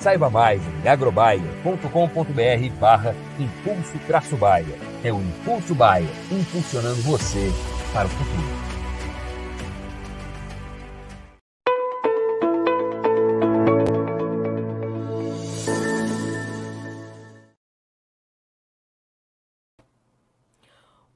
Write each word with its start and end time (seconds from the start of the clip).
Saiba 0.00 0.30
mais 0.30 0.62
em 0.82 0.88
agrobaia.com.br 0.88 2.80
barra 2.80 3.14
impulso 3.38 3.98
traço 4.06 4.34
baia. 4.36 4.78
É 5.04 5.12
o 5.12 5.20
Impulso 5.20 5.74
Baia, 5.74 6.08
impulsionando 6.30 7.02
você 7.02 7.52
para 7.92 8.06
o 8.06 8.10
futuro. 8.10 8.69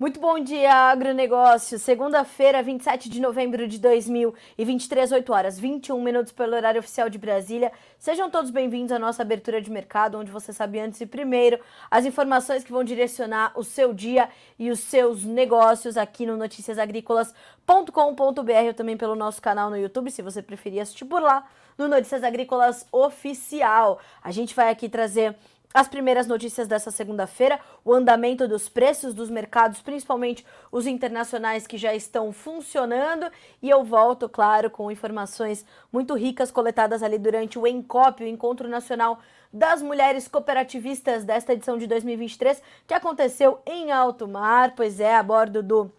Muito 0.04 0.20
bom 0.20 0.38
dia, 0.38 0.90
agronegócio. 0.90 1.78
Segunda-feira, 1.78 2.62
27 2.62 3.08
de 3.08 3.22
novembro 3.22 3.66
de 3.66 3.78
2023, 3.78 5.12
8 5.12 5.32
horas 5.32 5.58
21 5.58 5.98
minutos 6.02 6.30
pelo 6.30 6.54
horário 6.54 6.78
oficial 6.78 7.08
de 7.08 7.16
Brasília. 7.16 7.72
Sejam 7.98 8.28
todos 8.28 8.50
bem-vindos 8.50 8.92
à 8.92 8.98
nossa 8.98 9.22
abertura 9.22 9.62
de 9.62 9.70
mercado, 9.70 10.18
onde 10.18 10.30
você 10.30 10.52
sabe 10.52 10.78
antes 10.78 11.00
e 11.00 11.06
primeiro 11.06 11.58
as 11.90 12.04
informações 12.04 12.62
que 12.62 12.70
vão 12.70 12.84
direcionar 12.84 13.58
o 13.58 13.64
seu 13.64 13.94
dia 13.94 14.28
e 14.58 14.70
os 14.70 14.80
seus 14.80 15.24
negócios 15.24 15.96
aqui 15.96 16.26
no 16.26 16.36
noticiasagrícolas.com.br 16.36 18.66
ou 18.66 18.74
também 18.74 18.98
pelo 18.98 19.16
nosso 19.16 19.40
canal 19.40 19.70
no 19.70 19.78
YouTube, 19.78 20.10
se 20.10 20.20
você 20.20 20.42
preferir 20.42 20.82
assistir 20.82 21.06
por 21.06 21.22
lá, 21.22 21.48
no 21.78 21.88
Notícias 21.88 22.22
Agrícolas 22.22 22.86
Oficial. 22.92 23.98
A 24.22 24.30
gente 24.30 24.54
vai 24.54 24.68
aqui 24.68 24.86
trazer 24.86 25.34
as 25.74 25.88
primeiras 25.88 26.28
notícias 26.28 26.68
dessa 26.68 26.92
segunda-feira, 26.92 27.58
o 27.84 27.92
andamento 27.92 28.46
dos 28.46 28.68
preços 28.68 29.12
dos 29.12 29.28
mercados, 29.28 29.82
principalmente 29.82 30.46
os 30.70 30.86
internacionais 30.86 31.66
que 31.66 31.76
já 31.76 31.92
estão 31.92 32.32
funcionando, 32.32 33.26
e 33.60 33.68
eu 33.68 33.82
volto, 33.82 34.28
claro, 34.28 34.70
com 34.70 34.88
informações 34.88 35.66
muito 35.92 36.14
ricas 36.14 36.52
coletadas 36.52 37.02
ali 37.02 37.18
durante 37.18 37.58
o 37.58 37.66
ENCOP, 37.66 38.22
o 38.22 38.28
Encontro 38.28 38.68
Nacional 38.68 39.18
das 39.52 39.82
Mulheres 39.82 40.28
Cooperativistas 40.28 41.24
desta 41.24 41.52
edição 41.52 41.76
de 41.76 41.88
2023, 41.88 42.62
que 42.86 42.94
aconteceu 42.94 43.58
em 43.66 43.90
alto 43.90 44.28
mar, 44.28 44.74
pois 44.76 45.00
é, 45.00 45.16
a 45.16 45.22
bordo 45.24 45.60
do 45.60 45.90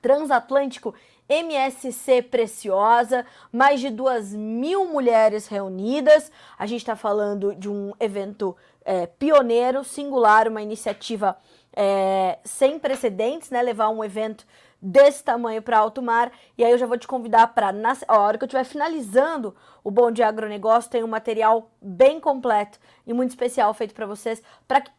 transatlântico 0.00 0.94
MSC 1.30 2.22
Preciosa, 2.22 3.24
mais 3.52 3.80
de 3.80 3.88
duas 3.88 4.34
mil 4.34 4.86
mulheres 4.86 5.46
reunidas. 5.46 6.32
A 6.58 6.66
gente 6.66 6.80
está 6.80 6.96
falando 6.96 7.54
de 7.54 7.68
um 7.68 7.92
evento 8.00 8.56
é, 8.84 9.06
pioneiro, 9.06 9.84
singular, 9.84 10.48
uma 10.48 10.62
iniciativa 10.62 11.36
é, 11.74 12.38
sem 12.44 12.78
precedentes, 12.78 13.50
né? 13.50 13.62
Levar 13.62 13.88
um 13.88 14.04
evento 14.04 14.46
desse 14.80 15.22
tamanho 15.22 15.60
para 15.62 15.78
alto 15.78 16.00
mar. 16.00 16.32
E 16.56 16.64
aí 16.64 16.70
eu 16.70 16.78
já 16.78 16.86
vou 16.86 16.96
te 16.96 17.06
convidar 17.06 17.48
para, 17.48 17.72
na 17.72 17.96
hora 18.08 18.38
que 18.38 18.44
eu 18.44 18.46
estiver 18.46 18.64
finalizando 18.64 19.54
o 19.84 19.90
Bom 19.90 20.10
Dia 20.10 20.28
Agronegócio, 20.28 20.90
tem 20.90 21.04
um 21.04 21.08
material 21.08 21.70
bem 21.80 22.20
completo 22.20 22.78
e 23.06 23.12
muito 23.12 23.30
especial 23.30 23.72
feito 23.74 23.94
para 23.94 24.06
vocês, 24.06 24.42
para 24.66 24.80
que 24.80 24.90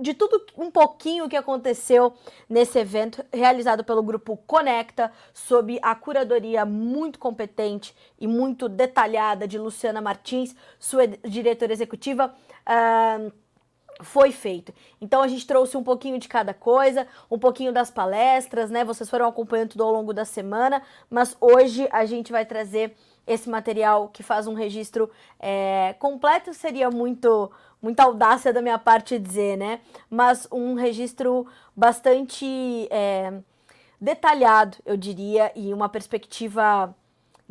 de 0.00 0.14
tudo 0.14 0.44
um 0.56 0.70
pouquinho 0.70 1.28
que 1.28 1.36
aconteceu 1.36 2.14
nesse 2.48 2.78
evento 2.78 3.24
realizado 3.32 3.84
pelo 3.84 4.02
grupo 4.02 4.36
Conecta, 4.46 5.10
sob 5.32 5.78
a 5.82 5.94
curadoria 5.94 6.64
muito 6.64 7.18
competente 7.18 7.94
e 8.18 8.26
muito 8.26 8.68
detalhada 8.68 9.46
de 9.48 9.58
Luciana 9.58 10.00
Martins, 10.00 10.54
sua 10.78 11.06
diretora 11.06 11.72
executiva. 11.72 12.34
Uh, 12.66 13.43
foi 14.02 14.32
feito. 14.32 14.72
Então 15.00 15.22
a 15.22 15.28
gente 15.28 15.46
trouxe 15.46 15.76
um 15.76 15.82
pouquinho 15.82 16.18
de 16.18 16.28
cada 16.28 16.52
coisa, 16.52 17.06
um 17.30 17.38
pouquinho 17.38 17.72
das 17.72 17.90
palestras, 17.90 18.70
né? 18.70 18.84
Vocês 18.84 19.08
foram 19.08 19.26
acompanhando 19.26 19.70
tudo 19.70 19.84
ao 19.84 19.92
longo 19.92 20.12
da 20.12 20.24
semana, 20.24 20.82
mas 21.08 21.36
hoje 21.40 21.88
a 21.90 22.04
gente 22.04 22.32
vai 22.32 22.44
trazer 22.44 22.94
esse 23.26 23.48
material 23.48 24.08
que 24.08 24.22
faz 24.22 24.46
um 24.46 24.54
registro 24.54 25.10
é, 25.40 25.94
completo, 25.98 26.52
seria 26.52 26.90
muito 26.90 27.50
muita 27.80 28.04
audácia 28.04 28.50
da 28.50 28.62
minha 28.62 28.78
parte 28.78 29.18
dizer, 29.18 29.58
né? 29.58 29.80
Mas 30.08 30.48
um 30.50 30.74
registro 30.74 31.46
bastante 31.76 32.88
é, 32.90 33.40
detalhado, 34.00 34.78
eu 34.86 34.96
diria, 34.96 35.52
e 35.54 35.72
uma 35.72 35.88
perspectiva 35.88 36.94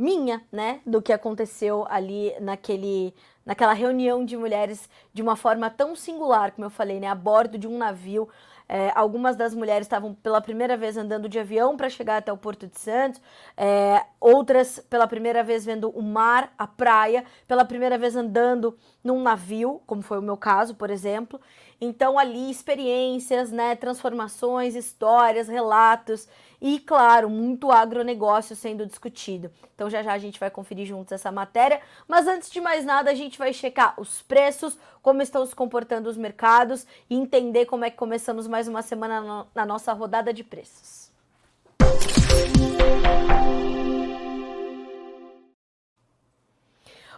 minha, 0.04 0.44
né, 0.52 0.82
do 0.86 1.02
que 1.02 1.14
aconteceu 1.14 1.86
ali 1.90 2.34
naquele 2.42 3.14
naquela 3.46 3.74
reunião 3.74 4.24
de 4.24 4.38
mulheres 4.38 4.90
de 5.14 5.22
uma 5.22 5.36
forma 5.36 5.70
tão 5.70 5.98
singular, 5.98 6.54
como 6.54 6.66
eu 6.66 6.70
falei, 6.70 6.98
né, 7.00 7.08
a 7.08 7.16
bordo 7.16 7.58
de 7.58 7.68
um 7.68 7.78
navio. 7.78 8.30
É, 8.70 8.92
algumas 8.96 9.36
das 9.36 9.54
mulheres 9.54 9.86
estavam 9.86 10.14
pela 10.14 10.40
primeira 10.40 10.78
vez 10.78 10.96
andando 10.96 11.28
de 11.28 11.38
avião 11.38 11.76
para 11.76 11.90
chegar 11.90 12.18
até 12.18 12.32
o 12.32 12.38
Porto 12.38 12.66
de 12.66 12.80
Santos, 12.80 13.22
é, 13.58 14.02
outras 14.20 14.80
pela 14.90 15.06
primeira 15.06 15.44
vez 15.44 15.66
vendo 15.66 15.90
o 15.90 16.02
mar, 16.02 16.54
a 16.58 16.66
praia, 16.66 17.26
pela 17.46 17.66
primeira 17.66 17.98
vez 17.98 18.16
andando 18.16 18.78
num 19.04 19.22
navio, 19.22 19.82
como 19.86 20.02
foi 20.02 20.18
o 20.18 20.22
meu 20.22 20.38
caso, 20.38 20.76
por 20.76 20.90
exemplo. 20.90 21.42
Então, 21.82 22.18
ali, 22.18 22.50
experiências, 22.50 23.52
né, 23.52 23.76
transformações, 23.76 24.74
histórias, 24.74 25.50
relatos 25.50 26.30
e, 26.66 26.80
claro, 26.80 27.30
muito 27.30 27.70
agronegócio 27.74 28.56
sendo 28.56 28.86
discutido. 28.86 29.52
Então, 29.76 29.90
já 29.90 30.02
já 30.02 30.14
a 30.14 30.18
gente 30.18 30.40
vai 30.40 30.50
conferir 30.50 30.86
juntos 30.86 31.12
essa 31.12 31.30
matéria. 31.30 31.82
Mas 32.08 32.26
antes 32.26 32.50
de 32.50 32.62
mais 32.62 32.86
nada, 32.86 33.12
a 33.12 33.14
gente 33.14 33.38
vai 33.38 33.52
checar 33.52 34.00
os 34.00 34.22
preços, 34.22 34.80
como 35.02 35.22
estão 35.22 35.46
se 35.46 35.54
comportando 35.54 36.10
os 36.10 36.16
mercados 36.16 36.88
e 37.10 37.16
entender 37.16 37.66
como 37.66 37.84
é 37.84 37.90
que 37.90 37.98
começamos 37.98 38.48
mais 38.48 38.70
uma 38.70 38.82
semana 38.82 39.46
na 39.54 39.66
nossa 39.66 39.92
rodada 39.92 40.34
de 40.34 40.42
preços. 40.42 41.03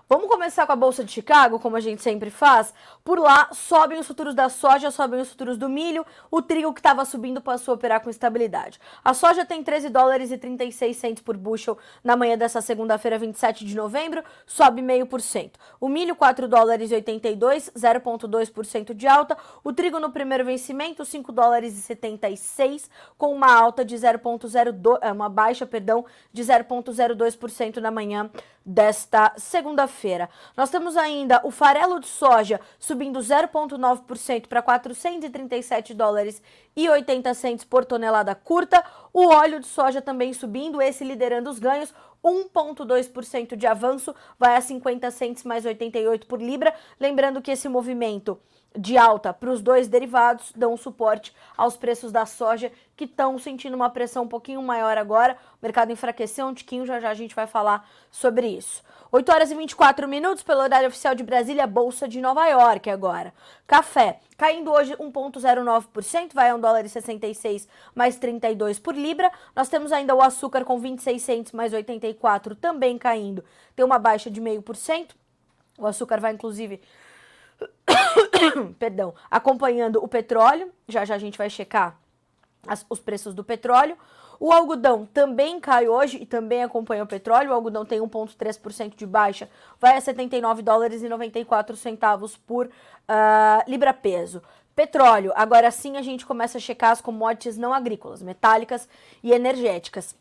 Vamos 0.08 0.28
começar 0.28 0.68
com 0.68 0.72
a 0.72 0.76
Bolsa 0.76 1.04
de 1.04 1.12
Chicago, 1.12 1.60
como 1.60 1.76
a 1.76 1.80
gente 1.80 2.00
sempre 2.00 2.30
faz. 2.30 2.72
Por 3.04 3.18
lá, 3.18 3.50
sobem 3.52 3.98
os 3.98 4.06
futuros 4.06 4.36
da 4.36 4.50
soja, 4.50 4.92
sobem 4.92 5.20
os 5.20 5.30
futuros 5.30 5.58
do 5.58 5.68
milho. 5.68 6.06
O 6.30 6.44
trigo 6.44 6.72
que 6.76 6.80
estava 6.80 7.04
subindo 7.06 7.42
passou 7.42 7.72
a 7.72 7.76
operar 7.76 8.02
com 8.02 8.10
estabilidade. 8.12 8.80
A 9.04 9.16
soja 9.16 9.44
tem 9.44 9.64
13 9.64 9.90
dólares 9.90 10.30
e 10.30 10.38
36 10.38 10.96
centos 10.96 11.24
por 11.24 11.36
bushel 11.36 11.76
na 12.04 12.16
manhã 12.16 12.38
dessa 12.38 12.62
segunda-feira, 12.62 13.18
27 13.18 13.66
de 13.66 13.76
novembro, 13.76 14.24
sobe 14.46 14.80
0,5%. 14.84 15.54
O 15.82 15.90
milho, 15.90 16.16
4 16.16 16.48
dólares 16.48 16.92
e 16.92 16.94
82, 16.94 17.72
0,2% 17.76 18.94
de 18.94 19.08
alta. 19.08 19.36
O 19.64 19.74
trigo 19.74 20.00
no 20.00 20.12
primeiro 20.12 20.46
vencimento, 20.46 21.04
5 21.04 21.32
dólares 21.32 21.76
e 21.76 21.82
76, 21.82 22.92
com 23.18 23.34
uma 23.34 23.52
alta 23.52 23.84
de 23.84 23.96
0,02, 23.96 25.00
é, 25.02 25.12
uma 25.12 25.30
baixa, 25.30 25.66
perdão, 25.66 26.06
de 26.32 26.44
0,02% 26.44 27.78
na 27.78 27.90
manhã 27.90 28.30
desta 28.66 29.34
segunda-feira. 29.38 30.30
Nós 30.58 30.72
temos 30.72 30.98
ainda 30.98 31.40
o 31.44 31.52
farelo 31.52 32.00
de 32.00 32.08
soja 32.08 32.60
subindo 32.80 33.20
0,9% 33.20 34.48
para 34.48 34.62
437 34.62 35.94
dólares 35.94 36.42
e 36.76 36.90
80 36.90 37.34
centos 37.36 37.66
por 37.66 37.86
tonelada 37.86 38.34
curta. 38.34 38.84
O 39.14 39.28
óleo 39.28 39.60
de 39.60 39.68
soja 39.68 40.02
também 40.02 40.34
subindo, 40.34 40.82
esse 40.82 41.04
liderando 41.04 41.50
os 41.50 41.60
ganhos, 41.60 41.94
1,2% 42.24 43.56
de 43.56 43.68
avanço, 43.68 44.16
vai 44.40 44.56
a 44.56 44.62
50 44.62 45.12
centos 45.12 45.44
mais 45.44 45.64
88 45.64 46.26
por 46.26 46.42
libra. 46.42 46.74
Lembrando 47.00 47.42
que 47.42 47.52
esse 47.52 47.70
movimento 47.70 48.40
de 48.78 48.98
alta 48.98 49.34
para 49.34 49.50
os 49.50 49.62
dois 49.62 49.88
derivados 49.88 50.52
dão 50.56 50.76
suporte 50.76 51.36
aos 51.56 51.78
preços 51.78 52.12
da 52.12 52.26
soja 52.26 52.72
que 52.96 53.06
estão 53.06 53.38
sentindo 53.38 53.76
uma 53.76 53.90
pressão 53.90 54.24
um 54.24 54.28
pouquinho 54.28 54.62
maior 54.62 54.98
agora. 54.98 55.38
O 55.62 55.66
mercado 55.66 55.92
enfraqueceu 55.92 56.46
um 56.46 56.54
tiquinho, 56.54 56.86
já 56.86 57.00
já 57.00 57.10
a 57.10 57.14
gente 57.14 57.36
vai 57.36 57.48
falar 57.48 57.88
sobre 58.10 58.48
isso. 58.48 58.84
8 59.12 59.32
horas 59.32 59.52
e 59.52 59.56
24 59.56 60.08
minutos 60.08 60.44
pelo 60.44 60.62
horário 60.62 60.88
oficial 60.88 61.16
de 61.16 61.24
Brasília, 61.24 61.68
Bolsa 61.68 62.08
de 62.08 62.20
Nova 62.20 62.46
York 62.48 62.90
agora. 62.90 63.34
Café 63.66 64.20
caindo 64.38 64.72
hoje 64.72 64.94
1,09%, 64.98 66.34
vai 66.34 66.50
a 66.50 66.56
1 66.56 66.60
dólar 66.60 66.86
e 66.86 66.90
66 66.90 67.68
mais 67.94 68.18
32 68.18 68.80
por 68.80 68.96
libra. 68.96 69.32
Nós 69.56 69.70
temos 69.70 69.92
ainda 69.92 70.14
o 70.14 70.22
açúcar 70.22 70.66
com 70.66 70.80
26 70.80 71.22
centos 71.22 71.52
mais 71.54 71.74
84 71.74 72.56
também 72.56 72.98
caindo, 72.98 73.44
tem 73.76 73.86
uma 73.86 74.00
baixa 74.00 74.30
de 74.30 74.42
0,5%. 74.42 75.12
O 75.78 75.86
açúcar 75.86 76.20
vai 76.22 76.34
inclusive 76.34 76.82
perdão, 78.80 79.14
acompanhando 79.30 80.04
o 80.04 80.08
petróleo, 80.08 80.72
já 80.88 81.06
já 81.06 81.16
a 81.16 81.20
gente 81.20 81.38
vai 81.38 81.50
checar 81.50 81.98
as, 82.68 82.86
os 82.90 83.00
preços 83.00 83.34
do 83.34 83.44
petróleo. 83.44 83.98
O 84.40 84.52
algodão 84.52 85.06
também 85.06 85.60
cai 85.60 85.88
hoje 85.88 86.18
e 86.22 86.26
também 86.26 86.64
acompanha 86.64 87.04
o 87.04 87.08
petróleo. 87.08 87.52
O 87.52 87.54
algodão 87.54 87.86
tem 87.86 88.00
1,3% 88.00 88.96
de 88.96 89.06
baixa, 89.06 89.50
vai 89.80 89.98
a 89.98 90.02
79 90.02 90.62
dólares 90.62 91.02
e 91.02 91.10
94 91.10 91.76
centavos 91.76 92.36
por 92.36 92.68
uh, 92.68 93.70
libra-peso. 93.70 94.42
Petróleo, 94.76 95.32
agora 95.36 95.72
sim 95.72 95.96
a 95.96 96.02
gente 96.02 96.26
começa 96.26 96.58
a 96.58 96.62
checar 96.62 96.92
as 96.92 97.00
commodities 97.00 97.58
não 97.58 97.74
agrícolas, 97.74 98.22
metálicas 98.22 98.90
e 99.24 99.32
energéticas. 99.32 100.16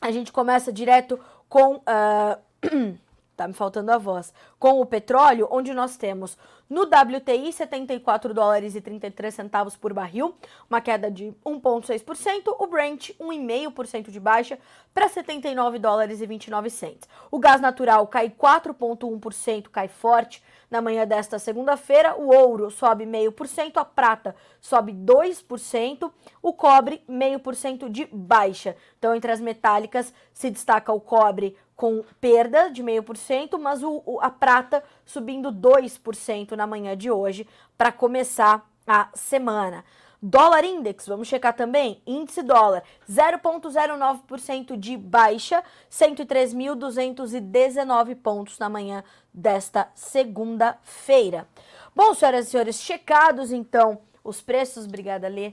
A 0.00 0.10
gente 0.10 0.32
começa 0.32 0.72
direto 0.72 1.20
com. 1.48 1.76
Uh, 1.76 2.96
tá 3.36 3.46
me 3.46 3.52
faltando 3.52 3.92
a 3.92 3.98
voz. 3.98 4.32
Com 4.58 4.80
o 4.80 4.86
petróleo, 4.86 5.46
onde 5.50 5.74
nós 5.74 5.96
temos 5.96 6.38
no 6.72 6.84
WTI 6.84 7.52
74 7.52 8.32
dólares 8.32 8.74
e 8.74 8.80
33 8.80 9.34
centavos 9.34 9.76
por 9.76 9.92
barril, 9.92 10.34
uma 10.70 10.80
queda 10.80 11.10
de 11.10 11.34
1.6%, 11.44 12.56
o 12.58 12.66
Brent 12.66 13.10
1,5% 13.20 14.10
de 14.10 14.18
baixa 14.18 14.58
para 14.94 15.06
79 15.06 15.78
dólares 15.78 16.22
e 16.22 16.26
29 16.26 16.70
centos. 16.70 17.06
O 17.30 17.38
gás 17.38 17.60
natural 17.60 18.06
cai 18.06 18.30
4.1%, 18.30 19.68
cai 19.68 19.86
forte 19.86 20.42
na 20.70 20.80
manhã 20.80 21.06
desta 21.06 21.38
segunda-feira, 21.38 22.16
o 22.18 22.34
ouro 22.34 22.70
sobe 22.70 23.04
0,5%, 23.04 23.76
a 23.76 23.84
prata 23.84 24.34
sobe 24.58 24.94
2%, 24.94 26.10
o 26.40 26.54
cobre 26.54 27.04
0,5% 27.06 27.90
de 27.90 28.06
baixa. 28.10 28.74
Então, 28.98 29.14
entre 29.14 29.30
as 29.30 29.42
metálicas 29.42 30.14
se 30.32 30.48
destaca 30.48 30.90
o 30.90 31.00
cobre 31.00 31.54
com 31.82 32.04
perda 32.20 32.70
de 32.70 32.80
0,5%, 32.80 33.58
mas 33.58 33.82
o, 33.82 34.00
o, 34.06 34.20
a 34.20 34.30
prata 34.30 34.84
subindo 35.04 35.50
2% 35.50 36.52
na 36.52 36.64
manhã 36.64 36.96
de 36.96 37.10
hoje 37.10 37.44
para 37.76 37.90
começar 37.90 38.64
a 38.86 39.08
semana. 39.14 39.84
Dólar 40.22 40.64
Index, 40.64 41.08
vamos 41.08 41.26
checar 41.26 41.56
também. 41.56 42.00
Índice 42.06 42.40
dólar, 42.40 42.84
0,09% 43.10 44.76
de 44.76 44.96
baixa, 44.96 45.64
103.219 45.90 48.14
pontos 48.14 48.60
na 48.60 48.68
manhã 48.68 49.02
desta 49.34 49.90
segunda-feira. 49.92 51.48
Bom, 51.96 52.14
senhoras 52.14 52.46
e 52.46 52.50
senhores, 52.50 52.80
checados 52.80 53.50
então 53.50 53.98
os 54.22 54.40
preços, 54.40 54.84
obrigada, 54.84 55.26
Lê 55.26 55.52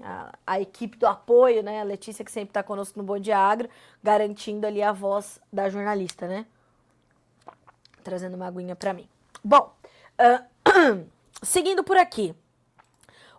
a, 0.00 0.32
a, 0.46 0.60
equipe 0.60 0.96
do 0.96 1.06
apoio, 1.06 1.62
né? 1.62 1.80
A 1.80 1.84
Letícia, 1.84 2.24
que 2.24 2.30
sempre 2.30 2.50
está 2.50 2.62
conosco 2.62 2.98
no 2.98 3.04
Bom 3.04 3.16
Agro, 3.34 3.68
garantindo 4.02 4.66
ali 4.66 4.82
a 4.82 4.92
voz 4.92 5.40
da 5.52 5.68
jornalista, 5.68 6.26
né? 6.26 6.46
Trazendo 8.02 8.34
uma 8.34 8.46
aguinha 8.46 8.76
para 8.76 8.92
mim. 8.92 9.08
Bom, 9.42 9.74
uh, 10.20 11.06
seguindo 11.42 11.82
por 11.82 11.96
aqui. 11.96 12.34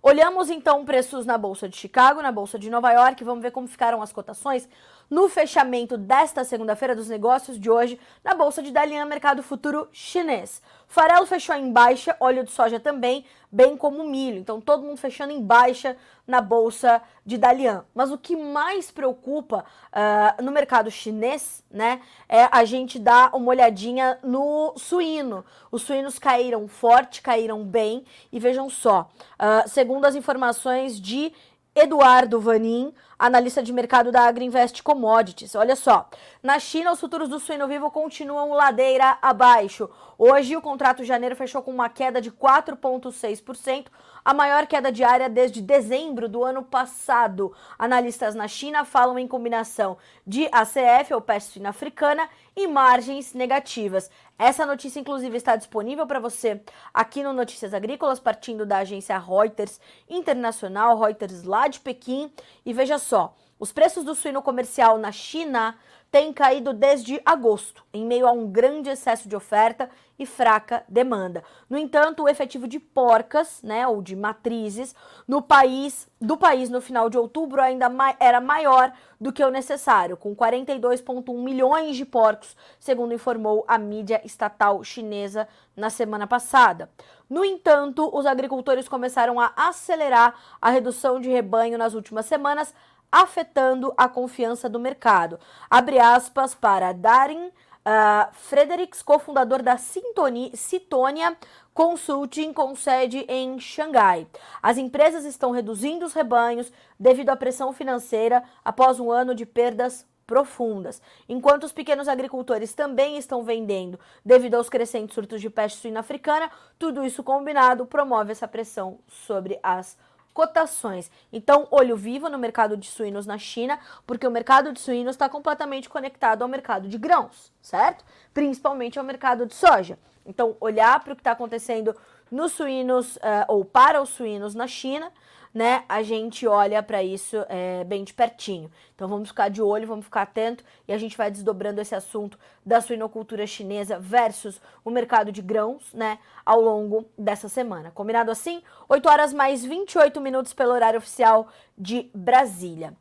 Olhamos 0.02 0.50
então 0.50 0.86
preços 0.86 1.26
na 1.26 1.38
Bolsa 1.38 1.68
de 1.68 1.76
Chicago, 1.76 2.22
na 2.22 2.32
Bolsa 2.32 2.58
de 2.58 2.70
Nova 2.70 2.92
York, 2.92 3.24
vamos 3.24 3.42
ver 3.42 3.52
como 3.52 3.68
ficaram 3.68 4.02
as 4.02 4.14
cotações 4.14 4.70
no 5.10 5.30
fechamento 5.30 5.98
desta 5.98 6.44
segunda-feira 6.44 6.96
dos 6.96 7.08
negócios 7.08 7.60
de 7.60 7.70
hoje 7.70 8.00
na 8.24 8.34
Bolsa 8.34 8.62
de 8.62 8.72
Dalian, 8.72 9.06
mercado 9.06 9.42
futuro 9.42 9.88
chinês. 9.92 10.62
Farelo 10.88 11.26
fechou 11.26 11.56
em 11.56 11.72
baixa, 11.72 12.16
óleo 12.20 12.44
de 12.44 12.52
soja 12.52 12.80
também, 12.80 13.26
bem 13.52 13.76
como 13.76 14.04
milho. 14.04 14.40
Então 14.40 14.60
todo 14.60 14.84
mundo 14.84 14.98
fechando 14.98 15.34
em 15.34 15.42
baixa 15.42 15.98
na 16.26 16.42
bolsa 16.42 17.02
de 17.26 17.38
Dalian. 17.38 17.86
Mas 17.94 18.12
o 18.12 18.18
que 18.18 18.36
mais 18.36 18.92
preocupa 18.92 19.66
uh, 19.92 20.44
no 20.44 20.52
mercado 20.52 20.92
chinês, 20.92 21.64
né, 21.70 22.02
é 22.28 22.48
a 22.52 22.64
gente 22.66 23.00
dar 23.00 23.36
uma 23.36 23.50
olhadinha 23.50 24.20
no 24.24 24.74
suíno. 24.78 25.46
Os 25.72 25.84
suínos 25.84 26.20
caíram 26.20 26.68
forte, 26.68 27.22
caíram 27.22 27.64
bem 27.64 28.06
e 28.32 28.40
vejam 28.40 28.70
só, 28.70 29.10
uh, 29.34 29.68
segundo 29.68 30.06
as 30.06 30.16
informações 30.16 31.00
de 31.00 31.34
Eduardo 31.80 32.40
Vanin, 32.42 32.92
analista 33.20 33.62
de 33.62 33.72
mercado 33.72 34.12
da 34.12 34.24
Agriinvest 34.24 34.82
Commodities. 34.82 35.54
Olha 35.54 35.76
só, 35.76 36.10
na 36.42 36.58
China 36.58 36.92
os 36.92 37.00
futuros 37.00 37.30
do 37.30 37.40
suíno 37.40 37.68
vivo 37.68 37.92
continuam 37.92 38.52
ladeira 38.52 39.20
abaixo. 39.22 39.88
Hoje 40.18 40.58
o 40.58 40.62
contrato 40.62 41.04
de 41.04 41.08
janeiro 41.08 41.36
fechou 41.36 41.62
com 41.62 41.70
uma 41.70 41.88
queda 41.88 42.20
de 42.20 42.32
4,6%, 42.32 43.86
a 44.28 44.34
maior 44.34 44.68
queda 44.68 44.92
diária 44.92 45.30
desde 45.30 45.62
dezembro 45.62 46.28
do 46.28 46.44
ano 46.44 46.62
passado. 46.62 47.56
Analistas 47.80 48.36
na 48.36 48.46
China 48.46 48.84
falam 48.84 49.18
em 49.18 49.26
combinação 49.26 49.98
de 50.26 50.50
ACF, 50.52 51.14
ou 51.14 51.22
peste 51.22 51.54
suína 51.54 51.70
africana, 51.70 52.30
e 52.54 52.68
margens 52.68 53.34
negativas. 53.34 54.12
Essa 54.38 54.66
notícia, 54.66 55.00
inclusive, 55.00 55.38
está 55.38 55.56
disponível 55.56 56.06
para 56.06 56.20
você 56.20 56.62
aqui 56.94 57.24
no 57.24 57.32
Notícias 57.32 57.74
Agrícolas, 57.74 58.20
partindo 58.20 58.66
da 58.66 58.80
agência 58.80 59.18
Reuters 59.18 59.80
Internacional, 60.10 61.00
Reuters 61.00 61.44
lá 61.44 61.70
de 61.70 61.80
Pequim. 61.80 62.30
E 62.66 62.74
veja 62.74 62.98
só, 62.98 63.34
os 63.58 63.72
preços 63.72 64.04
do 64.04 64.14
suíno 64.14 64.42
comercial 64.42 64.98
na 64.98 65.14
China 65.14 65.78
têm 66.12 66.32
caído 66.32 66.74
desde 66.74 67.22
agosto, 67.26 67.84
em 67.94 68.06
meio 68.06 68.28
a 68.28 68.32
um 68.32 68.48
grande 68.48 68.90
excesso 68.90 69.28
de 69.28 69.36
oferta 69.36 69.90
e 70.18 70.26
fraca 70.26 70.84
demanda. 70.88 71.44
No 71.70 71.78
entanto, 71.78 72.24
o 72.24 72.30
efetivo 72.30 72.68
de 72.68 72.80
porcas, 72.80 73.62
né, 73.62 73.88
ou 73.88 74.02
de 74.02 74.16
matrizes, 74.16 74.96
no 75.28 75.42
país, 75.42 76.08
do 76.20 76.38
país 76.38 76.70
no 76.70 76.82
final 76.82 77.10
de 77.10 77.18
outubro 77.18 77.62
ainda 77.62 77.90
ma 77.90 78.16
era 78.20 78.42
maior 78.42 78.92
do 79.20 79.32
que 79.32 79.44
o 79.44 79.52
necessário, 79.52 80.18
com 80.18 80.36
42,1 80.36 81.44
milhões 81.44 81.96
de 81.96 82.06
porcos, 82.06 82.56
segundo 82.80 83.14
informou 83.14 83.64
a 83.68 83.78
mídia 83.78 84.22
estatal 84.24 84.84
chinesa 84.84 85.48
na 85.76 85.90
semana 85.90 86.26
passada. 86.26 86.90
No 87.30 87.44
entanto, 87.44 88.10
os 88.14 88.26
agricultores 88.26 88.88
começaram 88.88 89.40
a 89.40 89.52
acelerar 89.56 90.34
a 90.62 90.70
redução 90.70 91.20
de 91.20 91.30
rebanho 91.30 91.78
nas 91.78 91.94
últimas 91.94 92.26
semanas, 92.26 92.74
afetando 93.12 93.94
a 93.98 94.08
confiança 94.08 94.70
do 94.70 94.80
mercado. 94.80 95.40
Abre 95.70 96.00
aspas 96.00 96.54
para 96.54 96.94
Darin 96.94 97.52
Uh, 97.88 98.28
Fredericks, 98.34 99.02
cofundador 99.02 99.64
da 99.64 99.78
Citonia 99.78 101.38
Consulting, 101.74 102.52
com 102.52 102.76
sede 102.76 103.20
em 103.30 103.58
Xangai. 103.62 104.28
As 104.62 104.78
empresas 104.78 105.24
estão 105.24 105.52
reduzindo 105.52 106.06
os 106.06 106.12
rebanhos 106.12 106.70
devido 107.00 107.30
à 107.30 107.36
pressão 107.38 107.72
financeira 107.72 108.44
após 108.66 109.00
um 109.00 109.10
ano 109.10 109.34
de 109.34 109.46
perdas 109.46 110.06
profundas. 110.26 111.02
Enquanto 111.30 111.64
os 111.64 111.72
pequenos 111.72 112.10
agricultores 112.10 112.74
também 112.74 113.18
estão 113.18 113.44
vendendo 113.44 113.98
devido 114.26 114.56
aos 114.56 114.70
crescentes 114.70 115.16
surtos 115.16 115.40
de 115.40 115.50
peste 115.50 115.80
suína 115.80 116.02
africana, 116.02 116.52
tudo 116.78 117.06
isso 117.06 117.24
combinado 117.24 117.86
promove 117.86 118.34
essa 118.34 118.50
pressão 118.50 119.00
sobre 119.08 119.58
as 119.64 119.98
cotações. 120.38 121.10
Então, 121.34 121.68
olho 121.72 121.98
vivo 121.98 122.30
no 122.30 122.38
mercado 122.38 122.78
de 122.78 122.86
suínos 122.86 123.26
na 123.26 123.40
China, 123.40 123.80
porque 124.06 124.28
o 124.28 124.30
mercado 124.30 124.72
de 124.72 124.80
suínos 124.80 125.16
está 125.16 125.28
completamente 125.28 125.90
conectado 125.90 126.44
ao 126.44 126.48
mercado 126.48 126.88
de 126.88 126.96
grãos, 126.96 127.52
certo? 127.60 128.06
Principalmente 128.36 129.00
ao 129.00 129.04
mercado 129.04 129.48
de 129.48 129.56
soja. 129.56 129.98
Então, 130.24 130.56
olhar 130.60 131.04
para 131.04 131.14
o 131.14 131.16
que 131.16 131.22
está 131.22 131.32
acontecendo 131.32 131.96
nos 132.30 132.52
suínos 132.52 133.16
uh, 133.16 133.46
ou 133.48 133.66
para 133.66 134.00
os 134.00 134.10
suínos 134.10 134.54
na 134.54 134.68
China 134.68 135.12
né, 135.54 135.84
a 135.88 136.04
gente 136.04 136.46
olha 136.48 136.82
para 136.84 137.04
isso 137.04 137.38
é, 137.50 137.84
bem 137.84 138.04
de 138.04 138.14
pertinho. 138.14 138.72
Então 138.96 139.08
vamos 139.08 139.30
ficar 139.30 139.50
de 139.50 139.62
olho, 139.62 139.88
vamos 139.88 140.06
ficar 140.06 140.24
atento 140.24 140.64
e 140.88 140.94
a 140.94 140.98
gente 140.98 141.18
vai 141.18 141.32
desdobrando 141.32 141.82
esse 141.82 141.96
assunto 141.96 142.38
da 142.66 142.82
suinocultura 142.82 143.46
chinesa 143.48 144.00
versus 144.00 144.62
o 144.84 144.90
mercado 144.90 145.32
de 145.32 145.42
grãos, 145.42 145.94
né, 145.94 146.20
ao 146.46 146.62
longo 146.62 147.06
dessa 147.18 147.50
semana. 147.50 147.92
Combinado 147.92 148.32
assim? 148.32 148.62
8 148.88 149.10
horas 149.10 149.34
mais 149.34 149.64
28 149.64 150.20
minutos 150.22 150.54
pelo 150.54 150.74
horário 150.74 151.00
oficial 151.00 151.48
de 151.78 152.10
Brasília. 152.14 152.94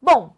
Bom, 0.00 0.34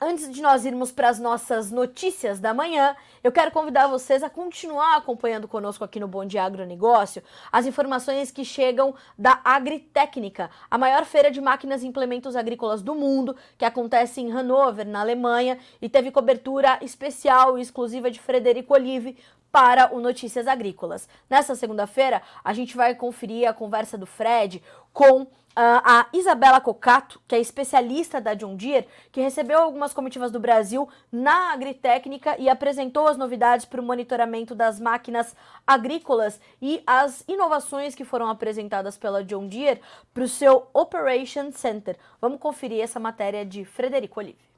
Antes 0.00 0.28
de 0.28 0.42
nós 0.42 0.64
irmos 0.64 0.90
para 0.90 1.08
as 1.08 1.20
nossas 1.20 1.70
notícias 1.70 2.40
da 2.40 2.52
manhã, 2.52 2.96
eu 3.22 3.30
quero 3.30 3.52
convidar 3.52 3.86
vocês 3.86 4.24
a 4.24 4.28
continuar 4.28 4.96
acompanhando 4.96 5.46
conosco 5.46 5.84
aqui 5.84 6.00
no 6.00 6.08
Bom 6.08 6.24
Dia 6.24 6.42
Agronegócio 6.42 7.22
as 7.52 7.64
informações 7.64 8.32
que 8.32 8.44
chegam 8.44 8.92
da 9.16 9.40
Agritécnica, 9.44 10.50
a 10.68 10.76
maior 10.76 11.04
feira 11.04 11.30
de 11.30 11.40
máquinas 11.40 11.84
e 11.84 11.86
implementos 11.86 12.34
agrícolas 12.34 12.82
do 12.82 12.92
mundo, 12.92 13.36
que 13.56 13.64
acontece 13.64 14.20
em 14.20 14.32
Hannover, 14.32 14.84
na 14.84 15.00
Alemanha, 15.00 15.58
e 15.80 15.88
teve 15.88 16.10
cobertura 16.10 16.76
especial 16.82 17.56
e 17.56 17.62
exclusiva 17.62 18.10
de 18.10 18.20
Frederico 18.20 18.74
Olive, 18.74 19.16
para 19.54 19.94
o 19.94 20.00
Notícias 20.00 20.48
Agrícolas. 20.48 21.08
Nessa 21.30 21.54
segunda-feira, 21.54 22.20
a 22.42 22.52
gente 22.52 22.76
vai 22.76 22.92
conferir 22.92 23.48
a 23.48 23.52
conversa 23.52 23.96
do 23.96 24.04
Fred 24.04 24.60
com 24.92 25.28
a 25.56 26.06
Isabela 26.12 26.60
Cocato, 26.60 27.20
que 27.28 27.34
é 27.34 27.40
especialista 27.40 28.20
da 28.20 28.34
John 28.34 28.56
Deere, 28.56 28.88
que 29.12 29.20
recebeu 29.20 29.58
algumas 29.58 29.92
comitivas 29.92 30.30
do 30.30 30.40
Brasil 30.40 30.88
na 31.12 31.52
agritécnica 31.52 32.36
e 32.38 32.48
apresentou 32.48 33.06
as 33.06 33.16
novidades 33.16 33.64
para 33.64 33.80
o 33.80 33.84
monitoramento 33.84 34.54
das 34.54 34.80
máquinas 34.80 35.36
agrícolas 35.66 36.40
e 36.60 36.82
as 36.86 37.24
inovações 37.28 37.94
que 37.94 38.04
foram 38.04 38.28
apresentadas 38.28 38.98
pela 38.98 39.24
John 39.24 39.46
Deere 39.46 39.80
para 40.12 40.24
o 40.24 40.28
seu 40.28 40.66
Operation 40.72 41.52
Center. 41.52 41.96
Vamos 42.20 42.40
conferir 42.40 42.82
essa 42.82 42.98
matéria 42.98 43.44
de 43.44 43.64
Frederico 43.64 44.20
Olive. 44.20 44.53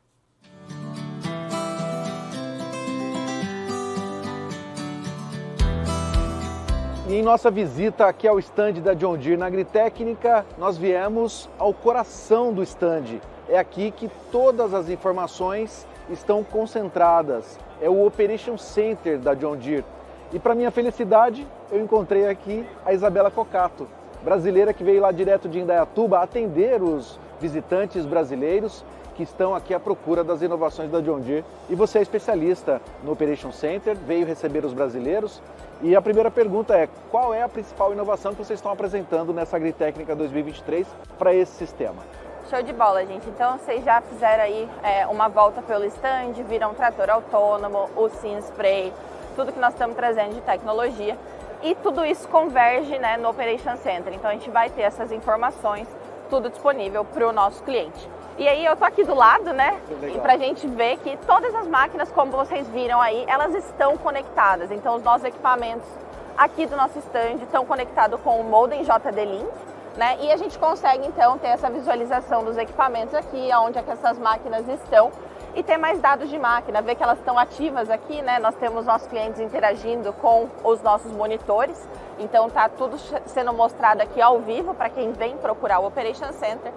E 7.09 7.15
em 7.15 7.23
nossa 7.23 7.53
visita 7.53 8.05
aqui 8.07 8.27
ao 8.27 8.37
stand 8.41 8.73
da 8.83 8.93
John 8.93 9.17
Deere 9.17 9.37
na 9.37 9.47
Agritécnica, 9.47 10.45
nós 10.59 10.77
viemos 10.77 11.49
ao 11.57 11.73
coração 11.73 12.53
do 12.53 12.65
stand. 12.65 13.21
É 13.49 13.57
aqui 13.57 13.93
que 13.93 14.11
todas 14.33 14.75
as 14.75 14.89
informações 14.89 15.87
estão 16.11 16.43
concentradas. 16.43 17.61
É 17.81 17.89
o 17.89 18.05
Operation 18.05 18.59
Center 18.59 19.21
da 19.21 19.35
John 19.35 19.55
Deere. 19.55 19.85
E 20.33 20.41
para 20.41 20.57
minha 20.57 20.73
felicidade, 20.73 21.47
eu 21.71 21.81
encontrei 21.81 22.29
aqui 22.29 22.67
a 22.85 22.93
Isabela 22.93 23.31
Cocato, 23.31 23.87
brasileira 24.25 24.75
que 24.75 24.83
veio 24.83 25.01
lá 25.01 25.13
direto 25.13 25.49
de 25.49 25.61
Indaiatuba 25.61 26.19
atender 26.19 26.83
os 26.83 27.21
visitantes 27.41 28.05
brasileiros 28.05 28.85
que 29.17 29.23
estão 29.23 29.55
aqui 29.55 29.73
à 29.73 29.81
procura 29.81 30.23
das 30.23 30.43
inovações 30.43 30.91
da 30.91 31.01
John 31.01 31.21
Deere. 31.21 31.45
E 31.71 31.75
você 31.77 32.01
é 32.01 32.03
especialista 32.03 32.83
no 33.05 33.13
Operation 33.13 33.53
Center, 33.53 33.97
veio 33.97 34.27
receber 34.27 34.65
os 34.65 34.75
brasileiros. 34.75 35.41
E 35.83 35.95
a 35.95 36.01
primeira 36.01 36.31
pergunta 36.31 36.75
é: 36.75 36.89
qual 37.11 37.35
é 37.35 37.43
a 37.43 37.49
principal 37.49 37.93
inovação 37.93 38.33
que 38.33 38.39
vocês 38.39 38.59
estão 38.59 38.73
apresentando 38.73 39.33
nessa 39.33 39.57
Agritécnica 39.57 40.17
2023 40.17 40.87
para 41.19 41.35
esse 41.35 41.53
sistema? 41.53 42.03
Show 42.49 42.63
de 42.63 42.73
bola, 42.73 43.05
gente. 43.05 43.29
Então 43.29 43.59
vocês 43.59 43.85
já 43.85 44.01
fizeram 44.01 44.45
aí 44.45 44.69
é, 44.83 45.07
uma 45.07 45.29
volta 45.29 45.61
pelo 45.61 45.85
stand, 45.85 46.33
viram 46.49 46.71
um 46.71 46.75
trator 46.75 47.11
autônomo, 47.11 47.91
o 47.97 48.09
Sim 48.09 48.39
Spray, 48.39 48.93
tudo 49.35 49.53
que 49.53 49.59
nós 49.59 49.75
estamos 49.75 49.97
trazendo 49.97 50.35
de 50.35 50.41
tecnologia. 50.41 51.17
E 51.63 51.75
tudo 51.75 52.05
isso 52.05 52.29
converge 52.29 52.99
né, 52.99 53.17
no 53.17 53.31
Operation 53.31 53.77
Center. 53.77 54.15
Então 54.15 54.31
a 54.31 54.35
gente 54.35 54.49
vai 54.51 54.71
ter 54.71 54.83
essas 54.83 55.11
informações 55.11 55.89
tudo 56.31 56.49
disponível 56.49 57.05
para 57.05 57.27
o 57.27 57.33
nosso 57.33 57.63
cliente. 57.65 58.09
E 58.39 58.47
aí 58.47 58.67
eu 58.67 58.77
tô 58.77 58.85
aqui 58.85 59.03
do 59.03 59.15
lado, 59.15 59.53
né? 59.55 59.81
E 60.15 60.19
pra 60.21 60.37
gente 60.37 60.67
ver 60.67 60.99
que 60.99 61.17
todas 61.27 61.55
as 61.55 61.67
máquinas, 61.67 62.13
como 62.13 62.33
vocês 62.33 62.69
viram 62.69 63.01
aí, 63.01 63.25
elas 63.27 63.55
estão 63.55 63.97
conectadas. 63.97 64.71
Então 64.71 64.95
os 64.95 65.03
nossos 65.03 65.25
equipamentos 65.25 65.89
aqui 66.37 66.67
do 66.67 66.77
nosso 66.77 66.99
stand 66.99 67.37
estão 67.43 67.65
conectados 67.65 68.21
com 68.21 68.39
o 68.39 68.45
modem 68.45 68.83
JD-Link, 68.83 69.49
né? 69.97 70.19
E 70.21 70.31
a 70.31 70.37
gente 70.37 70.59
consegue 70.59 71.07
então 71.07 71.39
ter 71.39 71.49
essa 71.49 71.71
visualização 71.71 72.45
dos 72.45 72.59
equipamentos 72.59 73.15
aqui, 73.15 73.49
onde 73.55 73.79
é 73.79 73.83
que 73.83 73.91
essas 73.91 74.19
máquinas 74.19 74.69
estão 74.69 75.11
e 75.55 75.63
ter 75.63 75.79
mais 75.79 75.99
dados 75.99 76.29
de 76.29 76.39
máquina, 76.39 76.83
ver 76.83 76.95
que 76.95 77.03
elas 77.03 77.19
estão 77.19 77.39
ativas 77.39 77.89
aqui, 77.89 78.21
né? 78.21 78.39
Nós 78.39 78.55
temos 78.57 78.85
nossos 78.85 79.09
clientes 79.09 79.41
interagindo 79.41 80.13
com 80.13 80.47
os 80.63 80.83
nossos 80.83 81.11
monitores, 81.11 81.89
então 82.19 82.51
tá 82.51 82.69
tudo 82.69 82.99
sendo 83.25 83.55
mostrado 83.55 84.03
aqui 84.03 84.21
ao 84.21 84.41
vivo 84.41 84.75
para 84.75 84.91
quem 84.91 85.13
vem 85.13 85.39
procurar 85.39 85.79
o 85.79 85.87
Operation 85.87 86.31
Center. 86.33 86.71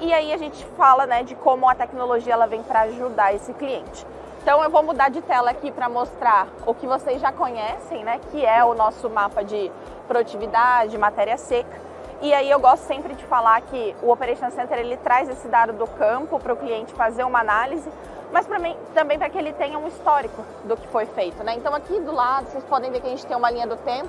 E 0.00 0.12
aí 0.14 0.32
a 0.32 0.36
gente 0.36 0.64
fala 0.76 1.06
né, 1.06 1.24
de 1.24 1.34
como 1.34 1.68
a 1.68 1.74
tecnologia 1.74 2.32
ela 2.32 2.46
vem 2.46 2.62
para 2.62 2.82
ajudar 2.82 3.34
esse 3.34 3.52
cliente. 3.52 4.06
Então 4.40 4.62
eu 4.62 4.70
vou 4.70 4.82
mudar 4.82 5.08
de 5.08 5.20
tela 5.20 5.50
aqui 5.50 5.72
para 5.72 5.88
mostrar 5.88 6.46
o 6.64 6.72
que 6.72 6.86
vocês 6.86 7.20
já 7.20 7.32
conhecem, 7.32 8.04
né, 8.04 8.20
que 8.30 8.46
é 8.46 8.64
o 8.64 8.74
nosso 8.74 9.10
mapa 9.10 9.42
de 9.42 9.70
produtividade, 10.06 10.96
matéria 10.96 11.36
seca. 11.36 11.88
E 12.22 12.32
aí 12.32 12.48
eu 12.48 12.60
gosto 12.60 12.84
sempre 12.84 13.14
de 13.14 13.24
falar 13.24 13.60
que 13.62 13.94
o 14.00 14.10
Operation 14.10 14.50
Center 14.50 14.78
ele 14.78 14.96
traz 14.96 15.28
esse 15.28 15.48
dado 15.48 15.72
do 15.72 15.86
campo 15.86 16.38
para 16.38 16.52
o 16.52 16.56
cliente 16.56 16.92
fazer 16.94 17.24
uma 17.24 17.40
análise, 17.40 17.90
mas 18.32 18.46
mim, 18.60 18.76
também 18.94 19.18
para 19.18 19.28
que 19.28 19.38
ele 19.38 19.52
tenha 19.52 19.78
um 19.78 19.88
histórico 19.88 20.44
do 20.64 20.76
que 20.76 20.86
foi 20.88 21.06
feito. 21.06 21.42
Né? 21.42 21.54
Então 21.56 21.74
aqui 21.74 21.98
do 22.00 22.12
lado 22.12 22.46
vocês 22.46 22.64
podem 22.64 22.90
ver 22.90 23.00
que 23.00 23.06
a 23.08 23.10
gente 23.10 23.26
tem 23.26 23.36
uma 23.36 23.50
linha 23.50 23.66
do 23.66 23.76
tempo 23.76 24.08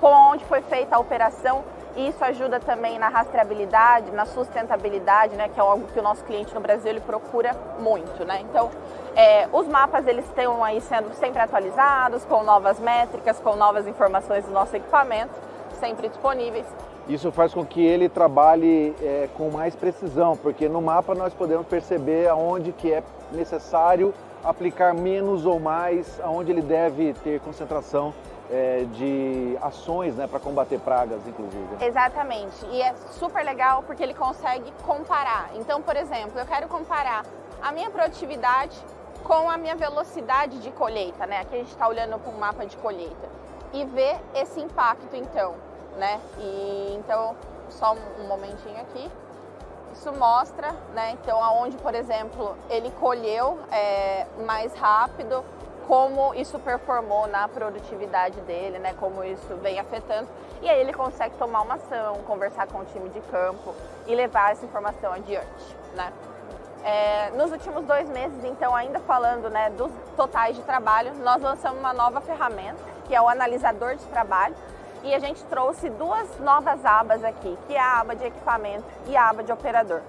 com 0.00 0.08
onde 0.08 0.44
foi 0.46 0.62
feita 0.62 0.96
a 0.96 0.98
operação 0.98 1.62
isso 1.96 2.22
ajuda 2.24 2.60
também 2.60 2.98
na 2.98 3.08
rastreabilidade, 3.08 4.10
na 4.12 4.24
sustentabilidade, 4.24 5.34
né, 5.36 5.48
que 5.48 5.58
é 5.58 5.62
algo 5.62 5.86
que 5.88 5.98
o 5.98 6.02
nosso 6.02 6.22
cliente 6.24 6.54
no 6.54 6.60
Brasil 6.60 6.90
ele 6.90 7.00
procura 7.00 7.56
muito, 7.78 8.24
né? 8.24 8.40
Então, 8.42 8.70
é, 9.16 9.48
os 9.52 9.66
mapas 9.66 10.06
eles 10.06 10.24
estão 10.26 10.62
aí 10.62 10.80
sendo 10.80 11.12
sempre 11.14 11.40
atualizados, 11.40 12.24
com 12.24 12.42
novas 12.42 12.78
métricas, 12.78 13.38
com 13.40 13.56
novas 13.56 13.86
informações 13.86 14.44
do 14.44 14.52
nosso 14.52 14.76
equipamento, 14.76 15.34
sempre 15.80 16.08
disponíveis. 16.08 16.66
Isso 17.08 17.32
faz 17.32 17.54
com 17.54 17.64
que 17.64 17.84
ele 17.84 18.08
trabalhe 18.08 18.94
é, 19.00 19.28
com 19.36 19.50
mais 19.50 19.74
precisão, 19.74 20.36
porque 20.36 20.68
no 20.68 20.82
mapa 20.82 21.14
nós 21.14 21.32
podemos 21.32 21.66
perceber 21.66 22.28
aonde 22.28 22.70
que 22.70 22.92
é 22.92 23.02
necessário 23.32 24.12
aplicar 24.44 24.94
menos 24.94 25.46
ou 25.46 25.58
mais, 25.58 26.20
aonde 26.20 26.52
ele 26.52 26.62
deve 26.62 27.14
ter 27.24 27.40
concentração 27.40 28.14
é, 28.50 28.84
de 28.92 29.58
ações 29.60 30.16
né, 30.16 30.26
para 30.26 30.40
combater 30.40 30.78
pragas, 30.80 31.20
inclusive. 31.26 31.66
Exatamente. 31.80 32.64
E 32.66 32.82
é 32.82 32.94
super 33.10 33.44
legal 33.44 33.82
porque 33.82 34.02
ele 34.02 34.14
consegue 34.14 34.72
comparar. 34.84 35.50
Então, 35.54 35.82
por 35.82 35.96
exemplo, 35.96 36.38
eu 36.38 36.46
quero 36.46 36.68
comparar 36.68 37.24
a 37.60 37.72
minha 37.72 37.90
produtividade 37.90 38.76
com 39.24 39.50
a 39.50 39.58
minha 39.58 39.76
velocidade 39.76 40.58
de 40.60 40.70
colheita, 40.70 41.26
né? 41.26 41.40
Aqui 41.40 41.56
a 41.56 41.58
gente 41.58 41.70
está 41.70 41.86
olhando 41.86 42.18
para 42.18 42.32
um 42.32 42.38
mapa 42.38 42.64
de 42.64 42.76
colheita 42.78 43.28
e 43.72 43.84
ver 43.84 44.18
esse 44.34 44.60
impacto, 44.60 45.14
então, 45.14 45.54
né? 45.96 46.20
E 46.38 46.96
então, 46.98 47.36
só 47.68 47.94
um 48.18 48.26
momentinho 48.26 48.80
aqui. 48.80 49.10
Isso 49.92 50.12
mostra, 50.12 50.72
né? 50.94 51.12
Então, 51.12 51.42
aonde, 51.42 51.76
por 51.76 51.94
exemplo, 51.94 52.56
ele 52.70 52.90
colheu 52.92 53.58
é, 53.70 54.26
mais 54.46 54.72
rápido, 54.74 55.44
como 55.88 56.34
isso 56.34 56.58
performou 56.58 57.26
na 57.26 57.48
produtividade 57.48 58.38
dele, 58.42 58.78
né? 58.78 58.94
Como 59.00 59.24
isso 59.24 59.56
vem 59.56 59.80
afetando. 59.80 60.28
E 60.60 60.68
aí 60.68 60.78
ele 60.78 60.92
consegue 60.92 61.34
tomar 61.36 61.62
uma 61.62 61.76
ação, 61.76 62.16
conversar 62.26 62.66
com 62.66 62.80
o 62.80 62.84
time 62.84 63.08
de 63.08 63.20
campo 63.22 63.74
e 64.06 64.14
levar 64.14 64.52
essa 64.52 64.66
informação 64.66 65.14
adiante, 65.14 65.76
né? 65.94 66.12
É, 66.84 67.30
nos 67.30 67.50
últimos 67.50 67.86
dois 67.86 68.08
meses, 68.10 68.44
então, 68.44 68.74
ainda 68.76 69.00
falando 69.00 69.48
né, 69.50 69.70
dos 69.70 69.90
totais 70.14 70.54
de 70.54 70.62
trabalho, 70.62 71.12
nós 71.16 71.42
lançamos 71.42 71.80
uma 71.80 71.92
nova 71.92 72.20
ferramenta, 72.20 72.78
que 73.06 73.14
é 73.14 73.20
o 73.20 73.28
analisador 73.28 73.96
de 73.96 74.04
trabalho, 74.06 74.54
e 75.02 75.14
a 75.14 75.18
gente 75.18 75.42
trouxe 75.44 75.88
duas 75.90 76.38
novas 76.38 76.84
abas 76.84 77.24
aqui, 77.24 77.58
que 77.66 77.74
é 77.74 77.80
a 77.80 78.00
aba 78.00 78.14
de 78.14 78.24
equipamento 78.24 78.84
e 79.06 79.16
a 79.16 79.28
aba 79.28 79.42
de 79.42 79.50
operador. 79.50 80.02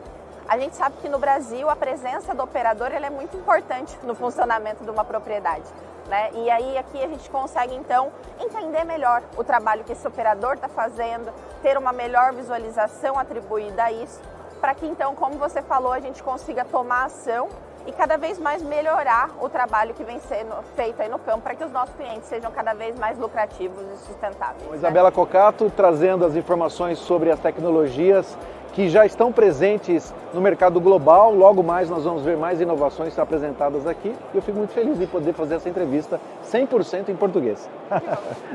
A 0.49 0.57
gente 0.57 0.75
sabe 0.75 0.97
que 0.99 1.07
no 1.07 1.19
Brasil 1.19 1.69
a 1.69 1.75
presença 1.75 2.33
do 2.33 2.41
operador 2.41 2.87
é 2.91 3.09
muito 3.11 3.37
importante 3.37 3.95
no 4.01 4.15
funcionamento 4.15 4.83
de 4.83 4.89
uma 4.89 5.05
propriedade. 5.05 5.65
Né? 6.07 6.31
E 6.33 6.49
aí 6.49 6.75
aqui 6.75 7.03
a 7.03 7.07
gente 7.07 7.29
consegue 7.29 7.75
então 7.75 8.11
entender 8.39 8.83
melhor 8.83 9.21
o 9.37 9.43
trabalho 9.43 9.83
que 9.83 9.91
esse 9.91 10.07
operador 10.07 10.55
está 10.55 10.67
fazendo, 10.67 11.31
ter 11.61 11.77
uma 11.77 11.93
melhor 11.93 12.33
visualização 12.33 13.19
atribuída 13.19 13.83
a 13.83 13.91
isso, 13.91 14.19
para 14.59 14.73
que 14.73 14.87
então, 14.87 15.13
como 15.13 15.37
você 15.37 15.61
falou, 15.61 15.91
a 15.91 15.99
gente 15.99 16.23
consiga 16.23 16.65
tomar 16.65 17.05
ação 17.05 17.47
e 17.85 17.91
cada 17.91 18.17
vez 18.17 18.39
mais 18.39 18.63
melhorar 18.63 19.29
o 19.39 19.49
trabalho 19.49 19.93
que 19.93 20.03
vem 20.03 20.19
sendo 20.19 20.55
feito 20.75 20.99
aí 20.99 21.09
no 21.09 21.19
campo 21.19 21.41
para 21.41 21.53
que 21.53 21.63
os 21.63 21.71
nossos 21.71 21.93
clientes 21.95 22.27
sejam 22.27 22.51
cada 22.51 22.73
vez 22.73 22.97
mais 22.97 23.19
lucrativos 23.19 23.83
e 23.93 23.97
sustentáveis. 23.97 24.67
Né? 24.67 24.77
Isabela 24.77 25.11
Cocato 25.11 25.71
trazendo 25.75 26.25
as 26.25 26.35
informações 26.35 26.97
sobre 26.97 27.29
as 27.29 27.39
tecnologias 27.39 28.35
que 28.79 28.87
já 28.87 29.05
estão 29.05 29.29
presentes 29.29 30.13
no 30.33 30.39
mercado 30.39 30.79
global. 30.79 31.35
Logo 31.35 31.61
mais 31.61 31.89
nós 31.89 32.05
vamos 32.05 32.23
ver 32.23 32.37
mais 32.37 32.61
inovações 32.61 33.19
apresentadas 33.19 33.85
aqui. 33.85 34.15
E 34.33 34.37
eu 34.37 34.41
fico 34.41 34.57
muito 34.57 34.71
feliz 34.71 34.97
de 34.97 35.05
poder 35.05 35.33
fazer 35.33 35.55
essa 35.55 35.67
entrevista 35.67 36.17
100% 36.49 37.09
em 37.09 37.15
português. 37.15 37.69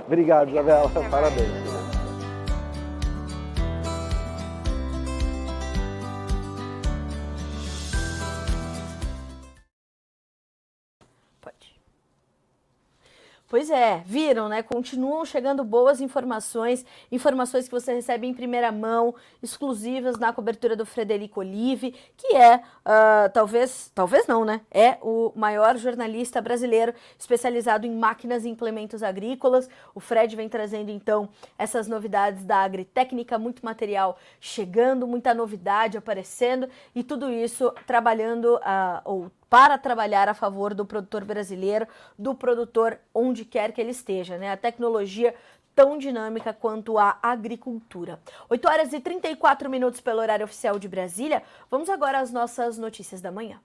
Obrigado, 0.08 0.48
Isabela. 0.48 0.90
Parabéns. 1.10 2.03
Pois 13.54 13.70
é, 13.70 14.02
viram, 14.04 14.48
né? 14.48 14.64
Continuam 14.64 15.24
chegando 15.24 15.62
boas 15.62 16.00
informações, 16.00 16.84
informações 17.12 17.66
que 17.66 17.70
você 17.70 17.94
recebe 17.94 18.26
em 18.26 18.34
primeira 18.34 18.72
mão, 18.72 19.14
exclusivas 19.40 20.18
na 20.18 20.32
cobertura 20.32 20.74
do 20.74 20.84
Frederico 20.84 21.38
Olive, 21.38 21.94
que 22.16 22.34
é, 22.34 22.56
uh, 22.56 23.30
talvez, 23.32 23.92
talvez 23.94 24.26
não, 24.26 24.44
né? 24.44 24.62
É 24.72 24.98
o 25.00 25.30
maior 25.36 25.76
jornalista 25.76 26.42
brasileiro 26.42 26.92
especializado 27.16 27.86
em 27.86 27.94
máquinas 27.94 28.44
e 28.44 28.48
implementos 28.48 29.04
agrícolas. 29.04 29.70
O 29.94 30.00
Fred 30.00 30.34
vem 30.34 30.48
trazendo, 30.48 30.90
então, 30.90 31.28
essas 31.56 31.86
novidades 31.86 32.44
da 32.44 32.56
agritécnica, 32.56 33.38
muito 33.38 33.64
material 33.64 34.18
chegando, 34.40 35.06
muita 35.06 35.32
novidade 35.32 35.96
aparecendo 35.96 36.68
e 36.92 37.04
tudo 37.04 37.30
isso 37.30 37.72
trabalhando 37.86 38.56
uh, 38.56 39.00
ou 39.04 39.30
para 39.54 39.78
trabalhar 39.78 40.28
a 40.28 40.34
favor 40.34 40.74
do 40.74 40.84
produtor 40.84 41.24
brasileiro, 41.24 41.86
do 42.18 42.34
produtor 42.34 42.98
onde 43.14 43.44
quer 43.44 43.70
que 43.70 43.80
ele 43.80 43.92
esteja. 43.92 44.36
Né? 44.36 44.50
A 44.50 44.56
tecnologia 44.56 45.32
tão 45.76 45.96
dinâmica 45.96 46.52
quanto 46.52 46.98
a 46.98 47.16
agricultura. 47.22 48.18
8 48.50 48.68
horas 48.68 48.92
e 48.92 48.98
34 48.98 49.70
minutos 49.70 50.00
pelo 50.00 50.18
horário 50.20 50.44
oficial 50.44 50.76
de 50.76 50.88
Brasília. 50.88 51.40
Vamos 51.70 51.88
agora 51.88 52.18
às 52.18 52.32
nossas 52.32 52.78
notícias 52.78 53.20
da 53.20 53.30
manhã. 53.30 53.60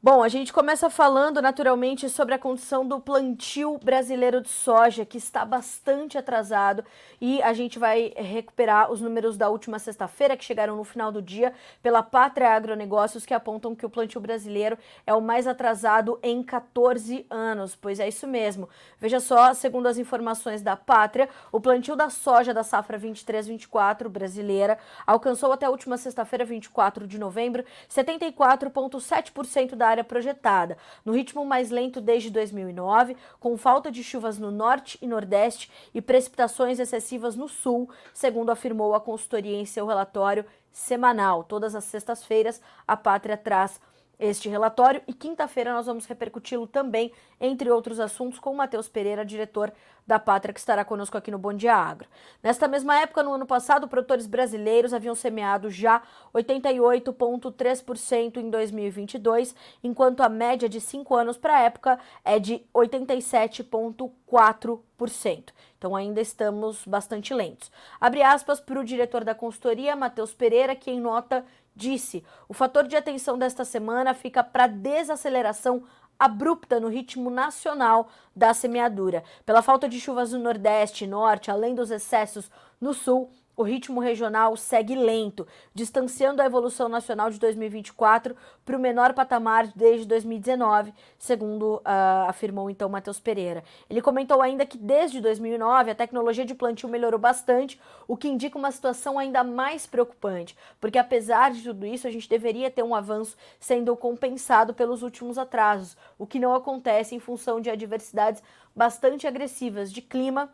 Bom, 0.00 0.22
a 0.22 0.28
gente 0.28 0.52
começa 0.52 0.88
falando 0.88 1.42
naturalmente 1.42 2.08
sobre 2.08 2.32
a 2.32 2.38
condição 2.38 2.86
do 2.86 3.00
plantio 3.00 3.76
brasileiro 3.82 4.40
de 4.40 4.48
soja, 4.48 5.04
que 5.04 5.18
está 5.18 5.44
bastante 5.44 6.16
atrasado, 6.16 6.84
e 7.20 7.42
a 7.42 7.52
gente 7.52 7.80
vai 7.80 8.14
recuperar 8.16 8.92
os 8.92 9.00
números 9.00 9.36
da 9.36 9.48
última 9.48 9.76
sexta-feira, 9.80 10.36
que 10.36 10.44
chegaram 10.44 10.76
no 10.76 10.84
final 10.84 11.10
do 11.10 11.20
dia, 11.20 11.52
pela 11.82 12.00
Pátria 12.00 12.50
Agronegócios, 12.50 13.26
que 13.26 13.34
apontam 13.34 13.74
que 13.74 13.84
o 13.84 13.90
plantio 13.90 14.20
brasileiro 14.20 14.78
é 15.04 15.12
o 15.12 15.20
mais 15.20 15.48
atrasado 15.48 16.16
em 16.22 16.44
14 16.44 17.26
anos. 17.28 17.74
Pois 17.74 17.98
é 17.98 18.06
isso 18.06 18.28
mesmo. 18.28 18.68
Veja 19.00 19.18
só, 19.18 19.52
segundo 19.52 19.88
as 19.88 19.98
informações 19.98 20.62
da 20.62 20.76
Pátria, 20.76 21.28
o 21.50 21.60
plantio 21.60 21.96
da 21.96 22.08
soja 22.08 22.54
da 22.54 22.62
safra 22.62 23.00
23-24 23.00 24.08
brasileira 24.08 24.78
alcançou 25.04 25.52
até 25.52 25.66
a 25.66 25.70
última 25.70 25.96
sexta-feira, 25.96 26.44
24 26.44 27.04
de 27.04 27.18
novembro, 27.18 27.64
74,7% 27.90 29.74
da 29.74 29.87
área 29.88 30.04
projetada, 30.04 30.76
no 31.04 31.12
ritmo 31.12 31.44
mais 31.44 31.70
lento 31.70 32.00
desde 32.00 32.30
2009, 32.30 33.16
com 33.40 33.56
falta 33.56 33.90
de 33.90 34.04
chuvas 34.04 34.38
no 34.38 34.50
norte 34.50 34.98
e 35.02 35.06
nordeste 35.06 35.70
e 35.94 36.00
precipitações 36.00 36.78
excessivas 36.78 37.34
no 37.34 37.48
sul, 37.48 37.88
segundo 38.12 38.50
afirmou 38.50 38.94
a 38.94 39.00
consultoria 39.00 39.58
em 39.58 39.64
seu 39.64 39.86
relatório 39.86 40.44
semanal. 40.72 41.42
Todas 41.44 41.74
as 41.74 41.84
sextas-feiras, 41.84 42.60
a 42.86 42.96
Pátria 42.96 43.36
traz 43.36 43.80
este 44.18 44.48
relatório 44.48 45.02
e 45.06 45.12
quinta-feira 45.12 45.70
nós 45.72 45.86
vamos 45.86 46.06
repercuti-lo 46.06 46.66
também, 46.66 47.12
entre 47.40 47.70
outros 47.70 48.00
assuntos, 48.00 48.40
com 48.40 48.50
o 48.50 48.56
Matheus 48.56 48.88
Pereira, 48.88 49.24
diretor 49.24 49.72
da 50.06 50.18
Pátria, 50.18 50.52
que 50.54 50.58
estará 50.58 50.84
conosco 50.84 51.16
aqui 51.16 51.30
no 51.30 51.38
Bom 51.38 51.52
Dia 51.52 51.76
Agro. 51.76 52.08
Nesta 52.42 52.66
mesma 52.66 52.98
época, 52.98 53.22
no 53.22 53.34
ano 53.34 53.46
passado, 53.46 53.86
produtores 53.86 54.26
brasileiros 54.26 54.92
haviam 54.94 55.14
semeado 55.14 55.70
já 55.70 56.02
88,3% 56.34 58.38
em 58.38 58.50
2022, 58.50 59.54
enquanto 59.84 60.22
a 60.22 60.28
média 60.28 60.68
de 60.68 60.80
cinco 60.80 61.14
anos 61.14 61.36
para 61.36 61.58
a 61.58 61.60
época 61.60 62.00
é 62.24 62.40
de 62.40 62.62
87,4%. 62.74 65.52
Então 65.76 65.94
ainda 65.94 66.20
estamos 66.20 66.84
bastante 66.84 67.32
lentos. 67.32 67.70
Abre 68.00 68.20
aspas 68.22 68.60
para 68.60 68.80
o 68.80 68.84
diretor 68.84 69.22
da 69.22 69.32
consultoria, 69.34 69.94
Matheus 69.94 70.34
Pereira, 70.34 70.74
que 70.74 70.90
em 70.90 70.98
nota 70.98 71.44
disse: 71.78 72.24
o 72.48 72.52
fator 72.52 72.86
de 72.86 72.96
atenção 72.96 73.38
desta 73.38 73.64
semana 73.64 74.12
fica 74.12 74.42
para 74.42 74.66
desaceleração 74.66 75.84
abrupta 76.18 76.80
no 76.80 76.88
ritmo 76.88 77.30
nacional 77.30 78.08
da 78.34 78.52
semeadura. 78.52 79.22
Pela 79.46 79.62
falta 79.62 79.88
de 79.88 80.00
chuvas 80.00 80.32
no 80.32 80.40
Nordeste 80.40 81.04
e 81.04 81.06
Norte, 81.06 81.50
além 81.50 81.74
dos 81.74 81.92
excessos 81.92 82.50
no 82.80 82.92
Sul, 82.92 83.30
o 83.58 83.64
ritmo 83.64 84.00
regional 84.00 84.56
segue 84.56 84.94
lento, 84.94 85.44
distanciando 85.74 86.40
a 86.40 86.46
evolução 86.46 86.88
nacional 86.88 87.28
de 87.28 87.40
2024 87.40 88.36
para 88.64 88.76
o 88.76 88.78
menor 88.78 89.12
patamar 89.14 89.66
desde 89.74 90.06
2019, 90.06 90.94
segundo 91.18 91.78
uh, 91.78 92.28
afirmou 92.28 92.70
então 92.70 92.88
Matheus 92.88 93.18
Pereira. 93.18 93.64
Ele 93.90 94.00
comentou 94.00 94.40
ainda 94.40 94.64
que 94.64 94.78
desde 94.78 95.20
2009 95.20 95.90
a 95.90 95.94
tecnologia 95.96 96.44
de 96.44 96.54
plantio 96.54 96.88
melhorou 96.88 97.18
bastante, 97.18 97.80
o 98.06 98.16
que 98.16 98.28
indica 98.28 98.56
uma 98.56 98.70
situação 98.70 99.18
ainda 99.18 99.42
mais 99.42 99.88
preocupante, 99.88 100.56
porque 100.80 100.96
apesar 100.96 101.50
de 101.50 101.64
tudo 101.64 101.84
isso, 101.84 102.06
a 102.06 102.12
gente 102.12 102.28
deveria 102.28 102.70
ter 102.70 102.84
um 102.84 102.94
avanço 102.94 103.36
sendo 103.58 103.96
compensado 103.96 104.72
pelos 104.72 105.02
últimos 105.02 105.36
atrasos, 105.36 105.96
o 106.16 106.28
que 106.28 106.38
não 106.38 106.54
acontece 106.54 107.16
em 107.16 107.18
função 107.18 107.60
de 107.60 107.70
adversidades 107.70 108.40
bastante 108.76 109.26
agressivas 109.26 109.92
de 109.92 110.00
clima 110.00 110.48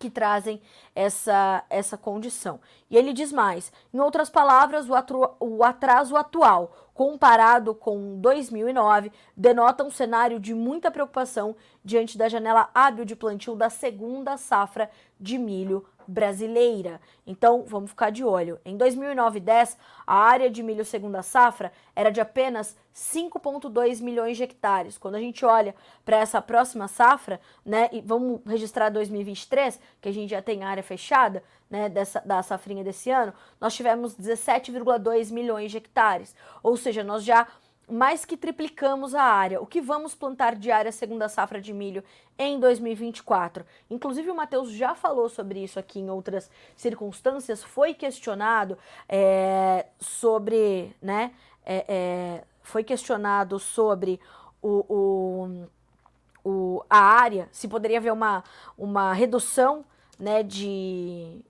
que 0.00 0.10
trazem 0.10 0.60
essa, 0.96 1.62
essa 1.68 1.96
condição. 1.96 2.58
E 2.90 2.96
ele 2.96 3.12
diz 3.12 3.30
mais: 3.30 3.70
em 3.92 4.00
outras 4.00 4.30
palavras, 4.30 4.88
o, 4.88 4.94
atru, 4.94 5.30
o 5.38 5.62
atraso 5.62 6.16
atual, 6.16 6.74
comparado 6.94 7.74
com 7.74 8.18
2009, 8.18 9.12
denota 9.36 9.84
um 9.84 9.90
cenário 9.90 10.40
de 10.40 10.54
muita 10.54 10.90
preocupação 10.90 11.54
diante 11.84 12.16
da 12.16 12.28
janela 12.28 12.70
hábil 12.74 13.04
de 13.04 13.14
plantio 13.14 13.54
da 13.54 13.68
segunda 13.68 14.36
safra 14.36 14.90
de 15.20 15.38
milho 15.38 15.84
brasileira. 16.10 17.00
Então, 17.26 17.64
vamos 17.66 17.90
ficar 17.90 18.10
de 18.10 18.24
olho. 18.24 18.60
Em 18.64 18.76
2009 18.76 19.38
e 19.38 19.40
10, 19.40 19.78
a 20.06 20.16
área 20.16 20.50
de 20.50 20.62
milho 20.62 20.84
segunda 20.84 21.22
safra 21.22 21.72
era 21.94 22.10
de 22.10 22.20
apenas 22.20 22.76
5,2 22.94 24.02
milhões 24.02 24.36
de 24.36 24.42
hectares. 24.42 24.98
Quando 24.98 25.14
a 25.14 25.20
gente 25.20 25.44
olha 25.44 25.74
para 26.04 26.18
essa 26.18 26.42
próxima 26.42 26.88
safra, 26.88 27.40
né, 27.64 27.88
e 27.92 28.00
vamos 28.00 28.40
registrar 28.44 28.90
2023, 28.90 29.80
que 30.00 30.08
a 30.08 30.12
gente 30.12 30.30
já 30.30 30.42
tem 30.42 30.64
área 30.64 30.82
fechada, 30.82 31.42
né, 31.70 31.88
dessa, 31.88 32.20
da 32.20 32.42
safrinha 32.42 32.82
desse 32.82 33.10
ano, 33.10 33.32
nós 33.60 33.74
tivemos 33.74 34.16
17,2 34.16 35.30
milhões 35.30 35.70
de 35.70 35.76
hectares. 35.76 36.34
Ou 36.62 36.76
seja, 36.76 37.04
nós 37.04 37.22
já 37.24 37.46
mais 37.90 38.24
que 38.24 38.36
triplicamos 38.36 39.14
a 39.14 39.22
área. 39.22 39.60
O 39.60 39.66
que 39.66 39.80
vamos 39.80 40.14
plantar 40.14 40.54
de 40.54 40.70
área 40.70 40.92
segunda 40.92 41.28
safra 41.28 41.60
de 41.60 41.72
milho 41.72 42.04
em 42.38 42.58
2024? 42.58 43.64
Inclusive, 43.90 44.30
o 44.30 44.34
Matheus 44.34 44.70
já 44.70 44.94
falou 44.94 45.28
sobre 45.28 45.62
isso 45.62 45.78
aqui 45.78 45.98
em 45.98 46.10
outras 46.10 46.50
circunstâncias, 46.76 47.62
foi 47.62 47.92
questionado 47.92 48.78
é, 49.08 49.86
sobre, 49.98 50.94
né, 51.02 51.32
é, 51.64 51.84
é, 51.88 52.44
foi 52.62 52.84
questionado 52.84 53.58
sobre 53.58 54.20
o, 54.62 54.84
o, 54.88 56.48
o, 56.48 56.84
a 56.88 56.98
área, 56.98 57.48
se 57.50 57.66
poderia 57.66 57.98
haver 57.98 58.12
uma, 58.12 58.44
uma 58.78 59.12
redução, 59.12 59.84
né, 60.18 60.42
de, 60.42 61.40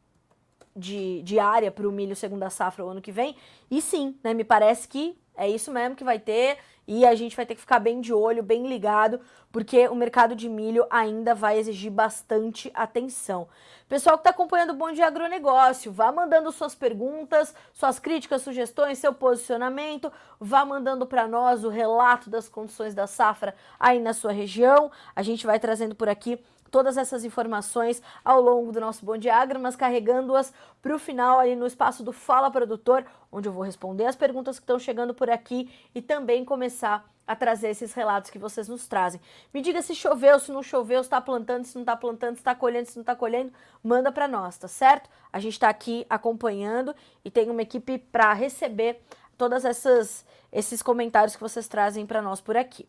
de, 0.74 1.22
de 1.22 1.38
área 1.38 1.70
para 1.70 1.88
o 1.88 1.92
milho 1.92 2.16
segunda 2.16 2.48
safra 2.48 2.84
o 2.84 2.88
ano 2.88 3.02
que 3.02 3.12
vem, 3.12 3.36
e 3.70 3.82
sim, 3.82 4.16
né, 4.22 4.32
me 4.32 4.44
parece 4.44 4.88
que 4.88 5.19
é 5.36 5.48
isso 5.48 5.70
mesmo 5.70 5.96
que 5.96 6.04
vai 6.04 6.18
ter 6.18 6.58
e 6.86 7.06
a 7.06 7.14
gente 7.14 7.36
vai 7.36 7.46
ter 7.46 7.54
que 7.54 7.60
ficar 7.60 7.78
bem 7.78 8.00
de 8.00 8.12
olho, 8.12 8.42
bem 8.42 8.66
ligado, 8.66 9.20
porque 9.52 9.86
o 9.86 9.94
mercado 9.94 10.34
de 10.34 10.48
milho 10.48 10.84
ainda 10.90 11.34
vai 11.34 11.56
exigir 11.56 11.90
bastante 11.90 12.70
atenção. 12.74 13.46
Pessoal 13.88 14.16
que 14.16 14.22
está 14.22 14.30
acompanhando 14.30 14.70
o 14.70 14.76
Bom 14.76 14.90
Dia 14.90 15.06
Agronegócio, 15.06 15.92
vá 15.92 16.10
mandando 16.10 16.50
suas 16.50 16.74
perguntas, 16.74 17.54
suas 17.72 17.98
críticas, 17.98 18.42
sugestões, 18.42 18.98
seu 18.98 19.14
posicionamento, 19.14 20.12
vá 20.38 20.64
mandando 20.64 21.06
para 21.06 21.28
nós 21.28 21.64
o 21.64 21.68
relato 21.68 22.28
das 22.28 22.48
condições 22.48 22.94
da 22.94 23.06
safra 23.06 23.54
aí 23.78 24.00
na 24.00 24.12
sua 24.12 24.32
região. 24.32 24.90
A 25.14 25.22
gente 25.22 25.46
vai 25.46 25.60
trazendo 25.60 25.94
por 25.94 26.08
aqui 26.08 26.40
todas 26.70 26.96
essas 26.96 27.24
informações 27.24 28.02
ao 28.24 28.40
longo 28.40 28.72
do 28.72 28.80
nosso 28.80 29.04
Bom 29.04 29.14
Agro, 29.32 29.58
mas 29.58 29.76
carregando-as 29.76 30.52
para 30.80 30.94
o 30.94 30.98
final 30.98 31.38
ali 31.38 31.56
no 31.56 31.66
espaço 31.66 32.02
do 32.02 32.12
Fala 32.12 32.50
Produtor, 32.50 33.04
onde 33.30 33.48
eu 33.48 33.52
vou 33.52 33.62
responder 33.62 34.06
as 34.06 34.16
perguntas 34.16 34.58
que 34.58 34.62
estão 34.62 34.78
chegando 34.78 35.12
por 35.12 35.28
aqui 35.28 35.70
e 35.94 36.00
também 36.00 36.44
começar 36.44 37.08
a 37.26 37.36
trazer 37.36 37.68
esses 37.68 37.92
relatos 37.92 38.30
que 38.30 38.38
vocês 38.38 38.66
nos 38.66 38.88
trazem. 38.88 39.20
Me 39.54 39.62
diga 39.62 39.80
se 39.82 39.94
choveu, 39.94 40.38
se 40.40 40.50
não 40.50 40.62
choveu, 40.62 41.02
se 41.02 41.06
está 41.06 41.20
plantando, 41.20 41.64
se 41.64 41.76
não 41.76 41.82
está 41.82 41.96
plantando, 41.96 42.34
se 42.34 42.40
está 42.40 42.54
colhendo, 42.54 42.86
se 42.88 42.96
não 42.96 43.02
está 43.02 43.14
colhendo, 43.14 43.52
manda 43.84 44.10
para 44.10 44.26
nós, 44.26 44.58
tá 44.58 44.66
certo? 44.66 45.08
A 45.32 45.38
gente 45.38 45.52
está 45.52 45.68
aqui 45.68 46.04
acompanhando 46.10 46.94
e 47.24 47.30
tem 47.30 47.48
uma 47.48 47.62
equipe 47.62 47.98
para 47.98 48.32
receber 48.32 49.00
todas 49.38 49.64
essas 49.64 50.24
esses 50.52 50.82
comentários 50.82 51.36
que 51.36 51.40
vocês 51.40 51.68
trazem 51.68 52.04
para 52.04 52.20
nós 52.20 52.40
por 52.40 52.56
aqui. 52.56 52.88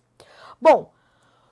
Bom, 0.59 0.91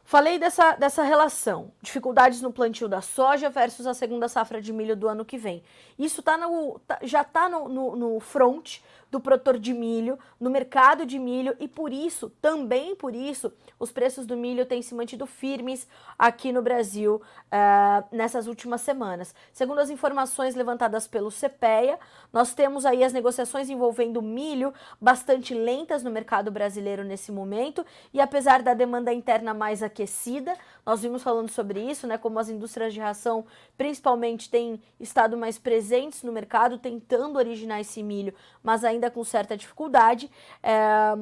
Falei 0.09 0.39
dessa, 0.39 0.71
dessa 0.71 1.03
relação, 1.03 1.71
dificuldades 1.83 2.41
no 2.41 2.51
plantio 2.51 2.89
da 2.89 2.99
soja 2.99 3.47
versus 3.47 3.85
a 3.85 3.93
segunda 3.93 4.27
safra 4.27 4.59
de 4.59 4.73
milho 4.73 4.95
do 4.95 5.07
ano 5.07 5.23
que 5.23 5.37
vem. 5.37 5.61
Isso 5.99 6.23
tá 6.23 6.35
no, 6.35 6.79
tá, 6.79 6.97
já 7.03 7.21
está 7.21 7.47
no, 7.47 7.69
no, 7.69 7.95
no 7.95 8.19
front 8.19 8.79
do 9.11 9.19
produtor 9.19 9.57
de 9.57 9.73
milho, 9.73 10.19
no 10.39 10.49
mercado 10.49 11.05
de 11.05 11.17
milho 11.17 11.55
e 11.59 11.67
por 11.67 11.91
isso, 11.91 12.29
também 12.41 12.95
por 12.95 13.15
isso, 13.15 13.51
os 13.79 13.91
preços 13.91 14.25
do 14.25 14.37
milho 14.37 14.65
têm 14.65 14.81
se 14.81 14.93
mantido 14.93 15.25
firmes 15.25 15.87
aqui 16.17 16.51
no 16.51 16.61
Brasil 16.61 17.15
uh, 17.15 18.15
nessas 18.15 18.47
últimas 18.47 18.81
semanas. 18.81 19.33
Segundo 19.51 19.79
as 19.79 19.89
informações 19.89 20.55
levantadas 20.55 21.07
pelo 21.07 21.31
CPEA, 21.31 21.97
nós 22.31 22.53
temos 22.53 22.85
aí 22.85 23.03
as 23.03 23.13
negociações 23.13 23.69
envolvendo 23.69 24.21
milho 24.21 24.73
bastante 24.99 25.53
lentas 25.53 26.03
no 26.03 26.11
mercado 26.11 26.51
brasileiro 26.51 27.03
nesse 27.03 27.31
momento 27.31 27.85
e 28.13 28.19
apesar 28.19 28.61
da 28.61 28.73
demanda 28.73 29.13
interna 29.13 29.53
mais 29.53 29.81
aquecida, 29.81 30.55
nós 30.85 31.01
vimos 31.01 31.23
falando 31.23 31.49
sobre 31.49 31.79
isso, 31.79 32.05
né, 32.05 32.17
como 32.17 32.39
as 32.39 32.49
indústrias 32.49 32.93
de 32.93 32.99
ração 32.99 33.45
principalmente 33.77 34.49
têm 34.49 34.81
estado 34.99 35.37
mais 35.37 35.57
presentes 35.57 36.23
no 36.23 36.31
mercado, 36.31 36.77
tentando 36.77 37.37
originar 37.37 37.79
esse 37.79 38.03
milho, 38.03 38.33
mas 38.61 38.83
ainda 38.83 38.98
com 39.07 39.23
certa 39.23 39.55
dificuldade, 39.55 40.31
é, 40.63 41.15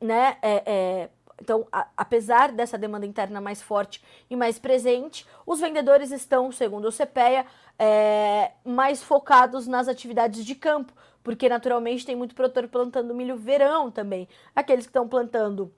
né, 0.00 0.38
é, 0.40 0.62
é, 0.64 1.10
então, 1.40 1.66
a, 1.70 1.86
apesar 1.96 2.52
dessa 2.52 2.78
demanda 2.78 3.06
interna 3.06 3.40
mais 3.40 3.62
forte 3.62 4.02
e 4.28 4.36
mais 4.36 4.58
presente, 4.58 5.26
os 5.46 5.60
vendedores 5.60 6.10
estão, 6.10 6.50
segundo 6.50 6.88
o 6.88 6.92
CPEA, 6.92 7.44
é, 7.78 8.52
mais 8.64 9.02
focados 9.02 9.66
nas 9.66 9.88
atividades 9.88 10.44
de 10.44 10.54
campo, 10.54 10.92
porque 11.22 11.48
naturalmente 11.48 12.04
tem 12.04 12.16
muito 12.16 12.34
produtor 12.34 12.68
plantando 12.68 13.14
milho 13.14 13.36
verão 13.36 13.90
também. 13.90 14.28
Aqueles 14.54 14.84
que 14.84 14.90
estão 14.90 15.08
plantando 15.08 15.72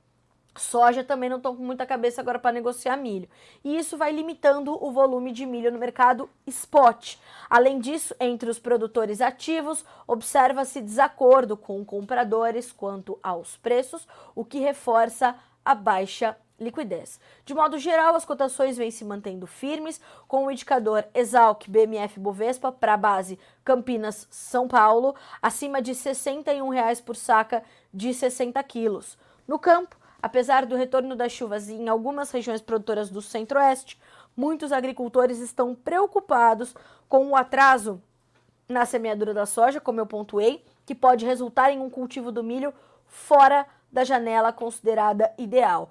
soja 0.56 1.02
também 1.02 1.30
não 1.30 1.38
estão 1.38 1.56
com 1.56 1.62
muita 1.62 1.86
cabeça 1.86 2.20
agora 2.20 2.38
para 2.38 2.52
negociar 2.52 2.96
milho. 2.96 3.28
E 3.64 3.76
isso 3.76 3.96
vai 3.96 4.12
limitando 4.12 4.76
o 4.84 4.90
volume 4.90 5.32
de 5.32 5.46
milho 5.46 5.72
no 5.72 5.78
mercado 5.78 6.28
spot. 6.46 7.16
Além 7.48 7.78
disso, 7.78 8.14
entre 8.20 8.50
os 8.50 8.58
produtores 8.58 9.20
ativos, 9.20 9.84
observa-se 10.06 10.80
desacordo 10.80 11.56
com 11.56 11.84
compradores 11.84 12.70
quanto 12.72 13.18
aos 13.22 13.56
preços, 13.56 14.06
o 14.34 14.44
que 14.44 14.58
reforça 14.58 15.34
a 15.64 15.74
baixa 15.74 16.36
liquidez. 16.62 17.20
De 17.44 17.54
modo 17.54 17.78
geral, 17.78 18.14
as 18.14 18.24
cotações 18.24 18.76
vêm 18.76 18.90
se 18.90 19.04
mantendo 19.04 19.46
firmes, 19.46 20.00
com 20.28 20.46
o 20.46 20.50
indicador 20.50 21.04
Exalc 21.14 21.68
BMF 21.68 22.18
Bovespa 22.20 22.70
para 22.70 22.94
a 22.94 22.96
base 22.96 23.38
Campinas 23.64 24.26
São 24.30 24.68
Paulo 24.68 25.14
acima 25.40 25.82
de 25.82 25.94
61 25.94 26.68
reais 26.68 27.00
por 27.00 27.16
saca 27.16 27.62
de 27.92 28.14
60 28.14 28.62
quilos. 28.62 29.18
No 29.46 29.58
campo, 29.58 29.96
Apesar 30.22 30.64
do 30.64 30.76
retorno 30.76 31.16
das 31.16 31.32
chuvas 31.32 31.68
em 31.68 31.88
algumas 31.88 32.30
regiões 32.30 32.62
produtoras 32.62 33.10
do 33.10 33.20
centro-oeste, 33.20 34.00
muitos 34.36 34.70
agricultores 34.70 35.40
estão 35.40 35.74
preocupados 35.74 36.74
com 37.08 37.26
o 37.26 37.36
atraso 37.36 38.00
na 38.68 38.86
semeadura 38.86 39.34
da 39.34 39.44
soja, 39.44 39.80
como 39.80 40.00
eu 40.00 40.06
pontuei, 40.06 40.64
que 40.86 40.94
pode 40.94 41.26
resultar 41.26 41.72
em 41.72 41.80
um 41.80 41.90
cultivo 41.90 42.30
do 42.30 42.42
milho 42.42 42.72
fora 43.06 43.66
da 43.90 44.04
janela 44.04 44.52
considerada 44.52 45.32
ideal. 45.36 45.90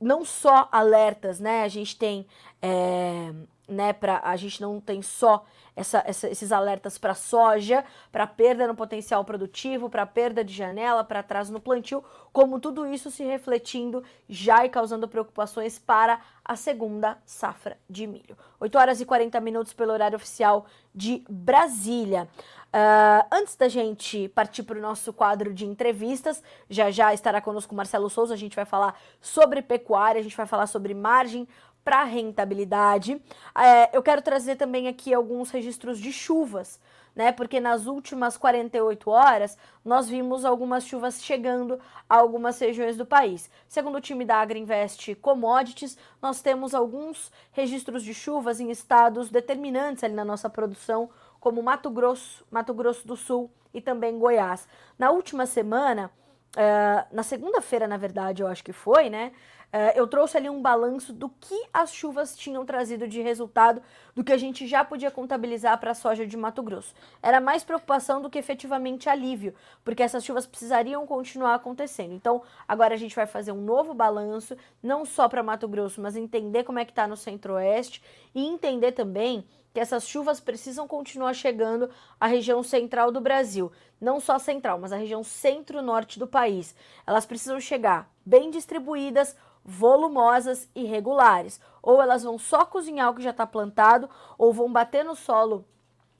Não 0.00 0.24
só 0.24 0.68
alertas, 0.72 1.38
né? 1.40 1.62
A 1.62 1.68
gente 1.68 1.98
tem, 1.98 2.26
é, 2.62 3.32
né? 3.70 3.92
Para 3.92 4.20
a 4.24 4.36
gente 4.36 4.60
não 4.60 4.80
tem 4.80 5.00
só 5.00 5.44
essa, 5.76 6.02
essa, 6.06 6.28
esses 6.28 6.52
alertas 6.52 6.98
para 6.98 7.14
soja, 7.14 7.84
para 8.10 8.26
perda 8.26 8.66
no 8.66 8.74
potencial 8.74 9.24
produtivo, 9.24 9.88
para 9.88 10.04
perda 10.04 10.44
de 10.44 10.52
janela, 10.52 11.04
para 11.04 11.20
atraso 11.20 11.52
no 11.52 11.60
plantio, 11.60 12.04
como 12.32 12.60
tudo 12.60 12.86
isso 12.86 13.10
se 13.10 13.24
refletindo 13.24 14.02
já 14.28 14.64
e 14.64 14.68
causando 14.68 15.08
preocupações 15.08 15.78
para 15.78 16.20
a 16.44 16.56
segunda 16.56 17.16
safra 17.24 17.78
de 17.88 18.06
milho. 18.06 18.36
8 18.58 18.76
horas 18.76 19.00
e 19.00 19.06
40 19.06 19.40
minutos 19.40 19.72
pelo 19.72 19.92
horário 19.92 20.16
oficial 20.16 20.66
de 20.94 21.24
Brasília. 21.28 22.28
Uh, 22.72 23.26
antes 23.32 23.56
da 23.56 23.68
gente 23.68 24.28
partir 24.28 24.62
para 24.62 24.78
o 24.78 24.80
nosso 24.80 25.12
quadro 25.12 25.52
de 25.52 25.66
entrevistas, 25.66 26.40
já 26.68 26.88
já 26.88 27.12
estará 27.12 27.40
conosco 27.40 27.74
o 27.74 27.76
Marcelo 27.76 28.08
Souza, 28.08 28.32
a 28.32 28.36
gente 28.36 28.54
vai 28.54 28.64
falar 28.64 28.96
sobre 29.20 29.60
pecuária, 29.60 30.20
a 30.20 30.22
gente 30.22 30.36
vai 30.36 30.46
falar 30.46 30.68
sobre 30.68 30.94
margem 30.94 31.48
para 31.84 32.04
rentabilidade. 32.04 33.20
É, 33.54 33.96
eu 33.96 34.02
quero 34.02 34.22
trazer 34.22 34.56
também 34.56 34.88
aqui 34.88 35.12
alguns 35.12 35.50
registros 35.50 35.98
de 35.98 36.12
chuvas, 36.12 36.78
né? 37.14 37.32
Porque 37.32 37.60
nas 37.60 37.86
últimas 37.86 38.36
48 38.36 39.10
horas 39.10 39.56
nós 39.84 40.08
vimos 40.08 40.44
algumas 40.44 40.84
chuvas 40.84 41.22
chegando 41.22 41.80
a 42.08 42.16
algumas 42.16 42.58
regiões 42.58 42.96
do 42.96 43.06
país. 43.06 43.50
Segundo 43.68 43.96
o 43.96 44.00
time 44.00 44.24
da 44.24 44.36
Agriinvest 44.36 45.14
Commodities, 45.16 45.96
nós 46.20 46.40
temos 46.40 46.74
alguns 46.74 47.30
registros 47.52 48.02
de 48.02 48.14
chuvas 48.14 48.60
em 48.60 48.70
estados 48.70 49.30
determinantes 49.30 50.04
ali 50.04 50.14
na 50.14 50.24
nossa 50.24 50.48
produção, 50.48 51.10
como 51.38 51.62
Mato 51.62 51.90
Grosso, 51.90 52.44
Mato 52.50 52.74
Grosso 52.74 53.06
do 53.06 53.16
Sul 53.16 53.50
e 53.72 53.80
também 53.80 54.18
Goiás. 54.18 54.68
Na 54.98 55.10
última 55.10 55.46
semana, 55.46 56.10
uh, 56.56 57.14
na 57.14 57.22
segunda-feira, 57.22 57.88
na 57.88 57.96
verdade, 57.96 58.42
eu 58.42 58.48
acho 58.48 58.62
que 58.62 58.72
foi, 58.72 59.08
né? 59.08 59.32
Uh, 59.72 59.94
eu 59.94 60.06
trouxe 60.06 60.36
ali 60.36 60.50
um 60.50 60.60
balanço 60.60 61.12
do 61.12 61.28
que 61.28 61.54
as 61.72 61.94
chuvas 61.94 62.36
tinham 62.36 62.64
trazido 62.64 63.06
de 63.06 63.20
resultado 63.20 63.80
do 64.14 64.24
que 64.24 64.32
a 64.32 64.36
gente 64.36 64.66
já 64.66 64.84
podia 64.84 65.12
contabilizar 65.12 65.78
para 65.78 65.92
a 65.92 65.94
soja 65.94 66.26
de 66.26 66.36
Mato 66.36 66.60
Grosso. 66.60 66.92
Era 67.22 67.40
mais 67.40 67.62
preocupação 67.62 68.20
do 68.20 68.28
que 68.28 68.38
efetivamente 68.38 69.08
alívio, 69.08 69.54
porque 69.84 70.02
essas 70.02 70.24
chuvas 70.24 70.44
precisariam 70.44 71.06
continuar 71.06 71.54
acontecendo. 71.54 72.12
Então, 72.12 72.42
agora 72.66 72.94
a 72.94 72.98
gente 72.98 73.14
vai 73.14 73.26
fazer 73.26 73.52
um 73.52 73.60
novo 73.60 73.94
balanço, 73.94 74.56
não 74.82 75.04
só 75.04 75.28
para 75.28 75.42
Mato 75.42 75.68
Grosso, 75.68 76.00
mas 76.00 76.16
entender 76.16 76.64
como 76.64 76.80
é 76.80 76.84
que 76.84 76.90
está 76.90 77.06
no 77.06 77.16
Centro-Oeste 77.16 78.02
e 78.34 78.44
entender 78.44 78.90
também 78.92 79.44
que 79.72 79.80
essas 79.80 80.06
chuvas 80.06 80.40
precisam 80.40 80.88
continuar 80.88 81.34
chegando 81.34 81.90
à 82.18 82.26
região 82.26 82.62
central 82.62 83.12
do 83.12 83.20
Brasil. 83.20 83.70
Não 84.00 84.18
só 84.18 84.38
central, 84.38 84.78
mas 84.78 84.92
a 84.92 84.96
região 84.96 85.22
centro-norte 85.22 86.18
do 86.18 86.26
país. 86.26 86.74
Elas 87.06 87.26
precisam 87.26 87.60
chegar 87.60 88.10
bem 88.24 88.50
distribuídas, 88.50 89.36
volumosas 89.64 90.68
e 90.74 90.84
regulares. 90.84 91.60
Ou 91.82 92.02
elas 92.02 92.22
vão 92.22 92.38
só 92.38 92.64
cozinhar 92.64 93.10
o 93.10 93.14
que 93.14 93.22
já 93.22 93.30
está 93.30 93.46
plantado, 93.46 94.08
ou 94.36 94.52
vão 94.52 94.72
bater 94.72 95.04
no 95.04 95.14
solo 95.14 95.64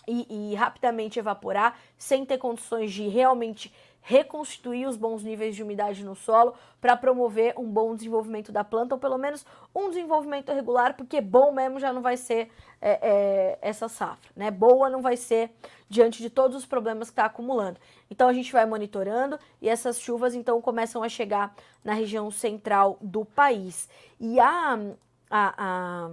e, 0.07 0.53
e 0.53 0.55
rapidamente 0.55 1.19
evaporar, 1.19 1.79
sem 1.97 2.25
ter 2.25 2.39
condições 2.39 2.93
de 2.93 3.09
realmente 3.09 3.73
reconstituir 4.03 4.87
os 4.87 4.97
bons 4.97 5.23
níveis 5.23 5.55
de 5.55 5.63
umidade 5.63 6.05
no 6.05 6.15
solo 6.15 6.55
para 6.81 6.97
promover 6.97 7.55
um 7.59 7.71
bom 7.71 7.95
desenvolvimento 7.95 8.51
da 8.51 8.65
planta, 8.65 8.95
ou 8.95 9.01
pelo 9.01 9.19
menos 9.19 9.45
um 9.75 9.89
desenvolvimento 9.89 10.53
regular, 10.53 10.97
porque 10.97 11.21
bom 11.21 11.53
mesmo 11.53 11.79
já 11.79 11.93
não 11.93 12.03
vai 12.03 12.17
ser 12.17 12.51
é, 12.81 12.99
é, 13.03 13.59
essa 13.61 13.89
safra, 13.89 14.31
né? 14.35 14.51
Boa 14.51 14.89
não 14.89 15.03
vai 15.03 15.17
ser 15.17 15.51
diante 15.89 16.23
de 16.23 16.31
todos 16.31 16.57
os 16.57 16.65
problemas 16.65 17.09
que 17.09 17.13
está 17.13 17.27
acumulando. 17.27 17.79
Então 18.11 18.29
a 18.29 18.33
gente 18.33 18.53
vai 18.53 18.65
monitorando 18.65 19.39
e 19.61 19.69
essas 19.69 20.01
chuvas 20.01 20.35
então 20.35 20.61
começam 20.61 21.03
a 21.03 21.09
chegar 21.09 21.55
na 21.85 21.93
região 21.93 22.31
central 22.31 22.97
do 23.01 23.25
país. 23.25 23.89
E 24.19 24.41
a, 24.41 24.79
a, 25.31 25.55
a, 25.59 26.11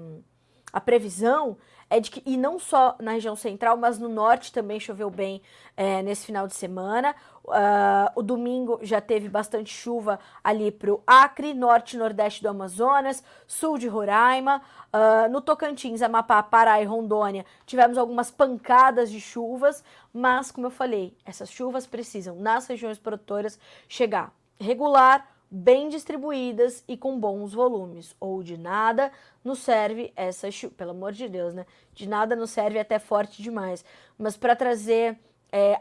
a 0.74 0.82
previsão 0.82 1.58
é 1.90 2.00
de 2.00 2.12
que, 2.12 2.22
e 2.26 2.36
não 2.36 2.60
só 2.60 2.96
na 3.00 3.12
região 3.12 3.36
central, 3.36 3.78
mas 3.78 3.98
no 3.98 4.10
norte 4.10 4.52
também 4.52 4.80
choveu 4.80 5.10
bem 5.10 5.42
é, 5.76 6.02
nesse 6.02 6.26
final 6.26 6.48
de 6.48 6.56
semana. 6.56 7.16
Uh, 7.48 8.12
o 8.14 8.22
domingo 8.22 8.78
já 8.82 9.00
teve 9.00 9.30
bastante 9.30 9.74
chuva 9.74 10.20
ali 10.44 10.70
para 10.70 10.94
o 10.94 11.02
Acre, 11.08 11.54
norte 11.54 11.96
e 11.96 12.00
nordeste 12.00 12.42
do 12.44 12.50
Amazonas, 12.50 13.24
sul 13.48 13.78
de 13.78 13.88
Roraima. 13.88 14.62
Uh, 14.94 15.32
no 15.32 15.40
Tocantins, 15.40 16.02
Amapá, 16.02 16.44
Pará 16.44 16.82
e 16.82 16.86
Rondônia 16.86 17.46
tivemos 17.66 17.98
algumas 17.98 18.30
pancadas 18.30 19.10
de 19.10 19.22
chuvas, 19.22 19.82
mas, 20.14 20.52
como 20.52 20.68
eu 20.68 20.72
falei, 20.72 21.16
essas 21.26 21.50
chuvas 21.50 21.88
precisam, 21.88 22.36
nas 22.36 22.68
regiões 22.68 23.00
produtoras, 23.00 23.58
chegar 23.88 24.34
regular 24.60 25.26
bem 25.50 25.88
distribuídas 25.88 26.84
e 26.86 26.98
com 26.98 27.18
bons 27.18 27.54
volumes, 27.54 28.14
ou 28.20 28.44
de 28.44 28.58
nada 28.58 29.12
nos 29.44 29.60
serve 29.60 30.12
essa 30.16 30.52
chuva, 30.52 30.74
pelo 30.76 30.92
amor 30.92 31.14
de 31.14 31.30
Deus, 31.30 31.54
né? 31.54 31.66
De 31.94 32.10
nada 32.10 32.36
nos 32.36 32.50
serve 32.50 32.78
até 32.78 33.00
forte 33.00 33.42
demais, 33.42 33.86
mas 34.18 34.36
para 34.36 34.56
trazer 34.56 35.18
é, 35.52 35.78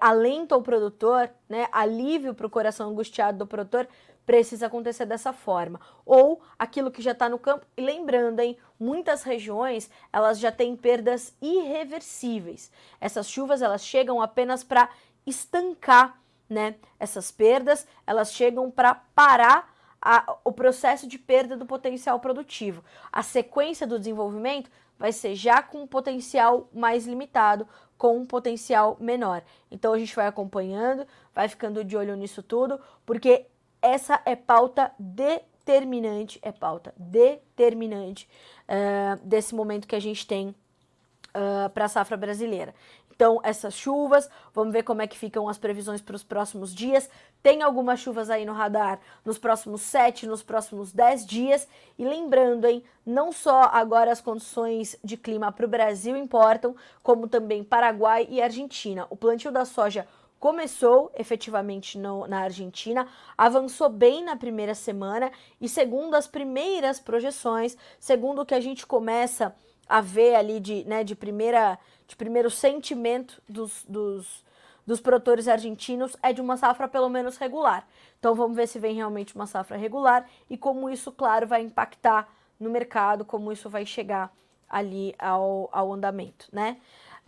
ao 0.51 0.63
produtor, 0.63 1.31
né, 1.49 1.69
alívio 1.73 2.35
para 2.35 2.47
o 2.47 2.51
coração 2.51 2.91
angustiado 2.91 3.39
do 3.39 3.47
produtor, 3.47 3.89
precisa 4.25 4.67
acontecer 4.67 5.07
dessa 5.07 5.33
forma. 5.33 5.81
Ou 6.05 6.41
aquilo 6.59 6.91
que 6.91 7.03
já 7.03 7.13
está 7.13 7.29
no 7.29 7.39
campo, 7.39 7.67
e 7.77 7.81
lembrando, 7.81 8.41
hein, 8.41 8.57
muitas 8.79 9.23
regiões 9.23 9.91
elas 10.13 10.39
já 10.39 10.51
têm 10.51 10.77
perdas 10.77 11.35
irreversíveis. 11.41 12.71
Essas 13.01 13.29
chuvas 13.29 13.63
elas 13.63 13.85
chegam 13.85 14.21
apenas 14.21 14.65
para 14.65 14.89
estancar 15.25 16.21
né? 16.49 16.77
Essas 16.99 17.31
perdas, 17.31 17.87
elas 18.07 18.33
chegam 18.33 18.71
para 18.71 18.95
parar 18.95 19.75
a, 20.07 20.37
o 20.45 20.53
processo 20.53 21.09
de 21.09 21.19
perda 21.19 21.57
do 21.57 21.67
potencial 21.67 22.21
produtivo. 22.21 22.85
A 23.11 23.25
sequência 23.25 23.85
do 23.89 23.99
desenvolvimento 23.99 24.71
vai 24.97 25.11
ser 25.11 25.35
já 25.35 25.61
com 25.61 25.83
um 25.83 25.87
potencial 25.87 26.69
mais 26.73 27.07
limitado, 27.07 27.67
com 27.99 28.17
um 28.17 28.25
potencial 28.25 28.97
menor. 29.01 29.43
Então 29.69 29.93
a 29.93 29.99
gente 29.99 30.15
vai 30.15 30.29
acompanhando, 30.29 31.05
vai 31.35 31.49
ficando 31.49 31.83
de 31.83 31.97
olho 31.97 32.15
nisso 32.15 32.41
tudo, 32.41 32.81
porque 33.05 33.47
essa 33.83 34.23
é 34.25 34.37
pauta 34.37 34.93
determinante, 34.97 36.39
é 36.41 36.53
pauta 36.53 36.95
determinante 36.97 38.29
uh, 38.69 39.21
desse 39.27 39.57
momento 39.57 39.89
que 39.89 39.97
a 39.97 40.01
gente 40.01 40.25
tem 40.25 40.51
uh, 40.51 41.69
para 41.71 41.87
a 41.87 41.89
safra 41.89 42.17
brasileira. 42.17 42.73
Então, 43.17 43.41
essas 43.43 43.73
chuvas, 43.73 44.29
vamos 44.53 44.75
ver 44.75 44.83
como 44.83 45.01
é 45.01 45.07
que 45.07 45.17
ficam 45.17 45.49
as 45.49 45.57
previsões 45.57 46.03
para 46.03 46.15
os 46.15 46.23
próximos 46.23 46.75
dias. 46.75 47.09
Tem 47.43 47.63
algumas 47.63 47.99
chuvas 47.99 48.29
aí 48.29 48.45
no 48.45 48.53
radar 48.53 49.01
nos 49.25 49.39
próximos 49.39 49.81
7, 49.81 50.27
nos 50.27 50.43
próximos 50.43 50.93
10 50.93 51.25
dias. 51.25 51.67
E 51.99 52.05
lembrando, 52.05 52.67
hein, 52.67 52.85
não 53.07 53.33
só 53.33 53.71
agora 53.73 54.13
as 54.13 54.21
condições 54.21 54.99
de 55.03 55.17
clima 55.17 55.51
para 55.51 55.65
o 55.65 55.69
Brasil 55.69 56.15
importam, 56.15 56.77
como 57.03 57.27
também 57.27 57.65
Paraguai 57.65 58.29
e 58.29 58.43
Argentina. 58.43 59.07
O 59.09 59.17
plantio 59.17 59.51
da 59.51 59.65
soja 59.65 60.07
começou 60.39 61.11
efetivamente 61.17 61.99
no, 61.99 62.27
na 62.27 62.41
Argentina, 62.41 63.09
avançou 63.39 63.89
bem 63.89 64.23
na 64.23 64.37
primeira 64.37 64.75
semana 64.75 65.33
e, 65.59 65.71
segundo 65.71 66.15
as 66.15 66.27
primeiras 66.27 67.01
projeções, 67.01 67.79
segundo 67.99 68.43
o 68.43 68.47
que 68.47 68.55
a 68.55 68.61
gente 68.61 68.87
começa 68.87 69.57
a 69.89 70.01
ver 70.01 70.35
ali 70.35 70.61
de, 70.61 70.85
né, 70.85 71.05
de 71.05 71.15
primeira 71.15 71.79
de 72.07 72.15
primeiro 72.15 72.51
sentimento 72.51 73.43
dos, 73.49 73.85
dos, 73.89 74.45
dos 74.87 75.01
produtores 75.01 75.49
argentinos 75.49 76.17
é 76.23 76.33
de 76.33 76.41
uma 76.41 76.57
safra 76.57 76.87
pelo 76.87 77.09
menos 77.09 77.37
regular. 77.37 77.87
Então 78.19 78.35
vamos 78.35 78.57
ver 78.57 78.69
se 78.69 78.79
vem 78.79 78.95
realmente 78.95 79.35
uma 79.35 79.47
safra 79.47 79.77
regular 79.77 80.29
e 80.49 80.57
como 80.57 80.89
isso, 80.89 81.11
claro, 81.11 81.47
vai 81.47 81.63
impactar 81.63 82.29
no 82.59 82.71
mercado, 82.71 83.25
como 83.25 83.53
isso 83.53 83.69
vai 83.69 83.85
chegar 83.85 84.33
ali 84.69 85.15
ao, 85.19 85.69
ao 85.73 85.93
andamento, 85.93 86.49
né? 86.53 86.79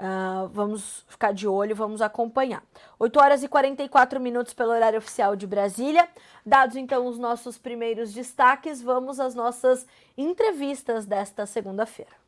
Uh, 0.00 0.46
vamos 0.50 1.04
ficar 1.08 1.32
de 1.32 1.48
olho, 1.48 1.74
vamos 1.74 2.00
acompanhar. 2.00 2.62
8 3.00 3.18
horas 3.18 3.42
e 3.42 3.48
44 3.48 4.20
minutos 4.20 4.54
pelo 4.54 4.70
horário 4.70 4.98
oficial 4.98 5.34
de 5.34 5.44
Brasília. 5.44 6.08
Dados 6.46 6.76
então 6.76 7.04
os 7.06 7.18
nossos 7.18 7.58
primeiros 7.58 8.12
destaques, 8.12 8.80
vamos 8.80 9.18
às 9.18 9.34
nossas 9.34 9.84
entrevistas 10.16 11.04
desta 11.04 11.46
segunda-feira. 11.46 12.27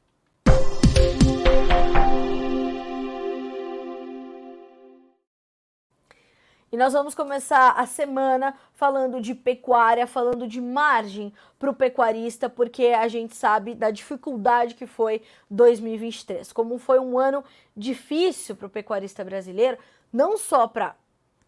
E 6.73 6.77
nós 6.77 6.93
vamos 6.93 7.17
começar 7.17 7.73
a 7.73 7.85
semana 7.85 8.55
falando 8.75 9.21
de 9.21 9.35
pecuária, 9.35 10.07
falando 10.07 10.47
de 10.47 10.61
margem 10.61 11.33
para 11.59 11.69
o 11.69 11.75
pecuarista, 11.75 12.49
porque 12.49 12.87
a 12.87 13.09
gente 13.09 13.35
sabe 13.35 13.75
da 13.75 13.91
dificuldade 13.91 14.77
que 14.77 14.87
foi 14.87 15.21
2023. 15.51 16.53
Como 16.53 16.79
foi 16.79 17.01
um 17.01 17.19
ano 17.19 17.43
difícil 17.77 18.55
para 18.55 18.69
o 18.69 18.71
pecuarista 18.71 19.25
brasileiro, 19.25 19.79
não 20.13 20.39
só 20.39 20.69
para 20.69 20.95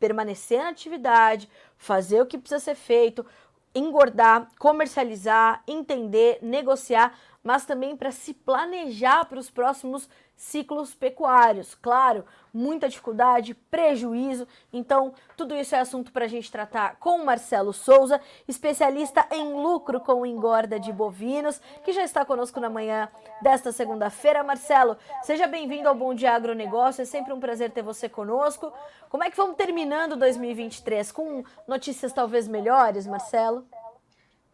permanecer 0.01 0.59
na 0.59 0.71
atividade, 0.71 1.49
fazer 1.77 2.21
o 2.21 2.27
que 2.27 2.37
precisa 2.37 2.59
ser 2.59 2.75
feito, 2.75 3.25
engordar, 3.73 4.49
comercializar, 4.59 5.63
entender, 5.69 6.41
negociar, 6.43 7.17
mas 7.43 7.65
também 7.65 7.97
para 7.97 8.13
se 8.13 8.33
planejar 8.33 9.25
para 9.25 9.39
os 9.39 9.51
próximos 9.51 10.09
ciclos 10.37 10.95
pecuários. 10.95 11.75
Claro, 11.75 12.25
muita 12.53 12.89
dificuldade, 12.89 13.55
prejuízo. 13.55 14.47
Então, 14.73 15.15
tudo 15.37 15.55
isso 15.55 15.75
é 15.75 15.81
assunto 15.81 16.13
para 16.13 16.25
a 16.25 16.29
gente 16.29 16.51
tratar 16.51 16.97
com 16.97 17.21
o 17.21 17.25
Marcelo 17.25 17.73
Souza, 17.73 18.21
especialista 18.47 19.27
em 19.31 19.53
lucro 19.55 20.01
com 20.01 20.27
engorda 20.27 20.79
de 20.79 20.93
bovinos, 20.93 21.61
que 21.85 21.93
já 21.93 22.03
está 22.03 22.25
conosco 22.25 22.61
na 22.61 22.69
manhã 22.69 23.09
desta 23.41 23.73
segunda-feira. 23.73 24.43
Marcelo, 24.43 24.97
seja 25.23 25.47
bem-vindo 25.47 25.89
ao 25.89 25.95
Bom 25.95 26.15
Dia 26.15 26.33
Agronegócio. 26.33 27.03
É 27.03 27.05
sempre 27.05 27.33
um 27.33 27.41
prazer 27.41 27.71
ter 27.71 27.83
você 27.83 28.09
conosco. 28.09 28.73
Como 29.09 29.23
é 29.23 29.31
que 29.31 29.37
vamos 29.37 29.57
terminando 29.57 30.17
2023? 30.17 31.13
Com 31.13 31.45
notícias 31.69 32.13
talvez 32.13 32.49
melhores, 32.49 33.07
Marcelo? 33.07 33.67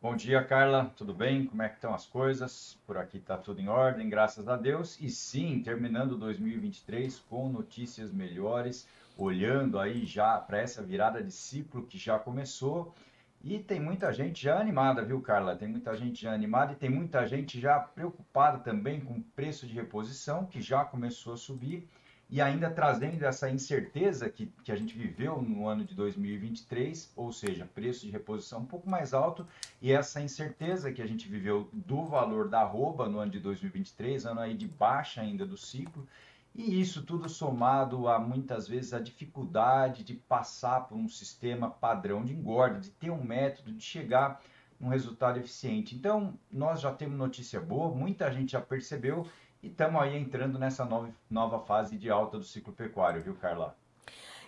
Bom 0.01 0.15
dia, 0.15 0.45
Carla. 0.45 0.93
Tudo 0.97 1.13
bem? 1.13 1.45
Como 1.45 1.61
é 1.61 1.69
que 1.69 1.75
estão 1.75 1.93
as 1.93 2.07
coisas? 2.07 2.79
Por 2.87 2.97
aqui 2.97 3.17
está 3.17 3.37
tudo 3.37 3.61
em 3.61 3.67
ordem, 3.67 4.09
graças 4.09 4.47
a 4.47 4.55
Deus. 4.55 4.97
E 5.01 5.11
sim, 5.11 5.61
terminando 5.61 6.17
2023 6.17 7.19
com 7.29 7.49
notícias 7.49 8.13
melhores, 8.13 8.87
olhando 9.17 9.77
aí 9.77 10.07
já 10.07 10.39
para 10.39 10.61
essa 10.61 10.85
virada 10.85 11.21
de 11.21 11.33
ciclo 11.33 11.83
que 11.85 11.99
já 11.99 12.17
começou. 12.17 12.95
E 13.43 13.59
tem 13.59 13.81
muita 13.81 14.13
gente 14.13 14.41
já 14.41 14.61
animada, 14.61 15.05
viu, 15.05 15.21
Carla? 15.21 15.57
Tem 15.57 15.67
muita 15.67 15.97
gente 15.97 16.23
já 16.23 16.33
animada 16.33 16.75
e 16.75 16.77
tem 16.77 16.89
muita 16.89 17.27
gente 17.27 17.61
já 17.61 17.81
preocupada 17.81 18.59
também 18.59 19.01
com 19.01 19.15
o 19.15 19.25
preço 19.35 19.67
de 19.67 19.75
reposição, 19.75 20.47
que 20.47 20.61
já 20.61 20.85
começou 20.85 21.33
a 21.35 21.37
subir 21.37 21.89
e 22.31 22.43
ainda 22.43 22.71
trazendo 22.71 23.23
essa 23.25 23.49
incerteza 23.49 24.29
que, 24.29 24.53
que 24.63 24.71
a 24.71 24.77
gente 24.77 24.97
viveu 24.97 25.41
no 25.41 25.67
ano 25.67 25.85
de 25.85 25.95
2023, 25.95 27.11
ou 27.17 27.33
seja, 27.33 27.69
preço 27.75 28.05
de 28.05 28.13
reposição 28.13 28.61
um 28.61 28.67
pouco 28.67 28.89
mais 28.89 29.15
alto, 29.15 29.47
e 29.81 29.91
essa 29.91 30.21
incerteza 30.21 30.93
que 30.93 31.01
a 31.01 31.07
gente 31.07 31.27
viveu 31.27 31.71
do 31.73 32.05
valor 32.05 32.49
da 32.49 32.61
arroba 32.61 33.09
no 33.09 33.19
ano 33.19 33.33
de 33.33 33.41
2023, 33.41 34.27
ano 34.27 34.41
aí 34.41 34.55
de 34.55 34.69
baixa 34.69 35.23
ainda 35.23 35.47
do 35.47 35.57
ciclo, 35.57 36.07
e 36.55 36.81
isso 36.81 37.03
tudo 37.03 37.29
somado 37.29 38.09
a 38.09 38.19
muitas 38.19 38.69
vezes 38.69 38.93
a 38.93 39.01
dificuldade 39.01 40.05
de 40.05 40.15
passar 40.15 40.89
por 40.89 40.99
um 40.99 41.09
sistema 41.09 41.71
padrão 41.71 42.25
de 42.25 42.35
engorda, 42.35 42.81
de 42.81 42.91
ter 42.91 43.11
um 43.11 43.23
método 43.23 43.73
de 43.73 43.83
chegar 43.83 44.43
num 44.79 44.89
resultado 44.89 45.39
eficiente. 45.39 45.95
Então, 45.95 46.39
nós 46.51 46.81
já 46.81 46.93
temos 46.93 47.17
notícia 47.17 47.61
boa, 47.61 47.95
muita 47.95 48.31
gente 48.31 48.53
já 48.53 48.61
percebeu 48.61 49.27
e 49.63 49.69
estamos 49.69 50.01
aí 50.01 50.17
entrando 50.17 50.59
nessa 50.59 50.85
nova, 50.85 51.11
nova 51.29 51.59
fase 51.61 51.97
de 51.97 52.11
alta 52.11 52.39
do 52.39 52.45
ciclo 52.45 52.73
pecuário, 52.73 53.23
viu, 53.23 53.35
Carla? 53.35 53.77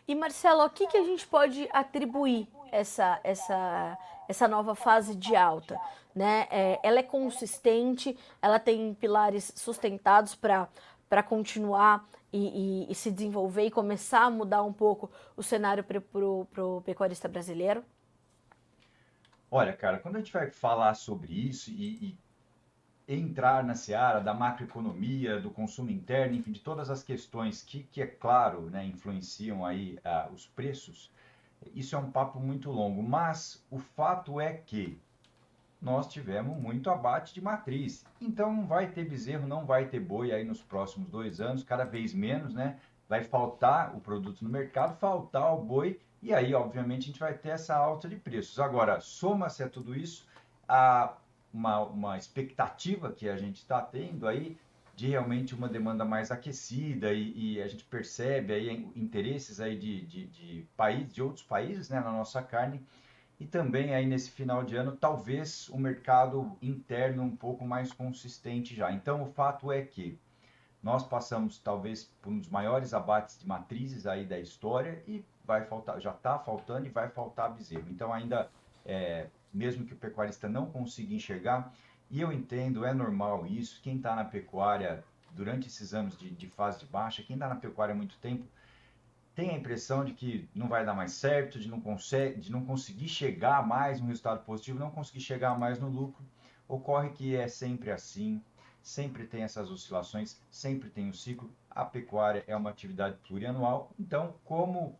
E 0.07 0.15
Marcelo, 0.15 0.65
o 0.65 0.71
que, 0.71 0.87
que 0.87 0.97
a 0.97 1.05
gente 1.05 1.27
pode 1.27 1.69
atribuir 1.73 2.49
essa, 2.73 3.21
essa, 3.23 3.99
essa 4.29 4.49
nova 4.49 4.75
fase 4.75 5.15
de 5.15 5.37
alta? 5.37 5.79
Né? 6.15 6.49
É, 6.51 6.81
ela 6.83 6.99
é 6.99 7.03
consistente, 7.03 8.19
ela 8.43 8.59
tem 8.59 8.95
pilares 8.95 9.53
sustentados 9.55 10.35
para 10.35 11.23
continuar 11.23 12.09
e, 12.33 12.87
e, 12.89 12.93
e, 12.93 12.95
se 12.95 13.11
desenvolver 13.11 13.67
e 13.67 13.71
começar 13.71 14.23
a 14.23 14.31
mudar 14.31 14.63
um 14.63 14.73
pouco 14.73 15.11
o 15.37 15.43
cenário 15.43 15.85
para 15.85 16.65
o 16.65 16.83
pecuarista 16.85 17.29
brasileiro? 17.29 17.85
Olha, 19.51 19.73
cara, 19.73 19.99
quando 19.99 20.17
a 20.17 20.19
gente 20.21 20.33
vai 20.33 20.49
falar 20.51 20.95
sobre 20.95 21.33
isso 21.33 21.71
e, 21.71 22.05
e 22.05 22.19
entrar 23.15 23.65
na 23.65 23.75
seara 23.75 24.21
da 24.21 24.33
macroeconomia, 24.33 25.41
do 25.41 25.51
consumo 25.51 25.91
interno, 25.91 26.37
enfim, 26.37 26.53
de 26.53 26.61
todas 26.61 26.89
as 26.89 27.03
questões 27.03 27.63
que, 27.63 27.83
que 27.83 28.01
é 28.01 28.07
claro, 28.07 28.71
né, 28.71 28.87
influenciam 28.87 29.65
aí 29.65 29.99
uh, 30.05 30.33
os 30.33 30.47
preços, 30.47 31.11
isso 31.75 31.97
é 31.97 31.99
um 31.99 32.11
papo 32.11 32.39
muito 32.39 32.71
longo. 32.71 33.03
Mas 33.03 33.65
o 33.71 33.79
fato 33.79 34.41
é 34.41 34.55
que 34.55 34.99
nós 35.83 36.07
tivemos 36.07 36.57
muito 36.57 36.91
abate 36.91 37.35
de 37.35 37.41
matriz. 37.41 38.05
Então 38.21 38.55
não 38.55 38.67
vai 38.67 38.87
ter 38.87 39.05
bezerro, 39.05 39.47
não 39.47 39.65
vai 39.67 39.87
ter 39.87 40.01
boi 40.01 40.33
aí 40.33 40.45
nos 40.45 40.63
próximos 40.63 41.09
dois 41.09 41.41
anos, 41.41 41.65
cada 41.65 41.85
vez 41.85 42.15
menos, 42.15 42.55
né? 42.55 42.79
Vai 43.09 43.25
faltar 43.25 43.97
o 43.97 44.01
produto 44.01 44.43
no 44.43 44.51
mercado, 44.51 44.97
faltar 44.99 45.53
o 45.53 45.63
boi, 45.63 45.99
e 46.23 46.35
aí, 46.35 46.55
obviamente, 46.55 47.05
a 47.05 47.07
gente 47.07 47.21
vai 47.21 47.35
ter 47.35 47.49
essa 47.49 47.75
alta 47.75 48.09
de 48.09 48.17
preços. 48.17 48.61
Agora, 48.61 49.01
soma-se 49.01 49.63
a 49.63 49.69
tudo 49.69 49.97
isso 49.97 50.29
a 50.69 51.15
uma, 51.53 51.81
uma 51.81 52.19
expectativa 52.19 53.13
que 53.13 53.29
a 53.29 53.37
gente 53.37 53.57
está 53.57 53.81
tendo 53.81 54.27
aí 54.27 54.57
de 54.95 55.09
realmente 55.09 55.55
uma 55.55 55.69
demanda 55.69 56.05
mais 56.05 56.31
aquecida 56.31 57.13
e, 57.13 57.55
e, 57.55 57.63
a 57.63 57.67
gente 57.67 57.85
percebe 57.85 58.53
aí 58.53 58.91
interesses 58.95 59.59
aí 59.59 59.79
de, 59.79 60.05
de, 60.05 60.27
de, 60.27 60.67
país, 60.77 61.13
de 61.13 61.23
outros 61.23 61.43
países 61.43 61.89
né, 61.89 62.01
na 62.01 62.13
nossa 62.13 62.43
carne 62.43 62.85
e 63.39 63.47
também 63.47 63.95
aí 63.95 64.05
nesse 64.05 64.31
final 64.31 64.63
de 64.63 64.77
ano 64.77 64.95
talvez 64.95 65.71
o 65.71 65.79
mercado 65.79 66.55
interno 66.61 67.23
um 67.23 67.35
pouco 67.35 67.65
mais 67.65 67.93
consistente 67.93 68.75
já. 68.75 68.93
Então 68.93 69.23
o 69.23 69.27
fato 69.27 69.73
é 69.73 69.81
que 69.81 70.19
nós 70.83 71.03
passamos 71.03 71.59
talvez 71.59 72.05
por 72.21 72.31
um 72.31 72.39
dos 72.39 72.49
maiores 72.49 72.93
abates 72.93 73.39
de 73.39 73.47
matrizes 73.47 74.07
aí 74.07 74.27
da 74.27 74.39
história 74.39 75.03
e 75.07 75.25
vai 75.45 75.65
faltar, 75.65 76.01
já 76.01 76.11
está 76.11 76.39
faltando 76.39 76.87
e 76.87 76.91
vai 76.91 77.09
faltar 77.09 77.53
bezerro. 77.53 77.87
Então 77.89 78.13
ainda 78.13 78.51
é, 78.85 79.29
mesmo 79.53 79.85
que 79.85 79.93
o 79.93 79.97
pecuarista 79.97 80.49
não 80.49 80.67
consiga 80.67 81.15
enxergar. 81.15 81.73
E 82.11 82.21
eu 82.21 82.33
entendo, 82.33 82.85
é 82.85 82.93
normal 82.93 83.47
isso. 83.47 83.81
Quem 83.83 83.97
está 83.97 84.15
na 84.15 84.25
pecuária 84.25 85.05
durante 85.33 85.69
esses 85.69 85.95
anos 85.95 86.17
de, 86.19 86.31
de 86.31 86.49
fase 86.49 86.81
de 86.81 86.87
baixa, 86.87 87.23
quem 87.23 87.37
está 87.37 87.49
na 87.49 87.57
pecuária 87.57 87.93
há 87.95 87.97
muito 87.97 88.19
tempo, 88.19 88.45
tem 89.35 89.51
a 89.51 89.57
impressão 89.57 90.05
de 90.05 90.13
que 90.13 90.49
não 90.55 90.69
vai 90.69 90.85
dar 90.85 90.95
mais 90.95 91.13
certo, 91.13 91.59
de 91.59 91.69
não, 91.69 91.81
consegue, 91.81 92.41
de 92.41 92.51
não 92.51 92.65
conseguir 92.65 93.09
chegar 93.09 93.67
mais 93.67 94.01
no 94.01 94.09
resultado 94.09 94.45
positivo, 94.45 94.79
não 94.79 94.91
conseguir 94.91 95.21
chegar 95.21 95.59
mais 95.59 95.79
no 95.79 95.89
lucro. 95.89 96.25
Ocorre 96.69 97.11
que 97.11 97.37
é 97.37 97.49
sempre 97.49 97.91
assim, 97.91 98.43
sempre 98.83 99.27
tem 99.27 99.43
essas 99.43 99.71
oscilações, 99.71 100.41
sempre 100.51 100.91
tem 100.91 101.07
o 101.07 101.11
um 101.11 101.13
ciclo. 101.13 101.51
A 101.71 101.85
pecuária 101.85 102.45
é 102.47 102.57
uma 102.57 102.71
atividade 102.71 103.17
plurianual, 103.27 103.93
então, 103.99 104.35
como 104.45 104.99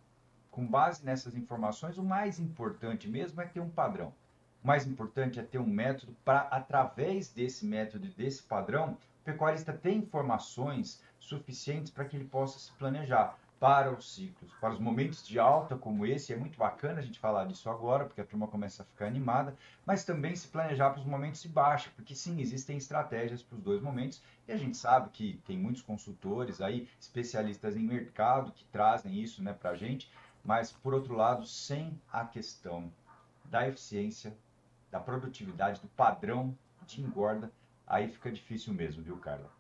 com 0.51 0.67
base 0.67 1.05
nessas 1.05 1.35
informações, 1.37 1.97
o 1.97 2.03
mais 2.03 2.41
importante 2.41 3.09
mesmo 3.09 3.41
é 3.41 3.47
ter 3.47 3.61
um 3.61 3.71
padrão. 3.71 4.13
O 4.63 4.67
mais 4.67 4.87
importante 4.87 5.41
é 5.41 5.43
ter 5.43 5.59
um 5.59 5.67
método 5.67 6.15
para, 6.23 6.41
através 6.41 7.29
desse 7.29 7.65
método 7.65 8.07
e 8.07 8.11
desse 8.11 8.43
padrão, 8.43 8.93
o 8.93 9.25
pecuarista 9.25 9.73
ter 9.73 9.93
informações 9.93 11.03
suficientes 11.19 11.91
para 11.91 12.05
que 12.05 12.15
ele 12.15 12.27
possa 12.27 12.59
se 12.59 12.71
planejar 12.73 13.39
para 13.59 13.91
os 13.91 14.15
ciclos, 14.15 14.53
para 14.61 14.73
os 14.73 14.79
momentos 14.79 15.27
de 15.27 15.39
alta 15.39 15.77
como 15.77 16.05
esse. 16.05 16.33
É 16.33 16.37
muito 16.37 16.59
bacana 16.59 17.01
a 17.01 17.03
gente 17.03 17.19
falar 17.19 17.47
disso 17.47 17.71
agora, 17.71 18.05
porque 18.05 18.21
a 18.21 18.25
turma 18.25 18.49
começa 18.49 18.83
a 18.83 18.87
ficar 18.87 19.07
animada, 19.07 19.57
mas 19.87 20.05
também 20.05 20.37
se 20.37 20.49
planejar 20.49 20.91
para 20.91 21.01
os 21.01 21.07
momentos 21.07 21.43
de 21.43 21.49
baixa, 21.49 21.91
porque 21.97 22.15
sim, 22.15 22.39
existem 22.41 22.77
estratégias 22.77 23.43
para 23.43 23.57
os 23.57 23.63
dois 23.63 23.81
momentos 23.81 24.23
e 24.47 24.53
a 24.53 24.57
gente 24.59 24.77
sabe 24.77 25.09
que 25.11 25.41
tem 25.47 25.57
muitos 25.57 25.81
consultores 25.81 26.61
aí, 26.61 26.87
especialistas 27.01 27.77
em 27.77 27.83
mercado, 27.83 28.53
que 28.53 28.65
trazem 28.67 29.15
isso 29.15 29.43
né, 29.43 29.55
para 29.55 29.71
a 29.71 29.77
gente, 29.77 30.11
mas 30.45 30.71
por 30.71 30.93
outro 30.93 31.15
lado, 31.15 31.47
sem 31.47 31.99
a 32.13 32.27
questão 32.27 32.93
da 33.45 33.67
eficiência 33.67 34.35
da 34.91 35.01
produtividade, 35.01 35.81
do 35.81 35.89
padrão 35.89 36.57
de 36.87 37.01
engorda, 37.01 37.51
aí 37.87 38.09
fica 38.09 38.31
difícil 38.31 38.73
mesmo, 38.73 39.03
viu, 39.03 39.17
Carla? 39.17 39.51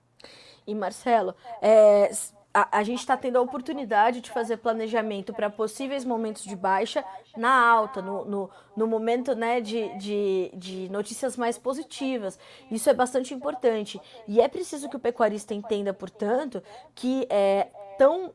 E 0.67 0.75
Marcelo, 0.75 1.35
é, 1.63 2.11
a, 2.53 2.79
a, 2.79 2.83
gente 2.83 2.99
está 2.99 3.17
tendo 3.17 3.39
a 3.39 3.41
oportunidade 3.41 4.21
de 4.21 4.31
fazer 4.31 4.57
planejamento 4.59 5.33
para 5.33 5.49
possíveis 5.49 6.05
momentos 6.05 6.45
de 6.45 6.57
baixa 6.57 7.05
na 7.37 7.51
alta, 7.51 8.03
no, 8.03 8.25
no, 8.25 8.51
no 8.77 8.87
momento 8.87 9.35
né, 9.35 9.61
de, 9.61 9.89
de, 9.97 10.51
de, 10.55 10.89
notícias 10.91 11.37
mais 11.37 11.57
positivas. 11.57 12.39
Isso 12.71 12.91
é 12.91 12.95
bastante 12.95 13.33
importante. 13.33 14.01
E 14.27 14.41
é 14.41 14.49
preciso 14.49 14.89
que 14.89 14.97
o 14.97 15.01
pecuarista 15.01 15.55
entenda, 15.55 15.95
portanto, 15.95 16.63
que 16.95 17.27
é 17.31 17.69
tão 17.97 18.33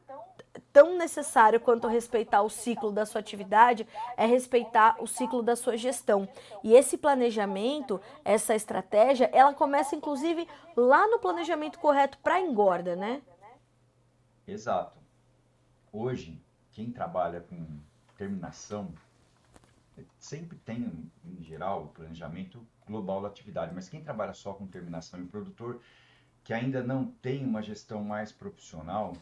tão 0.72 0.98
necessário 0.98 1.60
quanto 1.60 1.88
respeitar 1.88 2.42
o 2.42 2.50
ciclo 2.50 2.92
da 2.92 3.06
sua 3.06 3.20
atividade 3.20 3.88
é 4.18 4.26
respeitar 4.26 4.96
o 5.00 5.08
ciclo 5.08 5.42
da 5.42 5.56
sua 5.56 5.78
gestão. 5.78 6.28
E 6.64 6.74
esse 6.74 6.98
planejamento, 6.98 8.00
essa 8.24 8.56
estratégia, 8.56 9.30
ela 9.34 9.54
começa 9.54 9.96
inclusive 9.96 10.48
lá 10.76 11.08
no 11.08 11.20
planejamento 11.20 11.80
correto 11.80 12.18
para 12.20 12.40
engorda, 12.40 12.96
né? 12.96 13.22
Exato. 14.48 14.98
Hoje, 15.92 16.42
quem 16.72 16.92
trabalha 16.92 17.42
com 17.42 17.80
terminação 18.18 18.94
sempre 20.18 20.58
tem, 20.58 21.10
em 21.24 21.44
geral, 21.44 21.84
o 21.84 21.88
planejamento 21.88 22.66
global 22.86 23.22
da 23.22 23.28
atividade, 23.28 23.74
mas 23.74 23.88
quem 23.88 24.04
trabalha 24.04 24.34
só 24.34 24.54
com 24.54 24.68
terminação 24.68 25.20
e 25.22 25.26
produtor 25.26 25.82
que 26.44 26.54
ainda 26.54 26.84
não 26.84 27.06
tem 27.06 27.44
uma 27.44 27.62
gestão 27.62 28.04
mais 28.04 28.32
profissional, 28.32 29.14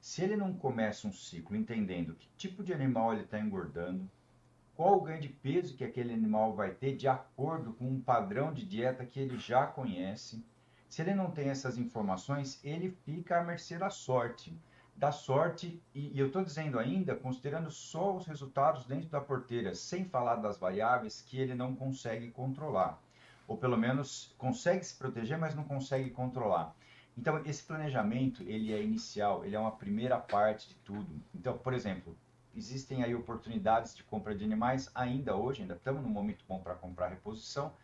se 0.00 0.22
ele 0.22 0.34
não 0.34 0.54
começa 0.54 1.06
um 1.06 1.12
ciclo 1.12 1.54
entendendo 1.54 2.14
que 2.14 2.28
tipo 2.36 2.64
de 2.64 2.72
animal 2.72 3.12
ele 3.12 3.22
está 3.22 3.38
engordando, 3.38 4.10
qual 4.74 4.96
o 4.96 5.02
ganho 5.02 5.20
de 5.20 5.28
peso 5.28 5.76
que 5.76 5.84
aquele 5.84 6.14
animal 6.14 6.54
vai 6.54 6.70
ter 6.70 6.96
de 6.96 7.06
acordo 7.06 7.74
com 7.74 7.86
um 7.86 8.00
padrão 8.00 8.50
de 8.50 8.64
dieta 8.64 9.04
que 9.04 9.20
ele 9.20 9.36
já 9.36 9.66
conhece, 9.66 10.42
se 10.88 11.02
ele 11.02 11.14
não 11.14 11.30
tem 11.30 11.50
essas 11.50 11.76
informações, 11.76 12.58
ele 12.64 12.90
fica 13.04 13.38
à 13.38 13.44
mercê 13.44 13.76
da 13.76 13.90
sorte. 13.90 14.58
Da 14.96 15.12
sorte, 15.12 15.80
e, 15.94 16.08
e 16.16 16.18
eu 16.18 16.28
estou 16.28 16.42
dizendo 16.42 16.78
ainda, 16.78 17.14
considerando 17.14 17.70
só 17.70 18.16
os 18.16 18.26
resultados 18.26 18.86
dentro 18.86 19.08
da 19.08 19.20
porteira, 19.20 19.74
sem 19.74 20.04
falar 20.06 20.36
das 20.36 20.58
variáveis 20.58 21.20
que 21.20 21.38
ele 21.38 21.54
não 21.54 21.76
consegue 21.76 22.30
controlar. 22.30 22.98
Ou 23.46 23.56
pelo 23.56 23.76
menos 23.76 24.34
consegue 24.38 24.84
se 24.84 24.96
proteger, 24.96 25.38
mas 25.38 25.54
não 25.54 25.64
consegue 25.64 26.10
controlar. 26.10 26.74
Então, 27.20 27.38
esse 27.44 27.62
planejamento, 27.62 28.42
ele 28.44 28.72
é 28.72 28.82
inicial, 28.82 29.44
ele 29.44 29.54
é 29.54 29.58
uma 29.58 29.76
primeira 29.76 30.18
parte 30.18 30.70
de 30.70 30.74
tudo. 30.76 31.20
Então, 31.34 31.58
por 31.58 31.74
exemplo, 31.74 32.16
existem 32.56 33.04
aí 33.04 33.14
oportunidades 33.14 33.94
de 33.94 34.02
compra 34.02 34.34
de 34.34 34.42
animais 34.42 34.90
ainda 34.94 35.36
hoje, 35.36 35.60
ainda 35.60 35.74
estamos 35.74 36.02
no 36.02 36.08
momento 36.08 36.42
bom 36.48 36.60
para 36.60 36.74
comprar 36.74 37.08
reposição, 37.08 37.74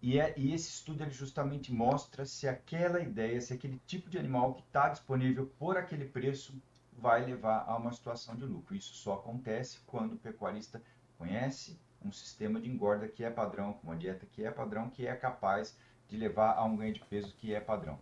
e, 0.00 0.20
é, 0.20 0.32
e, 0.36 0.54
esse 0.54 0.68
estudo 0.68 1.02
ele 1.02 1.10
justamente 1.10 1.72
mostra 1.72 2.24
se 2.24 2.46
aquela 2.46 3.00
ideia, 3.00 3.40
se 3.40 3.52
aquele 3.52 3.82
tipo 3.88 4.08
de 4.08 4.16
animal 4.20 4.54
que 4.54 4.62
está 4.62 4.88
disponível 4.88 5.52
por 5.58 5.76
aquele 5.76 6.04
preço 6.04 6.54
vai 6.92 7.24
levar 7.24 7.64
a 7.66 7.76
uma 7.76 7.92
situação 7.92 8.36
de 8.36 8.44
lucro. 8.44 8.76
Isso 8.76 8.94
só 8.94 9.14
acontece 9.14 9.80
quando 9.84 10.12
o 10.12 10.18
pecuarista 10.18 10.80
conhece 11.18 11.76
um 12.00 12.12
sistema 12.12 12.60
de 12.60 12.70
engorda 12.70 13.08
que 13.08 13.24
é 13.24 13.30
padrão, 13.30 13.80
uma 13.82 13.96
dieta 13.96 14.26
que 14.26 14.44
é 14.44 14.50
padrão, 14.52 14.88
que 14.88 15.08
é 15.08 15.16
capaz 15.16 15.76
de 16.08 16.16
levar 16.16 16.52
a 16.52 16.64
um 16.64 16.76
ganho 16.76 16.94
de 16.94 17.00
peso 17.00 17.34
que 17.34 17.52
é 17.52 17.60
padrão. 17.60 17.98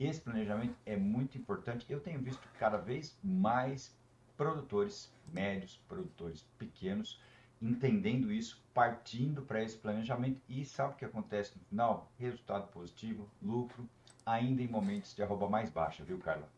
Esse 0.00 0.18
planejamento 0.18 0.74
é 0.86 0.96
muito 0.96 1.36
importante. 1.36 1.84
Eu 1.86 2.00
tenho 2.00 2.18
visto 2.18 2.40
cada 2.58 2.78
vez 2.78 3.18
mais 3.22 3.94
produtores 4.34 5.12
médios, 5.30 5.78
produtores 5.86 6.42
pequenos, 6.56 7.20
entendendo 7.60 8.32
isso, 8.32 8.64
partindo 8.72 9.42
para 9.42 9.62
esse 9.62 9.76
planejamento 9.76 10.40
e 10.48 10.64
sabe 10.64 10.94
o 10.94 10.96
que 10.96 11.04
acontece 11.04 11.52
no 11.58 11.64
final? 11.66 12.10
Resultado 12.18 12.68
positivo, 12.68 13.28
lucro, 13.42 13.86
ainda 14.24 14.62
em 14.62 14.68
momentos 14.68 15.14
de 15.14 15.22
arroba 15.22 15.46
mais 15.50 15.68
baixa, 15.68 16.02
viu, 16.02 16.18
Carla? 16.18 16.48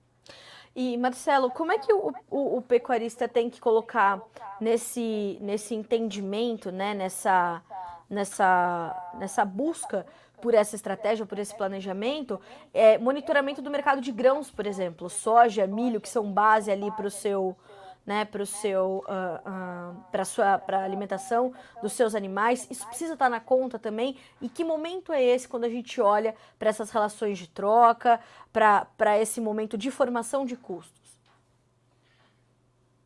E, 0.76 0.96
Marcelo, 0.96 1.50
como 1.50 1.72
é 1.72 1.78
que 1.78 1.92
o, 1.92 2.12
o, 2.30 2.58
o, 2.58 2.62
pecuarista 2.62 3.28
tem 3.28 3.50
que 3.50 3.60
colocar 3.60 4.22
nesse, 4.60 5.36
nesse 5.40 5.74
entendimento, 5.74 6.70
né, 6.70 6.94
nessa, 6.94 7.60
nessa, 8.08 9.12
nessa 9.18 9.44
busca 9.44 10.06
por 10.42 10.52
essa 10.52 10.74
estratégia, 10.74 11.24
por 11.24 11.38
esse 11.38 11.56
planejamento, 11.56 12.38
é, 12.74 12.98
monitoramento 12.98 13.62
do 13.62 13.70
mercado 13.70 14.00
de 14.00 14.10
grãos, 14.10 14.50
por 14.50 14.66
exemplo, 14.66 15.08
soja, 15.08 15.66
milho, 15.66 16.00
que 16.00 16.08
são 16.08 16.30
base 16.30 16.70
ali 16.70 16.90
para 16.90 17.06
o 17.06 17.10
seu, 17.10 17.56
né, 18.04 18.24
para 18.24 18.42
o 18.42 18.46
seu, 18.46 19.04
uh, 19.06 19.92
uh, 19.94 20.04
para 20.10 20.24
sua, 20.24 20.58
para 20.58 20.82
alimentação 20.82 21.54
dos 21.80 21.92
seus 21.92 22.16
animais. 22.16 22.66
Isso 22.68 22.84
precisa 22.88 23.12
estar 23.12 23.26
tá 23.26 23.30
na 23.30 23.38
conta 23.38 23.78
também. 23.78 24.16
E 24.40 24.48
que 24.48 24.64
momento 24.64 25.12
é 25.12 25.22
esse 25.22 25.46
quando 25.46 25.64
a 25.64 25.68
gente 25.68 26.00
olha 26.00 26.34
para 26.58 26.68
essas 26.68 26.90
relações 26.90 27.38
de 27.38 27.48
troca, 27.48 28.18
para 28.52 29.18
esse 29.18 29.40
momento 29.40 29.78
de 29.78 29.90
formação 29.92 30.44
de 30.44 30.56
custos? 30.56 31.01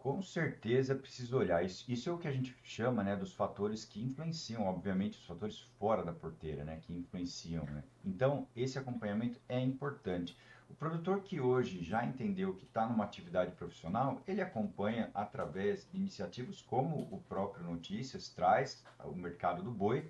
Com 0.07 0.23
certeza 0.23 0.95
preciso 0.95 1.37
olhar. 1.37 1.64
Isso, 1.64 1.85
isso, 1.90 2.09
é 2.09 2.12
o 2.12 2.16
que 2.16 2.29
a 2.29 2.33
gente 2.33 2.57
chama 2.62 3.03
né, 3.03 3.16
dos 3.16 3.35
fatores 3.35 3.85
que 3.85 4.01
influenciam, 4.01 4.62
obviamente, 4.62 5.19
os 5.19 5.27
fatores 5.27 5.59
fora 5.81 6.05
da 6.05 6.12
porteira, 6.12 6.62
né, 6.62 6.79
que 6.81 6.92
influenciam. 6.92 7.64
Né? 7.64 7.83
Então, 8.05 8.47
esse 8.55 8.79
acompanhamento 8.79 9.40
é 9.49 9.59
importante. 9.59 10.38
O 10.71 10.75
produtor 10.75 11.23
que 11.23 11.40
hoje 11.40 11.83
já 11.83 12.07
entendeu 12.07 12.55
que 12.55 12.62
está 12.62 12.87
numa 12.87 13.03
atividade 13.03 13.51
profissional, 13.57 14.23
ele 14.29 14.40
acompanha 14.40 15.11
através 15.12 15.90
de 15.90 15.99
iniciativas 15.99 16.62
como 16.62 17.09
o 17.11 17.21
próprio 17.29 17.64
Notícias 17.64 18.29
traz, 18.29 18.85
o 19.03 19.12
mercado 19.12 19.61
do 19.61 19.73
boi, 19.73 20.09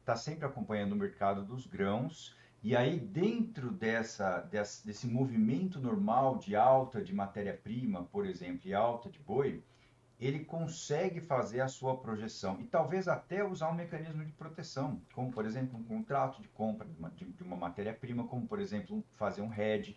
está 0.00 0.16
sempre 0.16 0.44
acompanhando 0.44 0.94
o 0.94 0.96
mercado 0.96 1.44
dos 1.44 1.68
grãos 1.68 2.34
e 2.62 2.74
aí, 2.74 2.98
dentro 2.98 3.70
dessa, 3.70 4.40
desse, 4.40 5.06
movimento 5.06 5.78
normal 5.80 6.38
de 6.38 6.56
alta 6.56 7.00
de 7.02 7.14
matéria-prima, 7.14 8.04
por 8.04 8.26
exemplo, 8.26 8.62
e 8.64 8.74
alta 8.74 9.08
de 9.08 9.18
boi, 9.20 9.62
ele 10.18 10.44
consegue 10.44 11.20
fazer 11.20 11.60
a 11.60 11.68
sua 11.68 11.96
projeção 11.96 12.58
e 12.60 12.64
talvez 12.64 13.06
até 13.06 13.44
usar 13.44 13.70
um 13.70 13.74
mecanismo 13.74 14.24
de 14.24 14.32
proteção, 14.32 15.00
como 15.12 15.30
por 15.30 15.44
exemplo 15.44 15.78
um 15.78 15.84
contrato 15.84 16.40
de 16.40 16.48
compra 16.48 16.88
de 16.88 17.42
uma, 17.42 17.56
matéria-prima, 17.56 18.26
como 18.26 18.46
por 18.46 18.58
exemplo 18.58 19.04
fazer 19.14 19.42
um 19.42 19.52
hedge. 19.52 19.96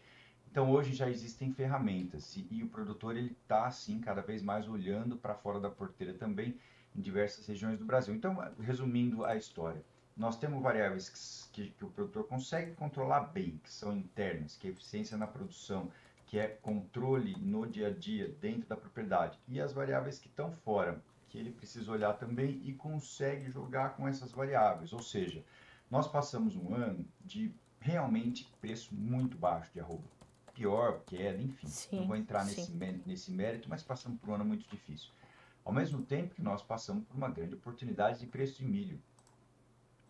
Então 0.52 0.70
hoje 0.72 0.94
já 0.94 1.10
existem 1.10 1.54
ferramentas 1.54 2.36
e, 2.36 2.46
e 2.52 2.64
o 2.64 2.68
produtor 2.68 3.16
ele 3.16 3.36
está 3.42 3.66
assim 3.66 4.00
cada 4.02 4.22
vez 4.22 4.42
mais 4.42 4.68
olhando 4.68 5.16
para 5.16 5.36
fora 5.36 5.60
da 5.60 5.70
porteira 5.70 6.14
também 6.14 6.60
em 6.94 7.00
diversas 7.00 7.48
regiões 7.48 7.80
do 7.80 7.86
Brasil. 7.86 8.14
Então 8.14 8.38
resumindo 8.60 9.24
a 9.24 9.38
história, 9.38 9.82
nós 10.20 10.38
temos 10.38 10.62
variáveis 10.62 11.50
que, 11.54 11.70
que, 11.70 11.86
o 11.86 11.90
produtor 11.90 12.28
consegue 12.28 12.74
controlar 12.74 13.22
bem, 13.22 13.58
que 13.64 13.72
são 13.72 13.96
internas, 13.96 14.58
que 14.58 14.68
é 14.68 14.72
eficiência 14.72 15.18
na 15.18 15.26
produção, 15.26 15.90
que 16.28 16.38
é 16.38 16.48
controle 16.62 17.38
no 17.40 17.66
dia 17.66 17.88
a 17.88 17.90
dia 17.90 18.28
dentro 18.42 18.68
da 18.68 18.76
propriedade, 18.76 19.40
e 19.48 19.62
as 19.62 19.72
variáveis 19.72 20.20
que 20.20 20.28
estão 20.28 20.52
fora, 20.52 21.02
que 21.30 21.38
ele 21.38 21.52
precisa 21.52 21.90
olhar 21.90 22.14
também 22.14 22.62
e 22.66 22.74
consegue 22.74 23.50
jogar 23.50 23.96
com 23.96 24.06
essas 24.08 24.34
variáveis. 24.34 24.92
Ou 24.92 25.02
seja, 25.02 25.42
nós 25.90 26.06
passamos 26.06 26.54
um 26.58 26.76
ano 26.76 27.06
de 27.24 27.54
realmente 27.80 28.52
preço 28.60 28.94
muito 28.94 29.38
baixo 29.38 29.72
de 29.72 29.80
arroba. 29.80 30.04
Pior, 30.54 31.02
queda, 31.06 31.42
enfim. 31.42 31.68
Sim, 31.68 31.96
não 31.96 32.08
vou 32.08 32.18
entrar 32.18 32.44
nesse, 32.46 32.70
nesse 33.06 33.32
mérito, 33.32 33.70
mas 33.70 33.82
passamos 33.82 34.20
por 34.20 34.30
um 34.30 34.36
ano 34.36 34.44
muito 34.44 34.68
difícil. 34.70 35.12
Ao 35.64 35.72
mesmo 35.72 36.02
tempo 36.02 36.36
que 36.36 36.42
nós 36.42 36.62
passamos 36.62 37.06
por 37.06 37.16
uma 37.16 37.30
grande 37.30 37.56
oportunidade 37.56 38.20
de 38.20 38.26
preço 38.26 38.58
de 38.58 38.66
milho. 38.66 39.02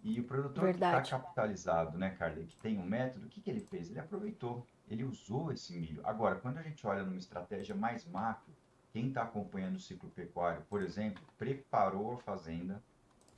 E 0.02 0.20
o 0.20 0.24
produtor 0.24 0.64
Verdade. 0.64 1.02
que 1.02 1.08
está 1.08 1.20
capitalizado, 1.20 1.98
né, 1.98 2.12
Carly, 2.12 2.46
que 2.46 2.56
tem 2.58 2.78
um 2.78 2.86
método, 2.86 3.26
o 3.26 3.30
que, 3.30 3.42
que 3.42 3.50
ele 3.50 3.60
fez? 3.60 3.90
Ele 3.90 4.00
aproveitou, 4.00 4.66
ele 4.90 5.04
usou 5.04 5.52
esse 5.52 5.74
milho. 5.78 6.02
Agora, 6.06 6.36
quando 6.36 6.58
a 6.58 6.62
gente 6.62 6.86
olha 6.88 7.04
numa 7.04 7.18
estratégia 7.18 7.76
mais 7.76 8.06
macro, 8.06 8.54
quem 8.94 9.10
está 9.10 9.24
acompanhando 9.24 9.76
o 9.76 9.80
ciclo 9.80 10.10
pecuário, 10.10 10.64
por 10.70 10.82
exemplo, 10.82 11.22
preparou 11.38 12.14
a 12.14 12.18
fazenda 12.18 12.82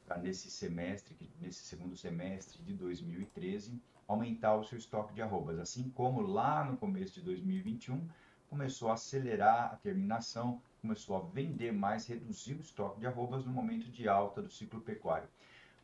para 0.06 0.18
nesse 0.18 0.52
semestre, 0.52 1.16
nesse 1.40 1.64
segundo 1.64 1.98
semestre 1.98 2.62
de 2.64 2.74
2013, 2.74 3.82
aumentar 4.08 4.56
o 4.56 4.64
seu 4.64 4.78
estoque 4.78 5.14
de 5.14 5.22
arrobas, 5.22 5.58
assim 5.58 5.90
como 5.90 6.22
lá 6.22 6.64
no 6.64 6.78
começo 6.78 7.14
de 7.16 7.22
2021 7.22 8.08
começou 8.52 8.90
a 8.90 8.96
acelerar 8.96 9.72
a 9.72 9.78
terminação, 9.78 10.62
começou 10.82 11.16
a 11.16 11.22
vender 11.22 11.72
mais, 11.72 12.06
reduzir 12.06 12.56
o 12.56 12.60
estoque 12.60 13.00
de 13.00 13.08
arrobas 13.08 13.46
no 13.46 13.54
momento 13.54 13.90
de 13.90 14.10
alta 14.10 14.42
do 14.42 14.50
ciclo 14.50 14.82
pecuário. 14.82 15.30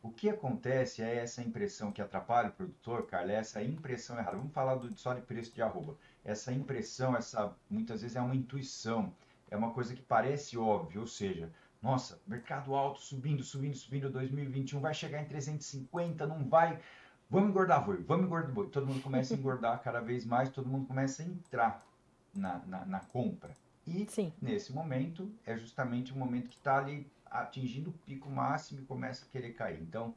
O 0.02 0.10
que 0.10 0.30
acontece 0.30 1.02
é 1.02 1.16
essa 1.16 1.42
impressão 1.42 1.90
que 1.90 2.00
atrapalha 2.00 2.50
o 2.50 2.52
produtor, 2.52 3.06
Carla, 3.06 3.32
é 3.32 3.36
essa 3.36 3.62
impressão 3.62 4.16
errada. 4.18 4.36
Vamos 4.36 4.52
falar 4.52 4.76
do, 4.76 4.96
só 4.96 5.12
de 5.12 5.20
preço 5.22 5.52
de 5.54 5.60
arroba. 5.60 5.96
Essa 6.24 6.52
impressão, 6.52 7.16
essa 7.16 7.54
muitas 7.68 8.02
vezes 8.02 8.16
é 8.16 8.20
uma 8.20 8.36
intuição, 8.36 9.12
é 9.50 9.56
uma 9.56 9.72
coisa 9.72 9.94
que 9.94 10.02
parece 10.02 10.56
óbvia, 10.56 11.00
ou 11.00 11.06
seja, 11.06 11.50
nossa, 11.82 12.20
mercado 12.26 12.74
alto 12.74 13.00
subindo, 13.00 13.42
subindo, 13.42 13.76
subindo, 13.76 14.10
2021 14.10 14.80
vai 14.80 14.94
chegar 14.94 15.22
em 15.22 15.26
350, 15.26 16.26
não 16.26 16.48
vai. 16.48 16.80
Vamos 17.30 17.50
engordar 17.50 17.84
boi, 17.84 18.02
vamos 18.02 18.26
engordar 18.26 18.52
boi. 18.52 18.68
Todo 18.68 18.86
mundo 18.86 19.02
começa 19.02 19.34
a 19.34 19.36
engordar 19.36 19.82
cada 19.82 20.00
vez 20.00 20.24
mais, 20.24 20.48
todo 20.48 20.68
mundo 20.68 20.86
começa 20.86 21.22
a 21.22 21.26
entrar 21.26 21.86
na, 22.34 22.58
na, 22.66 22.84
na 22.84 23.00
compra. 23.00 23.54
E 23.86 24.06
Sim. 24.08 24.32
nesse 24.40 24.72
momento 24.72 25.30
é 25.46 25.56
justamente 25.56 26.12
o 26.12 26.16
momento 26.16 26.48
que 26.48 26.56
está 26.56 26.78
ali 26.78 27.10
atingindo 27.30 27.90
o 27.90 27.92
pico 27.92 28.30
máximo 28.30 28.80
e 28.80 28.84
começa 28.84 29.24
a 29.24 29.28
querer 29.28 29.52
cair. 29.52 29.80
Então, 29.80 30.14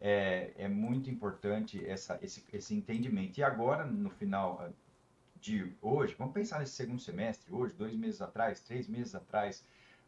é, 0.00 0.52
é 0.56 0.68
muito 0.68 1.10
importante 1.10 1.84
essa, 1.86 2.18
esse, 2.22 2.44
esse 2.52 2.74
entendimento. 2.74 3.38
E 3.38 3.42
agora, 3.42 3.84
no 3.84 4.10
final 4.10 4.58
ah, 4.60 4.70
de 5.40 5.72
hoje, 5.80 6.14
vamos 6.18 6.34
pensar 6.34 6.58
nesse 6.58 6.72
segundo 6.72 7.00
semestre, 7.00 7.52
hoje, 7.52 7.74
dois 7.74 7.94
meses 7.94 8.20
atrás, 8.20 8.60
três 8.60 8.88
meses 8.88 9.14
atrás, 9.14 9.64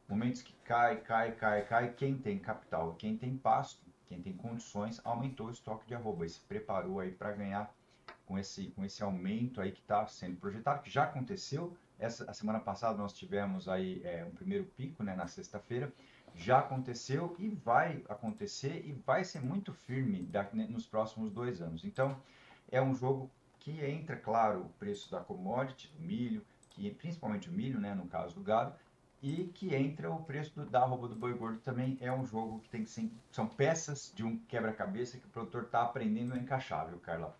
momentos 0.09 0.43
que 0.43 0.55
cai, 0.65 1.01
cai, 1.01 1.33
cai, 1.33 1.65
cai, 1.65 1.93
quem 1.93 2.17
tem 2.17 2.39
capital, 2.39 2.95
quem 2.95 3.17
tem 3.17 3.37
pasto, 3.37 3.81
quem 4.07 4.21
tem 4.21 4.33
condições, 4.35 5.01
aumentou 5.05 5.49
o 5.49 5.51
estoque 5.53 5.87
de 5.87 5.95
arroba 5.95 6.27
e 6.27 6.29
se 6.29 6.41
preparou 6.41 7.01
aí 7.01 7.11
para 7.11 7.33
ganhar 7.33 7.75
com 8.27 8.39
esse, 8.39 8.69
com 8.69 8.85
esse 8.85 9.03
aumento 9.03 9.61
aí 9.61 9.73
que 9.73 9.81
está 9.81 10.07
sendo 10.07 10.37
projetado, 10.37 10.83
que 10.83 10.91
já 10.91 11.05
aconteceu, 11.05 11.77
essa, 11.99 12.31
a 12.31 12.35
semana 12.35 12.61
passada 12.61 12.99
nós 12.99 13.13
tivemos 13.13 13.69
aí 13.69 14.03
é, 14.05 14.25
um 14.25 14.31
primeiro 14.31 14.65
pico, 14.77 15.03
né, 15.03 15.15
na 15.15 15.27
sexta-feira, 15.27 15.93
já 16.35 16.59
aconteceu 16.59 17.37
e 17.39 17.49
vai 17.49 18.05
acontecer 18.09 18.85
e 18.85 18.93
vai 18.93 19.25
ser 19.25 19.41
muito 19.41 19.73
firme 19.73 20.29
né, 20.53 20.67
nos 20.69 20.87
próximos 20.87 21.31
dois 21.31 21.61
anos. 21.61 21.85
Então, 21.85 22.17
é 22.71 22.81
um 22.81 22.95
jogo 22.95 23.31
que 23.59 23.85
entra, 23.85 24.17
claro, 24.17 24.63
o 24.63 24.69
preço 24.71 25.11
da 25.11 25.21
commodity, 25.21 25.89
do 25.89 26.03
milho, 26.03 26.45
que 26.71 26.91
principalmente 26.91 27.49
o 27.49 27.53
milho, 27.53 27.79
né, 27.79 27.95
no 27.95 28.07
caso 28.07 28.35
do 28.35 28.41
gado, 28.43 28.75
e 29.23 29.45
que 29.55 29.75
entra 29.75 30.11
o 30.11 30.25
preço 30.25 30.53
do, 30.55 30.67
da 30.67 30.81
arroba 30.81 31.07
do 31.07 31.15
boi 31.15 31.33
gordo 31.33 31.61
também 31.61 31.97
é 32.01 32.13
um 32.13 32.27
jogo 32.27 32.59
que 32.59 32.69
tem 32.69 32.83
que 32.83 32.91
ser, 32.91 33.09
são 33.31 33.47
peças 33.47 34.13
de 34.15 34.25
um 34.25 34.37
quebra-cabeça 34.49 35.17
que 35.17 35.27
o 35.27 35.31
produtor 35.31 35.63
está 35.63 35.83
aprendendo 35.83 36.35
a 36.35 36.39
encaixar, 36.39 36.89
viu, 36.89 36.99
Carla? 36.99 37.37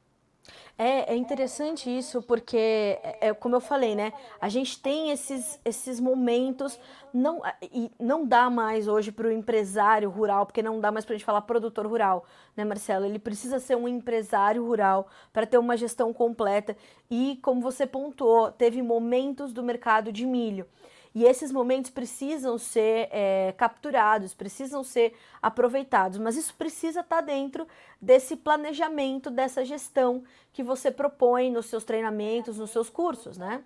É, 0.79 1.13
é 1.13 1.17
interessante 1.17 1.89
isso, 1.91 2.23
porque, 2.23 2.57
é, 2.57 3.29
é, 3.29 3.35
como 3.35 3.55
eu 3.55 3.61
falei, 3.61 3.95
né? 3.95 4.13
A 4.41 4.49
gente 4.49 4.81
tem 4.81 5.11
esses, 5.11 5.61
esses 5.65 6.01
momentos, 6.01 6.79
não, 7.13 7.43
e 7.63 7.91
não 8.01 8.27
dá 8.27 8.49
mais 8.51 8.89
hoje 8.89 9.13
para 9.13 9.29
o 9.29 9.33
empresário 9.33 10.11
rural, 10.11 10.47
porque 10.47 10.63
não 10.63 10.81
dá 10.81 10.91
mais 10.91 11.05
para 11.05 11.15
a 11.15 11.19
gente 11.19 11.25
falar 11.27 11.43
produtor 11.43 11.87
rural, 11.87 12.25
né, 12.57 12.65
Marcelo? 12.65 13.05
Ele 13.05 13.19
precisa 13.19 13.61
ser 13.61 13.77
um 13.77 13.87
empresário 13.87 14.65
rural 14.65 15.07
para 15.33 15.47
ter 15.47 15.59
uma 15.59 15.77
gestão 15.77 16.13
completa. 16.13 16.77
E, 17.11 17.39
como 17.43 17.61
você 17.61 17.87
pontuou, 17.87 18.51
teve 18.51 18.83
momentos 18.83 19.53
do 19.53 19.63
mercado 19.63 20.11
de 20.11 20.27
milho. 20.27 20.67
E 21.15 21.25
esses 21.25 21.53
momentos 21.53 21.91
precisam 21.91 22.57
ser 22.57 23.09
é, 23.11 23.53
capturados, 23.53 24.33
precisam 24.33 24.83
ser 24.83 25.15
aproveitados, 25.43 26.19
mas 26.19 26.37
isso 26.37 26.55
precisa 26.55 27.01
estar 27.01 27.17
tá 27.17 27.23
dentro 27.23 27.67
desse 28.01 28.37
planejamento, 28.37 29.31
dessa 29.31 29.65
gestão 29.65 30.25
que 30.53 30.63
você 30.63 30.91
propõe 30.91 31.51
nos 31.51 31.67
seus 31.67 31.85
treinamentos, 31.85 32.59
nos 32.59 32.71
seus 32.71 32.89
cursos, 32.89 33.37
né? 33.37 33.63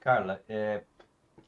Carla, 0.00 0.42
é, 0.48 0.82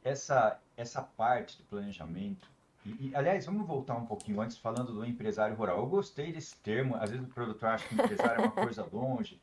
essa, 0.02 0.60
essa 0.76 1.02
parte 1.02 1.58
do 1.58 1.64
planejamento, 1.64 2.46
e, 2.84 3.08
e, 3.08 3.16
aliás, 3.16 3.46
vamos 3.46 3.66
voltar 3.66 3.96
um 3.96 4.04
pouquinho 4.04 4.40
antes 4.40 4.58
falando 4.58 4.92
do 4.92 5.04
empresário 5.04 5.56
rural. 5.56 5.78
Eu 5.78 5.86
gostei 5.86 6.32
desse 6.32 6.56
termo, 6.56 6.94
às 6.96 7.10
vezes 7.10 7.24
o 7.24 7.28
produtor 7.28 7.70
acha 7.70 7.88
que 7.88 7.94
empresário 7.94 8.42
é 8.42 8.44
uma 8.44 8.50
coisa 8.52 8.86
longe. 8.92 9.40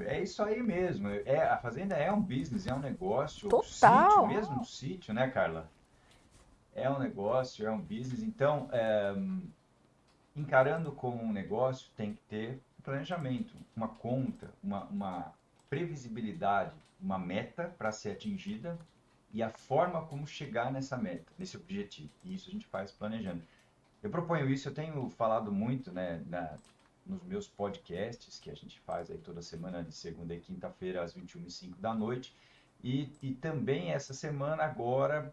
É 0.00 0.20
isso 0.20 0.42
aí 0.42 0.62
mesmo. 0.62 1.08
É, 1.08 1.48
a 1.48 1.56
fazenda 1.56 1.96
é 1.96 2.12
um 2.12 2.20
business, 2.20 2.66
é 2.66 2.74
um 2.74 2.78
negócio. 2.78 3.48
Total. 3.48 4.10
Sítio, 4.10 4.26
mesmo 4.26 4.64
sítio, 4.64 5.14
né, 5.14 5.28
Carla? 5.28 5.68
É 6.74 6.88
um 6.88 6.98
negócio, 6.98 7.66
é 7.66 7.70
um 7.70 7.80
business. 7.80 8.22
Então, 8.22 8.68
é, 8.72 9.14
encarando 10.36 10.92
como 10.92 11.22
um 11.22 11.32
negócio, 11.32 11.90
tem 11.96 12.14
que 12.14 12.20
ter 12.28 12.60
planejamento, 12.82 13.54
uma 13.76 13.88
conta, 13.88 14.50
uma, 14.62 14.84
uma 14.84 15.32
previsibilidade, 15.68 16.74
uma 17.00 17.18
meta 17.18 17.74
para 17.76 17.92
ser 17.92 18.12
atingida 18.12 18.78
e 19.32 19.42
a 19.42 19.50
forma 19.50 20.02
como 20.06 20.26
chegar 20.26 20.72
nessa 20.72 20.96
meta, 20.96 21.26
nesse 21.38 21.56
objetivo. 21.56 22.10
E 22.24 22.34
isso 22.34 22.48
a 22.48 22.52
gente 22.52 22.66
faz 22.66 22.90
planejando. 22.90 23.42
Eu 24.02 24.10
proponho 24.10 24.48
isso, 24.48 24.68
eu 24.68 24.74
tenho 24.74 25.08
falado 25.10 25.52
muito 25.52 25.92
né, 25.92 26.22
na, 26.26 26.56
nos 27.10 27.22
meus 27.24 27.48
podcasts, 27.48 28.38
que 28.38 28.50
a 28.50 28.54
gente 28.54 28.78
faz 28.80 29.10
aí 29.10 29.18
toda 29.18 29.42
semana, 29.42 29.82
de 29.82 29.92
segunda 29.92 30.34
e 30.34 30.40
quinta-feira, 30.40 31.02
às 31.02 31.14
21h05 31.14 31.76
da 31.78 31.92
noite. 31.92 32.34
E, 32.82 33.12
e 33.20 33.34
também 33.34 33.90
essa 33.90 34.14
semana, 34.14 34.62
agora, 34.62 35.32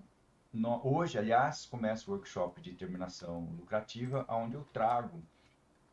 no, 0.52 0.86
hoje, 0.86 1.18
aliás, 1.18 1.66
começa 1.66 2.10
o 2.10 2.14
workshop 2.14 2.60
de 2.60 2.74
terminação 2.74 3.46
lucrativa, 3.58 4.26
onde 4.28 4.56
eu 4.56 4.64
trago 4.74 5.22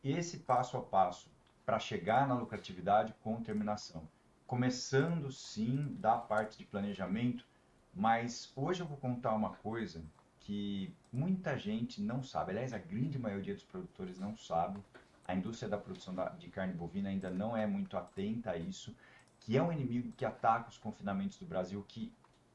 esse 0.03 0.39
passo 0.39 0.75
a 0.77 0.81
passo 0.81 1.29
para 1.65 1.79
chegar 1.79 2.27
na 2.27 2.35
lucratividade 2.35 3.13
com 3.23 3.41
terminação. 3.41 4.07
Começando, 4.45 5.31
sim, 5.31 5.95
da 5.99 6.17
parte 6.17 6.57
de 6.57 6.65
planejamento, 6.65 7.45
mas 7.93 8.51
hoje 8.55 8.81
eu 8.81 8.87
vou 8.87 8.97
contar 8.97 9.33
uma 9.33 9.51
coisa 9.55 10.03
que 10.41 10.93
muita 11.11 11.57
gente 11.57 12.01
não 12.01 12.21
sabe. 12.21 12.51
Aliás, 12.51 12.71
a 12.71 12.77
grande 12.77 13.17
maioria 13.17 13.53
dos 13.53 13.63
produtores 13.63 14.19
não 14.19 14.37
sabe 14.37 14.79
a 15.27 15.33
indústria 15.35 15.69
da 15.69 15.77
produção 15.77 16.15
de 16.37 16.49
carne 16.49 16.73
bovina 16.73 17.09
ainda 17.09 17.29
não 17.29 17.55
é 17.55 17.65
muito 17.65 17.97
atenta 17.97 18.51
a 18.51 18.57
isso, 18.57 18.95
que 19.39 19.57
é 19.57 19.61
um 19.61 19.71
inimigo 19.71 20.11
que 20.13 20.25
ataca 20.25 20.69
os 20.69 20.77
confinamentos 20.77 21.37
do 21.37 21.45
Brasil, 21.45 21.83
que 21.87 22.11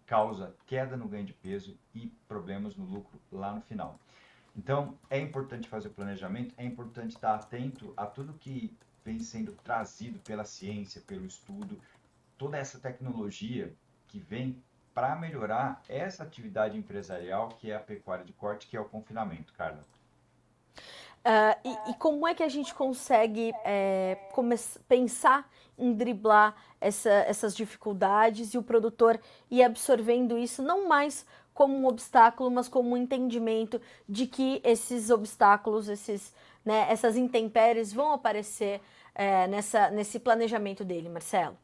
causa 0.07 0.55
queda 0.67 0.97
no 0.97 1.09
ganho 1.09 1.25
de 1.25 1.33
peso 1.33 1.79
e 1.95 2.09
problemas 2.27 2.77
no 2.77 2.85
lucro 2.85 3.21
lá 3.31 3.55
no 3.55 3.61
final. 3.61 3.99
Então, 4.57 4.99
é 5.09 5.19
importante 5.19 5.69
fazer 5.69 5.89
o 5.89 5.93
planejamento, 5.93 6.55
é 6.57 6.65
importante 6.65 7.15
estar 7.15 7.35
atento 7.35 7.95
a 7.97 8.07
tudo 8.07 8.35
que 8.35 8.77
vem 9.05 9.21
sendo 9.21 9.53
trazido 9.53 10.19
pela 10.19 10.45
ciência, 10.45 11.01
pelo 11.01 11.25
estudo, 11.25 11.81
toda 12.37 12.59
essa 12.59 12.79
tecnologia 12.79 13.73
que 14.09 14.19
vem 14.19 14.61
para 14.93 15.15
melhorar 15.15 15.83
essa 15.89 16.25
atividade 16.25 16.77
empresarial 16.77 17.51
que 17.51 17.71
é 17.71 17.77
a 17.77 17.81
pecuária 17.81 18.25
de 18.25 18.33
corte, 18.33 18.67
que 18.67 18.77
é 18.77 18.81
o 18.81 18.85
confinamento, 18.85 19.53
Carla. 19.53 19.85
Uh, 21.21 21.69
e, 21.69 21.91
e, 21.91 21.95
como 21.95 22.27
é 22.27 22.35
que 22.35 22.43
a 22.43 22.49
gente 22.49 22.75
consegue 22.75 23.53
é, 23.63 24.17
pensar 24.89 25.51
em 25.77 25.93
driblar 25.93 26.57
essa, 26.81 27.11
essas 27.11 27.55
dificuldades 27.55 28.55
e 28.55 28.59
o 28.59 28.63
produtor 28.63 29.21
ir 29.51 29.63
absorvendo 29.63 30.39
isso 30.39 30.63
não 30.63 30.89
mais 30.89 31.27
como 31.53 31.77
um 31.77 31.87
obstáculo, 31.87 32.51
mas 32.51 32.69
como 32.69 32.93
um 32.93 32.97
entendimento 32.97 33.79
de 34.09 34.27
que 34.27 34.63
esses 34.65 35.11
obstáculos, 35.11 35.91
esses, 35.91 36.35
né, 36.65 36.91
essas 36.91 37.17
intempéries 37.19 37.93
vão 37.93 38.13
aparecer 38.13 38.81
é, 39.15 39.47
nessa, 39.47 39.91
nesse 39.91 40.19
planejamento 40.19 40.83
dele, 40.87 41.11
Marcelo? 41.11 41.59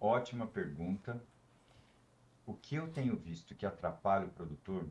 Ótima 0.00 0.46
pergunta. 0.46 1.20
O 2.46 2.54
que 2.54 2.76
eu 2.76 2.92
tenho 2.92 3.16
visto 3.16 3.56
que 3.56 3.66
atrapalha 3.66 4.26
o 4.26 4.30
produtor 4.30 4.86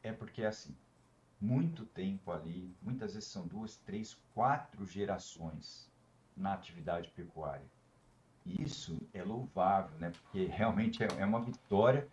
é 0.00 0.12
porque 0.12 0.42
é 0.42 0.46
assim 0.46 0.76
muito 1.42 1.84
tempo 1.84 2.30
ali, 2.30 2.72
muitas 2.80 3.14
vezes 3.14 3.28
são 3.28 3.44
duas, 3.48 3.76
três, 3.78 4.16
quatro 4.32 4.86
gerações 4.86 5.90
na 6.36 6.54
atividade 6.54 7.10
pecuária. 7.10 7.66
E 8.46 8.62
isso 8.62 8.96
é 9.12 9.24
louvável, 9.24 9.98
né? 9.98 10.10
Porque 10.10 10.46
realmente 10.46 11.02
é, 11.02 11.08
é 11.18 11.26
uma 11.26 11.40
vitória, 11.40 12.06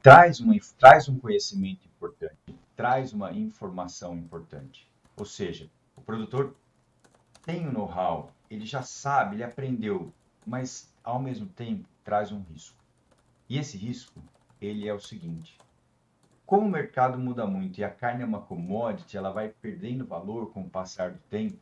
traz, 0.00 0.38
uma, 0.38 0.54
traz 0.78 1.08
um 1.08 1.18
conhecimento 1.18 1.86
importante, 1.86 2.54
traz 2.76 3.12
uma 3.12 3.32
informação 3.32 4.16
importante. 4.16 4.88
Ou 5.16 5.24
seja, 5.24 5.68
o 5.96 6.00
produtor 6.00 6.54
tem 7.44 7.66
o 7.66 7.72
know-how, 7.72 8.30
ele 8.48 8.64
já 8.64 8.82
sabe, 8.82 9.36
ele 9.36 9.44
aprendeu, 9.44 10.12
mas 10.46 10.94
ao 11.02 11.20
mesmo 11.20 11.46
tempo 11.46 11.88
traz 12.04 12.30
um 12.30 12.42
risco. 12.42 12.78
E 13.48 13.58
esse 13.58 13.76
risco, 13.76 14.22
ele 14.60 14.88
é 14.88 14.94
o 14.94 15.00
seguinte: 15.00 15.58
como 16.46 16.66
o 16.66 16.70
mercado 16.70 17.18
muda 17.18 17.44
muito 17.44 17.80
e 17.80 17.84
a 17.84 17.90
carne 17.90 18.22
é 18.22 18.26
uma 18.26 18.40
commodity, 18.40 19.16
ela 19.16 19.32
vai 19.32 19.48
perdendo 19.48 20.06
valor 20.06 20.52
com 20.52 20.62
o 20.62 20.70
passar 20.70 21.10
do 21.10 21.18
tempo. 21.28 21.58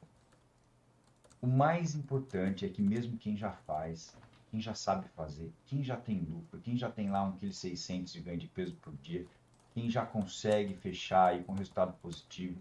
O 1.41 1.47
mais 1.47 1.95
importante 1.95 2.67
é 2.67 2.69
que 2.69 2.83
mesmo 2.83 3.17
quem 3.17 3.35
já 3.35 3.51
faz, 3.51 4.15
quem 4.51 4.61
já 4.61 4.75
sabe 4.75 5.09
fazer, 5.17 5.51
quem 5.65 5.83
já 5.83 5.97
tem 5.97 6.21
lucro, 6.21 6.61
quem 6.61 6.77
já 6.77 6.91
tem 6.91 7.11
lá 7.11 7.33
kg 7.33 7.51
600 7.51 8.13
de 8.13 8.21
ganho 8.21 8.39
de 8.39 8.47
peso 8.47 8.75
por 8.77 8.95
dia, 8.97 9.27
quem 9.73 9.89
já 9.89 10.05
consegue 10.05 10.75
fechar 10.75 11.29
aí 11.29 11.43
com 11.43 11.55
resultado 11.55 11.95
positivo, 12.03 12.61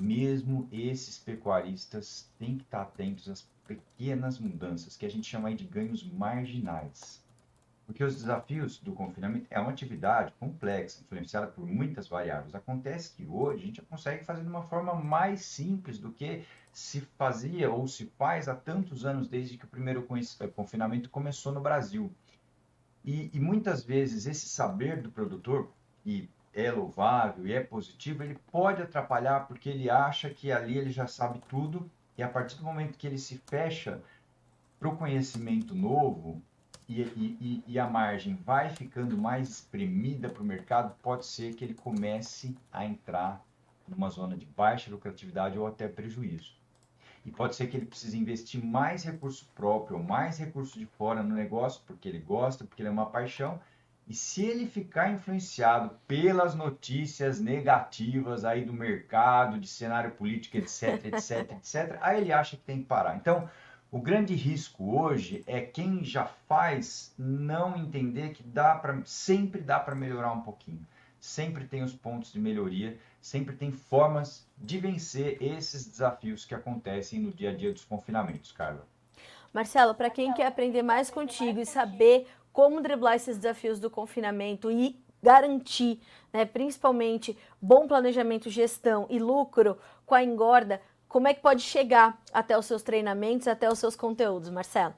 mesmo 0.00 0.68
esses 0.70 1.18
pecuaristas 1.18 2.30
têm 2.38 2.56
que 2.56 2.64
estar 2.64 2.82
atentos 2.82 3.28
às 3.28 3.48
pequenas 3.66 4.38
mudanças 4.38 4.96
que 4.96 5.06
a 5.06 5.10
gente 5.10 5.28
chama 5.28 5.48
aí 5.48 5.56
de 5.56 5.64
ganhos 5.64 6.04
marginais. 6.04 7.23
Porque 7.86 8.02
os 8.02 8.14
desafios 8.16 8.78
do 8.78 8.92
confinamento 8.92 9.46
é 9.50 9.60
uma 9.60 9.70
atividade 9.70 10.32
complexa, 10.40 11.02
influenciada 11.02 11.46
por 11.46 11.66
muitas 11.66 12.08
variáveis. 12.08 12.54
Acontece 12.54 13.12
que 13.14 13.26
hoje 13.26 13.62
a 13.62 13.66
gente 13.66 13.82
consegue 13.82 14.24
fazer 14.24 14.42
de 14.42 14.48
uma 14.48 14.62
forma 14.62 14.94
mais 14.94 15.44
simples 15.44 15.98
do 15.98 16.10
que 16.10 16.44
se 16.72 17.02
fazia 17.18 17.70
ou 17.70 17.86
se 17.86 18.06
faz 18.18 18.48
há 18.48 18.54
tantos 18.54 19.04
anos, 19.04 19.28
desde 19.28 19.58
que 19.58 19.64
o 19.64 19.68
primeiro 19.68 20.06
eh, 20.40 20.46
confinamento 20.48 21.10
começou 21.10 21.52
no 21.52 21.60
Brasil. 21.60 22.10
E, 23.04 23.30
e 23.34 23.38
muitas 23.38 23.84
vezes 23.84 24.26
esse 24.26 24.48
saber 24.48 25.02
do 25.02 25.10
produtor, 25.10 25.70
e 26.06 26.28
é 26.54 26.70
louvável 26.70 27.46
e 27.46 27.52
é 27.52 27.60
positivo, 27.60 28.22
ele 28.22 28.38
pode 28.50 28.80
atrapalhar 28.80 29.46
porque 29.46 29.68
ele 29.68 29.90
acha 29.90 30.30
que 30.30 30.50
ali 30.50 30.78
ele 30.78 30.90
já 30.90 31.06
sabe 31.06 31.40
tudo, 31.48 31.90
e 32.16 32.22
a 32.22 32.28
partir 32.28 32.56
do 32.56 32.64
momento 32.64 32.96
que 32.96 33.06
ele 33.06 33.18
se 33.18 33.38
fecha 33.46 34.00
para 34.78 34.88
o 34.88 34.96
conhecimento 34.96 35.74
novo, 35.74 36.42
e, 36.88 37.02
e, 37.02 37.64
e, 37.66 37.78
a 37.78 37.88
margem 37.88 38.34
vai 38.34 38.68
ficando 38.70 39.16
mais 39.16 39.48
espremida 39.48 40.28
para 40.28 40.42
o 40.42 40.46
mercado, 40.46 40.94
pode 41.02 41.24
ser 41.24 41.54
que 41.54 41.64
ele 41.64 41.74
comece 41.74 42.56
a 42.70 42.84
entrar 42.84 43.42
numa 43.88 44.10
zona 44.10 44.36
de 44.36 44.44
baixa 44.44 44.90
lucratividade 44.90 45.58
ou 45.58 45.66
até 45.66 45.88
prejuízo. 45.88 46.54
E 47.24 47.30
pode 47.30 47.56
ser 47.56 47.68
que 47.68 47.76
ele 47.76 47.86
precise 47.86 48.18
investir 48.18 48.62
mais 48.62 49.02
recurso 49.02 49.48
próprio 49.54 49.96
ou 49.96 50.02
mais 50.02 50.38
recurso 50.38 50.78
de 50.78 50.84
fora 50.84 51.22
no 51.22 51.34
negócio, 51.34 51.80
porque 51.86 52.08
ele 52.08 52.18
gosta, 52.18 52.64
porque 52.64 52.82
ele 52.82 52.90
é 52.90 52.92
uma 52.92 53.06
paixão. 53.06 53.58
E 54.06 54.12
se 54.12 54.44
ele 54.44 54.66
ficar 54.66 55.10
influenciado 55.10 55.98
pelas 56.06 56.54
notícias 56.54 57.40
negativas 57.40 58.44
aí 58.44 58.62
do 58.62 58.74
mercado, 58.74 59.58
de 59.58 59.66
cenário 59.66 60.10
político, 60.10 60.58
etc, 60.58 61.06
etc, 61.06 61.52
etc, 61.52 61.98
aí 62.02 62.20
ele 62.20 62.30
acha 62.30 62.58
que 62.58 62.62
tem 62.62 62.80
que 62.80 62.84
parar. 62.84 63.16
Então, 63.16 63.48
O 63.94 64.00
grande 64.00 64.34
risco 64.34 64.98
hoje 64.98 65.44
é 65.46 65.60
quem 65.60 66.02
já 66.02 66.24
faz 66.24 67.14
não 67.16 67.76
entender 67.76 68.32
que 68.32 68.42
dá 68.42 68.74
para 68.74 69.00
sempre 69.04 69.60
dá 69.60 69.78
para 69.78 69.94
melhorar 69.94 70.32
um 70.32 70.40
pouquinho. 70.40 70.84
Sempre 71.20 71.64
tem 71.64 71.80
os 71.84 71.94
pontos 71.94 72.32
de 72.32 72.40
melhoria, 72.40 72.98
sempre 73.20 73.54
tem 73.54 73.70
formas 73.70 74.44
de 74.58 74.80
vencer 74.80 75.40
esses 75.40 75.86
desafios 75.86 76.44
que 76.44 76.56
acontecem 76.56 77.20
no 77.20 77.30
dia 77.30 77.50
a 77.50 77.54
dia 77.54 77.72
dos 77.72 77.84
confinamentos, 77.84 78.50
Carla. 78.50 78.84
Marcelo, 79.52 79.94
para 79.94 80.10
quem 80.10 80.34
quer 80.34 80.46
aprender 80.46 80.82
mais 80.82 81.08
contigo 81.08 81.60
e 81.60 81.64
saber 81.64 82.26
como 82.52 82.80
driblar 82.80 83.14
esses 83.14 83.36
desafios 83.36 83.78
do 83.78 83.88
confinamento 83.88 84.72
e 84.72 85.00
garantir, 85.22 86.00
né, 86.32 86.44
principalmente 86.44 87.38
bom 87.62 87.86
planejamento, 87.86 88.50
gestão 88.50 89.06
e 89.08 89.20
lucro 89.20 89.78
com 90.04 90.16
a 90.16 90.22
engorda, 90.24 90.82
como 91.14 91.28
é 91.28 91.32
que 91.32 91.40
pode 91.40 91.62
chegar 91.62 92.20
até 92.32 92.58
os 92.58 92.66
seus 92.66 92.82
treinamentos, 92.82 93.46
até 93.46 93.70
os 93.70 93.78
seus 93.78 93.94
conteúdos, 93.94 94.50
Marcelo? 94.50 94.94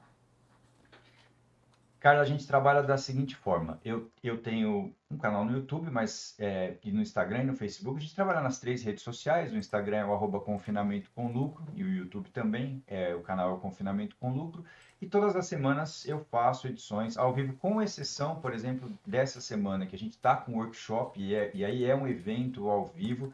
Carla, 1.99 2.21
a 2.21 2.25
gente 2.25 2.47
trabalha 2.47 2.81
da 2.81 2.97
seguinte 2.97 3.35
forma. 3.35 3.79
Eu, 3.85 4.09
eu 4.23 4.41
tenho 4.41 4.91
um 5.11 5.17
canal 5.19 5.45
no 5.45 5.51
YouTube, 5.51 5.91
mas 5.91 6.33
é, 6.39 6.73
e 6.83 6.91
no 6.91 7.03
Instagram 7.03 7.43
e 7.43 7.45
no 7.45 7.55
Facebook. 7.55 7.97
A 7.97 8.01
gente 8.01 8.15
trabalha 8.15 8.41
nas 8.41 8.59
três 8.59 8.81
redes 8.81 9.03
sociais. 9.03 9.53
O 9.53 9.57
Instagram 9.57 9.97
é 9.97 10.05
o 10.05 10.11
arroba 10.11 10.39
confinamento 10.39 11.11
com 11.13 11.31
lucro 11.31 11.63
e 11.75 11.83
o 11.83 11.87
YouTube 11.87 12.31
também. 12.31 12.81
É, 12.87 13.13
o 13.13 13.21
canal 13.21 13.51
é 13.51 13.53
o 13.53 13.59
confinamento 13.59 14.15
com 14.15 14.33
lucro. 14.33 14.65
E 14.99 15.05
todas 15.05 15.35
as 15.35 15.45
semanas 15.45 16.03
eu 16.07 16.25
faço 16.31 16.67
edições 16.67 17.15
ao 17.15 17.31
vivo, 17.31 17.53
com 17.57 17.79
exceção, 17.79 18.37
por 18.41 18.55
exemplo, 18.55 18.91
dessa 19.05 19.39
semana 19.39 19.85
que 19.85 19.95
a 19.95 19.99
gente 19.99 20.13
está 20.13 20.35
com 20.35 20.55
workshop 20.55 21.21
e, 21.21 21.35
é, 21.35 21.51
e 21.53 21.63
aí 21.63 21.85
é 21.85 21.95
um 21.95 22.07
evento 22.07 22.67
ao 22.69 22.87
vivo 22.87 23.31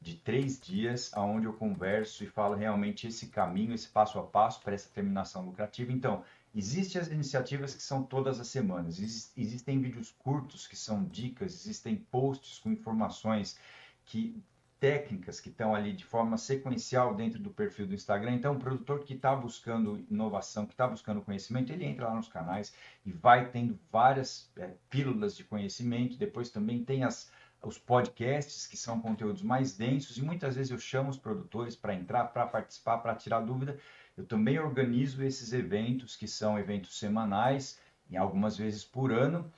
de 0.00 0.16
três 0.16 0.60
dias, 0.60 1.10
onde 1.16 1.46
eu 1.46 1.52
converso 1.52 2.22
e 2.22 2.26
falo 2.26 2.54
realmente 2.54 3.06
esse 3.06 3.28
caminho, 3.28 3.74
esse 3.74 3.88
passo 3.88 4.18
a 4.18 4.22
passo 4.22 4.60
para 4.60 4.74
essa 4.74 4.88
terminação 4.88 5.44
lucrativa. 5.44 5.92
Então, 5.92 6.22
existem 6.54 7.00
as 7.00 7.08
iniciativas 7.08 7.74
que 7.74 7.82
são 7.82 8.02
todas 8.02 8.38
as 8.40 8.48
semanas, 8.48 8.98
existem 8.98 9.80
vídeos 9.80 10.14
curtos 10.18 10.66
que 10.66 10.76
são 10.76 11.04
dicas, 11.04 11.52
existem 11.54 11.96
posts 11.96 12.58
com 12.58 12.70
informações 12.70 13.58
que 14.04 14.40
técnicas 14.78 15.40
que 15.40 15.48
estão 15.48 15.74
ali 15.74 15.92
de 15.92 16.04
forma 16.04 16.36
sequencial 16.36 17.14
dentro 17.14 17.38
do 17.38 17.50
perfil 17.50 17.86
do 17.86 17.94
Instagram. 17.94 18.32
Então, 18.32 18.54
o 18.54 18.58
produtor 18.58 19.00
que 19.00 19.14
está 19.14 19.34
buscando 19.34 20.04
inovação, 20.10 20.66
que 20.66 20.74
está 20.74 20.86
buscando 20.86 21.22
conhecimento, 21.22 21.72
ele 21.72 21.84
entra 21.84 22.08
lá 22.08 22.14
nos 22.14 22.28
canais 22.28 22.74
e 23.04 23.10
vai 23.10 23.50
tendo 23.50 23.78
várias 23.90 24.50
é, 24.56 24.74
pílulas 24.90 25.36
de 25.36 25.44
conhecimento. 25.44 26.18
Depois 26.18 26.50
também 26.50 26.84
tem 26.84 27.04
as 27.04 27.30
os 27.66 27.78
podcasts, 27.78 28.66
que 28.66 28.76
são 28.76 29.00
conteúdos 29.00 29.42
mais 29.42 29.76
densos, 29.76 30.16
e 30.16 30.22
muitas 30.22 30.54
vezes 30.54 30.70
eu 30.70 30.78
chamo 30.78 31.10
os 31.10 31.18
produtores 31.18 31.74
para 31.74 31.94
entrar, 31.94 32.26
para 32.26 32.46
participar, 32.46 32.98
para 32.98 33.14
tirar 33.14 33.40
dúvida. 33.40 33.76
Eu 34.16 34.24
também 34.24 34.58
organizo 34.58 35.22
esses 35.22 35.52
eventos, 35.52 36.14
que 36.16 36.28
são 36.28 36.58
eventos 36.58 36.98
semanais, 36.98 37.80
em 38.10 38.16
algumas 38.16 38.56
vezes 38.56 38.84
por 38.84 39.12
ano. 39.12 39.52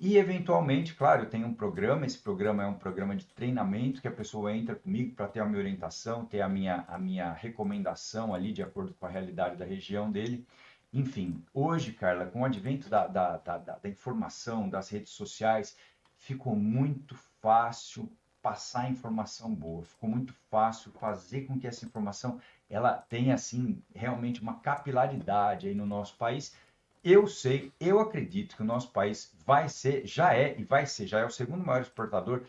E, 0.00 0.16
eventualmente, 0.16 0.94
claro, 0.94 1.22
eu 1.22 1.30
tenho 1.30 1.46
um 1.46 1.54
programa, 1.54 2.04
esse 2.04 2.18
programa 2.18 2.64
é 2.64 2.66
um 2.66 2.74
programa 2.74 3.14
de 3.14 3.24
treinamento, 3.24 4.02
que 4.02 4.08
a 4.08 4.12
pessoa 4.12 4.52
entra 4.52 4.74
comigo 4.74 5.14
para 5.14 5.28
ter 5.28 5.38
a 5.38 5.46
minha 5.46 5.60
orientação, 5.60 6.26
ter 6.26 6.40
a 6.40 6.48
minha, 6.48 6.84
a 6.88 6.98
minha 6.98 7.32
recomendação 7.32 8.34
ali, 8.34 8.52
de 8.52 8.62
acordo 8.62 8.92
com 8.94 9.06
a 9.06 9.08
realidade 9.08 9.56
da 9.56 9.64
região 9.64 10.10
dele. 10.10 10.44
Enfim, 10.92 11.42
hoje, 11.54 11.92
Carla, 11.92 12.26
com 12.26 12.40
o 12.40 12.44
advento 12.44 12.88
da, 12.88 13.06
da, 13.06 13.36
da, 13.38 13.58
da 13.58 13.88
informação, 13.88 14.68
das 14.68 14.88
redes 14.88 15.12
sociais, 15.12 15.76
ficou 16.16 16.56
muito 16.56 17.16
fácil 17.44 18.10
passar 18.40 18.90
informação 18.90 19.54
boa, 19.54 19.84
ficou 19.84 20.08
muito 20.08 20.32
fácil 20.50 20.90
fazer 20.92 21.42
com 21.42 21.58
que 21.58 21.66
essa 21.66 21.84
informação 21.84 22.40
ela 22.70 22.94
tenha 22.94 23.34
assim 23.34 23.82
realmente 23.94 24.40
uma 24.40 24.60
capilaridade 24.60 25.68
aí 25.68 25.74
no 25.74 25.84
nosso 25.84 26.16
país. 26.16 26.56
Eu 27.02 27.26
sei, 27.26 27.70
eu 27.78 28.00
acredito 28.00 28.56
que 28.56 28.62
o 28.62 28.64
nosso 28.64 28.90
país 28.92 29.30
vai 29.44 29.68
ser, 29.68 30.06
já 30.06 30.34
é 30.34 30.58
e 30.58 30.64
vai 30.64 30.86
ser, 30.86 31.06
já 31.06 31.20
é 31.20 31.24
o 31.26 31.30
segundo 31.30 31.62
maior 31.62 31.82
exportador, 31.82 32.44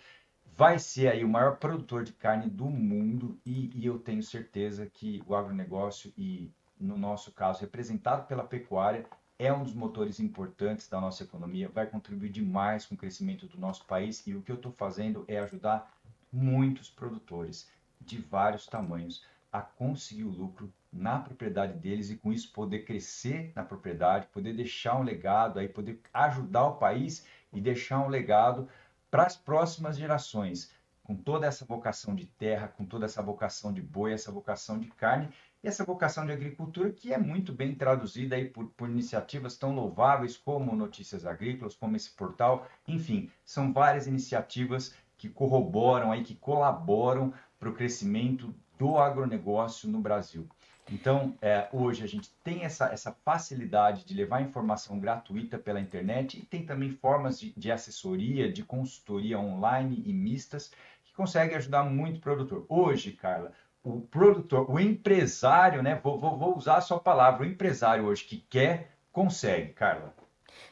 vai 0.46 0.80
ser 0.80 1.10
aí 1.10 1.26
o 1.26 1.30
maior 1.30 1.58
produtor 1.58 2.06
de 2.06 2.14
carne 2.14 2.50
do 2.50 2.70
mundo 2.70 3.38
e, 3.46 3.70
e 3.76 3.86
eu 3.86 4.00
tenho 4.00 4.24
certeza 4.24 4.86
que 4.86 5.22
o 5.28 5.36
agronegócio 5.36 6.14
e 6.18 6.50
no 6.80 6.98
nosso 6.98 7.34
caso 7.34 7.60
representado 7.60 8.28
pela 8.28 8.46
pecuária 8.46 9.06
é 9.38 9.52
um 9.52 9.64
dos 9.64 9.74
motores 9.74 10.20
importantes 10.20 10.88
da 10.88 11.00
nossa 11.02 11.24
economia, 11.24 11.70
vai 11.70 11.86
contribuir 11.86 12.30
demais 12.30 12.86
com 12.86 12.96
o 12.96 12.98
crescimento 12.98 13.48
do 13.48 13.60
nosso 13.60 13.86
país 13.86 14.26
e 14.26 14.34
o 14.34 14.42
que 14.42 14.52
eu 14.52 14.56
estou 14.56 14.72
fazendo 14.72 15.26
é 15.28 15.40
ajudar 15.40 15.94
muitos 16.32 16.90
produtores 16.90 17.70
de 18.00 18.18
vários 18.18 18.66
tamanhos 18.66 19.26
a 19.52 19.62
conseguir 19.62 20.24
o 20.24 20.30
lucro 20.30 20.72
na 20.92 21.20
propriedade 21.20 21.78
deles 21.78 22.10
e 22.10 22.16
com 22.16 22.32
isso 22.32 22.52
poder 22.52 22.86
crescer 22.86 23.52
na 23.56 23.64
propriedade, 23.64 24.28
poder 24.28 24.54
deixar 24.54 24.98
um 24.98 25.04
legado 25.04 25.60
aí, 25.60 25.68
poder 25.68 26.00
ajudar 26.14 26.68
o 26.68 26.78
país 26.78 27.26
e 27.52 27.60
deixar 27.60 28.00
um 28.00 28.08
legado 28.08 28.68
para 29.12 29.24
as 29.24 29.36
próximas 29.36 29.98
gerações, 29.98 30.72
com 31.04 31.16
toda 31.16 31.46
essa 31.46 31.64
vocação 31.66 32.16
de 32.16 32.26
terra, 32.26 32.68
com 32.68 32.86
toda 32.86 33.06
essa 33.06 33.22
vocação 33.22 33.72
de 33.72 33.82
boi, 33.82 34.14
essa 34.14 34.32
vocação 34.32 34.80
de 34.80 34.88
carne 34.88 35.30
essa 35.68 35.84
vocação 35.84 36.26
de 36.26 36.32
agricultura 36.32 36.92
que 36.92 37.14
é 37.14 37.18
muito 37.18 37.52
bem 37.52 37.74
traduzida 37.74 38.36
aí 38.36 38.46
por, 38.50 38.68
por 38.72 38.90
iniciativas 38.90 39.58
tão 39.58 39.74
louváveis 39.74 40.38
como 40.38 40.76
Notícias 40.76 41.26
Agrícolas, 41.26 41.76
como 41.76 41.96
esse 41.96 42.12
portal, 42.12 42.68
enfim, 42.88 43.30
são 43.44 43.74
várias 43.74 44.08
iniciativas 44.08 44.94
que 45.18 45.30
corroboram 45.30 46.12
aí, 46.12 46.24
que 46.24 46.36
colaboram 46.36 47.34
para 47.60 47.70
o 47.70 47.74
crescimento 47.74 48.54
do 48.78 48.98
agronegócio 48.98 49.90
no 49.90 50.00
Brasil. 50.00 50.48
Então, 50.92 51.36
é, 51.42 51.68
hoje 51.74 52.04
a 52.04 52.08
gente 52.08 52.32
tem 52.44 52.64
essa, 52.64 52.86
essa 52.90 53.12
facilidade 53.12 54.06
de 54.06 54.14
levar 54.14 54.42
informação 54.42 55.00
gratuita 55.00 55.58
pela 55.58 55.82
internet 55.82 56.38
e 56.38 56.46
tem 56.46 56.64
também 56.64 56.92
formas 56.92 57.40
de, 57.40 57.52
de 57.58 57.72
assessoria, 57.72 58.52
de 58.52 58.64
consultoria 58.64 59.40
online 59.40 60.04
e 60.06 60.14
mistas 60.14 60.72
que 61.04 61.14
conseguem 61.14 61.58
ajudar 61.58 61.84
muito 61.86 62.18
o 62.18 62.22
produtor. 62.22 62.66
Hoje, 62.70 63.14
Carla, 63.14 63.52
o 63.86 64.02
produtor, 64.02 64.70
o 64.70 64.80
empresário, 64.80 65.84
né? 65.84 66.00
Vou, 66.04 66.20
vou, 66.20 66.38
vou 66.38 66.58
usar 66.58 66.78
a 66.78 66.82
sua 66.82 67.00
palavra, 67.00 67.44
o 67.44 67.46
empresário 67.46 68.06
hoje 68.06 68.24
que 68.24 68.38
quer, 68.38 68.98
consegue, 69.12 69.74
Carla. 69.74 70.14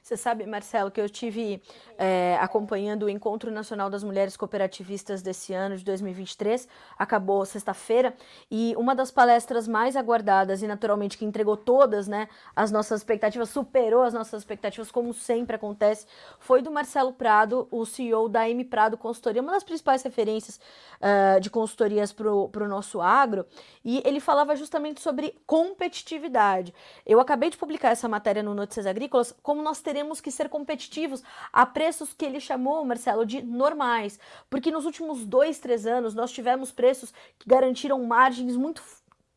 Você 0.03 0.17
sabe, 0.17 0.45
Marcelo, 0.45 0.91
que 0.91 0.99
eu 0.99 1.09
tive 1.09 1.61
é, 1.97 2.37
acompanhando 2.41 3.03
o 3.03 3.09
Encontro 3.09 3.49
Nacional 3.49 3.89
das 3.89 4.03
Mulheres 4.03 4.35
Cooperativistas 4.35 5.21
desse 5.21 5.53
ano, 5.53 5.77
de 5.77 5.85
2023, 5.85 6.67
acabou 6.99 7.45
sexta-feira, 7.45 8.13
e 8.51 8.75
uma 8.77 8.93
das 8.93 9.11
palestras 9.11 9.65
mais 9.65 9.95
aguardadas 9.95 10.61
e 10.61 10.67
naturalmente 10.67 11.17
que 11.17 11.23
entregou 11.23 11.55
todas 11.55 12.05
né, 12.05 12.27
as 12.53 12.69
nossas 12.69 12.99
expectativas, 12.99 13.47
superou 13.47 14.03
as 14.03 14.13
nossas 14.13 14.41
expectativas, 14.41 14.91
como 14.91 15.13
sempre 15.13 15.55
acontece, 15.55 16.05
foi 16.37 16.61
do 16.61 16.69
Marcelo 16.69 17.13
Prado, 17.13 17.65
o 17.71 17.85
CEO 17.85 18.27
da 18.27 18.49
M 18.49 18.65
Prado 18.65 18.97
Consultoria, 18.97 19.41
uma 19.41 19.53
das 19.53 19.63
principais 19.63 20.03
referências 20.03 20.59
uh, 20.99 21.39
de 21.39 21.49
consultorias 21.49 22.11
para 22.11 22.29
o 22.29 22.67
nosso 22.67 22.99
agro, 22.99 23.45
e 23.85 24.03
ele 24.03 24.19
falava 24.19 24.53
justamente 24.53 24.99
sobre 24.99 25.33
competitividade. 25.47 26.73
Eu 27.05 27.21
acabei 27.21 27.49
de 27.49 27.55
publicar 27.55 27.91
essa 27.91 28.09
matéria 28.09 28.43
no 28.43 28.53
Notícias 28.53 28.85
Agrícolas, 28.85 29.33
como 29.41 29.61
nós 29.61 29.79
teremos 29.93 30.19
que 30.19 30.31
ser 30.31 30.49
competitivos 30.49 31.21
a 31.51 31.67
preços 31.67 32.15
que 32.15 32.25
ele 32.25 32.39
chamou, 32.39 32.83
Marcelo, 32.83 33.27
de 33.27 33.43
normais. 33.43 34.19
Porque 34.49 34.71
nos 34.71 34.85
últimos 34.85 35.23
dois, 35.23 35.59
três 35.59 35.85
anos 35.85 36.15
nós 36.15 36.31
tivemos 36.31 36.71
preços 36.71 37.13
que 37.37 37.47
garantiram 37.47 38.03
margens 38.03 38.55
muito 38.55 38.81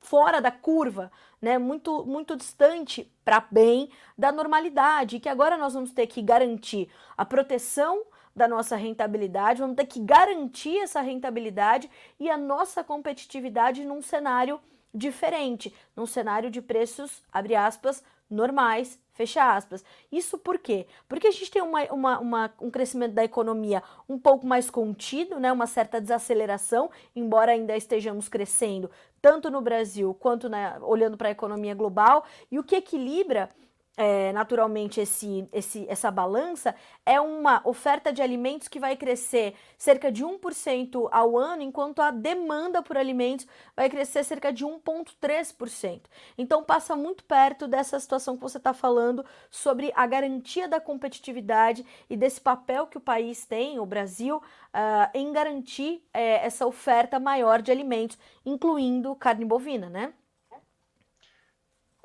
fora 0.00 0.40
da 0.40 0.50
curva, 0.50 1.12
né? 1.42 1.58
Muito, 1.58 2.06
muito 2.06 2.34
distante 2.34 3.12
para 3.22 3.46
bem 3.50 3.90
da 4.16 4.32
normalidade, 4.32 5.20
que 5.20 5.28
agora 5.28 5.58
nós 5.58 5.74
vamos 5.74 5.92
ter 5.92 6.06
que 6.06 6.22
garantir 6.22 6.88
a 7.18 7.24
proteção 7.26 8.02
da 8.34 8.48
nossa 8.48 8.76
rentabilidade, 8.76 9.60
vamos 9.60 9.76
ter 9.76 9.86
que 9.86 10.00
garantir 10.00 10.78
essa 10.78 11.02
rentabilidade 11.02 11.90
e 12.18 12.30
a 12.30 12.38
nossa 12.38 12.82
competitividade 12.82 13.84
num 13.84 14.00
cenário 14.00 14.58
diferente, 14.94 15.74
num 15.94 16.06
cenário 16.06 16.50
de 16.50 16.62
preços, 16.62 17.22
abre 17.30 17.54
aspas, 17.54 18.02
normais, 18.28 19.00
fecha 19.12 19.54
aspas. 19.54 19.84
Isso 20.10 20.38
por 20.38 20.58
quê? 20.58 20.86
Porque 21.08 21.26
a 21.26 21.30
gente 21.30 21.50
tem 21.50 21.62
uma, 21.62 21.82
uma, 21.92 22.18
uma, 22.18 22.54
um 22.60 22.70
crescimento 22.70 23.12
da 23.12 23.24
economia 23.24 23.82
um 24.08 24.18
pouco 24.18 24.46
mais 24.46 24.70
contido, 24.70 25.40
né? 25.40 25.50
uma 25.52 25.66
certa 25.66 26.00
desaceleração, 26.00 26.90
embora 27.14 27.52
ainda 27.52 27.76
estejamos 27.76 28.28
crescendo, 28.28 28.90
tanto 29.20 29.50
no 29.50 29.60
Brasil 29.60 30.14
quanto 30.14 30.48
na, 30.48 30.78
olhando 30.82 31.16
para 31.16 31.28
a 31.28 31.32
economia 31.32 31.74
global, 31.74 32.24
e 32.50 32.58
o 32.58 32.64
que 32.64 32.76
equilibra 32.76 33.50
é, 33.96 34.30
naturalmente 34.32 35.00
esse, 35.00 35.48
esse, 35.52 35.86
essa 35.88 36.10
balança 36.10 36.74
é 37.04 37.20
uma 37.20 37.62
oferta 37.64 38.12
de 38.12 38.20
alimentos 38.20 38.68
que 38.68 38.78
vai 38.78 38.94
crescer 38.94 39.54
cerca 39.78 40.12
de 40.12 40.24
1% 40.24 41.08
ao 41.10 41.38
ano, 41.38 41.62
enquanto 41.62 42.02
a 42.02 42.10
demanda 42.10 42.82
por 42.82 42.98
alimentos 42.98 43.46
vai 43.74 43.88
crescer 43.88 44.22
cerca 44.24 44.52
de 44.52 44.64
1,3%. 44.64 46.02
Então 46.36 46.62
passa 46.62 46.94
muito 46.94 47.24
perto 47.24 47.66
dessa 47.66 47.98
situação 47.98 48.36
que 48.36 48.42
você 48.42 48.58
está 48.58 48.74
falando 48.74 49.24
sobre 49.50 49.90
a 49.94 50.06
garantia 50.06 50.68
da 50.68 50.80
competitividade 50.80 51.84
e 52.10 52.16
desse 52.16 52.40
papel 52.40 52.86
que 52.86 52.98
o 52.98 53.00
país 53.00 53.46
tem, 53.46 53.78
o 53.78 53.86
Brasil, 53.86 54.36
uh, 54.36 55.10
em 55.14 55.32
garantir 55.32 56.02
uh, 56.08 56.18
essa 56.42 56.66
oferta 56.66 57.18
maior 57.18 57.62
de 57.62 57.72
alimentos, 57.72 58.18
incluindo 58.44 59.14
carne 59.16 59.44
bovina, 59.44 59.88
né? 59.88 60.12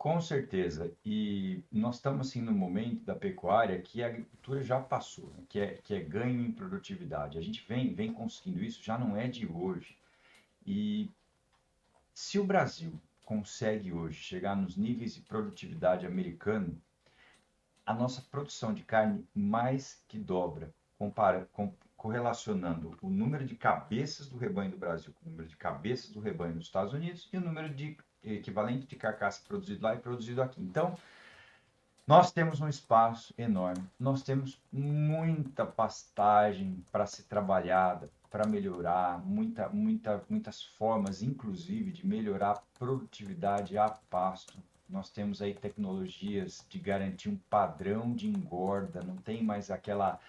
Com 0.02 0.20
certeza. 0.20 0.92
E 1.06 1.64
nós 1.72 1.98
estamos 1.98 2.28
assim 2.28 2.42
no 2.42 2.52
momento 2.52 3.06
da 3.06 3.14
pecuária 3.14 3.80
que 3.80 4.02
a 4.02 4.08
agricultura 4.08 4.64
já 4.64 4.80
passou, 4.80 5.32
né? 5.38 5.44
que, 5.48 5.60
é, 5.60 5.74
que 5.84 5.94
é 5.94 6.00
ganho 6.00 6.42
em 6.42 6.52
produtividade. 6.52 7.38
A 7.38 7.42
gente 7.42 7.64
vem, 7.68 7.94
vem 7.94 8.12
conseguindo 8.12 8.64
isso, 8.64 8.82
já 8.82 8.98
não 8.98 9.16
é 9.16 9.28
de 9.28 9.46
hoje. 9.46 9.96
E 10.66 11.08
se 12.16 12.40
o 12.40 12.44
Brasil 12.44 13.00
consegue 13.24 13.94
hoje 13.94 14.18
chegar 14.18 14.56
nos 14.56 14.76
níveis 14.76 15.14
de 15.14 15.22
produtividade 15.22 16.08
americano, 16.08 16.82
a 17.86 17.94
nossa 17.94 18.24
produção 18.24 18.74
de 18.74 18.82
carne 18.82 19.24
mais 19.36 20.04
que 20.08 20.18
dobra, 20.18 20.74
compara, 20.98 21.48
com, 21.54 21.72
correlacionando 21.96 22.98
o 23.04 23.10
número 23.12 23.46
de 23.46 23.56
cabeças 23.56 24.28
do 24.28 24.36
rebanho 24.36 24.72
do 24.72 24.80
Brasil 24.80 25.14
com 25.14 25.28
o 25.28 25.30
número 25.30 25.48
de 25.48 25.58
cabeças 25.58 26.10
do 26.10 26.20
rebanho 26.20 26.56
nos 26.56 26.66
Estados 26.66 26.92
Unidos 26.92 27.30
e 27.32 27.38
o 27.38 27.42
número 27.42 27.72
de 27.72 27.96
equivalente 28.24 28.88
de 28.88 28.96
carcaça 28.96 29.42
produzido 29.48 29.84
lá 29.84 29.96
e 29.96 30.00
produzido 30.00 30.42
aqui. 30.42 30.62
Então, 30.62 30.96
nós 32.06 32.32
temos 32.32 32.60
um 32.60 32.68
espaço 32.68 33.34
enorme, 33.38 33.84
nós 34.00 34.24
temos 34.24 34.60
muita 34.72 35.66
pastagem 35.66 36.84
para 36.92 37.06
ser 37.06 37.24
trabalhada, 37.24 38.10
para 38.30 38.48
melhorar, 38.48 39.20
muita, 39.26 39.70
muita, 39.70 40.24
muitas 40.30 40.64
formas, 40.64 41.22
inclusive, 41.22 41.92
de 41.92 42.06
melhorar 42.06 42.52
a 42.52 42.62
produtividade 42.80 43.78
a 43.78 43.90
pasto. 43.90 44.58
Nós 44.90 45.10
temos 45.10 45.42
aí 45.42 45.54
tecnologias 45.54 46.66
de 46.68 46.80
garantir 46.80 47.30
um 47.30 47.38
padrão 47.50 48.14
de 48.14 48.28
engorda, 48.28 49.02
não 49.02 49.18
tem 49.18 49.44
mais 49.44 49.70
aquela 49.70 50.20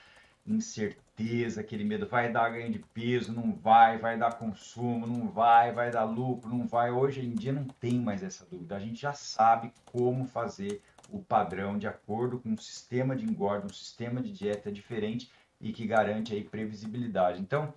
incerteza, 0.46 1.60
aquele 1.60 1.84
medo, 1.84 2.06
vai 2.06 2.32
dar 2.32 2.50
ganho 2.50 2.72
de 2.72 2.78
peso, 2.78 3.32
não 3.32 3.52
vai, 3.52 3.98
vai 3.98 4.18
dar 4.18 4.38
consumo, 4.38 5.06
não 5.06 5.28
vai, 5.28 5.72
vai 5.72 5.90
dar 5.90 6.04
lucro, 6.04 6.48
não 6.50 6.66
vai. 6.66 6.90
Hoje 6.90 7.24
em 7.24 7.34
dia 7.34 7.52
não 7.52 7.64
tem 7.64 7.98
mais 8.00 8.22
essa 8.22 8.44
dúvida. 8.44 8.76
A 8.76 8.80
gente 8.80 9.00
já 9.00 9.12
sabe 9.12 9.72
como 9.84 10.24
fazer 10.26 10.82
o 11.10 11.20
padrão 11.22 11.78
de 11.78 11.86
acordo 11.86 12.40
com 12.40 12.50
um 12.50 12.56
sistema 12.56 13.14
de 13.14 13.24
engorda, 13.24 13.66
um 13.66 13.72
sistema 13.72 14.20
de 14.20 14.32
dieta 14.32 14.72
diferente 14.72 15.30
e 15.60 15.72
que 15.72 15.86
garante 15.86 16.34
aí 16.34 16.42
previsibilidade. 16.42 17.40
Então, 17.40 17.72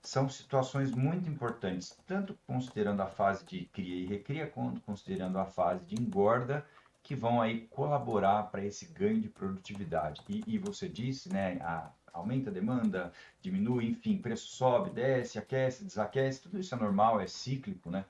são 0.00 0.28
situações 0.28 0.92
muito 0.92 1.28
importantes, 1.28 1.98
tanto 2.06 2.38
considerando 2.46 3.02
a 3.02 3.06
fase 3.06 3.44
de 3.44 3.64
cria 3.66 3.96
e 3.96 4.06
recria, 4.06 4.46
quanto 4.46 4.80
considerando 4.80 5.36
a 5.38 5.44
fase 5.44 5.84
de 5.84 6.00
engorda, 6.00 6.64
que 7.02 7.14
vão 7.14 7.40
aí 7.40 7.66
colaborar 7.68 8.44
para 8.44 8.64
esse 8.64 8.86
ganho 8.86 9.20
de 9.20 9.28
produtividade. 9.28 10.22
E, 10.28 10.42
e 10.46 10.58
você 10.58 10.88
disse, 10.88 11.28
né, 11.28 11.58
a, 11.60 11.90
aumenta 12.16 12.50
a 12.50 12.52
demanda, 12.52 13.12
diminui, 13.40 13.86
enfim, 13.86 14.18
preço 14.18 14.48
sobe, 14.48 14.90
desce, 14.90 15.38
aquece, 15.38 15.84
desaquece, 15.84 16.42
tudo 16.42 16.58
isso 16.58 16.74
é 16.74 16.78
normal, 16.78 17.20
é 17.20 17.26
cíclico, 17.26 17.90
né? 17.90 18.04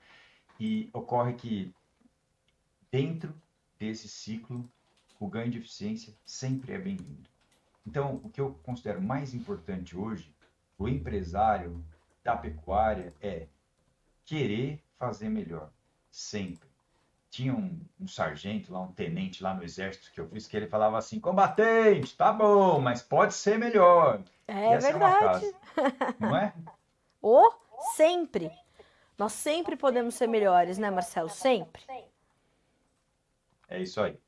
E 0.59 0.89
ocorre 0.93 1.35
que 1.35 1.75
dentro 2.91 3.35
desse 3.79 4.09
ciclo, 4.09 4.69
o 5.19 5.29
ganho 5.29 5.51
de 5.51 5.59
eficiência 5.59 6.15
sempre 6.25 6.73
é 6.73 6.79
bem-vindo. 6.79 7.29
Então, 7.87 8.21
o 8.25 8.31
que 8.31 8.41
eu 8.41 8.55
considero 8.63 9.01
mais 9.01 9.35
importante 9.35 9.97
hoje, 9.97 10.35
o 10.79 10.89
empresário 10.89 11.85
da 12.23 12.37
pecuária 12.37 13.15
é 13.21 13.47
querer 14.25 14.83
fazer 14.99 15.29
melhor, 15.29 15.71
sempre 16.11 16.66
tinha 17.31 17.55
um, 17.55 17.81
um, 18.01 18.07
sargento 18.07 18.73
lá, 18.73 18.81
um 18.81 18.93
tenente 18.93 19.43
lá 19.43 19.53
no 19.53 19.63
exército 19.63 20.11
que 20.13 20.21
eu 20.21 20.29
fiz, 20.29 20.47
que 20.47 20.57
ele 20.57 20.67
falava 20.67 20.99
assim: 20.99 21.21
combatente, 21.21 22.17
tá 22.17 22.33
bom, 22.33 22.81
mas 22.81 23.03
pode 23.03 23.35
ser 23.35 23.59
melhor. 23.59 24.23
É 24.47 24.79
verdade. 24.79 25.47
É 25.47 26.15
não 26.19 26.37
é? 26.37 26.53
Ou 27.21 27.53
sempre. 27.95 28.51
Nós 29.19 29.33
sempre 29.33 29.77
podemos 29.77 30.15
ser 30.15 30.27
melhores, 30.27 30.79
né, 30.79 30.91
Marcelo? 30.91 31.29
Sempre. 31.29 31.83
É 33.69 33.81
isso 33.81 34.01
aí. 34.01 34.19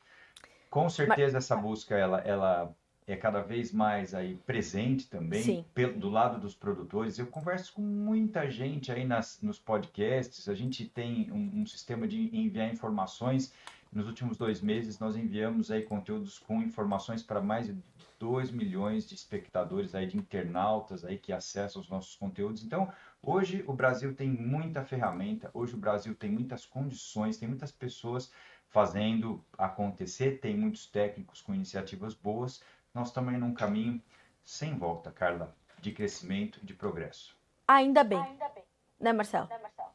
Com 0.71 0.89
certeza 0.89 1.39
essa 1.39 1.57
busca 1.57 1.97
ela, 1.97 2.21
ela 2.21 2.75
é 3.09 3.17
cada 3.17 3.41
vez 3.41 3.73
mais 3.73 4.15
aí 4.15 4.37
presente 4.47 5.09
também 5.09 5.65
pelo, 5.73 5.99
do 5.99 6.11
lado 6.11 6.39
dos 6.39 6.55
produtores. 6.55 7.19
Eu 7.19 7.27
converso 7.27 7.73
com 7.73 7.81
muita 7.81 8.51
gente 8.51 8.93
aí 8.93 9.07
nas, 9.07 9.41
nos 9.41 9.59
podcasts. 9.59 10.47
A 10.47 10.55
gente 10.55 10.85
tem 10.85 11.33
um, 11.33 11.63
um, 11.63 11.67
sistema 11.67 12.07
de 12.07 12.37
enviar 12.37 12.71
informações. 12.71 13.55
Nos 13.91 14.07
últimos 14.07 14.37
dois 14.37 14.61
meses 14.61 14.99
nós 14.99 15.17
enviamos 15.17 15.71
aí 15.71 15.83
conteúdos 15.83 16.39
com 16.39 16.61
informações 16.61 17.23
para 17.23 17.41
mais 17.41 17.67
de 17.67 17.77
2 18.19 18.51
milhões 18.51 19.09
de 19.09 19.15
espectadores 19.15 19.95
aí, 19.95 20.07
de 20.07 20.19
internautas 20.19 21.03
aí 21.03 21.17
que 21.17 21.33
acessam 21.33 21.81
os 21.81 21.89
nossos 21.89 22.15
conteúdos. 22.15 22.63
Então, 22.63 22.93
hoje 23.23 23.65
o 23.67 23.73
Brasil 23.73 24.13
tem 24.15 24.29
muita 24.29 24.85
ferramenta, 24.85 25.51
hoje 25.55 25.75
o 25.75 25.79
Brasil 25.79 26.15
tem 26.15 26.31
muitas 26.31 26.67
condições, 26.67 27.39
tem 27.39 27.49
muitas 27.49 27.73
pessoas 27.73 28.31
fazendo 28.69 29.43
acontecer, 29.57 30.41
tem 30.41 30.57
muitos 30.57 30.87
técnicos 30.87 31.41
com 31.41 31.55
iniciativas 31.55 32.13
boas 32.13 32.61
nós 32.99 33.09
estamos 33.09 33.33
num 33.39 33.55
caminho 33.55 34.03
sem 34.45 34.77
volta, 34.77 35.11
Carla, 35.13 35.55
de 35.79 35.93
crescimento 35.93 36.59
e 36.63 36.67
de 36.67 36.75
progresso. 36.75 37.37
Ainda 37.67 38.03
bem. 38.03 38.19
Ainda 38.19 38.49
bem. 38.49 38.65
Né, 38.99 39.13
Marcelo? 39.13 39.49
Né, 39.49 39.59
Marcelo? 39.63 39.89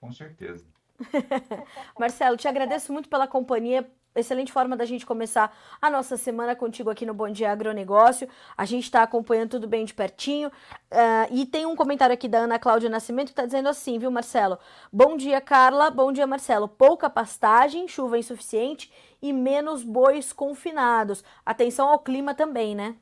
Com 0.00 0.12
certeza. 0.12 0.64
Marcelo, 1.98 2.36
te 2.36 2.48
agradeço 2.48 2.92
muito 2.92 3.08
pela 3.08 3.28
companhia. 3.28 3.88
Excelente 4.12 4.50
forma 4.50 4.76
da 4.76 4.84
gente 4.84 5.06
começar 5.06 5.56
a 5.80 5.88
nossa 5.88 6.16
semana 6.16 6.56
contigo 6.56 6.90
aqui 6.90 7.06
no 7.06 7.14
Bom 7.14 7.30
Dia 7.30 7.52
Agronegócio. 7.52 8.28
A 8.56 8.64
gente 8.64 8.84
está 8.84 9.02
acompanhando 9.02 9.50
tudo 9.50 9.68
bem 9.68 9.84
de 9.84 9.94
pertinho. 9.94 10.48
Uh, 10.48 11.30
e 11.30 11.46
tem 11.46 11.64
um 11.64 11.76
comentário 11.76 12.12
aqui 12.12 12.26
da 12.26 12.38
Ana 12.38 12.58
Cláudia 12.58 12.90
Nascimento 12.90 13.26
que 13.26 13.32
está 13.32 13.46
dizendo 13.46 13.68
assim, 13.68 13.98
viu, 13.98 14.10
Marcelo? 14.10 14.58
Bom 14.92 15.16
dia, 15.16 15.40
Carla. 15.40 15.90
Bom 15.90 16.10
dia, 16.10 16.26
Marcelo. 16.26 16.66
Pouca 16.66 17.08
pastagem, 17.08 17.86
chuva 17.86 18.18
insuficiente 18.18 18.90
e 19.22 19.32
menos 19.32 19.82
bois 19.82 20.32
confinados. 20.32 21.24
Atenção 21.44 21.88
ao 21.88 21.98
clima 21.98 22.34
também, 22.34 22.74
né? 22.74 22.96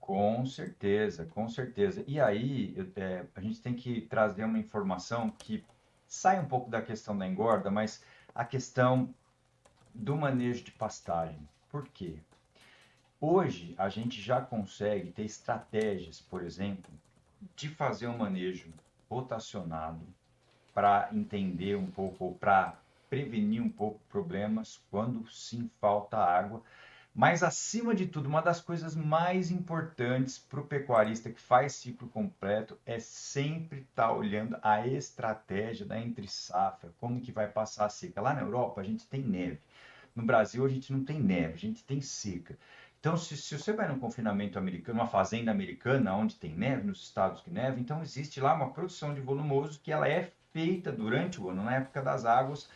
Com 0.00 0.44
certeza, 0.44 1.24
com 1.26 1.48
certeza. 1.48 2.02
E 2.06 2.20
aí, 2.20 2.74
é, 2.96 3.24
a 3.34 3.40
gente 3.40 3.60
tem 3.62 3.74
que 3.74 4.00
trazer 4.02 4.44
uma 4.44 4.58
informação 4.58 5.30
que 5.30 5.64
sai 6.08 6.40
um 6.40 6.46
pouco 6.46 6.68
da 6.68 6.82
questão 6.82 7.16
da 7.16 7.26
engorda, 7.26 7.70
mas 7.70 8.02
a 8.34 8.44
questão 8.44 9.14
do 9.94 10.16
manejo 10.16 10.64
de 10.64 10.72
pastagem. 10.72 11.48
Por 11.70 11.86
quê? 11.88 12.16
Hoje, 13.20 13.74
a 13.78 13.88
gente 13.88 14.20
já 14.20 14.40
consegue 14.40 15.12
ter 15.12 15.24
estratégias, 15.24 16.20
por 16.20 16.42
exemplo, 16.42 16.90
de 17.54 17.68
fazer 17.68 18.08
um 18.08 18.18
manejo 18.18 18.72
rotacionado 19.08 20.00
para 20.74 21.08
entender 21.12 21.76
um 21.76 21.90
pouco, 21.90 22.24
ou 22.24 22.34
para 22.34 22.78
prevenir 23.10 23.60
um 23.60 23.68
pouco 23.68 24.00
problemas 24.08 24.80
quando 24.90 25.28
sim 25.30 25.68
falta 25.80 26.16
água. 26.16 26.62
Mas, 27.12 27.42
acima 27.42 27.92
de 27.92 28.06
tudo, 28.06 28.28
uma 28.28 28.40
das 28.40 28.60
coisas 28.60 28.94
mais 28.94 29.50
importantes 29.50 30.38
para 30.38 30.60
o 30.60 30.66
pecuarista 30.66 31.28
que 31.28 31.40
faz 31.40 31.74
ciclo 31.74 32.08
completo 32.08 32.78
é 32.86 33.00
sempre 33.00 33.80
estar 33.80 34.06
tá 34.08 34.12
olhando 34.12 34.56
a 34.62 34.86
estratégia 34.86 35.84
da 35.84 35.98
entre 35.98 36.28
safra, 36.28 36.94
como 37.00 37.20
que 37.20 37.32
vai 37.32 37.48
passar 37.48 37.86
a 37.86 37.88
seca. 37.88 38.20
Lá 38.20 38.32
na 38.32 38.42
Europa, 38.42 38.80
a 38.80 38.84
gente 38.84 39.06
tem 39.08 39.22
neve. 39.22 39.58
No 40.14 40.22
Brasil, 40.24 40.64
a 40.64 40.68
gente 40.68 40.92
não 40.92 41.04
tem 41.04 41.20
neve, 41.20 41.54
a 41.54 41.58
gente 41.58 41.82
tem 41.82 42.00
seca. 42.00 42.56
Então, 43.00 43.16
se, 43.16 43.36
se, 43.36 43.58
você 43.58 43.72
vai 43.72 43.88
num 43.88 43.98
confinamento 43.98 44.58
americano, 44.58 45.00
uma 45.00 45.08
fazenda 45.08 45.50
americana 45.50 46.14
onde 46.14 46.36
tem 46.36 46.54
neve, 46.54 46.86
nos 46.86 47.02
estados 47.02 47.40
que 47.40 47.50
neve, 47.50 47.80
então 47.80 48.02
existe 48.02 48.40
lá 48.40 48.54
uma 48.54 48.70
produção 48.70 49.14
de 49.14 49.20
volumoso 49.20 49.80
que 49.80 49.90
ela 49.90 50.06
é 50.06 50.30
feita 50.52 50.92
durante 50.92 51.40
o 51.40 51.48
ano, 51.48 51.64
na 51.64 51.76
época 51.76 52.02
das 52.02 52.24
águas, 52.24 52.68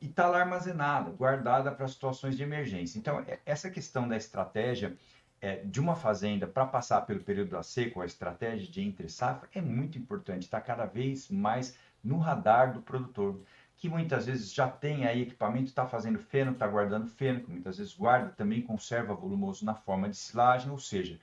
e 0.00 0.06
está 0.06 0.26
lá 0.26 0.40
armazenada, 0.40 1.10
guardada 1.10 1.70
para 1.70 1.86
situações 1.86 2.36
de 2.36 2.42
emergência. 2.42 2.98
Então, 2.98 3.20
é, 3.20 3.38
essa 3.44 3.70
questão 3.70 4.08
da 4.08 4.16
estratégia 4.16 4.96
é, 5.40 5.56
de 5.64 5.80
uma 5.80 5.96
fazenda 5.96 6.46
para 6.46 6.66
passar 6.66 7.02
pelo 7.02 7.20
período 7.20 7.50
da 7.50 7.62
seca, 7.62 8.02
a 8.02 8.06
estratégia 8.06 8.70
de 8.70 8.80
entre 8.82 9.08
safra, 9.08 9.48
é 9.54 9.60
muito 9.60 9.98
importante, 9.98 10.42
está 10.42 10.60
cada 10.60 10.86
vez 10.86 11.30
mais 11.30 11.76
no 12.02 12.18
radar 12.18 12.72
do 12.72 12.82
produtor, 12.82 13.40
que 13.76 13.88
muitas 13.88 14.26
vezes 14.26 14.52
já 14.52 14.68
tem 14.68 15.06
aí 15.06 15.22
equipamento, 15.22 15.66
está 15.66 15.86
fazendo 15.86 16.18
feno, 16.18 16.52
está 16.52 16.66
guardando 16.66 17.06
feno, 17.06 17.40
que 17.40 17.50
muitas 17.50 17.78
vezes 17.78 17.94
guarda, 17.94 18.30
também 18.30 18.60
conserva 18.60 19.14
volumoso 19.14 19.64
na 19.64 19.74
forma 19.74 20.08
de 20.08 20.16
silagem, 20.16 20.70
ou 20.70 20.78
seja, 20.78 21.18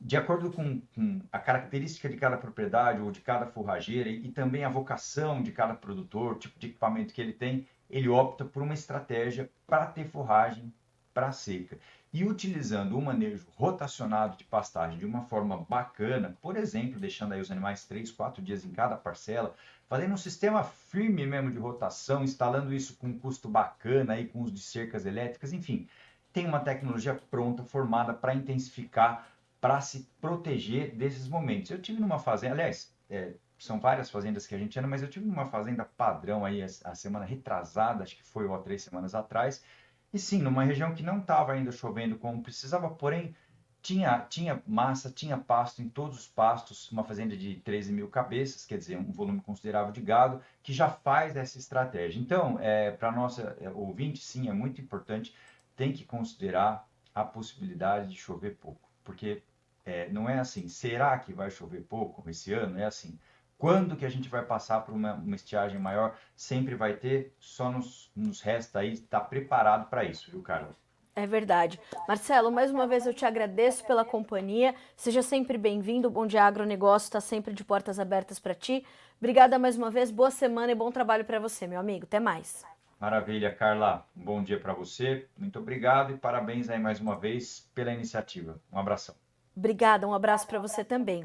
de 0.00 0.16
acordo 0.16 0.50
com, 0.50 0.80
com, 0.94 1.20
a 1.30 1.38
característica 1.38 2.08
de 2.08 2.16
cada 2.16 2.36
propriedade 2.36 3.00
ou 3.00 3.10
de 3.10 3.20
cada 3.20 3.46
forrageira 3.46 4.08
e, 4.08 4.26
e 4.26 4.32
também 4.32 4.64
a 4.64 4.68
vocação 4.68 5.42
de 5.42 5.52
cada 5.52 5.74
produtor, 5.74 6.38
tipo 6.38 6.58
de 6.58 6.68
equipamento 6.68 7.12
que 7.12 7.20
ele 7.20 7.32
tem, 7.32 7.66
ele 7.94 8.08
opta 8.08 8.44
por 8.44 8.60
uma 8.60 8.74
estratégia 8.74 9.48
para 9.68 9.86
ter 9.86 10.08
forragem 10.08 10.74
para 11.14 11.30
seca. 11.30 11.78
E 12.12 12.24
utilizando 12.24 12.98
o 12.98 13.00
manejo 13.00 13.46
rotacionado 13.54 14.36
de 14.36 14.42
pastagem 14.42 14.98
de 14.98 15.06
uma 15.06 15.22
forma 15.22 15.64
bacana, 15.68 16.36
por 16.42 16.56
exemplo, 16.56 16.98
deixando 16.98 17.34
aí 17.34 17.40
os 17.40 17.52
animais 17.52 17.84
3, 17.84 18.10
4 18.10 18.42
dias 18.42 18.64
em 18.64 18.72
cada 18.72 18.96
parcela, 18.96 19.54
fazendo 19.88 20.12
um 20.12 20.16
sistema 20.16 20.64
firme 20.64 21.24
mesmo 21.24 21.52
de 21.52 21.58
rotação, 21.58 22.24
instalando 22.24 22.74
isso 22.74 22.96
com 22.96 23.06
um 23.06 23.18
custo 23.18 23.48
bacana 23.48 24.14
aí 24.14 24.26
com 24.26 24.40
uso 24.40 24.52
de 24.52 24.60
cercas 24.60 25.06
elétricas, 25.06 25.52
enfim, 25.52 25.88
tem 26.32 26.46
uma 26.46 26.58
tecnologia 26.58 27.14
pronta, 27.30 27.62
formada 27.62 28.12
para 28.12 28.34
intensificar, 28.34 29.28
para 29.60 29.80
se 29.80 30.08
proteger 30.20 30.96
desses 30.96 31.28
momentos. 31.28 31.70
Eu 31.70 31.80
tive 31.80 32.00
numa 32.00 32.18
fazenda, 32.18 32.54
aliás, 32.54 32.92
é, 33.08 33.34
são 33.64 33.80
várias 33.80 34.10
fazendas 34.10 34.46
que 34.46 34.54
a 34.54 34.58
gente 34.58 34.78
anda, 34.78 34.88
mas 34.88 35.02
eu 35.02 35.08
tive 35.08 35.28
uma 35.28 35.46
fazenda 35.46 35.84
padrão 35.84 36.44
aí 36.44 36.62
a, 36.62 36.94
semana 36.94 37.24
retrasada, 37.24 38.02
acho 38.02 38.16
que 38.16 38.22
foi 38.22 38.46
ou 38.46 38.58
três 38.58 38.82
semanas 38.82 39.14
atrás, 39.14 39.64
e 40.12 40.18
sim, 40.18 40.40
numa 40.40 40.64
região 40.64 40.94
que 40.94 41.02
não 41.02 41.18
estava 41.18 41.52
ainda 41.52 41.72
chovendo 41.72 42.16
como 42.16 42.42
precisava, 42.42 42.88
porém 42.90 43.34
tinha, 43.82 44.20
tinha 44.30 44.62
massa, 44.66 45.10
tinha 45.10 45.36
pasto 45.36 45.82
em 45.82 45.88
todos 45.88 46.20
os 46.20 46.26
pastos, 46.26 46.90
uma 46.90 47.04
fazenda 47.04 47.36
de 47.36 47.56
13 47.56 47.92
mil 47.92 48.08
cabeças, 48.08 48.64
quer 48.64 48.78
dizer, 48.78 48.96
um 48.96 49.12
volume 49.12 49.40
considerável 49.42 49.92
de 49.92 50.00
gado, 50.00 50.40
que 50.62 50.72
já 50.72 50.88
faz 50.88 51.36
essa 51.36 51.58
estratégia. 51.58 52.18
Então, 52.18 52.58
é, 52.60 52.92
para 52.92 53.12
nossa 53.12 53.56
é, 53.60 53.68
ouvinte, 53.68 54.24
sim, 54.24 54.48
é 54.48 54.52
muito 54.54 54.80
importante, 54.80 55.34
tem 55.76 55.92
que 55.92 56.04
considerar 56.04 56.88
a 57.14 57.24
possibilidade 57.24 58.08
de 58.08 58.16
chover 58.16 58.56
pouco, 58.56 58.88
porque 59.04 59.42
é, 59.84 60.08
não 60.08 60.28
é 60.28 60.38
assim, 60.38 60.66
será 60.66 61.18
que 61.18 61.32
vai 61.32 61.50
chover 61.50 61.82
pouco 61.82 62.28
esse 62.28 62.54
ano? 62.54 62.78
É 62.78 62.84
assim, 62.84 63.18
quando 63.58 63.96
que 63.96 64.04
a 64.04 64.10
gente 64.10 64.28
vai 64.28 64.44
passar 64.44 64.80
por 64.80 64.94
uma, 64.94 65.14
uma 65.14 65.36
estiagem 65.36 65.78
maior? 65.78 66.16
Sempre 66.34 66.74
vai 66.74 66.94
ter, 66.94 67.34
só 67.38 67.70
nos, 67.70 68.10
nos 68.14 68.40
resta 68.40 68.80
aí 68.80 68.92
estar 68.92 69.20
tá 69.20 69.26
preparado 69.26 69.88
para 69.88 70.04
isso, 70.04 70.30
viu, 70.30 70.42
Carlos? 70.42 70.74
É 71.16 71.26
verdade. 71.26 71.80
Marcelo, 72.08 72.50
mais 72.50 72.72
uma 72.72 72.88
vez 72.88 73.06
eu 73.06 73.14
te 73.14 73.24
agradeço 73.24 73.86
pela 73.86 74.04
companhia. 74.04 74.74
Seja 74.96 75.22
sempre 75.22 75.56
bem-vindo. 75.56 76.08
O 76.08 76.10
Bom 76.10 76.26
Dia 76.26 76.42
Agronegócio 76.42 77.06
está 77.06 77.20
sempre 77.20 77.54
de 77.54 77.62
portas 77.62 78.00
abertas 78.00 78.40
para 78.40 78.54
ti. 78.54 78.84
Obrigada 79.18 79.56
mais 79.56 79.78
uma 79.78 79.92
vez. 79.92 80.10
Boa 80.10 80.30
semana 80.32 80.72
e 80.72 80.74
bom 80.74 80.90
trabalho 80.90 81.24
para 81.24 81.38
você, 81.38 81.68
meu 81.68 81.78
amigo. 81.78 82.04
Até 82.04 82.18
mais. 82.18 82.64
Maravilha, 82.98 83.54
Carla. 83.54 84.04
Um 84.16 84.24
bom 84.24 84.42
dia 84.42 84.58
para 84.58 84.72
você. 84.72 85.28
Muito 85.38 85.58
obrigado 85.58 86.12
e 86.12 86.16
parabéns 86.16 86.68
aí 86.68 86.80
mais 86.80 87.00
uma 87.00 87.16
vez 87.16 87.70
pela 87.74 87.92
iniciativa. 87.92 88.60
Um 88.72 88.78
abração. 88.78 89.14
Obrigada, 89.56 90.08
um 90.08 90.12
abraço 90.12 90.46
para 90.48 90.58
você 90.58 90.82
também. 90.82 91.24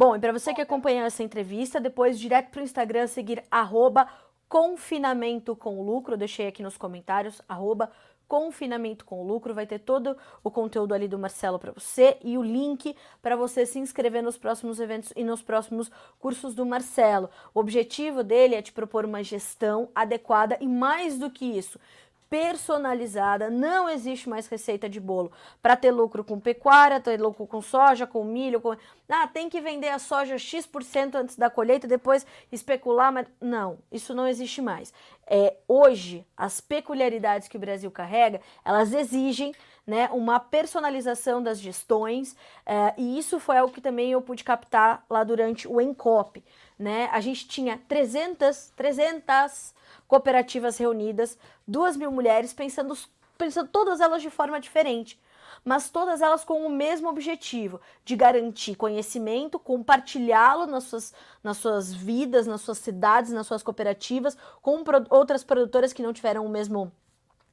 Bom, 0.00 0.16
e 0.16 0.18
para 0.18 0.32
você 0.32 0.54
que 0.54 0.62
acompanhou 0.62 1.04
essa 1.04 1.22
entrevista, 1.22 1.78
depois 1.78 2.18
direto 2.18 2.48
para 2.48 2.62
o 2.62 2.64
Instagram 2.64 3.06
seguir 3.06 3.44
arroba 3.50 4.08
confinamento 4.48 5.54
com 5.54 5.82
lucro, 5.82 6.16
deixei 6.16 6.46
aqui 6.46 6.62
nos 6.62 6.78
comentários, 6.78 7.42
arroba 7.46 7.92
confinamento 8.26 9.04
com 9.04 9.22
lucro, 9.22 9.52
vai 9.52 9.66
ter 9.66 9.78
todo 9.78 10.16
o 10.42 10.50
conteúdo 10.50 10.94
ali 10.94 11.06
do 11.06 11.18
Marcelo 11.18 11.58
para 11.58 11.72
você 11.72 12.16
e 12.24 12.38
o 12.38 12.42
link 12.42 12.96
para 13.20 13.36
você 13.36 13.66
se 13.66 13.78
inscrever 13.78 14.22
nos 14.22 14.38
próximos 14.38 14.80
eventos 14.80 15.12
e 15.14 15.22
nos 15.22 15.42
próximos 15.42 15.90
cursos 16.18 16.54
do 16.54 16.64
Marcelo. 16.64 17.28
O 17.52 17.60
objetivo 17.60 18.24
dele 18.24 18.54
é 18.54 18.62
te 18.62 18.72
propor 18.72 19.04
uma 19.04 19.22
gestão 19.22 19.90
adequada 19.94 20.56
e 20.62 20.66
mais 20.66 21.18
do 21.18 21.30
que 21.30 21.44
isso, 21.44 21.78
personalizada, 22.30 23.50
não 23.50 23.88
existe 23.88 24.28
mais 24.28 24.46
receita 24.46 24.88
de 24.88 25.00
bolo 25.00 25.32
para 25.60 25.74
ter 25.74 25.90
lucro 25.90 26.22
com 26.22 26.38
pecuária, 26.38 27.00
ter 27.00 27.20
lucro 27.20 27.44
com 27.44 27.60
soja, 27.60 28.06
com 28.06 28.22
milho, 28.22 28.60
com 28.60 28.76
ah, 29.08 29.26
tem 29.26 29.50
que 29.50 29.60
vender 29.60 29.88
a 29.88 29.98
soja 29.98 30.38
X% 30.38 31.16
antes 31.16 31.36
da 31.36 31.50
colheita, 31.50 31.88
depois 31.88 32.24
especular, 32.52 33.12
mas 33.12 33.26
não, 33.40 33.78
isso 33.90 34.14
não 34.14 34.28
existe 34.28 34.62
mais. 34.62 34.94
É, 35.26 35.56
hoje, 35.66 36.24
as 36.36 36.60
peculiaridades 36.60 37.48
que 37.48 37.56
o 37.56 37.60
Brasil 37.60 37.90
carrega, 37.90 38.40
elas 38.64 38.92
exigem 38.92 39.52
né, 39.84 40.08
uma 40.12 40.38
personalização 40.38 41.42
das 41.42 41.58
gestões, 41.58 42.36
é, 42.64 42.94
e 42.96 43.18
isso 43.18 43.40
foi 43.40 43.58
algo 43.58 43.74
que 43.74 43.80
também 43.80 44.12
eu 44.12 44.22
pude 44.22 44.44
captar 44.44 45.04
lá 45.10 45.24
durante 45.24 45.66
o 45.66 45.80
Encop. 45.80 46.40
Né? 46.80 47.10
A 47.12 47.20
gente 47.20 47.46
tinha 47.46 47.76
300, 47.76 48.72
300 48.74 49.74
cooperativas 50.08 50.78
reunidas, 50.78 51.38
duas 51.68 51.94
mil 51.94 52.10
mulheres, 52.10 52.54
pensando, 52.54 52.96
pensando 53.36 53.68
todas 53.68 54.00
elas 54.00 54.22
de 54.22 54.30
forma 54.30 54.58
diferente, 54.58 55.20
mas 55.62 55.90
todas 55.90 56.22
elas 56.22 56.42
com 56.42 56.64
o 56.64 56.70
mesmo 56.70 57.06
objetivo, 57.10 57.82
de 58.02 58.16
garantir 58.16 58.76
conhecimento, 58.76 59.58
compartilhá-lo 59.58 60.64
nas 60.64 60.84
suas, 60.84 61.12
nas 61.44 61.58
suas 61.58 61.92
vidas, 61.92 62.46
nas 62.46 62.62
suas 62.62 62.78
cidades, 62.78 63.30
nas 63.30 63.46
suas 63.46 63.62
cooperativas, 63.62 64.34
com 64.62 64.82
pro, 64.82 65.04
outras 65.10 65.44
produtoras 65.44 65.92
que 65.92 66.02
não 66.02 66.14
tiveram 66.14 66.46
o 66.46 66.48
mesmo 66.48 66.90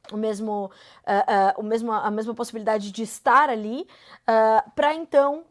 o 0.09 0.15
mesmo, 0.15 0.71
uh, 1.05 1.57
uh, 1.57 1.59
o 1.59 1.63
mesmo, 1.63 1.91
a 1.91 2.09
mesma 2.09 2.34
possibilidade 2.34 2.93
de 2.93 3.03
estar 3.03 3.49
ali, 3.49 3.86
uh, 4.21 4.71
para 4.73 4.95
então 4.95 5.43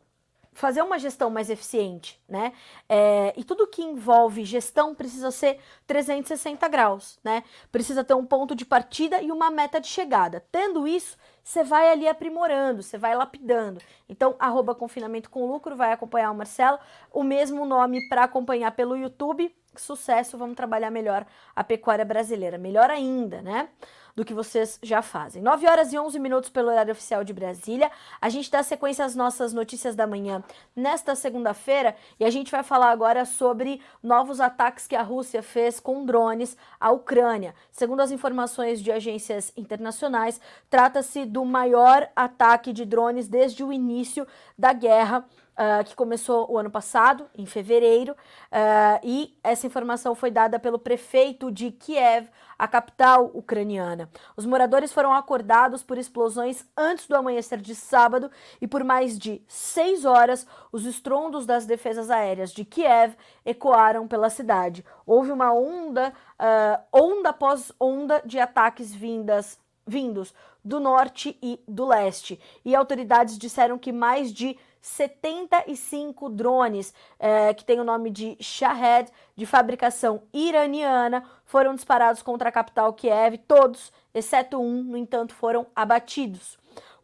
fazer 0.57 0.81
uma 0.81 0.99
gestão 0.99 1.29
mais 1.29 1.51
eficiente, 1.51 2.19
né? 2.27 2.53
É, 2.89 3.35
e 3.37 3.45
tudo 3.45 3.67
que 3.67 3.83
envolve 3.83 4.43
gestão 4.43 4.95
precisa 4.95 5.31
ser 5.31 5.61
360 5.87 6.67
graus, 6.69 7.19
né? 7.23 7.45
Precisa 7.71 8.03
ter 8.03 8.15
um 8.15 8.25
ponto 8.25 8.55
de 8.55 8.65
partida 8.65 9.21
e 9.21 9.31
uma 9.31 9.51
meta 9.51 9.79
de 9.79 9.87
chegada. 9.87 10.43
Tendo 10.51 10.89
isso, 10.89 11.19
você 11.45 11.63
vai 11.63 11.91
ali 11.91 12.09
aprimorando, 12.09 12.83
você 12.83 12.97
vai 12.97 13.15
lapidando. 13.15 13.83
Então, 14.09 14.35
arroba 14.39 14.75
confinamento 14.75 15.29
com 15.29 15.47
lucro, 15.47 15.77
vai 15.77 15.93
acompanhar 15.93 16.31
o 16.31 16.35
Marcelo. 16.35 16.79
O 17.13 17.23
mesmo 17.23 17.67
nome 17.67 18.09
para 18.09 18.25
acompanhar 18.25 18.73
pelo 18.73 18.97
YouTube. 18.97 19.55
Sucesso, 19.81 20.39
vamos 20.39 20.57
trabalhar 20.57 20.91
melhor 20.91 21.27
a 21.55 21.65
pecuária 21.65 22.05
brasileira. 22.05 22.59
Melhor 22.59 22.91
ainda, 22.91 23.43
né? 23.43 23.69
do 24.17 24.25
que 24.25 24.33
vocês 24.33 24.79
já 24.83 25.03
fazem. 25.03 25.43
9 25.43 25.69
horas 25.69 25.93
e 25.93 25.99
11 25.99 26.19
minutos 26.19 26.49
pelo 26.49 26.69
horário 26.71 26.91
oficial 26.91 27.23
de 27.23 27.35
Brasília. 27.35 27.91
A 28.19 28.31
gente 28.31 28.51
dá 28.51 28.63
sequência 28.63 29.05
às 29.05 29.15
nossas 29.15 29.53
notícias 29.53 29.95
da 29.95 30.07
manhã 30.07 30.43
nesta 30.75 31.15
segunda-feira 31.15 31.95
e 32.19 32.25
a 32.25 32.31
gente 32.31 32.51
vai 32.51 32.63
falar 32.63 32.91
agora 32.91 33.27
sobre 33.27 33.81
novos 34.03 34.41
ataques 34.41 34.87
que 34.87 34.97
a 34.97 35.03
Rússia 35.03 35.43
fez 35.43 35.79
com 35.79 36.07
drones 36.07 36.57
à 36.81 36.91
Ucrânia. 36.91 37.55
Segundo 37.71 38.01
as 38.01 38.11
informações 38.11 38.81
de 38.81 38.91
agências 38.91 39.53
internacionais, 39.55 40.41
trata-se 40.71 41.27
do 41.27 41.45
maior 41.45 42.09
ataque 42.17 42.73
de 42.73 42.87
drones 42.87 43.29
desde 43.29 43.63
o 43.63 43.71
início 43.71 44.27
da 44.57 44.73
guerra 44.73 45.27
uh, 45.57 45.85
que 45.85 45.95
começou 45.95 46.51
o 46.51 46.59
ano 46.59 46.71
passado, 46.71 47.27
em 47.35 47.47
fevereiro, 47.47 48.13
uh, 48.13 49.01
e 49.03 49.37
essa 49.43 49.67
informação 49.67 50.15
foi 50.15 50.31
dada 50.31 50.59
pelo 50.59 50.79
prefeito 50.79 51.51
de 51.51 51.71
Kiev, 51.71 52.29
a 52.59 52.67
capital 52.67 53.31
ucraniana. 53.35 54.09
Os 54.37 54.47
moradores 54.47 54.93
foram 54.93 55.13
acordados 55.13 55.83
por 55.83 55.99
explosões 55.99 56.65
antes 56.77 57.07
do 57.07 57.17
amanhecer 57.17 57.61
de 57.61 57.75
sábado 57.75 58.31
e 58.61 58.67
por 58.67 58.83
mais 58.83 59.19
de 59.19 59.43
seis 59.47 60.05
horas 60.05 60.47
os 60.73 60.87
estrondos 60.87 61.45
das 61.45 61.67
defesas 61.67 62.11
aéreas 62.11 62.53
de 62.53 62.65
Kiev 62.65 63.15
ecoaram 63.45 64.09
pela 64.09 64.31
cidade. 64.31 64.85
Houve 65.05 65.33
uma 65.33 65.53
onda, 65.53 66.13
uh, 66.41 66.83
onda 66.93 67.31
após 67.31 67.73
onda 67.79 68.23
de 68.25 68.39
ataques 68.39 68.95
vindas 68.95 69.59
vindos 69.87 70.35
do 70.65 70.81
norte 70.81 71.39
e 71.41 71.61
do 71.69 71.87
leste. 71.87 72.41
E 72.65 72.75
autoridades 72.75 73.39
disseram 73.39 73.79
que 73.79 73.93
mais 73.93 74.33
de 74.33 74.59
75 74.87 76.29
drones 76.31 76.95
é, 77.19 77.53
que 77.53 77.65
tem 77.65 77.81
o 77.81 77.85
nome 77.85 78.09
de 78.09 78.37
Shahed, 78.41 79.11
de 79.35 79.45
fabricação 79.45 80.23
iraniana, 80.33 81.25
foram 81.45 81.75
disparados 81.75 82.23
contra 82.23 82.51
a 82.51 82.53
capital 82.53 82.93
Kiev. 82.93 83.37
Todos, 83.49 83.93
exceto 84.15 84.61
um, 84.61 84.85
no 84.85 84.97
entanto, 84.97 85.35
foram 85.35 85.67
abatidos. 85.75 86.57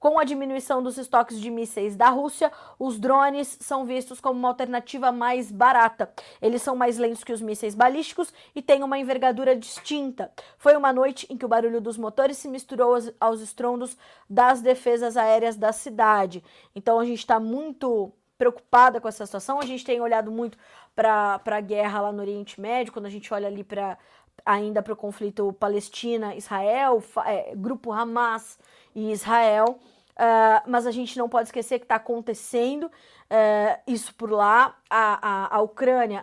Com 0.03 0.19
a 0.19 0.25
diminuição 0.25 0.83
dos 0.83 0.99
estoques 0.99 1.41
de 1.41 1.49
mísseis 1.49 1.95
da 1.95 2.09
Rússia, 2.09 2.51
os 2.77 2.99
drones 2.99 3.57
são 3.61 3.85
vistos 3.85 4.21
como 4.21 4.37
uma 4.37 4.49
alternativa 4.49 5.13
mais 5.13 5.53
barata. 5.53 6.13
Eles 6.41 6.61
são 6.61 6.75
mais 6.75 6.99
lentos 6.99 7.23
que 7.23 7.33
os 7.33 7.41
mísseis 7.41 7.73
balísticos 7.73 8.35
e 8.53 8.61
têm 8.61 8.83
uma 8.83 8.99
envergadura 8.99 9.55
distinta. 9.55 10.33
Foi 10.59 10.75
uma 10.75 10.93
noite 10.93 11.25
em 11.31 11.37
que 11.37 11.45
o 11.45 11.49
barulho 11.49 11.81
dos 11.81 11.97
motores 11.97 12.37
se 12.37 12.49
misturou 12.49 12.95
aos, 12.95 13.13
aos 13.21 13.41
estrondos 13.41 13.97
das 14.29 14.61
defesas 14.61 15.17
aéreas 15.17 15.55
da 15.55 15.73
cidade. 15.73 16.43
Então 16.75 16.99
a 16.99 17.05
gente 17.05 17.21
está 17.21 17.39
muito 17.39 18.13
preocupada 18.37 19.01
com 19.01 19.07
essa 19.07 19.25
situação. 19.25 19.61
A 19.61 19.65
gente 19.65 19.85
tem 19.85 20.01
olhado 20.01 20.33
muito 20.33 20.59
para 20.97 21.41
a 21.47 21.61
guerra 21.61 22.01
lá 22.01 22.13
no 22.13 22.23
Oriente 22.23 22.61
Médio, 22.61 22.93
quando 22.93 23.07
a 23.07 23.11
gente 23.11 23.33
olha 23.33 23.47
ali 23.47 23.63
para 23.63 23.97
ainda 24.45 24.83
para 24.83 24.93
o 24.93 24.97
conflito 24.97 25.53
Palestina-Israel, 25.53 27.01
é, 27.25 27.55
grupo 27.55 27.93
Hamas 27.93 28.59
e 28.95 29.13
Israel. 29.13 29.79
Uh, 30.13 30.61
mas 30.67 30.87
a 30.87 30.91
gente 30.91 31.19
não 31.19 31.29
pode 31.29 31.49
esquecer 31.49 31.79
que 31.79 31.87
está 31.87 31.95
acontecendo 31.97 32.85
uh, 32.85 33.81
isso 33.87 34.15
por 34.15 34.31
lá. 34.31 34.77
A, 34.91 35.55
a, 35.55 35.57
a 35.57 35.61
Ucrânia, 35.63 36.23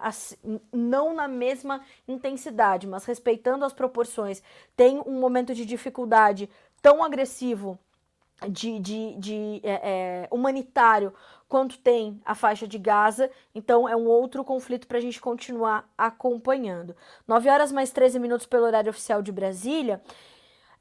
não 0.72 1.14
na 1.14 1.28
mesma 1.28 1.82
intensidade, 2.08 2.88
mas 2.88 3.06
respeitando 3.06 3.66
as 3.66 3.74
proporções, 3.74 4.44
tem 4.76 5.02
um 5.06 5.20
momento 5.20 5.56
de 5.56 5.66
dificuldade 5.66 6.50
tão 6.82 7.04
agressivo 7.04 7.80
de, 8.48 8.80
de, 8.80 9.16
de 9.18 9.62
é, 9.64 9.82
é, 10.24 10.28
humanitário 10.32 11.14
quanto 11.48 11.80
tem 11.80 12.22
a 12.24 12.36
faixa 12.36 12.68
de 12.68 12.78
Gaza. 12.78 13.30
Então 13.54 13.90
é 13.90 13.96
um 13.96 14.06
outro 14.06 14.44
conflito 14.44 14.88
para 14.88 15.00
a 15.00 15.02
gente 15.02 15.20
continuar 15.20 15.90
acompanhando. 15.98 16.96
9 17.28 17.50
horas 17.50 17.72
mais 17.72 17.92
13 17.92 18.20
minutos 18.20 18.46
pelo 18.46 18.66
horário 18.66 18.92
oficial 18.92 19.22
de 19.22 19.32
Brasília. 19.32 20.02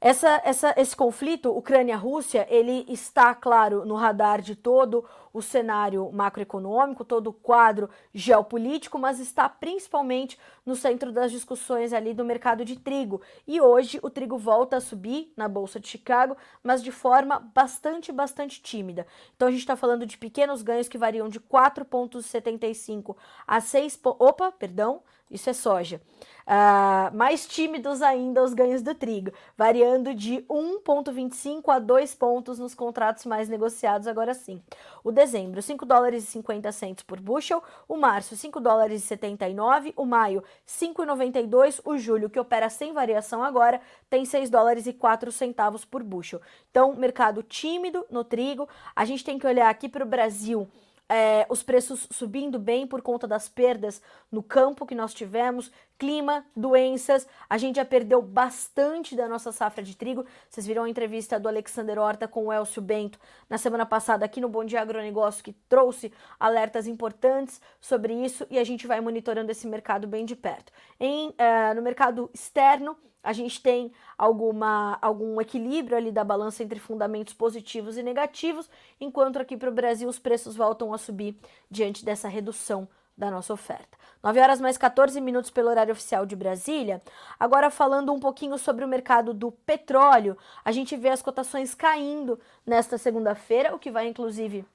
Essa, 0.01 0.41
essa, 0.45 0.73
esse 0.77 0.95
conflito 0.95 1.49
Ucrânia-Rússia, 1.51 2.47
ele 2.49 2.85
está, 2.87 3.35
claro, 3.35 3.85
no 3.85 3.95
radar 3.95 4.41
de 4.41 4.55
todo 4.55 5.03
o 5.33 5.41
cenário 5.41 6.11
macroeconômico, 6.11 7.05
todo 7.05 7.27
o 7.27 7.33
quadro 7.33 7.89
geopolítico, 8.13 8.97
mas 8.97 9.19
está 9.19 9.47
principalmente 9.47 10.37
no 10.65 10.75
centro 10.75 11.11
das 11.11 11.31
discussões 11.31 11.93
ali 11.93 12.13
do 12.13 12.25
mercado 12.25 12.65
de 12.65 12.77
trigo. 12.77 13.21
E 13.47 13.59
hoje 13.59 13.99
o 14.01 14.09
trigo 14.09 14.37
volta 14.37 14.77
a 14.77 14.81
subir 14.81 15.31
na 15.35 15.47
Bolsa 15.47 15.79
de 15.79 15.87
Chicago, 15.87 16.35
mas 16.63 16.83
de 16.83 16.91
forma 16.91 17.39
bastante, 17.53 18.11
bastante 18.11 18.61
tímida. 18.61 19.05
Então 19.35 19.47
a 19.47 19.51
gente 19.51 19.61
está 19.61 19.75
falando 19.75 20.05
de 20.05 20.17
pequenos 20.17 20.61
ganhos 20.61 20.87
que 20.87 20.97
variam 20.97 21.29
de 21.29 21.39
4,75 21.39 23.15
a 23.47 23.59
6. 23.59 23.99
Opa, 24.03 24.51
perdão, 24.51 25.01
isso 25.29 25.49
é 25.49 25.53
soja. 25.53 26.01
Uh, 26.49 27.15
mais 27.15 27.45
tímidos 27.45 28.01
ainda 28.01 28.43
os 28.43 28.55
ganhos 28.55 28.81
do 28.81 28.95
trigo, 28.95 29.31
variando 29.55 30.15
de 30.15 30.43
1,25 30.49 31.69
a 31.69 31.77
2 31.77 32.15
pontos 32.15 32.57
nos 32.57 32.73
contratos 32.73 33.25
mais 33.25 33.47
negociados 33.47 34.07
agora 34.07 34.33
sim. 34.33 34.59
O 35.03 35.11
dezembro, 35.29 35.61
5 35.61 35.85
dólares 35.85 36.23
e 36.23 36.27
50 36.27 36.71
centos 36.71 37.03
por 37.03 37.19
bushel, 37.19 37.61
o 37.87 37.95
março, 37.95 38.35
5 38.35 38.59
dólares 38.59 39.03
e 39.03 39.05
79, 39.05 39.93
o 39.95 40.05
maio, 40.05 40.43
5,92, 40.67 41.79
o 41.85 41.97
julho, 41.97 42.29
que 42.29 42.39
opera 42.39 42.67
sem 42.69 42.91
variação 42.91 43.43
agora, 43.43 43.79
tem 44.09 44.25
6 44.25 44.49
dólares 44.49 44.87
e 44.87 44.93
4 44.93 45.31
centavos 45.31 45.85
por 45.85 46.01
bushel. 46.01 46.41
Então, 46.71 46.95
mercado 46.95 47.43
tímido 47.43 48.05
no 48.09 48.23
trigo. 48.23 48.67
A 48.95 49.05
gente 49.05 49.23
tem 49.23 49.37
que 49.37 49.45
olhar 49.45 49.69
aqui 49.69 49.87
para 49.87 50.03
o 50.03 50.07
Brasil 50.07 50.67
é, 51.09 51.47
os 51.49 51.63
preços 51.63 52.07
subindo 52.11 52.59
bem 52.59 52.85
por 52.85 53.01
conta 53.01 53.27
das 53.27 53.49
perdas 53.49 53.99
no 54.31 54.43
campo 54.43 54.85
que 54.85 54.93
nós 54.93 55.11
tivemos, 55.13 55.71
clima, 55.97 56.45
doenças. 56.55 57.27
A 57.49 57.57
gente 57.57 57.77
já 57.77 57.85
perdeu 57.85 58.21
bastante 58.21 59.15
da 59.15 59.27
nossa 59.27 59.51
safra 59.51 59.83
de 59.83 59.97
trigo. 59.97 60.23
Vocês 60.47 60.67
viram 60.67 60.83
a 60.83 60.89
entrevista 60.89 61.39
do 61.39 61.47
Alexander 61.47 61.97
Horta 61.97 62.27
com 62.27 62.45
o 62.45 62.53
Elcio 62.53 62.81
Bento 62.81 63.19
na 63.49 63.57
semana 63.57 63.85
passada 63.85 64.23
aqui 64.23 64.39
no 64.39 64.47
Bom 64.47 64.63
Dia 64.63 64.81
Agronegócio, 64.81 65.43
que 65.43 65.53
trouxe 65.67 66.13
alertas 66.39 66.85
importantes 66.85 67.59
sobre 67.81 68.13
isso 68.13 68.45
e 68.49 68.59
a 68.59 68.63
gente 68.63 68.85
vai 68.85 69.01
monitorando 69.01 69.51
esse 69.51 69.67
mercado 69.67 70.07
bem 70.07 70.25
de 70.25 70.35
perto. 70.35 70.71
Em, 70.99 71.29
uh, 71.29 71.73
no 71.75 71.81
mercado 71.81 72.29
externo, 72.33 72.95
a 73.23 73.33
gente 73.33 73.61
tem 73.61 73.91
alguma, 74.17 74.97
algum 75.01 75.39
equilíbrio 75.41 75.97
ali 75.97 76.11
da 76.11 76.23
balança 76.23 76.63
entre 76.63 76.79
fundamentos 76.79 77.33
positivos 77.33 77.97
e 77.97 78.03
negativos, 78.03 78.69
enquanto 78.99 79.37
aqui 79.37 79.57
para 79.57 79.69
o 79.69 79.73
Brasil 79.73 80.07
os 80.07 80.19
preços 80.19 80.55
voltam 80.55 80.93
a 80.93 80.97
subir 80.97 81.37
diante 81.69 82.05
dessa 82.05 82.27
redução 82.27 82.87
da 83.17 83.29
nossa 83.29 83.51
oferta. 83.51 83.97
9 84.23 84.39
horas 84.39 84.61
mais 84.61 84.77
14 84.77 85.19
minutos 85.19 85.51
pelo 85.51 85.69
horário 85.69 85.91
oficial 85.91 86.25
de 86.25 86.35
Brasília. 86.35 87.01
Agora 87.37 87.69
falando 87.69 88.13
um 88.13 88.19
pouquinho 88.19 88.57
sobre 88.57 88.85
o 88.85 88.87
mercado 88.87 89.33
do 89.33 89.51
petróleo, 89.51 90.37
a 90.63 90.71
gente 90.71 90.95
vê 90.95 91.09
as 91.09 91.21
cotações 91.21 91.75
caindo 91.75 92.39
nesta 92.65 92.97
segunda-feira, 92.97 93.75
o 93.75 93.79
que 93.79 93.91
vai 93.91 94.07
inclusive 94.07 94.65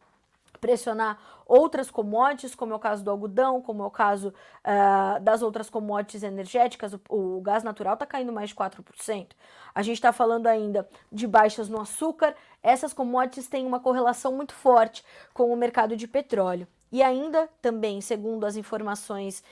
pressionar 0.64 1.18
outras 1.44 1.90
commodities, 1.90 2.54
como 2.54 2.72
é 2.72 2.76
o 2.76 2.78
caso 2.78 3.04
do 3.04 3.10
algodão, 3.10 3.60
como 3.60 3.82
é 3.82 3.86
o 3.86 3.90
caso 3.90 4.28
uh, 4.28 5.20
das 5.20 5.42
outras 5.42 5.68
commodities 5.68 6.22
energéticas, 6.22 6.94
o, 6.94 7.00
o 7.10 7.40
gás 7.42 7.62
natural 7.62 7.92
está 7.92 8.06
caindo 8.06 8.32
mais 8.32 8.48
de 8.48 8.56
4%. 8.56 9.26
A 9.74 9.82
gente 9.82 9.96
está 9.96 10.10
falando 10.10 10.46
ainda 10.46 10.88
de 11.12 11.26
baixas 11.26 11.68
no 11.68 11.78
açúcar, 11.78 12.34
essas 12.62 12.94
commodities 12.94 13.46
têm 13.46 13.66
uma 13.66 13.78
correlação 13.78 14.32
muito 14.32 14.54
forte 14.54 15.04
com 15.34 15.52
o 15.52 15.56
mercado 15.56 15.98
de 15.98 16.08
petróleo. 16.08 16.66
E 16.94 17.02
ainda 17.02 17.48
também, 17.60 18.00
segundo 18.00 18.46
as 18.46 18.54
informações 18.54 19.42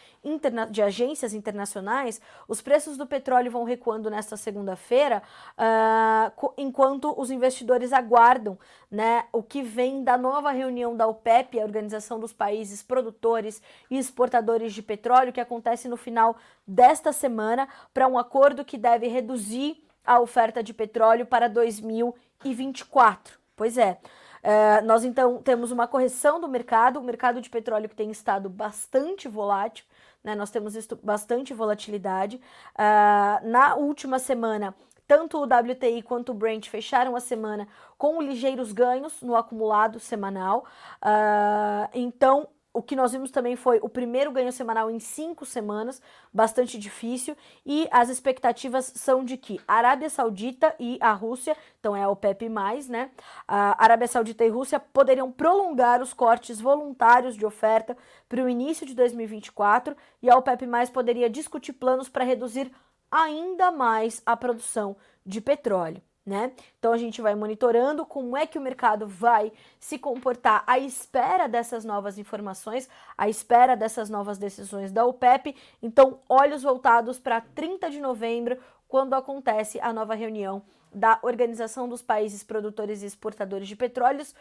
de 0.71 0.81
agências 0.81 1.35
internacionais, 1.35 2.21
os 2.47 2.63
preços 2.63 2.97
do 2.97 3.05
petróleo 3.05 3.51
vão 3.51 3.65
recuando 3.65 4.09
nesta 4.09 4.37
segunda-feira, 4.37 5.21
uh, 5.59 6.53
enquanto 6.57 7.13
os 7.21 7.33
investidores 7.33 7.93
aguardam 7.93 8.57
né, 8.89 9.25
o 9.33 9.43
que 9.43 9.61
vem 9.61 10.05
da 10.05 10.17
nova 10.17 10.53
reunião 10.53 10.97
da 10.97 11.09
OPEP, 11.09 11.59
a 11.59 11.65
Organização 11.65 12.21
dos 12.21 12.33
Países 12.33 12.81
Produtores 12.81 13.61
e 13.91 13.99
Exportadores 13.99 14.73
de 14.73 14.81
Petróleo, 14.81 15.33
que 15.33 15.41
acontece 15.41 15.89
no 15.89 15.97
final 15.97 16.37
desta 16.65 17.13
semana, 17.13 17.69
para 17.93 18.07
um 18.07 18.17
acordo 18.17 18.65
que 18.65 18.79
deve 18.79 19.09
reduzir 19.09 19.83
a 20.05 20.21
oferta 20.21 20.63
de 20.63 20.73
petróleo 20.73 21.27
para 21.27 21.49
2024. 21.49 23.37
Pois 23.57 23.77
é. 23.77 23.99
Uh, 24.43 24.85
nós 24.85 25.05
então 25.05 25.41
temos 25.41 25.71
uma 25.71 25.87
correção 25.87 26.41
do 26.41 26.49
mercado, 26.49 26.99
o 26.99 27.03
mercado 27.03 27.41
de 27.41 27.49
petróleo 27.49 27.89
que 27.89 27.95
tem 27.95 28.11
estado 28.11 28.49
bastante 28.49 29.29
volátil, 29.29 29.85
né? 30.23 30.35
Nós 30.35 30.51
temos 30.51 30.75
bastante 31.03 31.55
volatilidade. 31.55 32.41
Uh, 32.75 33.49
na 33.49 33.75
última 33.77 34.19
semana, 34.19 34.75
tanto 35.07 35.39
o 35.39 35.45
WTI 35.45 36.03
quanto 36.03 36.33
o 36.33 36.35
Brent 36.35 36.69
fecharam 36.69 37.15
a 37.15 37.21
semana 37.21 37.69
com 37.99 38.21
ligeiros 38.21 38.73
ganhos 38.73 39.21
no 39.23 39.37
acumulado 39.37 40.01
semanal. 40.01 40.65
Uh, 41.03 41.89
então, 41.93 42.49
o 42.73 42.83
que 42.83 42.97
nós 42.97 43.13
vimos 43.13 43.31
também 43.31 43.55
foi 43.55 43.79
o 43.83 43.89
primeiro 43.89 44.33
ganho 44.33 44.51
semanal 44.51 44.91
em 44.91 44.99
cinco 44.99 45.45
semanas, 45.45 46.01
bastante 46.33 46.79
difícil, 46.79 47.37
e 47.67 47.87
as 47.91 48.09
expectativas 48.09 48.93
são 48.95 49.25
de 49.25 49.37
que 49.37 49.61
a 49.69 49.75
Arábia 49.75 50.09
Saudita 50.09 50.75
e 50.79 50.99
a 51.01 51.13
Rússia, 51.13 51.57
então 51.79 51.95
é 51.95 52.03
a 52.03 52.09
OPEP+, 52.09 52.49
né, 52.89 53.11
a 53.47 53.83
Arábia 53.83 54.09
Saudita 54.09 54.45
e 54.45 54.49
Rússia 54.49 54.81
poderiam 54.81 55.31
prolongar 55.31 56.01
os 56.01 56.15
cortes 56.15 56.61
voluntários 56.61 57.37
de 57.37 57.45
oferta 57.45 57.97
para 58.29 58.43
o 58.43 58.49
início 58.49 58.87
de 58.87 58.95
2024, 58.95 59.97
e 60.23 60.31
a 60.31 60.37
OPEP+, 60.37 60.67
poderia 60.93 61.29
discutir 61.29 61.75
planos 61.75 62.09
para 62.09 62.25
reduzir 62.25 62.73
ainda 63.11 63.71
mais 63.71 64.23
a 64.25 64.37
produção 64.37 64.97
de 65.27 65.41
petróleo 65.41 66.03
né? 66.25 66.53
Então 66.79 66.93
a 66.93 66.97
gente 66.97 67.21
vai 67.21 67.35
monitorando 67.35 68.07
como 68.07 68.37
é 68.37 68.47
que 68.47 68.59
o 68.59 68.63
mercado 68.63 69.07
vai 69.07 69.53
se 69.79 69.99
comportar 69.99 70.63
à 70.67 70.79
espera 70.79 71.49
dessas 71.49 71.85
novas 71.85 72.17
informações, 72.17 72.89
à 73.19 73.29
espera 73.29 73.77
dessas 73.77 74.09
novas 74.09 74.39
decisões 74.39 74.93
da 74.93 75.05
OPEP. 75.05 75.57
Então, 75.83 76.21
olhos 76.29 76.63
voltados 76.63 77.19
para 77.19 77.41
30 77.41 77.91
de 77.91 78.01
novembro, 78.01 78.59
quando 78.87 79.15
acontece 79.15 79.81
a 79.81 79.93
nova 79.93 80.15
reunião 80.15 80.63
da 80.95 81.19
Organização 81.23 81.89
dos 81.89 82.03
Países 82.03 82.43
Produtores 82.43 83.03
e 83.03 83.07
Exportadores 83.07 83.67
de, 83.67 83.75
Petróleos, 83.75 84.35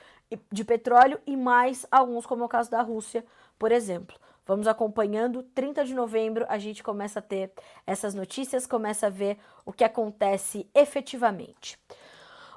de 0.51 0.63
Petróleo 0.65 1.19
e 1.25 1.37
mais 1.37 1.85
alguns, 1.89 2.25
como 2.25 2.43
é 2.43 2.45
o 2.45 2.49
caso 2.49 2.69
da 2.69 2.81
Rússia, 2.81 3.25
por 3.57 3.71
exemplo. 3.71 4.17
Vamos 4.45 4.67
acompanhando. 4.67 5.43
30 5.43 5.85
de 5.85 5.93
novembro 5.93 6.45
a 6.49 6.57
gente 6.57 6.83
começa 6.83 7.19
a 7.19 7.21
ter 7.21 7.51
essas 7.85 8.13
notícias, 8.13 8.65
começa 8.65 9.07
a 9.07 9.09
ver 9.09 9.37
o 9.65 9.71
que 9.71 9.83
acontece 9.83 10.69
efetivamente. 10.73 11.77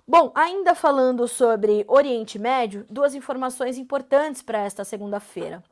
Bom, 0.07 0.33
ainda 0.35 0.75
falando 0.75 1.27
sobre 1.27 1.85
Oriente 1.89 2.39
Médio, 2.39 2.85
duas 2.91 3.15
informações 3.15 3.79
importantes 3.79 4.43
para 4.43 4.59
esta 4.59 4.85
segunda-feira. 4.85 5.63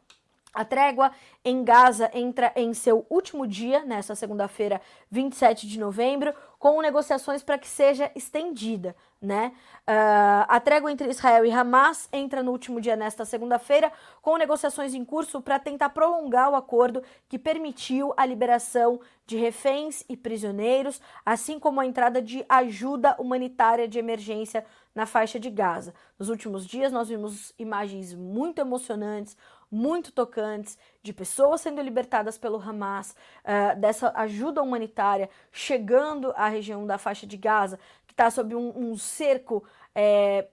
A 0.55 0.67
trégua 0.67 1.13
em 1.43 1.65
Gaza 1.65 2.11
entra 2.13 2.53
em 2.55 2.75
seu 2.75 3.07
último 3.09 3.47
dia, 3.47 3.85
nesta 3.85 4.15
segunda-feira, 4.15 4.83
27 5.11 5.67
de 5.67 5.79
novembro, 5.79 6.35
com 6.63 6.81
negociações 6.81 7.43
para 7.43 7.59
que 7.59 7.67
seja 7.67 8.09
estendida. 8.15 8.95
Né? 9.21 9.53
Uh, 9.81 10.47
a 10.47 10.61
trégua 10.61 10.93
entre 10.93 11.11
Israel 11.11 11.45
e 11.45 11.51
Hamas 11.51 12.09
entra 12.13 12.41
no 12.41 12.53
último 12.53 12.81
dia, 12.81 12.95
nesta 12.95 13.25
segunda-feira, 13.25 13.91
com 14.21 14.37
negociações 14.37 14.95
em 14.95 15.05
curso 15.05 15.43
para 15.43 15.59
tentar 15.59 15.89
prolongar 15.89 16.53
o 16.53 16.55
acordo 16.55 17.03
que 17.29 17.37
permitiu 17.37 18.15
a 18.17 18.25
liberação 18.25 19.01
de 19.27 19.37
reféns 19.37 20.05
e 20.09 20.17
prisioneiros, 20.17 21.01
assim 21.27 21.59
como 21.59 21.81
a 21.81 21.87
entrada 21.87 22.23
de 22.23 22.47
ajuda 22.49 23.17
humanitária 23.19 23.89
de 23.89 23.99
emergência 23.99 24.65
na 24.95 25.05
faixa 25.05 25.41
de 25.41 25.51
Gaza. 25.51 25.93
Nos 26.17 26.29
últimos 26.29 26.65
dias, 26.65 26.93
nós 26.93 27.09
vimos 27.09 27.53
imagens 27.59 28.15
muito 28.15 28.61
emocionantes 28.61 29.37
muito 29.73 30.13
tocantes 30.13 30.77
de 31.03 31.15
pessoas 31.15 31.63
sendo 31.63 31.81
libertadas 31.81 32.37
pelo 32.37 32.61
Hamas, 32.61 33.17
uh, 33.43 33.81
dessa 33.81 34.13
ajuda 34.15 34.63
humanitária 34.63 35.31
chegando 35.51 36.31
à 36.37 36.47
região 36.47 36.87
da 36.87 36.99
faixa 36.99 37.27
de 37.27 37.39
Gaza, 37.39 37.79
que 38.07 38.13
está 38.13 38.31
sob 38.31 38.55
um, 38.55 38.73
um 38.77 38.99
cerco 38.99 39.65
é, 39.95 40.47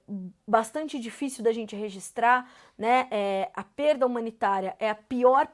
bastante 0.48 0.98
difícil 1.00 1.44
da 1.44 1.52
gente 1.52 1.76
registrar, 1.76 2.50
né? 2.78 3.08
É, 3.12 3.50
a 3.54 3.64
perda 3.64 4.06
humanitária 4.06 4.76
é 4.80 4.90
a 4.90 4.96
pior 4.96 5.48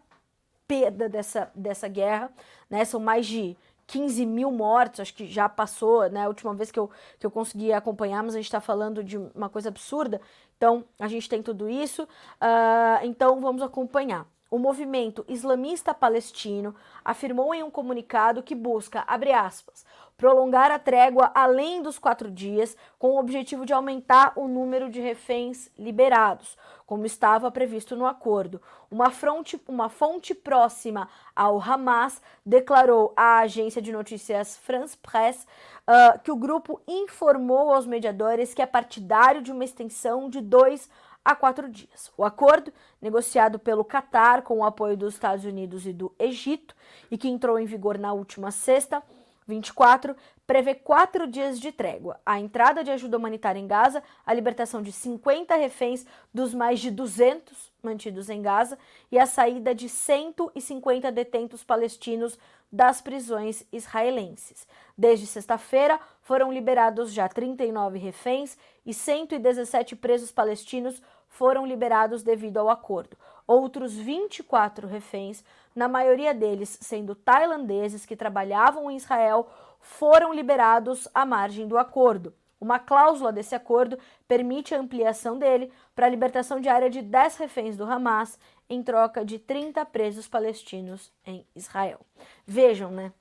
perda 0.68 1.08
dessa, 1.08 1.52
dessa 1.56 1.88
guerra, 1.88 2.32
né? 2.70 2.86
São 2.86 3.00
mais 3.00 3.26
de 3.26 3.56
15 3.88 4.26
mil 4.26 4.52
mortos, 4.52 5.00
acho 5.00 5.14
que 5.14 5.28
já 5.28 5.48
passou, 5.48 6.10
né? 6.10 6.24
A 6.24 6.28
última 6.28 6.54
vez 6.54 6.72
que 6.72 6.80
eu, 6.80 6.90
que 7.20 7.26
eu 7.26 7.32
consegui 7.32 7.72
acompanhar, 7.72 8.24
mas 8.24 8.34
a 8.34 8.38
gente 8.38 8.48
está 8.48 8.60
falando 8.60 9.04
de 9.04 9.18
uma 9.18 9.50
coisa 9.50 9.70
absurda. 9.70 10.20
Então, 10.58 10.86
a 11.00 11.08
gente 11.08 11.30
tem 11.30 11.42
tudo 11.42 11.70
isso. 11.70 12.04
Uh, 12.04 13.04
então, 13.04 13.42
vamos 13.42 13.62
acompanhar. 13.62 14.28
O 14.50 14.60
movimento 14.60 15.26
islamista 15.28 15.94
palestino 15.94 16.76
afirmou 17.04 17.54
em 17.54 17.64
um 17.64 17.72
comunicado 17.72 18.44
que 18.44 18.56
busca, 18.56 19.04
abre 19.08 19.34
aspas, 19.34 19.86
prolongar 20.18 20.72
a 20.72 20.80
trégua 20.80 21.32
além 21.34 21.82
dos 21.82 22.00
quatro 22.00 22.32
dias, 22.32 22.76
com 22.98 23.12
o 23.12 23.20
objetivo 23.20 23.66
de 23.66 23.74
aumentar 23.74 24.34
o 24.36 24.48
número 24.48 24.90
de 24.90 25.02
reféns 25.02 25.70
liberados, 25.78 26.58
como 26.86 27.06
estava 27.06 27.52
previsto 27.52 27.96
no 27.96 28.06
acordo. 28.06 28.62
Uma, 28.90 29.10
fronte, 29.10 29.62
uma 29.68 29.90
fonte 29.90 30.34
próxima 30.34 31.10
ao 31.36 31.62
Hamas 31.62 32.22
declarou 32.46 33.14
à 33.16 33.40
agência 33.40 33.82
de 33.82 33.92
notícias 33.92 34.58
France 34.58 34.98
Presse 34.98 35.46
uh, 35.88 36.20
que 36.20 36.32
o 36.32 36.38
grupo 36.38 36.82
informou 36.88 37.74
aos 37.74 37.86
mediadores 37.86 38.54
que 38.54 38.62
é 38.62 38.66
partidário 38.66 39.42
de 39.42 39.52
uma 39.52 39.66
extensão 39.66 40.30
de 40.30 40.40
dois 40.40 40.90
a 41.26 41.36
quatro 41.36 41.68
dias. 41.68 42.12
O 42.16 42.24
acordo, 42.24 42.72
negociado 43.02 43.58
pelo 43.58 43.84
Catar 43.84 44.44
com 44.44 44.60
o 44.60 44.64
apoio 44.64 44.96
dos 44.96 45.16
Estados 45.16 45.44
Unidos 45.44 45.88
e 45.88 45.92
do 45.92 46.14
Egito 46.20 46.76
e 47.10 47.18
que 47.18 47.28
entrou 47.28 47.58
em 47.58 47.66
vigor 47.66 47.98
na 47.98 48.14
última 48.14 48.52
sexta, 48.52 49.02
24, 49.48 50.16
prevê 50.48 50.74
quatro 50.74 51.28
dias 51.28 51.60
de 51.60 51.72
trégua, 51.72 52.20
a 52.26 52.40
entrada 52.40 52.84
de 52.84 52.92
ajuda 52.92 53.18
humanitária 53.18 53.60
em 53.60 53.68
Gaza, 53.68 54.02
a 54.26 54.34
libertação 54.34 54.82
de 54.82 54.92
50 54.92 55.56
reféns 55.56 56.06
dos 56.34 56.54
mais 56.54 56.80
de 56.80 56.90
200 56.90 57.72
mantidos 57.82 58.30
em 58.30 58.42
Gaza 58.42 58.78
e 59.12 59.20
a 59.20 59.26
saída 59.26 59.74
de 59.74 59.88
150 59.88 61.12
detentos 61.12 61.64
palestinos 61.64 62.38
das 62.72 63.02
prisões 63.02 63.66
israelenses. 63.72 64.68
Desde 64.98 65.28
sexta-feira, 65.28 66.00
foram 66.22 66.52
liberados 66.52 67.14
já 67.14 67.30
39 67.30 68.00
reféns 68.00 68.58
e 68.86 68.94
117 68.94 69.96
presos 69.96 70.32
palestinos 70.32 71.02
foram 71.28 71.66
liberados 71.66 72.24
devido 72.24 72.58
ao 72.58 72.70
acordo. 72.70 73.18
Outros 73.46 73.94
24 73.94 74.88
reféns, 74.88 75.44
na 75.76 75.88
maioria 75.88 76.34
deles 76.34 76.78
sendo 76.82 77.14
tailandeses 77.14 78.06
que 78.06 78.16
trabalhavam 78.16 78.90
em 78.90 78.96
Israel, 78.96 79.48
foram 79.80 80.34
liberados 80.34 81.08
à 81.14 81.26
margem 81.26 81.68
do 81.68 81.78
acordo. 81.78 82.34
Uma 82.60 82.80
cláusula 82.80 83.32
desse 83.32 83.54
acordo 83.54 84.00
permite 84.28 84.74
a 84.74 84.80
ampliação 84.80 85.38
dele 85.38 85.72
para 85.94 86.06
a 86.06 86.10
libertação 86.10 86.60
diária 86.60 86.90
de 86.90 87.02
10 87.02 87.38
reféns 87.38 87.78
do 87.78 87.84
Hamas 87.84 88.40
em 88.70 88.82
troca 88.82 89.24
de 89.24 89.38
30 89.38 89.86
presos 89.86 90.28
palestinos 90.28 91.12
em 91.26 91.46
Israel. 91.56 92.00
Vejam, 92.48 92.90
né, 92.90 93.12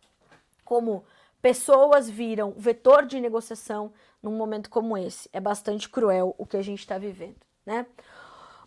como 0.64 1.04
pessoas 1.42 2.08
viram 2.08 2.54
vetor 2.56 3.04
de 3.04 3.20
negociação 3.20 3.92
num 4.22 4.32
momento 4.32 4.70
como 4.70 4.96
esse. 4.96 5.28
É 5.32 5.40
bastante 5.40 5.88
cruel 5.88 6.34
o 6.38 6.46
que 6.46 6.56
a 6.56 6.62
gente 6.62 6.78
está 6.78 6.96
vivendo, 6.96 7.36
né? 7.66 7.84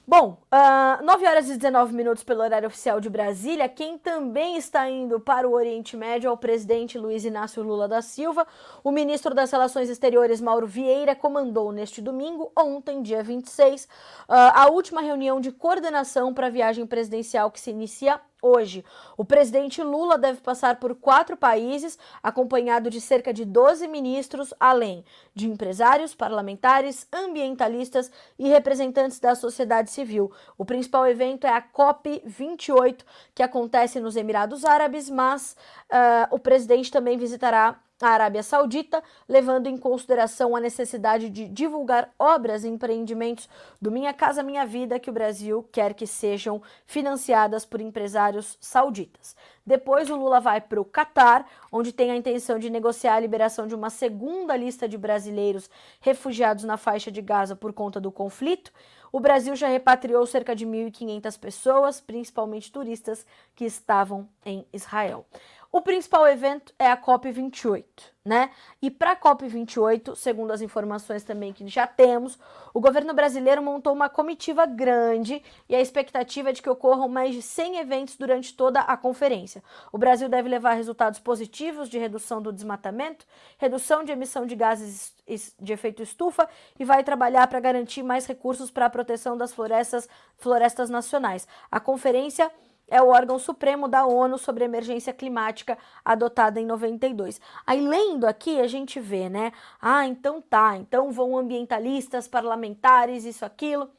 Bom, 0.10 0.38
uh, 0.54 1.04
9 1.04 1.28
horas 1.28 1.50
e 1.50 1.58
19 1.58 1.94
minutos 1.94 2.24
pelo 2.24 2.42
horário 2.42 2.70
oficial 2.70 3.02
de 3.02 3.10
Brasília. 3.10 3.68
Quem 3.68 3.98
também 3.98 4.56
está 4.56 4.90
indo 4.90 5.20
para 5.20 5.46
o 5.46 5.52
Oriente 5.52 5.98
Médio 5.98 6.30
é 6.30 6.32
o 6.32 6.38
presidente 6.38 6.98
Luiz 6.98 7.26
Inácio 7.26 7.62
Lula 7.62 7.90
da 7.90 8.02
Silva. 8.02 8.48
O 8.86 8.90
ministro 8.90 9.36
das 9.36 9.52
Relações 9.52 9.90
Exteriores, 9.90 10.40
Mauro 10.40 10.66
Vieira, 10.66 11.14
comandou 11.14 11.74
neste 11.74 12.02
domingo, 12.02 12.50
ontem, 12.58 13.02
dia 13.02 13.22
26, 13.22 13.84
uh, 13.84 13.88
ah, 14.30 14.64
a 14.64 14.70
última 14.70 15.02
reunião 15.02 15.42
de 15.42 15.52
coordenação 15.52 16.34
para 16.34 16.48
a 16.48 16.52
viagem 16.52 16.88
presidencial 16.88 17.52
que 17.52 17.60
se 17.60 17.72
inicia 17.72 18.18
Hoje, 18.40 18.86
o 19.18 19.26
presidente 19.26 19.82
Lula 19.82 20.16
deve 20.16 20.42
passar 20.42 20.80
por 20.80 20.94
quatro 20.94 21.36
países, 21.36 21.98
acompanhado 22.22 22.88
de 22.88 23.02
cerca 23.02 23.34
de 23.34 23.44
12 23.44 23.88
ministros, 23.88 24.54
além 24.60 25.04
de 25.34 25.50
empresários, 25.50 26.14
parlamentares, 26.14 27.08
ambientalistas 27.12 28.12
e 28.38 28.48
representantes 28.48 29.20
da 29.20 29.34
sociedade 29.34 29.90
civil. 29.90 30.32
O 30.56 30.64
principal 30.64 31.08
evento 31.08 31.48
é 31.48 31.50
a 31.50 31.62
COP28, 31.62 33.00
que 33.34 33.42
acontece 33.42 34.00
nos 34.00 34.16
Emirados 34.16 34.64
Árabes, 34.64 35.10
mas 35.10 35.58
uh, 35.92 36.36
o 36.36 36.38
presidente 36.38 36.92
também 36.92 37.18
visitará 37.18 37.80
a 38.06 38.10
Arábia 38.10 38.44
Saudita, 38.44 39.04
levando 39.28 39.68
em 39.68 39.78
consideração 39.78 40.56
a 40.56 40.60
necessidade 40.60 41.30
de 41.30 41.48
divulgar 41.48 42.14
obras 42.20 42.64
e 42.64 42.68
empreendimentos 42.68 43.50
do 43.82 43.92
Minha 43.92 44.14
Casa 44.14 44.44
Minha 44.44 44.66
Vida 44.66 45.00
que 45.00 45.10
o 45.10 45.14
Brasil 45.14 45.68
quer 45.72 45.94
que 45.94 46.06
sejam 46.06 46.62
financiadas 46.86 47.66
por 47.66 47.82
empresários 47.82 48.58
sauditas. 48.62 49.36
Depois, 49.66 50.10
o 50.10 50.16
Lula 50.16 50.40
vai 50.40 50.62
para 50.62 50.80
o 50.80 50.86
Catar, 50.86 51.46
onde 51.72 51.92
tem 51.92 52.12
a 52.12 52.16
intenção 52.16 52.60
de 52.60 52.70
negociar 52.70 53.16
a 53.16 53.20
liberação 53.20 53.68
de 53.68 53.76
uma 53.76 53.90
segunda 53.90 54.56
lista 54.56 54.88
de 54.88 54.98
brasileiros 54.98 55.70
refugiados 56.00 56.64
na 56.64 56.78
faixa 56.78 57.12
de 57.12 57.22
Gaza 57.22 57.56
por 57.56 57.74
conta 57.74 58.00
do 58.00 58.12
conflito. 58.12 58.72
O 59.12 59.20
Brasil 59.20 59.56
já 59.56 59.68
repatriou 59.68 60.26
cerca 60.26 60.56
de 60.56 60.66
1.500 60.66 61.40
pessoas, 61.40 62.02
principalmente 62.02 62.72
turistas, 62.72 63.26
que 63.56 63.66
estavam 63.66 64.28
em 64.46 64.66
Israel. 64.72 65.26
O 65.72 65.82
principal 65.82 66.28
evento 66.28 66.74
é 66.80 66.90
a 66.90 66.96
COP28, 66.96 67.84
né? 68.24 68.52
E 68.82 68.90
para 68.90 69.12
a 69.12 69.16
COP28, 69.16 70.16
segundo 70.16 70.52
as 70.52 70.62
informações 70.62 71.24
também 71.24 71.52
que 71.52 71.68
já 71.68 71.86
temos, 71.86 72.40
o 72.74 72.80
governo 72.80 73.14
brasileiro 73.14 73.62
montou 73.62 73.94
uma 73.94 74.08
comitiva 74.08 74.66
grande 74.66 75.44
e 75.68 75.76
a 75.76 75.82
expectativa 75.82 76.50
é 76.50 76.54
de 76.54 76.62
que 76.62 76.70
ocorram 76.70 77.10
mais 77.10 77.36
de 77.36 77.42
100 77.42 77.80
eventos 77.80 78.16
durante 78.16 78.54
toda 78.54 78.80
a 78.80 78.96
conferência. 78.96 79.62
O 79.92 79.98
Brasil 79.98 80.30
deve 80.30 80.48
levar 80.48 80.74
resultados 80.74 81.20
positivos 81.20 81.90
de 81.90 81.98
redução 81.98 82.42
do 82.42 82.54
desmatamento, 82.54 83.26
redução 83.58 84.04
de 84.04 84.12
emissão 84.12 84.46
de 84.46 84.56
gases 84.56 85.14
de 85.60 85.74
efeito 85.74 86.02
estufa 86.02 86.48
e 86.80 86.86
vai 86.86 87.04
trabalhar 87.04 87.46
para 87.48 87.60
garantir 87.60 88.04
mais 88.04 88.26
recursos 88.26 88.72
para 88.72 88.86
a 88.86 88.90
proteção 88.90 89.38
das 89.38 89.54
florestas, 89.54 90.08
florestas 90.38 90.90
nacionais. 90.90 91.46
A 91.70 91.80
conferência 91.80 92.50
é 92.88 93.02
o 93.02 93.10
órgão 93.10 93.38
supremo 93.38 93.88
da 93.88 94.06
ONU 94.06 94.38
sobre 94.38 94.64
emergência 94.64 95.14
climática 95.14 95.78
adotada 96.04 96.60
em 96.60 96.66
92. 96.66 97.42
Aí 97.66 97.82
lendo 97.82 98.26
aqui 98.26 98.60
a 98.62 98.68
gente 98.68 99.00
vê, 99.00 99.30
né? 99.30 99.52
Ah, 99.82 100.06
então 100.08 100.42
tá, 100.42 100.78
então 100.78 101.12
vão 101.12 101.38
ambientalistas, 101.38 102.28
parlamentares, 102.28 103.26
isso 103.26 103.44
aquilo, 103.44 103.90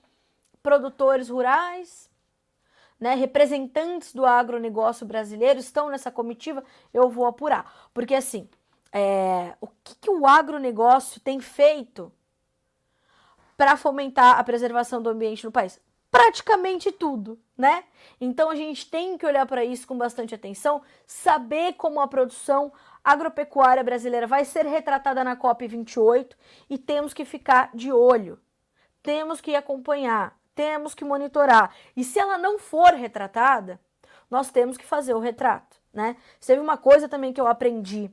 produtores 0.62 1.28
rurais, 1.28 2.10
né, 2.98 3.14
representantes 3.14 4.12
do 4.12 4.26
agronegócio 4.26 5.06
brasileiro 5.06 5.60
estão 5.60 5.88
nessa 5.88 6.10
comitiva, 6.10 6.64
eu 6.92 7.08
vou 7.08 7.26
apurar. 7.26 7.90
Porque 7.94 8.14
assim, 8.14 8.48
é, 8.92 9.54
o 9.60 9.68
que, 9.84 9.94
que 9.96 10.10
o 10.10 10.26
agronegócio 10.26 11.20
tem 11.20 11.40
feito 11.40 12.12
para 13.56 13.76
fomentar 13.76 14.38
a 14.38 14.44
preservação 14.44 15.02
do 15.02 15.10
ambiente 15.10 15.44
no 15.44 15.52
país? 15.52 15.80
Praticamente 16.10 16.90
tudo, 16.90 17.38
né? 17.56 17.84
Então 18.20 18.50
a 18.50 18.54
gente 18.54 18.90
tem 18.90 19.18
que 19.18 19.26
olhar 19.26 19.46
para 19.46 19.64
isso 19.64 19.86
com 19.86 19.96
bastante 19.96 20.34
atenção, 20.34 20.82
saber 21.06 21.74
como 21.74 22.00
a 22.00 22.08
produção 22.08 22.72
agropecuária 23.04 23.84
brasileira 23.84 24.26
vai 24.26 24.44
ser 24.44 24.66
retratada 24.66 25.22
na 25.22 25.36
COP 25.36 25.66
28 25.66 26.36
e 26.68 26.78
temos 26.78 27.12
que 27.14 27.24
ficar 27.24 27.70
de 27.74 27.92
olho. 27.92 28.40
Temos 29.02 29.40
que 29.40 29.54
acompanhar, 29.54 30.38
temos 30.54 30.94
que 30.94 31.04
monitorar. 31.04 31.74
E 31.96 32.02
se 32.02 32.18
ela 32.18 32.36
não 32.36 32.58
for 32.58 32.92
retratada, 32.94 33.80
nós 34.30 34.50
temos 34.50 34.76
que 34.76 34.84
fazer 34.84 35.14
o 35.14 35.20
retrato, 35.20 35.80
né? 35.92 36.16
Teve 36.44 36.60
uma 36.60 36.76
coisa 36.76 37.08
também 37.08 37.32
que 37.32 37.40
eu 37.40 37.46
aprendi 37.46 38.10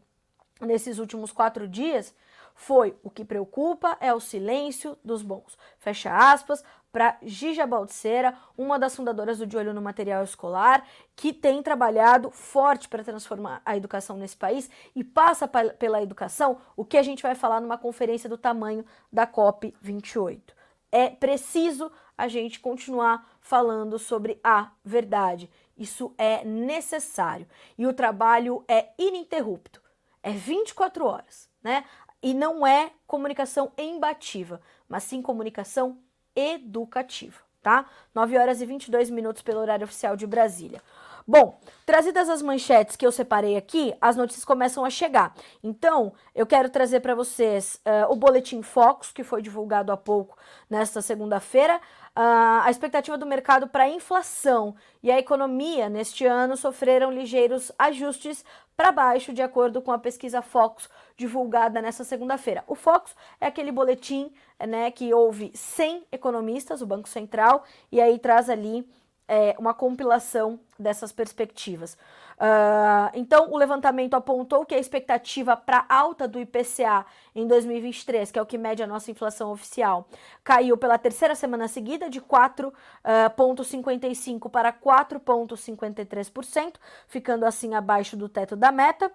nesses 0.61 0.99
últimos 0.99 1.31
quatro 1.31 1.67
dias 1.67 2.13
foi 2.55 2.97
o 3.03 3.09
que 3.09 3.25
preocupa 3.25 3.97
é 3.99 4.13
o 4.13 4.19
silêncio 4.19 4.97
dos 5.03 5.21
bons. 5.21 5.57
Fecha 5.77 6.11
aspas 6.11 6.63
para 6.91 7.17
Gija 7.21 7.67
Baltzeira, 7.67 8.33
uma 8.57 8.79
das 8.79 8.95
fundadoras 8.95 9.39
do 9.39 9.45
De 9.45 9.57
Olho 9.57 9.73
no 9.73 9.81
Material 9.81 10.23
Escolar, 10.23 10.87
que 11.13 11.33
tem 11.33 11.61
trabalhado 11.61 12.31
forte 12.31 12.87
para 12.87 13.03
transformar 13.03 13.61
a 13.65 13.75
educação 13.75 14.15
nesse 14.15 14.37
país 14.37 14.69
e 14.95 15.03
passa 15.03 15.45
pela 15.47 16.01
educação 16.01 16.57
o 16.77 16.85
que 16.85 16.97
a 16.97 17.03
gente 17.03 17.21
vai 17.21 17.35
falar 17.35 17.59
numa 17.59 17.77
conferência 17.77 18.29
do 18.29 18.37
tamanho 18.37 18.85
da 19.11 19.27
COP 19.27 19.75
28. 19.81 20.55
É 20.89 21.09
preciso 21.09 21.91
a 22.17 22.29
gente 22.29 22.61
continuar 22.61 23.27
falando 23.41 23.99
sobre 23.99 24.39
a 24.41 24.71
verdade. 24.81 25.51
Isso 25.77 26.15
é 26.17 26.45
necessário 26.45 27.45
e 27.77 27.85
o 27.85 27.93
trabalho 27.93 28.63
é 28.69 28.91
ininterrupto. 28.97 29.81
É 30.23 30.31
24 30.31 31.05
horas, 31.05 31.49
né? 31.61 31.83
E 32.25 32.33
não 32.33 32.65
é 32.65 32.89
comunicação 33.05 33.71
embativa, 33.77 34.59
mas 34.89 35.03
sim 35.03 35.21
comunicação 35.21 35.99
educativa, 36.35 37.39
tá? 37.61 37.85
9 38.15 38.35
horas 38.35 38.61
e 38.61 38.65
22 38.65 39.11
minutos 39.11 39.43
pelo 39.43 39.59
horário 39.59 39.83
oficial 39.83 40.15
de 40.15 40.25
Brasília. 40.25 40.81
Bom, 41.27 41.59
trazidas 41.87 42.29
as 42.29 42.43
manchetes 42.43 42.95
que 42.95 43.03
eu 43.03 43.11
separei 43.11 43.57
aqui, 43.57 43.95
as 43.99 44.15
notícias 44.15 44.45
começam 44.45 44.85
a 44.85 44.91
chegar. 44.91 45.33
Então, 45.63 46.13
eu 46.35 46.45
quero 46.45 46.69
trazer 46.69 46.99
para 46.99 47.15
vocês 47.15 47.81
uh, 47.83 48.11
o 48.11 48.15
Boletim 48.15 48.61
Focus, 48.61 49.11
que 49.11 49.23
foi 49.23 49.41
divulgado 49.41 49.91
há 49.91 49.97
pouco, 49.97 50.37
nesta 50.69 51.01
segunda-feira. 51.01 51.77
Uh, 51.77 52.61
a 52.63 52.67
expectativa 52.69 53.17
do 53.17 53.25
mercado 53.25 53.67
para 53.67 53.85
a 53.85 53.89
inflação 53.89 54.75
e 55.01 55.11
a 55.11 55.17
economia 55.17 55.89
neste 55.89 56.27
ano 56.27 56.55
sofreram 56.55 57.11
ligeiros 57.11 57.71
ajustes 57.79 58.45
para 58.77 58.91
baixo, 58.91 59.33
de 59.33 59.41
acordo 59.41 59.81
com 59.81 59.91
a 59.91 59.97
pesquisa 59.97 60.43
Focus 60.43 60.87
divulgada 61.17 61.81
nessa 61.81 62.03
segunda-feira. 62.03 62.63
O 62.67 62.75
Focus 62.75 63.15
é 63.41 63.47
aquele 63.47 63.71
boletim 63.71 64.31
né, 64.59 64.91
que 64.91 65.11
houve 65.11 65.51
100 65.55 66.05
economistas, 66.11 66.83
o 66.83 66.85
Banco 66.85 67.09
Central, 67.09 67.63
e 67.91 67.99
aí 67.99 68.19
traz 68.19 68.47
ali 68.47 68.87
é, 69.27 69.55
uma 69.57 69.73
compilação 69.73 70.59
dessas 70.77 71.11
perspectivas. 71.11 71.97
Uh, 72.35 73.09
então, 73.13 73.49
o 73.51 73.57
levantamento 73.57 74.13
apontou 74.13 74.65
que 74.65 74.75
a 74.75 74.77
expectativa 74.77 75.55
para 75.55 75.85
alta 75.87 76.27
do 76.27 76.37
IPCA 76.39 77.05
em 77.33 77.47
2023, 77.47 78.29
que 78.31 78.37
é 78.37 78.41
o 78.41 78.45
que 78.45 78.57
mede 78.57 78.83
a 78.83 78.87
nossa 78.87 79.09
inflação 79.09 79.49
oficial, 79.51 80.05
caiu 80.43 80.75
pela 80.77 80.97
terceira 80.97 81.33
semana 81.33 81.69
seguida 81.69 82.09
de 82.09 82.19
4,55% 82.21 84.45
uh, 84.45 84.49
para 84.49 84.73
4,53%, 84.73 86.73
ficando 87.07 87.45
assim 87.45 87.73
abaixo 87.73 88.17
do 88.17 88.27
teto 88.27 88.57
da 88.57 88.69
meta. 88.71 89.09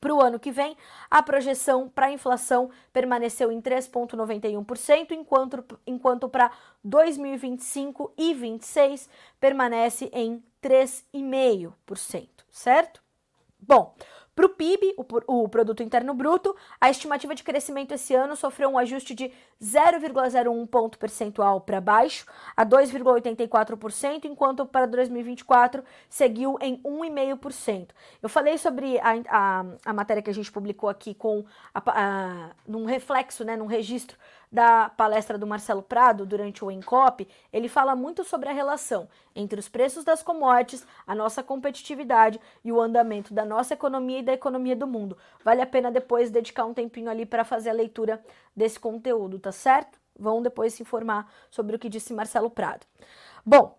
Para 0.00 0.14
o 0.14 0.22
ano 0.22 0.40
que 0.40 0.50
vem, 0.50 0.76
a 1.10 1.22
projeção 1.22 1.88
para 1.88 2.06
a 2.06 2.12
inflação 2.12 2.70
permaneceu 2.92 3.52
em 3.52 3.60
3,91%, 3.60 5.10
enquanto, 5.10 5.78
enquanto 5.86 6.28
para 6.28 6.50
2025 6.82 8.12
e 8.16 8.32
2026 8.32 9.08
permanece 9.38 10.10
em 10.12 10.42
3,5%, 10.62 12.28
certo? 12.50 13.02
Bom, 13.58 13.94
para 14.34 14.46
o 14.46 14.48
PIB, 14.48 14.94
o, 14.96 15.48
Produto 15.48 15.82
Interno 15.82 16.14
Bruto, 16.14 16.56
a 16.80 16.88
estimativa 16.88 17.34
de 17.34 17.42
crescimento 17.42 17.92
esse 17.92 18.14
ano 18.14 18.34
sofreu 18.34 18.70
um 18.70 18.78
ajuste 18.78 19.14
de 19.14 19.30
0,01 19.62 20.66
ponto 20.66 20.98
percentual 20.98 21.60
para 21.60 21.80
baixo, 21.80 22.24
a 22.56 22.64
2,84%, 22.64 24.24
enquanto 24.24 24.64
para 24.64 24.86
2024 24.86 25.84
seguiu 26.08 26.56
em 26.60 26.78
1,5%. 26.78 27.90
Eu 28.22 28.28
falei 28.28 28.56
sobre 28.56 28.98
a, 29.00 29.10
a, 29.28 29.64
a, 29.84 29.92
matéria 29.92 30.22
que 30.22 30.30
a 30.30 30.34
gente 30.34 30.50
publicou 30.50 30.88
aqui 30.88 31.14
com 31.14 31.44
a, 31.74 31.82
a, 31.86 32.50
num 32.66 32.86
reflexo, 32.86 33.44
né, 33.44 33.56
num 33.56 33.66
registro 33.66 34.16
da 34.52 34.88
palestra 34.88 35.38
do 35.38 35.46
Marcelo 35.46 35.82
Prado 35.82 36.26
durante 36.26 36.64
o 36.64 36.70
Encop, 36.70 37.26
ele 37.52 37.68
fala 37.68 37.94
muito 37.94 38.24
sobre 38.24 38.48
a 38.48 38.52
relação 38.52 39.08
entre 39.34 39.60
os 39.60 39.68
preços 39.68 40.02
das 40.02 40.22
commodities, 40.24 40.84
a 41.06 41.14
nossa 41.14 41.40
competitividade 41.40 42.40
e 42.64 42.72
o 42.72 42.80
andamento 42.80 43.32
da 43.32 43.44
nossa 43.44 43.74
economia 43.74 44.18
e 44.18 44.22
da 44.22 44.32
economia 44.32 44.74
do 44.74 44.88
mundo. 44.88 45.16
Vale 45.44 45.62
a 45.62 45.66
pena 45.66 45.90
depois 45.90 46.30
dedicar 46.30 46.64
um 46.64 46.74
tempinho 46.74 47.08
ali 47.08 47.24
para 47.24 47.44
fazer 47.44 47.70
a 47.70 47.74
leitura 47.74 48.20
desse 48.54 48.78
conteúdo, 48.78 49.38
tá 49.38 49.52
certo? 49.52 49.98
Vão 50.18 50.42
depois 50.42 50.74
se 50.74 50.82
informar 50.82 51.30
sobre 51.50 51.76
o 51.76 51.78
que 51.78 51.88
disse 51.88 52.12
Marcelo 52.12 52.50
Prado. 52.50 52.86
Bom, 53.44 53.78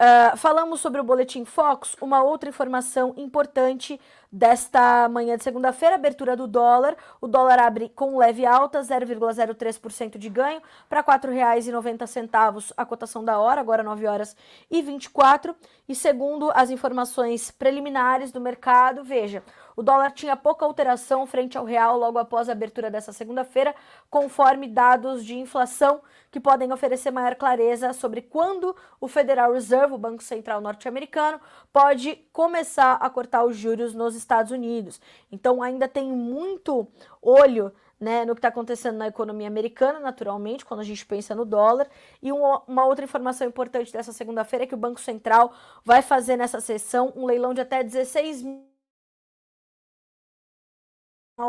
Uh, 0.00 0.34
falamos 0.34 0.80
sobre 0.80 0.98
o 0.98 1.04
Boletim 1.04 1.44
Focus, 1.44 1.94
uma 2.00 2.22
outra 2.22 2.48
informação 2.48 3.12
importante 3.18 4.00
desta 4.32 5.08
manhã 5.08 5.36
de 5.36 5.42
segunda-feira, 5.42 5.96
abertura 5.96 6.36
do 6.36 6.46
dólar. 6.46 6.96
O 7.20 7.26
dólar 7.26 7.58
abre 7.58 7.88
com 7.88 8.16
leve 8.16 8.46
alta, 8.46 8.80
0,03% 8.80 10.18
de 10.18 10.28
ganho, 10.28 10.62
para 10.88 11.00
R$ 11.00 11.06
4,90 11.06 12.72
a 12.76 12.86
cotação 12.86 13.24
da 13.24 13.38
hora, 13.38 13.60
agora 13.60 13.82
9 13.82 14.06
horas 14.06 14.36
e 14.70 14.80
24. 14.82 15.54
E 15.88 15.94
segundo 15.94 16.50
as 16.54 16.70
informações 16.70 17.50
preliminares 17.50 18.30
do 18.30 18.40
mercado, 18.40 19.02
veja, 19.02 19.42
o 19.76 19.82
dólar 19.82 20.10
tinha 20.12 20.36
pouca 20.36 20.64
alteração 20.64 21.26
frente 21.26 21.56
ao 21.56 21.64
real 21.64 21.98
logo 21.98 22.18
após 22.18 22.48
a 22.48 22.52
abertura 22.52 22.90
dessa 22.90 23.12
segunda-feira, 23.12 23.74
conforme 24.10 24.68
dados 24.68 25.24
de 25.24 25.36
inflação 25.36 26.02
que 26.30 26.38
podem 26.38 26.72
oferecer 26.72 27.10
maior 27.10 27.34
clareza 27.34 27.92
sobre 27.92 28.22
quando 28.22 28.76
o 29.00 29.08
Federal 29.08 29.52
Reserve, 29.52 29.94
o 29.94 29.98
Banco 29.98 30.22
Central 30.22 30.60
norte-americano, 30.60 31.40
pode 31.72 32.14
começar 32.32 32.94
a 32.94 33.10
cortar 33.10 33.44
os 33.44 33.56
juros 33.56 33.94
nos 33.94 34.14
Estados 34.20 34.52
Unidos. 34.52 35.00
Então 35.30 35.62
ainda 35.62 35.88
tem 35.88 36.10
muito 36.12 36.86
olho 37.20 37.72
né, 38.00 38.24
no 38.24 38.34
que 38.34 38.38
está 38.38 38.48
acontecendo 38.48 38.96
na 38.96 39.08
economia 39.08 39.46
americana, 39.46 40.00
naturalmente, 40.00 40.64
quando 40.64 40.80
a 40.80 40.84
gente 40.84 41.04
pensa 41.04 41.34
no 41.34 41.44
dólar. 41.44 41.88
E 42.22 42.32
uma, 42.32 42.62
uma 42.66 42.86
outra 42.86 43.04
informação 43.04 43.46
importante 43.46 43.92
dessa 43.92 44.12
segunda-feira 44.12 44.64
é 44.64 44.66
que 44.66 44.74
o 44.74 44.78
Banco 44.78 45.00
Central 45.00 45.52
vai 45.84 46.00
fazer 46.00 46.36
nessa 46.36 46.60
sessão 46.60 47.12
um 47.14 47.26
leilão 47.26 47.52
de 47.52 47.60
até 47.60 47.82
16 47.84 48.42
mil 48.42 48.70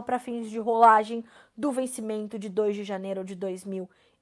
para 0.05 0.19
fins 0.19 0.49
de 0.49 0.57
rolagem 0.57 1.26
do 1.55 1.69
vencimento 1.72 2.39
de 2.39 2.47
2 2.47 2.76
de 2.78 2.84
janeiro 2.84 3.26
de 3.26 3.36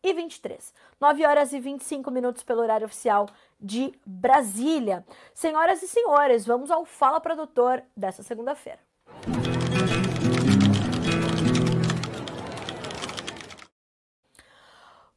2023. 0.01 0.73
9 0.99 1.25
horas 1.25 1.53
e 1.53 1.59
25 1.59 2.09
minutos 2.11 2.43
pelo 2.43 2.61
horário 2.61 2.85
oficial 2.85 3.27
de 3.59 3.93
Brasília. 4.05 5.05
Senhoras 5.33 5.81
e 5.83 5.87
senhores, 5.87 6.45
vamos 6.45 6.71
ao 6.71 6.85
Fala 6.85 7.19
Produtor 7.19 7.83
dessa 7.95 8.23
segunda-feira. 8.23 8.79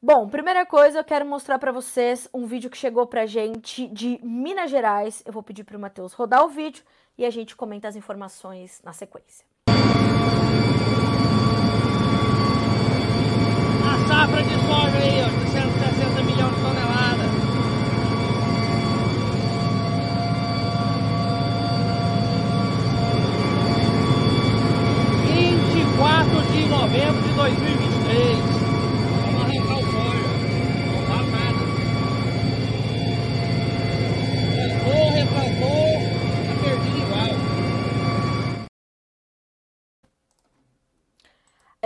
Bom, 0.05 0.29
primeira 0.29 0.67
coisa, 0.67 0.99
eu 0.99 1.05
quero 1.05 1.25
mostrar 1.25 1.61
para 1.61 1.71
vocês 1.71 2.29
um 2.35 2.45
vídeo 2.45 2.69
que 2.69 2.77
chegou 2.77 3.07
pra 3.07 3.25
gente 3.25 3.87
de 3.87 4.19
Minas 4.21 4.69
Gerais. 4.69 5.23
Eu 5.25 5.33
vou 5.33 5.45
pedir 5.45 5.63
para 5.63 5.77
o 5.77 5.81
Matheus 5.81 6.13
rodar 6.13 6.45
o 6.45 6.49
vídeo 6.49 6.83
e 7.17 7.25
a 7.25 7.31
gente 7.31 7.55
comenta 7.55 7.87
as 7.87 7.95
informações 7.95 8.81
na 8.83 8.93
sequência. 8.93 9.47
safra 14.13 14.43
de 14.43 14.52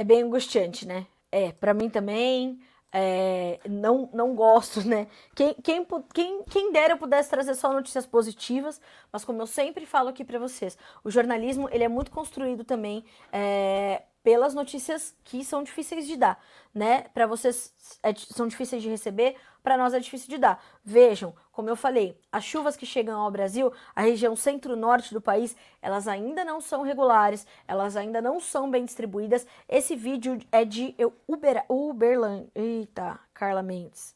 bem 0.06 0.22
angustiante, 0.22 0.86
né? 0.86 1.06
É, 1.30 1.52
para 1.52 1.74
mim 1.74 1.90
também. 1.90 2.60
É, 2.92 3.60
não, 3.68 4.08
não 4.14 4.34
gosto, 4.34 4.80
né? 4.88 5.06
Quem, 5.34 5.52
quem, 5.54 5.86
quem, 6.14 6.42
quem 6.44 6.72
dera 6.72 6.94
eu 6.94 6.98
pudesse 6.98 7.28
trazer 7.28 7.54
só 7.54 7.70
notícias 7.72 8.06
positivas, 8.06 8.80
mas 9.12 9.24
como 9.24 9.42
eu 9.42 9.46
sempre 9.46 9.84
falo 9.84 10.08
aqui 10.08 10.24
para 10.24 10.38
vocês, 10.38 10.78
o 11.04 11.10
jornalismo 11.10 11.68
ele 11.72 11.84
é 11.84 11.88
muito 11.88 12.10
construído 12.10 12.64
também 12.64 13.04
é, 13.32 14.02
pelas 14.26 14.54
notícias 14.54 15.14
que 15.22 15.44
são 15.44 15.62
difíceis 15.62 16.04
de 16.04 16.16
dar, 16.16 16.42
né? 16.74 17.02
Para 17.14 17.28
vocês 17.28 17.72
é, 18.02 18.12
são 18.12 18.48
difíceis 18.48 18.82
de 18.82 18.88
receber, 18.88 19.36
para 19.62 19.78
nós 19.78 19.94
é 19.94 20.00
difícil 20.00 20.28
de 20.28 20.36
dar. 20.36 20.60
Vejam, 20.84 21.32
como 21.52 21.68
eu 21.68 21.76
falei, 21.76 22.20
as 22.32 22.42
chuvas 22.42 22.76
que 22.76 22.84
chegam 22.84 23.20
ao 23.20 23.30
Brasil, 23.30 23.72
a 23.94 24.00
região 24.00 24.34
centro-norte 24.34 25.14
do 25.14 25.20
país, 25.20 25.54
elas 25.80 26.08
ainda 26.08 26.44
não 26.44 26.60
são 26.60 26.82
regulares, 26.82 27.46
elas 27.68 27.96
ainda 27.96 28.20
não 28.20 28.40
são 28.40 28.68
bem 28.68 28.84
distribuídas. 28.84 29.46
Esse 29.68 29.94
vídeo 29.94 30.40
é 30.50 30.64
de 30.64 30.92
Uber, 31.28 31.64
Uberland. 31.68 32.48
Eita, 32.52 33.20
Carla 33.32 33.62
Mendes. 33.62 34.12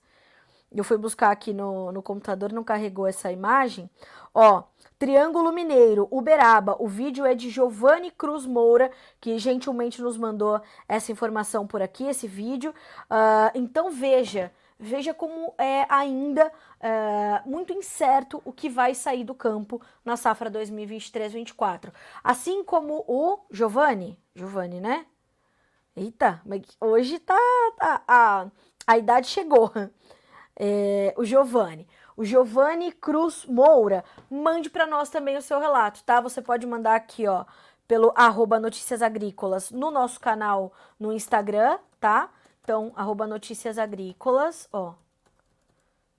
Eu 0.73 0.83
fui 0.83 0.99
buscar 0.99 1.31
aqui 1.31 1.53
no, 1.53 1.93
no 1.93 2.03
computador, 2.03 2.53
não 2.53 2.65
carregou 2.65 3.07
essa 3.07 3.31
imagem. 3.31 3.89
Ó, 4.35 4.65
Triângulo 5.01 5.51
Mineiro, 5.51 6.07
Uberaba. 6.11 6.77
O 6.79 6.87
vídeo 6.87 7.25
é 7.25 7.35
de 7.35 7.49
Giovanni 7.49 8.11
Cruz 8.11 8.45
Moura, 8.45 8.91
que 9.19 9.39
gentilmente 9.39 10.03
nos 10.03 10.19
mandou 10.19 10.61
essa 10.87 11.11
informação 11.11 11.67
por 11.67 11.81
aqui, 11.81 12.05
esse 12.05 12.29
vídeo. 12.29 12.75
Uh, 13.11 13.51
então 13.55 13.91
veja 13.91 14.53
veja 14.79 15.15
como 15.15 15.55
é 15.59 15.87
ainda 15.91 16.51
é, 16.81 17.43
muito 17.45 17.71
incerto 17.71 18.41
o 18.47 18.53
que 18.53 18.67
vai 18.71 18.95
sair 18.95 19.25
do 19.25 19.35
campo 19.35 19.81
na 20.03 20.17
safra 20.17 20.51
2023-24. 20.51 21.93
Assim 22.25 22.65
como 22.65 23.05
o 23.07 23.41
Giovanni, 23.51 24.19
Giovanni, 24.35 24.81
né? 24.81 25.05
Eita, 25.95 26.41
hoje 26.81 27.19
tá, 27.19 27.37
tá 27.79 28.03
a, 28.09 28.47
a 28.87 28.99
idade 28.99 29.29
chegou. 29.29 29.71
É, 30.63 31.15
o 31.17 31.25
Giovanni. 31.25 31.89
O 32.17 32.25
Giovanni 32.25 32.93
Cruz 32.93 33.47
Moura, 33.47 34.05
mande 34.31 34.69
para 34.69 34.87
nós 34.87 35.09
também 35.09 35.37
o 35.37 35.43
seu 35.43 35.59
relato, 35.59 36.03
tá? 36.05 36.21
Você 36.21 36.43
pode 36.43 36.67
mandar 36.67 36.95
aqui, 36.95 37.27
ó, 37.27 37.45
pelo 37.87 38.13
arroba 38.15 38.61
Notícias 38.61 39.03
Agrícolas 39.03 39.71
no 39.71 39.91
nosso 39.91 40.21
canal 40.21 40.73
no 40.99 41.13
Instagram, 41.13 41.79
tá? 41.99 42.31
Então, 42.63 42.93
arroba 42.95 43.27
notícias 43.27 43.79
agrícolas, 43.79 44.69
ó. 44.73 44.95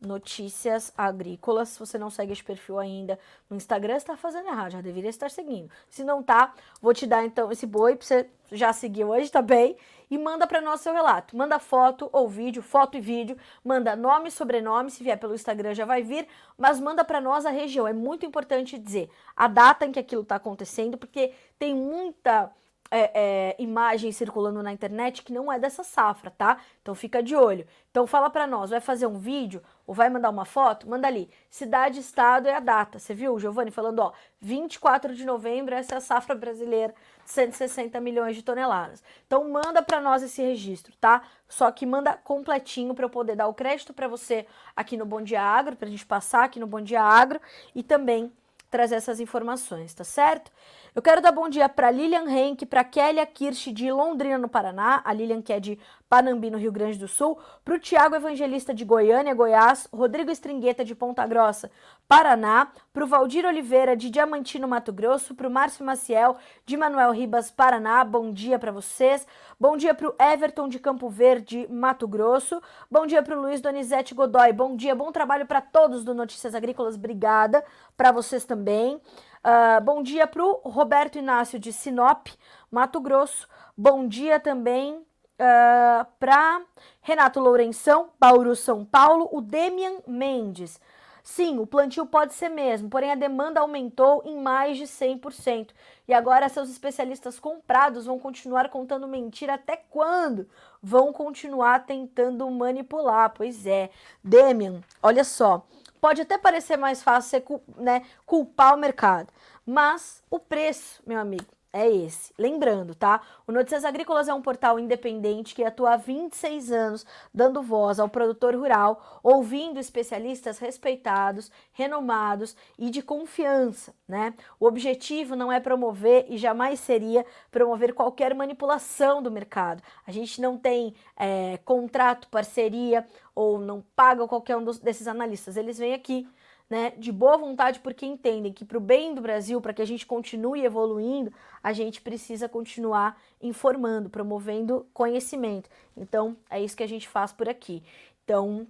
Notícias 0.01 0.91
Agrícolas. 0.97 1.69
Se 1.69 1.79
você 1.79 1.97
não 1.97 2.09
segue 2.09 2.33
esse 2.33 2.43
perfil 2.43 2.79
ainda 2.79 3.19
no 3.49 3.55
Instagram, 3.55 3.95
está 3.95 4.17
fazendo 4.17 4.47
errado, 4.47 4.71
já 4.71 4.81
deveria 4.81 5.09
estar 5.09 5.29
seguindo. 5.29 5.71
Se 5.89 6.03
não 6.03 6.21
tá, 6.23 6.53
vou 6.81 6.93
te 6.93 7.05
dar 7.05 7.23
então 7.23 7.51
esse 7.51 7.65
boi 7.67 7.95
para 7.95 8.05
você 8.05 8.29
já 8.51 8.73
seguir 8.73 9.05
hoje, 9.05 9.31
tá 9.31 9.41
bem? 9.41 9.77
E 10.11 10.17
manda 10.17 10.45
para 10.45 10.59
nós 10.59 10.81
seu 10.81 10.93
relato. 10.93 11.37
Manda 11.37 11.57
foto 11.57 12.09
ou 12.11 12.27
vídeo, 12.27 12.61
foto 12.61 12.97
e 12.97 13.01
vídeo, 13.01 13.37
manda 13.63 13.95
nome 13.95 14.27
e 14.27 14.31
sobrenome, 14.31 14.91
se 14.91 15.01
vier 15.01 15.17
pelo 15.17 15.33
Instagram 15.33 15.73
já 15.73 15.85
vai 15.85 16.03
vir, 16.03 16.27
mas 16.57 16.81
manda 16.81 17.05
para 17.05 17.21
nós 17.21 17.45
a 17.45 17.49
região. 17.49 17.87
É 17.87 17.93
muito 17.93 18.25
importante 18.25 18.77
dizer 18.77 19.09
a 19.33 19.47
data 19.47 19.85
em 19.85 19.91
que 19.91 19.99
aquilo 19.99 20.23
está 20.23 20.35
acontecendo, 20.35 20.97
porque 20.97 21.33
tem 21.57 21.73
muita 21.73 22.51
é, 22.91 23.11
é, 23.13 23.55
imagem 23.57 24.11
circulando 24.11 24.61
na 24.61 24.73
internet 24.73 25.23
que 25.23 25.31
não 25.31 25.49
é 25.49 25.57
dessa 25.57 25.81
safra, 25.81 26.29
tá? 26.29 26.57
Então 26.81 26.93
fica 26.93 27.23
de 27.23 27.33
olho. 27.33 27.65
Então 27.89 28.05
fala 28.05 28.29
para 28.29 28.45
nós, 28.45 28.69
vai 28.69 28.81
fazer 28.81 29.07
um 29.07 29.17
vídeo 29.17 29.63
ou 29.87 29.95
vai 29.95 30.09
mandar 30.09 30.29
uma 30.29 30.43
foto? 30.43 30.89
Manda 30.89 31.07
ali, 31.07 31.29
cidade, 31.49 32.01
estado 32.01 32.47
e 32.47 32.51
a 32.51 32.59
data. 32.59 32.99
Você 32.99 33.13
viu, 33.13 33.39
Giovanni, 33.39 33.71
falando, 33.71 33.99
ó, 33.99 34.11
24 34.41 35.15
de 35.15 35.25
novembro, 35.25 35.73
essa 35.73 35.95
é 35.95 35.97
a 35.97 36.01
safra 36.01 36.35
brasileira, 36.35 36.93
160 37.25 37.99
milhões 37.99 38.35
de 38.35 38.43
toneladas. 38.43 39.03
Então 39.25 39.49
manda 39.49 39.81
para 39.81 40.01
nós 40.01 40.23
esse 40.23 40.41
registro, 40.41 40.93
tá? 40.99 41.23
Só 41.47 41.71
que 41.71 41.85
manda 41.85 42.13
completinho 42.13 42.93
para 42.93 43.05
eu 43.05 43.09
poder 43.09 43.35
dar 43.35 43.47
o 43.47 43.53
crédito 43.53 43.93
para 43.93 44.07
você 44.07 44.45
aqui 44.75 44.97
no 44.97 45.05
Bom 45.05 45.21
Dia 45.21 45.41
Agro, 45.41 45.75
pra 45.75 45.89
gente 45.89 46.05
passar 46.05 46.45
aqui 46.45 46.59
no 46.59 46.67
Bom 46.67 46.81
Dia 46.81 47.01
Agro 47.01 47.39
e 47.75 47.83
também 47.83 48.31
trazer 48.69 48.95
essas 48.95 49.19
informações, 49.19 49.93
tá 49.93 50.03
certo? 50.03 50.51
Eu 50.93 51.01
quero 51.01 51.21
dar 51.21 51.31
bom 51.31 51.47
dia 51.47 51.69
para 51.69 51.89
Lilian 51.89 52.29
Henke, 52.29 52.65
para 52.65 52.83
Kélia 52.83 53.25
Kirsch 53.25 53.71
de 53.71 53.89
Londrina, 53.89 54.37
no 54.37 54.49
Paraná, 54.49 55.01
a 55.05 55.13
Lilian 55.13 55.41
que 55.41 55.53
é 55.53 55.57
de 55.57 55.79
Panambi, 56.09 56.51
no 56.51 56.57
Rio 56.57 56.69
Grande 56.69 56.99
do 56.99 57.07
Sul, 57.07 57.39
para 57.63 57.75
o 57.75 57.79
Tiago 57.79 58.13
Evangelista 58.13 58.73
de 58.73 58.83
Goiânia, 58.83 59.33
Goiás, 59.33 59.87
Rodrigo 59.93 60.29
Estringueta 60.29 60.83
de 60.83 60.93
Ponta 60.93 61.25
Grossa, 61.25 61.71
Paraná, 62.09 62.73
para 62.91 63.05
o 63.05 63.07
Valdir 63.07 63.45
Oliveira 63.45 63.95
de 63.95 64.09
Diamantino, 64.09 64.67
Mato 64.67 64.91
Grosso, 64.91 65.33
para 65.33 65.47
o 65.47 65.49
Márcio 65.49 65.85
Maciel 65.85 66.35
de 66.65 66.75
Manuel 66.75 67.11
Ribas, 67.11 67.49
Paraná, 67.49 68.03
bom 68.03 68.29
dia 68.29 68.59
para 68.59 68.73
vocês. 68.73 69.25
Bom 69.57 69.77
dia 69.77 69.93
para 69.93 70.09
o 70.09 70.15
Everton 70.19 70.67
de 70.67 70.77
Campo 70.77 71.07
Verde, 71.07 71.67
Mato 71.69 72.05
Grosso. 72.05 72.61
Bom 72.89 73.05
dia 73.05 73.23
para 73.23 73.37
o 73.37 73.41
Luiz 73.41 73.61
Donizete 73.61 74.13
Godoy, 74.13 74.51
bom 74.51 74.75
dia, 74.75 74.93
bom 74.93 75.09
trabalho 75.09 75.45
para 75.45 75.61
todos 75.61 76.03
do 76.03 76.13
Notícias 76.13 76.53
Agrícolas, 76.53 76.95
obrigada, 76.95 77.63
para 77.95 78.11
vocês 78.11 78.43
também. 78.43 78.99
Uh, 79.43 79.81
bom 79.81 80.03
dia 80.03 80.27
para 80.27 80.43
o 80.45 80.61
Roberto 80.69 81.17
Inácio 81.17 81.57
de 81.57 81.73
Sinop, 81.73 82.27
Mato 82.69 82.99
Grosso. 82.99 83.47
Bom 83.75 84.07
dia 84.07 84.39
também 84.39 84.93
uh, 84.93 85.03
ah, 85.39 86.07
para 86.19 86.61
Renato 87.01 87.39
Lourenção, 87.39 88.11
Bauru, 88.19 88.55
São 88.55 88.85
Paulo. 88.85 89.27
O 89.31 89.41
Demian 89.41 89.97
Mendes. 90.05 90.79
Sim, 91.23 91.57
o 91.57 91.65
plantio 91.65 92.05
pode 92.05 92.33
ser 92.33 92.49
mesmo, 92.49 92.89
porém 92.89 93.11
a 93.11 93.15
demanda 93.15 93.59
aumentou 93.59 94.21
em 94.25 94.37
mais 94.37 94.77
de 94.77 94.85
100%. 94.85 95.69
E 96.07 96.13
agora 96.13 96.49
seus 96.49 96.69
especialistas 96.69 97.39
comprados 97.39 98.05
vão 98.05 98.19
continuar 98.19 98.69
contando 98.69 99.07
mentira 99.07 99.55
até 99.55 99.75
quando? 99.75 100.47
Vão 100.81 101.11
continuar 101.11 101.85
tentando 101.85 102.49
manipular. 102.49 103.33
Pois 103.35 103.65
é. 103.65 103.89
Demian, 104.23 104.81
olha 105.01 105.23
só. 105.23 105.65
Pode 106.01 106.21
até 106.21 106.37
parecer 106.37 106.77
mais 106.77 107.03
fácil 107.03 107.29
você 107.29 107.61
né, 107.77 108.01
culpar 108.25 108.73
o 108.73 108.77
mercado, 108.77 109.31
mas 109.63 110.23
o 110.31 110.39
preço, 110.39 111.01
meu 111.05 111.19
amigo, 111.19 111.45
é 111.73 111.89
esse. 111.89 112.33
Lembrando, 112.37 112.93
tá? 112.93 113.21
O 113.47 113.51
Notícias 113.51 113.85
Agrícolas 113.85 114.27
é 114.27 114.33
um 114.33 114.41
portal 114.41 114.77
independente 114.79 115.55
que 115.55 115.63
atua 115.63 115.93
há 115.93 115.97
26 115.97 116.71
anos 116.71 117.05
dando 117.33 117.61
voz 117.61 117.99
ao 117.99 118.09
produtor 118.09 118.55
rural, 118.55 119.21
ouvindo 119.23 119.79
especialistas 119.79 120.59
respeitados, 120.59 121.51
renomados 121.71 122.55
e 122.77 122.89
de 122.89 123.01
confiança, 123.01 123.93
né? 124.07 124.33
O 124.59 124.65
objetivo 124.65 125.35
não 125.35 125.51
é 125.51 125.59
promover 125.59 126.25
e 126.29 126.37
jamais 126.37 126.79
seria 126.79 127.25
promover 127.49 127.93
qualquer 127.93 128.35
manipulação 128.35 129.21
do 129.21 129.31
mercado. 129.31 129.81
A 130.05 130.11
gente 130.11 130.41
não 130.41 130.57
tem 130.57 130.93
é, 131.17 131.57
contrato, 131.63 132.27
parceria 132.27 133.05
ou 133.33 133.57
não 133.57 133.81
paga 133.95 134.27
qualquer 134.27 134.57
um 134.57 134.63
dos, 134.63 134.79
desses 134.79 135.07
analistas. 135.07 135.55
Eles 135.55 135.77
vêm 135.77 135.93
aqui 135.93 136.27
né, 136.71 136.93
de 136.97 137.11
boa 137.11 137.35
vontade, 137.35 137.81
porque 137.81 138.05
entendem 138.05 138.53
que 138.53 138.63
para 138.63 138.77
o 138.77 138.79
bem 138.81 139.13
do 139.13 139.19
Brasil, 139.19 139.59
para 139.59 139.73
que 139.73 139.81
a 139.81 139.85
gente 139.85 140.05
continue 140.05 140.63
evoluindo, 140.63 141.29
a 141.61 141.73
gente 141.73 141.99
precisa 141.99 142.47
continuar 142.47 143.21
informando, 143.41 144.09
promovendo 144.09 144.87
conhecimento. 144.93 145.69
Então, 145.97 146.33
é 146.49 146.61
isso 146.61 146.77
que 146.77 146.83
a 146.83 146.87
gente 146.87 147.09
faz 147.09 147.33
por 147.33 147.49
aqui. 147.49 147.83
Então, 148.23 148.65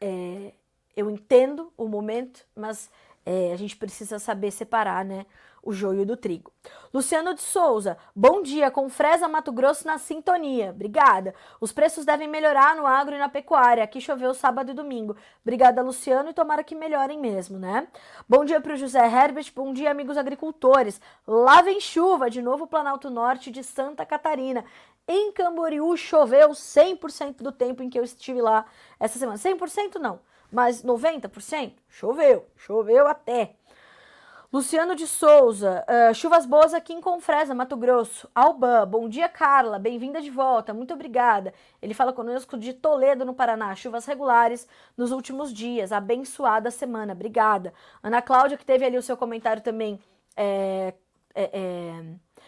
é, 0.00 0.52
eu 0.96 1.10
entendo 1.10 1.72
o 1.76 1.88
momento, 1.88 2.46
mas 2.54 2.88
é, 3.26 3.52
a 3.52 3.56
gente 3.56 3.76
precisa 3.76 4.20
saber 4.20 4.52
separar, 4.52 5.04
né? 5.04 5.26
O 5.64 5.72
joio 5.72 6.04
do 6.04 6.16
trigo. 6.16 6.52
Luciano 6.92 7.34
de 7.34 7.42
Souza, 7.42 7.96
bom 8.14 8.42
dia, 8.42 8.70
com 8.70 8.88
Fresa 8.88 9.26
Mato 9.26 9.50
Grosso 9.50 9.86
na 9.86 9.98
sintonia. 9.98 10.70
Obrigada. 10.70 11.34
Os 11.60 11.72
preços 11.72 12.04
devem 12.04 12.28
melhorar 12.28 12.76
no 12.76 12.86
agro 12.86 13.14
e 13.14 13.18
na 13.18 13.28
pecuária. 13.28 13.82
Aqui 13.82 14.00
choveu 14.00 14.32
sábado 14.34 14.70
e 14.70 14.74
domingo. 14.74 15.16
Obrigada, 15.42 15.82
Luciano, 15.82 16.30
e 16.30 16.34
tomara 16.34 16.62
que 16.62 16.74
melhorem 16.74 17.18
mesmo, 17.18 17.58
né? 17.58 17.88
Bom 18.28 18.44
dia 18.44 18.60
para 18.60 18.74
o 18.74 18.76
José 18.76 19.04
Herbert, 19.04 19.52
bom 19.54 19.72
dia, 19.72 19.90
amigos 19.90 20.16
agricultores. 20.16 21.00
Lá 21.26 21.62
vem 21.62 21.80
chuva, 21.80 22.30
de 22.30 22.40
novo 22.40 22.66
Planalto 22.66 23.10
Norte 23.10 23.50
de 23.50 23.64
Santa 23.64 24.06
Catarina. 24.06 24.64
Em 25.06 25.32
Camboriú 25.32 25.96
choveu 25.96 26.50
100% 26.50 27.42
do 27.42 27.52
tempo 27.52 27.82
em 27.82 27.90
que 27.90 27.98
eu 27.98 28.04
estive 28.04 28.40
lá 28.40 28.64
essa 28.98 29.18
semana. 29.18 29.36
100% 29.36 29.96
não, 29.96 30.20
mas 30.50 30.82
90% 30.82 31.74
choveu, 31.88 32.46
choveu 32.56 33.06
até. 33.06 33.56
Luciano 34.54 34.94
de 34.94 35.04
Souza, 35.08 35.84
uh, 35.88 36.14
chuvas 36.14 36.46
boas 36.46 36.72
aqui 36.72 36.92
em 36.92 37.00
Confresa, 37.00 37.56
Mato 37.56 37.76
Grosso. 37.76 38.30
Alba, 38.32 38.86
bom 38.86 39.08
dia, 39.08 39.28
Carla, 39.28 39.80
bem-vinda 39.80 40.22
de 40.22 40.30
volta, 40.30 40.72
muito 40.72 40.94
obrigada. 40.94 41.52
Ele 41.82 41.92
fala 41.92 42.12
conosco 42.12 42.56
de 42.56 42.72
Toledo, 42.72 43.24
no 43.24 43.34
Paraná, 43.34 43.74
chuvas 43.74 44.06
regulares 44.06 44.68
nos 44.96 45.10
últimos 45.10 45.52
dias, 45.52 45.90
abençoada 45.90 46.70
semana, 46.70 47.14
obrigada. 47.14 47.74
Ana 48.00 48.22
Cláudia, 48.22 48.56
que 48.56 48.64
teve 48.64 48.84
ali 48.84 48.96
o 48.96 49.02
seu 49.02 49.16
comentário 49.16 49.60
também 49.60 49.98
é, 50.36 50.94
é, 51.34 51.50
é, 51.52 52.04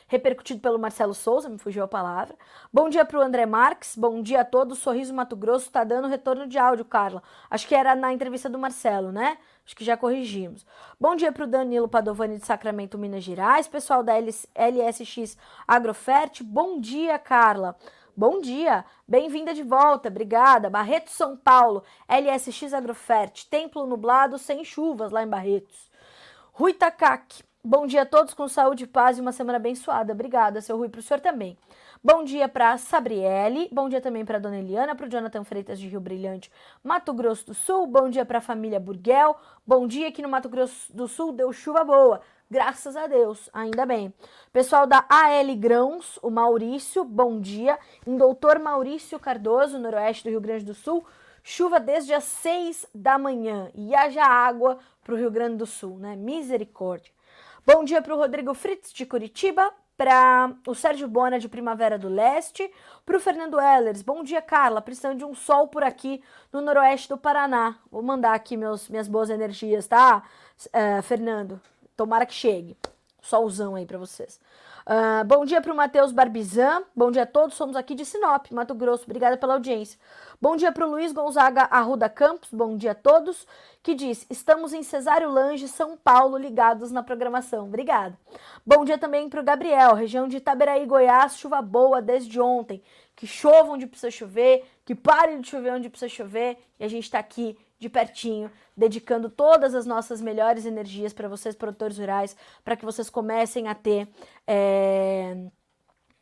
repercutido 0.07 0.61
pelo 0.61 0.79
Marcelo 0.79 1.13
Souza, 1.13 1.49
me 1.49 1.59
fugiu 1.59 1.83
a 1.83 1.89
palavra. 1.89 2.37
Bom 2.73 2.89
dia 2.89 3.05
para 3.05 3.19
o 3.19 3.21
André 3.21 3.47
Marques, 3.47 3.97
bom 3.97 4.23
dia 4.23 4.43
a 4.43 4.45
todos. 4.45 4.79
Sorriso 4.79 5.13
Mato 5.13 5.35
Grosso 5.35 5.67
está 5.67 5.83
dando 5.83 6.07
retorno 6.07 6.47
de 6.47 6.57
áudio, 6.57 6.85
Carla. 6.85 7.21
Acho 7.51 7.67
que 7.67 7.75
era 7.75 7.97
na 7.97 8.13
entrevista 8.13 8.49
do 8.49 8.61
Marcelo, 8.61 9.11
né? 9.11 9.39
Acho 9.67 9.75
que 9.75 9.85
já 9.85 9.97
corrigimos. 9.97 10.65
Bom 10.99 11.17
dia 11.17 11.33
para 11.33 11.43
o 11.43 11.47
Danilo 11.49 11.89
Padovani 11.89 12.39
de 12.39 12.47
Sacramento, 12.47 12.97
Minas 12.97 13.25
Gerais. 13.25 13.67
Pessoal 13.67 14.01
da 14.01 14.13
LSX 14.15 15.37
Agrofert. 15.67 16.45
Bom 16.45 16.81
dia, 16.81 17.19
Carla. 17.19 17.77
Bom 18.17 18.41
dia, 18.41 18.83
bem-vinda 19.07 19.53
de 19.53 19.63
volta, 19.63 20.09
obrigada. 20.09 20.71
Barretos, 20.71 21.13
São 21.13 21.37
Paulo, 21.37 21.83
LSX 22.09 22.73
Agrofert, 22.73 23.45
templo 23.51 23.87
nublado 23.87 24.39
sem 24.39 24.65
chuvas 24.65 25.11
lá 25.11 25.23
em 25.23 25.29
Barretos. 25.29 25.91
Rui 26.53 26.73
Takaki, 26.73 27.45
bom 27.63 27.87
dia 27.87 28.03
a 28.03 28.07
todos 28.07 28.33
com 28.33 28.49
saúde, 28.49 28.87
paz 28.87 29.19
e 29.19 29.21
uma 29.21 29.33
semana 29.33 29.59
abençoada. 29.59 30.15
Obrigada, 30.15 30.63
seu 30.63 30.79
Rui, 30.79 30.89
para 30.89 31.01
o 31.01 31.03
senhor 31.03 31.21
também. 31.21 31.59
Bom 32.05 32.25
dia 32.25 32.47
para 32.47 32.77
Sabriele, 32.77 33.69
bom 33.73 33.89
dia 33.89 34.03
também 34.03 34.25
para 34.25 34.39
Dona 34.39 34.59
Eliana, 34.59 34.95
para 34.95 35.07
o 35.07 35.09
Jonathan 35.09 35.43
Freitas 35.45 35.81
de 35.81 35.89
Rio 35.89 35.99
Brilhante, 35.99 36.53
Mato 36.85 37.13
Grosso 37.13 37.47
do 37.47 37.55
Sul, 37.55 37.87
bom 37.87 38.11
dia 38.11 38.25
para 38.25 38.39
a 38.39 38.43
família 38.43 38.79
Burguel, 38.79 39.35
bom 39.67 39.87
dia 39.87 40.09
aqui 40.09 40.21
no 40.21 40.29
Mato 40.29 40.49
Grosso 40.49 40.95
do 40.95 41.09
Sul, 41.09 41.33
deu 41.33 41.53
chuva 41.55 41.83
boa, 41.85 42.21
graças 42.51 42.97
a 42.97 43.07
Deus, 43.07 43.49
ainda 43.53 43.87
bem. 43.87 44.13
Pessoal 44.53 44.87
da 44.87 45.05
AL 45.09 45.57
Grãos, 45.57 46.19
o 46.23 46.31
Maurício, 46.31 47.03
bom 47.03 47.41
dia, 47.41 47.79
em 48.07 48.17
Doutor 48.17 48.59
Maurício 48.59 49.19
Cardoso, 49.19 49.79
noroeste 49.79 50.25
do 50.25 50.31
Rio 50.31 50.41
Grande 50.41 50.67
do 50.67 50.75
Sul, 50.75 51.05
chuva 51.43 51.81
desde 51.81 52.13
as 52.13 52.25
6 52.25 52.87
da 52.95 53.19
manhã 53.19 53.71
e 53.75 53.95
haja 53.95 54.23
água 54.23 54.79
para 55.03 55.15
o 55.15 55.17
Rio 55.17 55.31
Grande 55.31 55.57
do 55.57 55.67
Sul, 55.67 55.97
né? 55.99 56.15
Misericórdia. 56.15 57.13
Bom 57.67 57.83
dia 57.85 58.03
para 58.03 58.15
o 58.15 58.19
Rodrigo 58.19 58.53
Fritz 58.53 58.93
de 58.93 59.07
Curitiba, 59.07 59.73
para 59.97 60.53
o 60.67 60.75
Sérgio 60.75 61.09
Bona 61.09 61.39
de 61.39 61.49
Primavera 61.49 61.99
do 61.99 62.09
Leste, 62.09 62.71
para 63.05 63.17
o 63.17 63.21
Fernando 63.21 63.59
Ellers. 63.61 64.03
Bom 64.03 64.23
dia, 64.23 64.43
Carla. 64.43 64.83
Precisando 64.83 65.19
de 65.19 65.25
um 65.25 65.35
sol 65.35 65.69
por 65.69 65.83
aqui 65.83 66.23
no 66.53 66.61
noroeste 66.61 67.09
do 67.09 67.17
Paraná. 67.17 67.77
Vou 67.91 68.03
mandar 68.03 68.35
aqui 68.35 68.57
meus, 68.57 68.89
minhas 68.89 69.09
boas 69.09 69.31
energias, 69.31 69.87
tá, 69.87 70.23
uh, 70.67 71.03
Fernando? 71.03 71.61
Tomara 71.97 72.27
que 72.27 72.35
chegue. 72.35 72.77
Solzão 73.27 73.75
aí 73.75 73.85
para 73.85 73.99
vocês. 73.99 74.41
Uh, 74.87 75.25
bom 75.25 75.45
dia 75.45 75.61
para 75.61 75.73
o 75.73 75.77
Matheus 75.77 76.13
Barbizan. 76.13 76.85
Bom 76.95 77.11
dia 77.11 77.25
a 77.25 77.27
todos. 77.27 77.57
Somos 77.57 77.75
aqui 77.75 77.93
de 77.93 78.05
Sinop, 78.05 78.53
Mato 78.53 78.73
Grosso. 78.73 79.03
Obrigada 79.03 79.37
pela 79.37 79.55
audiência. 79.55 79.99
Bom 80.41 80.55
dia 80.55 80.71
para 80.71 80.87
o 80.87 80.91
Luiz 80.91 81.11
Gonzaga 81.13 81.63
Arruda 81.63 82.09
Campos. 82.09 82.51
Bom 82.53 82.77
dia 82.77 82.93
a 82.93 82.95
todos. 82.95 83.45
Que 83.83 83.97
diz: 83.97 84.25
Estamos 84.31 84.73
em 84.73 84.85
Cesário 84.85 85.29
Lange, 85.29 85.67
São 85.67 85.97
Paulo, 85.97 86.39
ligados 86.39 86.93
na 86.93 87.03
programação. 87.03 87.65
Obrigada. 87.65 88.17
Bom 88.65 88.85
dia 88.85 88.97
também 88.97 89.29
para 89.29 89.41
o 89.41 89.45
Gabriel, 89.45 89.95
região 89.95 90.29
de 90.29 90.37
Itaberaí, 90.37 90.87
Goiás. 90.87 91.37
Chuva 91.37 91.61
boa 91.61 92.01
desde 92.01 92.41
ontem. 92.41 92.81
Que 93.17 93.27
chova 93.27 93.73
onde 93.73 93.89
precisa 93.89 94.11
chover, 94.11 94.65
que 94.85 94.95
pare 94.95 95.37
de 95.39 95.49
chover 95.49 95.73
onde 95.73 95.89
precisa 95.89 96.09
chover. 96.09 96.59
E 96.79 96.85
a 96.85 96.89
gente 96.89 97.05
está 97.05 97.19
aqui 97.19 97.59
de 97.79 97.89
pertinho, 97.89 98.51
dedicando 98.77 99.29
todas 99.29 99.75
as 99.75 99.85
nossas 99.85 100.21
melhores 100.21 100.65
energias 100.65 101.13
para 101.13 101.29
vocês, 101.29 101.55
produtores 101.55 101.99
rurais, 101.99 102.37
para 102.65 102.77
que 102.77 102.85
vocês 102.85 103.11
comecem 103.11 103.69
a 103.69 103.75
ter 103.75 104.09
é, 104.47 105.37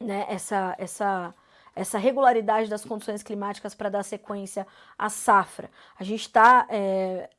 né, 0.01 0.27
essa, 0.29 0.75
essa, 0.79 1.35
essa 1.75 1.99
regularidade 1.99 2.69
das 2.69 2.85
condições 2.85 3.23
climáticas 3.23 3.75
para 3.75 3.89
dar 3.89 4.03
sequência 4.03 4.67
à 4.99 5.09
safra. 5.09 5.71
A 5.99 6.03
gente 6.03 6.23
está 6.23 6.67
é, 6.69 7.31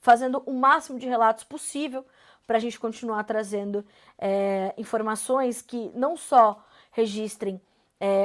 fazendo 0.00 0.42
o 0.46 0.54
máximo 0.54 0.98
de 0.98 1.06
relatos 1.06 1.44
possível 1.44 2.06
para 2.46 2.56
a 2.56 2.60
gente 2.60 2.80
continuar 2.80 3.22
trazendo 3.24 3.84
é, 4.18 4.74
informações 4.78 5.60
que 5.60 5.90
não 5.94 6.16
só 6.16 6.64
registrem 6.90 7.60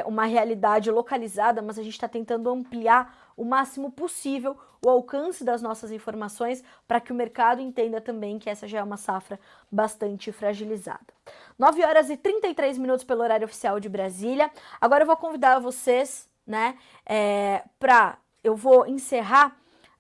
uma 0.08 0.26
realidade 0.26 0.90
localizada, 0.90 1.62
mas 1.62 1.78
a 1.78 1.84
gente 1.84 1.94
está 1.94 2.08
tentando 2.08 2.50
ampliar 2.50 3.27
o 3.38 3.46
máximo 3.46 3.92
possível 3.92 4.58
o 4.86 4.90
alcance 4.90 5.44
das 5.44 5.62
nossas 5.62 5.92
informações 5.92 6.64
para 6.88 7.00
que 7.00 7.12
o 7.12 7.16
mercado 7.16 7.62
entenda 7.62 8.02
também 8.02 8.40
que 8.40 8.50
essa 8.50 8.68
já 8.68 8.80
é 8.80 8.84
uma 8.84 8.98
safra 8.98 9.40
bastante 9.72 10.32
fragilizada. 10.32 11.14
9 11.58 11.86
horas 11.86 12.10
e 12.10 12.18
33 12.18 12.78
minutos 12.78 13.04
pelo 13.04 13.22
horário 13.22 13.46
oficial 13.46 13.80
de 13.80 13.88
Brasília. 13.88 14.52
Agora 14.82 15.04
eu 15.04 15.08
vou 15.08 15.18
convidar 15.18 15.60
vocês, 15.60 16.28
né, 16.46 16.78
é, 17.06 17.64
para 17.80 18.18
eu 18.44 18.56
vou 18.56 18.88
encerrar 18.88 19.56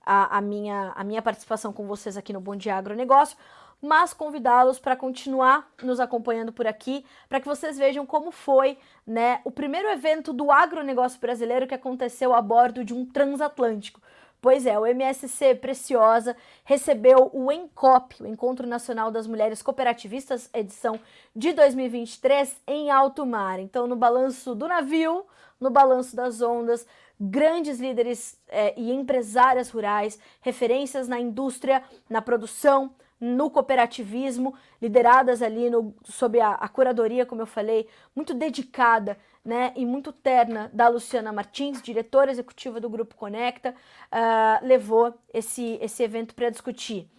a, 0.05 0.38
a, 0.38 0.41
minha, 0.41 0.93
a 0.95 1.03
minha 1.03 1.22
participação 1.22 1.73
com 1.73 1.85
vocês 1.85 2.15
aqui 2.15 2.31
no 2.31 2.39
Bom 2.39 2.55
Dia 2.55 2.76
Agronegócio, 2.76 3.38
mas 3.81 4.13
convidá-los 4.13 4.79
para 4.79 4.95
continuar 4.95 5.71
nos 5.83 5.99
acompanhando 5.99 6.51
por 6.51 6.67
aqui, 6.67 7.05
para 7.29 7.39
que 7.39 7.47
vocês 7.47 7.77
vejam 7.77 8.05
como 8.05 8.31
foi 8.31 8.77
né, 9.05 9.39
o 9.43 9.51
primeiro 9.51 9.87
evento 9.89 10.33
do 10.33 10.51
agronegócio 10.51 11.19
brasileiro 11.19 11.67
que 11.67 11.75
aconteceu 11.75 12.33
a 12.33 12.41
bordo 12.41 12.83
de 12.83 12.93
um 12.93 13.05
transatlântico. 13.05 14.01
Pois 14.39 14.67
é, 14.67 14.77
o 14.77 14.85
MSC 14.85 15.55
Preciosa 15.55 16.35
recebeu 16.63 17.29
o 17.33 17.51
ENCOP, 17.51 18.21
o 18.21 18.27
Encontro 18.27 18.67
Nacional 18.67 19.09
das 19.09 19.25
Mulheres 19.25 19.63
Cooperativistas, 19.63 20.49
edição 20.53 20.99
de 21.35 21.53
2023, 21.53 22.61
em 22.67 22.91
alto 22.91 23.25
mar. 23.25 23.59
Então, 23.59 23.87
no 23.87 23.95
balanço 23.95 24.53
do 24.53 24.67
navio, 24.67 25.25
no 25.59 25.71
balanço 25.71 26.15
das 26.15 26.39
ondas, 26.39 26.85
grandes 27.19 27.79
líderes 27.79 28.39
é, 28.47 28.79
e 28.79 28.91
empresárias 28.91 29.71
rurais, 29.71 30.19
referências 30.39 31.07
na 31.07 31.19
indústria, 31.19 31.83
na 32.07 32.21
produção, 32.21 32.91
no 33.19 33.49
cooperativismo, 33.49 34.53
lideradas 34.81 35.41
ali 35.41 35.69
no, 35.69 35.95
sob 36.03 36.39
a, 36.39 36.52
a, 36.52 36.68
curadoria, 36.68 37.26
como 37.26 37.41
eu 37.41 37.48
falei, 37.48 37.88
muito 38.15 38.34
dedicada 38.34 39.18
né, 39.44 39.73
e 39.76 39.85
muito 39.85 40.11
terna 40.11 40.69
da 40.73 40.88
Luciana 40.88 41.31
Martins, 41.31 41.81
diretora 41.81 42.31
executiva 42.31 42.80
do 42.80 42.89
Grupo 42.89 43.15
Conecta, 43.15 43.73
uh, 44.11 44.65
levou 44.65 45.14
esse, 45.34 45.80
esse 45.81 46.03
evento 46.03 46.35
para 46.35 46.49
discutir 46.49 47.10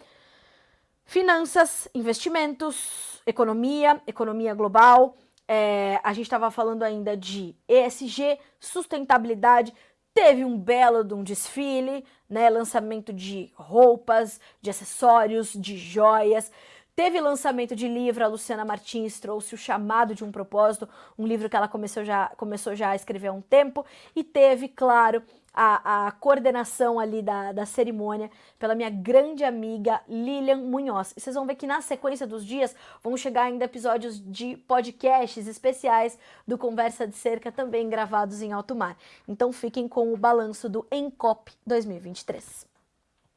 finanças, 1.09 1.89
investimentos, 1.95 3.23
economia, 3.27 4.01
economia 4.07 4.55
global. 4.55 5.17
É, 5.51 5.99
a 6.05 6.13
gente 6.13 6.27
estava 6.27 6.51
falando 6.51 6.83
ainda 6.83 7.17
de 7.17 7.57
ESG, 7.67 8.39
sustentabilidade, 8.61 9.73
Teve 10.21 10.45
um 10.45 10.59
belo 10.59 11.05
de 11.05 11.15
um 11.15 11.23
desfile, 11.23 12.05
né, 12.29 12.51
lançamento 12.51 13.13
de 13.13 13.53
roupas, 13.55 14.41
de 14.61 14.69
acessórios, 14.69 15.53
de 15.53 15.77
joias. 15.77 16.51
Teve 16.99 17.21
lançamento 17.21 17.77
de 17.77 17.87
livro, 17.87 18.25
a 18.25 18.27
Luciana 18.27 18.65
Martins 18.65 19.21
trouxe 19.21 19.55
o 19.55 19.57
Chamado 19.57 20.17
de 20.17 20.25
um 20.25 20.33
Propósito, 20.33 20.89
um 21.17 21.29
livro 21.29 21.49
que 21.49 21.55
ela 21.55 21.69
começou 21.69 22.05
já, 22.05 22.27
começou 22.37 22.75
já 22.75 22.91
a 22.91 22.97
escrever 22.97 23.29
há 23.29 23.33
um 23.33 23.41
tempo. 23.41 23.87
E 24.17 24.25
teve, 24.25 24.67
claro, 24.67 25.23
a, 25.55 26.09
a 26.09 26.11
coordenação 26.11 26.99
ali 26.99 27.23
da, 27.23 27.53
da 27.53 27.65
cerimônia 27.65 28.29
pela 28.59 28.75
minha 28.75 28.91
grande 28.91 29.45
amiga 29.45 30.01
Lilian 30.09 30.57
Munhoz. 30.57 31.15
E 31.17 31.21
vocês 31.21 31.37
vão 31.37 31.47
ver 31.47 31.55
que 31.55 31.69
na 31.69 31.81
sequência 31.81 32.27
dos 32.27 32.45
dias 32.45 32.75
vão 33.01 33.17
chegar 33.17 33.45
ainda 33.45 33.67
episódios 33.67 34.21
de 34.21 34.57
podcasts 34.57 35.47
especiais 35.47 36.19
do 36.49 36.59
Conversa 36.59 37.07
de 37.07 37.15
Cerca, 37.15 37.53
também 37.53 37.89
gravados 37.89 38.43
em 38.43 38.53
alto 38.53 38.75
mar. 38.75 38.97
Então 39.29 39.53
fiquem 39.53 39.87
com 39.87 40.13
o 40.13 40.17
balanço 40.17 40.69
do 40.69 40.85
Encop 40.91 41.53
2023. 41.65 42.67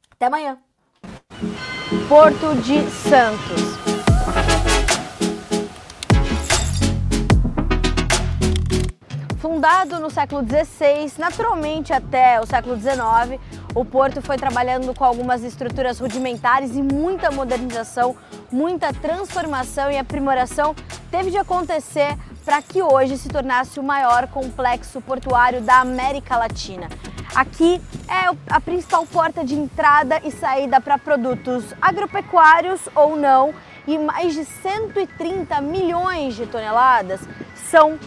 Até 0.10 0.26
amanhã! 0.26 0.71
Porto 2.08 2.54
de 2.62 2.88
Santos. 2.92 3.62
Fundado 9.40 10.00
no 10.00 10.12
século 10.12 10.44
XVI, 10.44 11.12
naturalmente 11.18 11.92
até 11.92 12.40
o 12.40 12.46
século 12.46 12.80
XIX, 12.80 13.42
o 13.74 13.84
porto 13.84 14.22
foi 14.22 14.38
trabalhando 14.38 14.94
com 14.94 15.04
algumas 15.04 15.44
estruturas 15.44 16.00
rudimentares 16.00 16.76
e 16.76 16.84
muita 16.84 17.32
modernização, 17.32 18.16
muita 18.52 18.94
transformação 18.94 19.90
e 19.90 19.98
aprimoração 19.98 20.76
teve 21.10 21.32
de 21.32 21.38
acontecer 21.38 22.16
para 22.46 22.62
que 22.62 22.84
hoje 22.84 23.18
se 23.18 23.30
tornasse 23.30 23.80
o 23.80 23.84
maior 23.84 24.28
complexo 24.28 25.02
portuário 25.02 25.62
da 25.62 25.80
América 25.80 26.38
Latina. 26.38 26.88
Aqui 27.34 27.82
é 28.10 28.36
a 28.50 28.60
principal 28.60 29.06
porta 29.06 29.44
de 29.44 29.56
entrada 29.56 30.20
e 30.22 30.32
saída 30.32 30.82
para 30.82 30.98
produtos 30.98 31.64
agropecuários 31.82 32.82
ou 32.94 33.16
não, 33.16 33.54
e 33.88 33.98
mais 33.98 34.34
de 34.34 34.44
130 34.44 35.62
milhões 35.62 36.36
de 36.36 36.46
toneladas 36.46 37.22
são 37.70 37.98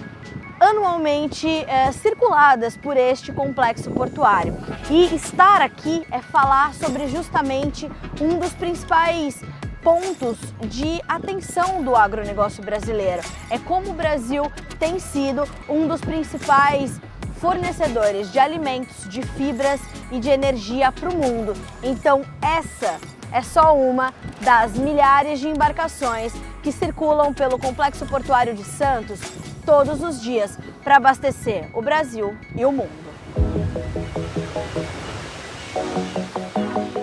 anualmente 0.61 1.49
é, 1.49 1.91
circuladas 1.93 2.77
por 2.77 2.99
este 2.99 3.33
complexo 3.33 3.91
portuário. 3.91 4.57
E 4.91 5.15
estar 5.15 5.63
aqui 5.63 6.07
é 6.11 6.21
falar 6.21 6.75
sobre 6.75 7.09
justamente 7.09 7.91
um 8.21 8.39
dos 8.39 8.53
principais 8.53 9.43
pontos 9.83 10.39
de 10.63 11.03
atenção 11.09 11.83
do 11.83 11.97
agronegócio 11.97 12.63
brasileiro. 12.63 13.23
É 13.51 13.59
como 13.59 13.91
o 13.91 13.95
Brasil 13.95 14.51
tem 14.79 14.99
sido 14.99 15.49
um 15.69 15.87
dos 15.89 16.01
principais 16.01 17.01
fornecedores 17.45 18.33
de 18.33 18.39
alimentos, 18.39 19.07
de 19.07 19.21
fibras 19.21 19.79
e 20.11 20.19
de 20.19 20.31
energia 20.31 20.91
para 20.91 21.11
o 21.11 21.15
mundo. 21.15 21.53
Então, 21.83 22.25
essa 22.41 22.99
é 23.31 23.43
só 23.43 23.77
uma 23.77 24.15
das 24.41 24.73
milhares 24.79 25.41
de 25.41 25.49
embarcações 25.49 26.33
que 26.63 26.73
circulam 26.73 27.35
pelo 27.35 27.59
complexo 27.59 28.07
portuário 28.07 28.55
de 28.55 28.65
Santos 28.65 29.21
todos 29.67 30.03
os 30.03 30.23
dias 30.23 30.59
para 30.83 30.97
abastecer 30.97 31.69
o 31.75 31.83
Brasil 31.83 32.35
e 32.57 32.65
o 32.65 32.73
mundo. 32.73 33.05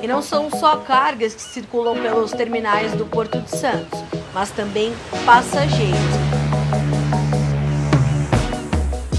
E 0.01 0.07
não 0.07 0.23
são 0.23 0.49
só 0.49 0.77
cargas 0.77 1.35
que 1.35 1.41
circulam 1.41 2.01
pelos 2.01 2.31
terminais 2.31 2.93
do 2.93 3.05
Porto 3.05 3.39
de 3.39 3.51
Santos, 3.51 3.99
mas 4.33 4.49
também 4.49 4.91
passageiros. 5.23 6.01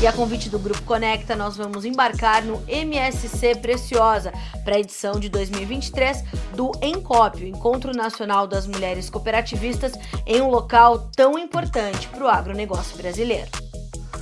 E 0.03 0.07
a 0.07 0.13
convite 0.13 0.49
do 0.49 0.59
Grupo 0.59 0.83
Conecta, 0.83 1.37
nós 1.37 1.57
vamos 1.57 1.85
embarcar 1.85 2.43
no 2.43 2.61
MSC 2.67 3.55
Preciosa 3.55 4.33
para 4.65 4.75
a 4.75 4.81
edição 4.81 5.13
de 5.13 5.29
2023 5.29 6.25
do 6.57 6.73
ENCOP, 6.83 7.47
Encontro 7.47 7.93
Nacional 7.93 8.49
das 8.49 8.67
Mulheres 8.67 9.09
Cooperativistas, 9.09 9.93
em 10.27 10.43
um 10.43 10.49
local 10.49 11.09
tão 11.15 11.39
importante 11.39 12.09
para 12.09 12.25
o 12.25 12.29
agronegócio 12.29 12.97
brasileiro. 12.97 13.49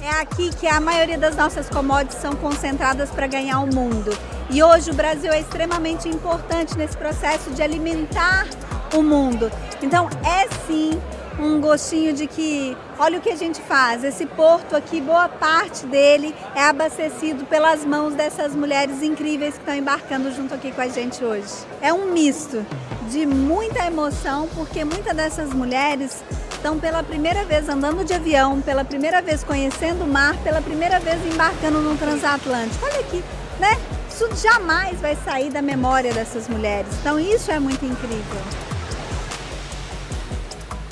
É 0.03 0.11
aqui 0.21 0.51
que 0.51 0.67
a 0.67 0.79
maioria 0.83 1.17
das 1.17 1.35
nossas 1.35 1.71
commodities 1.71 2.21
são 2.21 2.37
concentradas 2.37 3.09
para 3.09 3.27
ganhar 3.27 3.61
o 3.61 3.75
mundo. 3.75 4.11
E 4.51 4.63
hoje 4.63 4.91
o 4.91 4.95
Brasil 4.95 5.33
é 5.33 5.41
extremamente 5.41 6.11
importante 6.11 6.77
nesse 6.77 6.95
processo 6.95 7.53
de 7.53 7.63
alimentar 7.63 8.47
o 8.95 9.03
mundo. 9.03 9.51
Então, 9.81 10.11
é 10.23 10.47
sim 10.67 11.01
um 11.41 11.61
gostinho 11.61 12.13
de 12.13 12.27
que, 12.27 12.77
olha 12.99 13.19
o 13.19 13.21
que 13.21 13.31
a 13.31 13.37
gente 13.37 13.61
faz, 13.61 14.05
esse 14.05 14.27
porto 14.27 14.77
aqui, 14.77 15.01
boa 15.01 15.29
parte 15.29 15.87
dele 15.87 16.35
é 16.55 16.63
abastecido 16.65 17.45
pelas 17.47 17.85
mãos 17.85 18.15
dessas 18.15 18.55
mulheres 18.55 19.03
incríveis 19.03 19.55
que 19.55 19.61
estão 19.61 19.75
embarcando 19.75 20.31
junto 20.33 20.55
aqui 20.55 20.71
com 20.71 20.81
a 20.81 20.89
gente 20.89 21.25
hoje. 21.25 21.53
É 21.81 21.93
um 21.93 22.13
misto 22.13 22.65
de 23.11 23.27
muita 23.27 23.85
emoção, 23.87 24.49
porque 24.55 24.85
muitas 24.85 25.17
dessas 25.17 25.53
mulheres 25.53 26.23
estão 26.53 26.79
pela 26.79 27.03
primeira 27.03 27.45
vez 27.45 27.69
andando 27.69 28.05
de 28.05 28.13
avião, 28.13 28.61
pela 28.61 28.85
primeira 28.85 29.23
vez 29.23 29.43
conhecendo 29.43 30.05
o 30.05 30.09
mar, 30.09 30.37
pela 30.45 30.61
primeira 30.61 31.01
vez 31.01 31.19
embarcando 31.25 31.81
no 31.81 31.97
transatlântico. 31.97 32.85
Olha 32.85 33.01
aqui, 33.01 33.25
né? 33.59 33.79
Isso 34.09 34.29
jamais 34.37 35.01
vai 35.01 35.17
sair 35.25 35.51
da 35.51 35.63
memória 35.63 36.13
dessas 36.13 36.47
mulheres. 36.49 36.93
Então 37.01 37.19
isso 37.19 37.51
é 37.51 37.59
muito 37.59 37.85
incrível. 37.85 38.70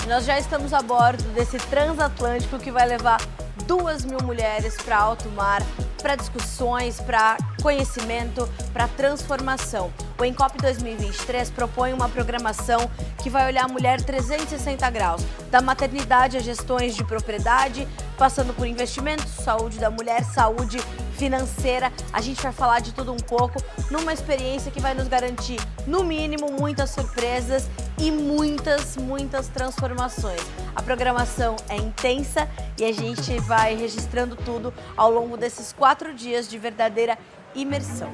Nós 0.09 0.25
já 0.25 0.39
estamos 0.39 0.73
a 0.73 0.81
bordo 0.81 1.23
desse 1.35 1.59
transatlântico 1.59 2.59
que 2.59 2.73
vai 2.73 2.89
levar 2.89 3.21
duas 3.67 4.07
mil 4.07 4.17
mulheres 4.25 4.75
para 4.77 4.97
alto 4.97 5.29
mar, 5.29 5.63
para 6.01 6.17
discussões, 6.17 6.99
para 6.99 7.37
conhecimento, 7.61 8.49
para 8.73 8.89
transformação. 8.89 9.93
O 10.19 10.25
Encop 10.25 10.57
2023 10.63 11.51
propõe 11.51 11.93
uma 11.93 12.09
programação 12.09 12.91
que 13.23 13.29
vai 13.29 13.47
olhar 13.47 13.67
a 13.67 13.69
mulher 13.69 14.01
360 14.01 14.89
graus, 14.89 15.23
da 15.51 15.61
maternidade 15.61 16.39
a 16.39 16.41
gestões 16.41 16.97
de 16.97 17.05
propriedade, 17.05 17.87
passando 18.17 18.55
por 18.55 18.67
investimentos, 18.67 19.29
saúde 19.29 19.79
da 19.79 19.91
mulher, 19.91 20.25
saúde 20.25 20.79
financeira. 21.19 21.93
A 22.15 22.23
gente 22.23 22.43
vai 22.43 22.53
falar 22.53 22.81
de 22.81 22.95
tudo 22.95 23.13
um 23.13 23.19
pouco 23.19 23.63
numa 23.91 24.15
experiência 24.15 24.73
que 24.73 24.81
vai 24.81 24.95
nos 24.95 25.07
garantir, 25.07 25.61
no 25.87 26.03
mínimo, 26.03 26.51
muitas 26.51 26.89
surpresas 26.91 27.69
e 28.01 28.11
muitas, 28.11 28.97
muitas 28.97 29.49
transformações. 29.49 30.41
A 30.75 30.83
programação 30.83 31.57
é 31.69 31.77
intensa 31.77 32.49
e 32.79 32.85
a 32.85 32.93
gente 32.93 33.39
vai 33.41 33.75
registrando 33.75 34.37
tudo 34.37 34.73
ao 34.97 35.11
longo 35.11 35.37
desses 35.37 35.73
quatro 35.73 36.15
dias 36.15 36.49
de 36.49 36.59
verdadeira 36.59 37.19
imersão. 37.55 38.13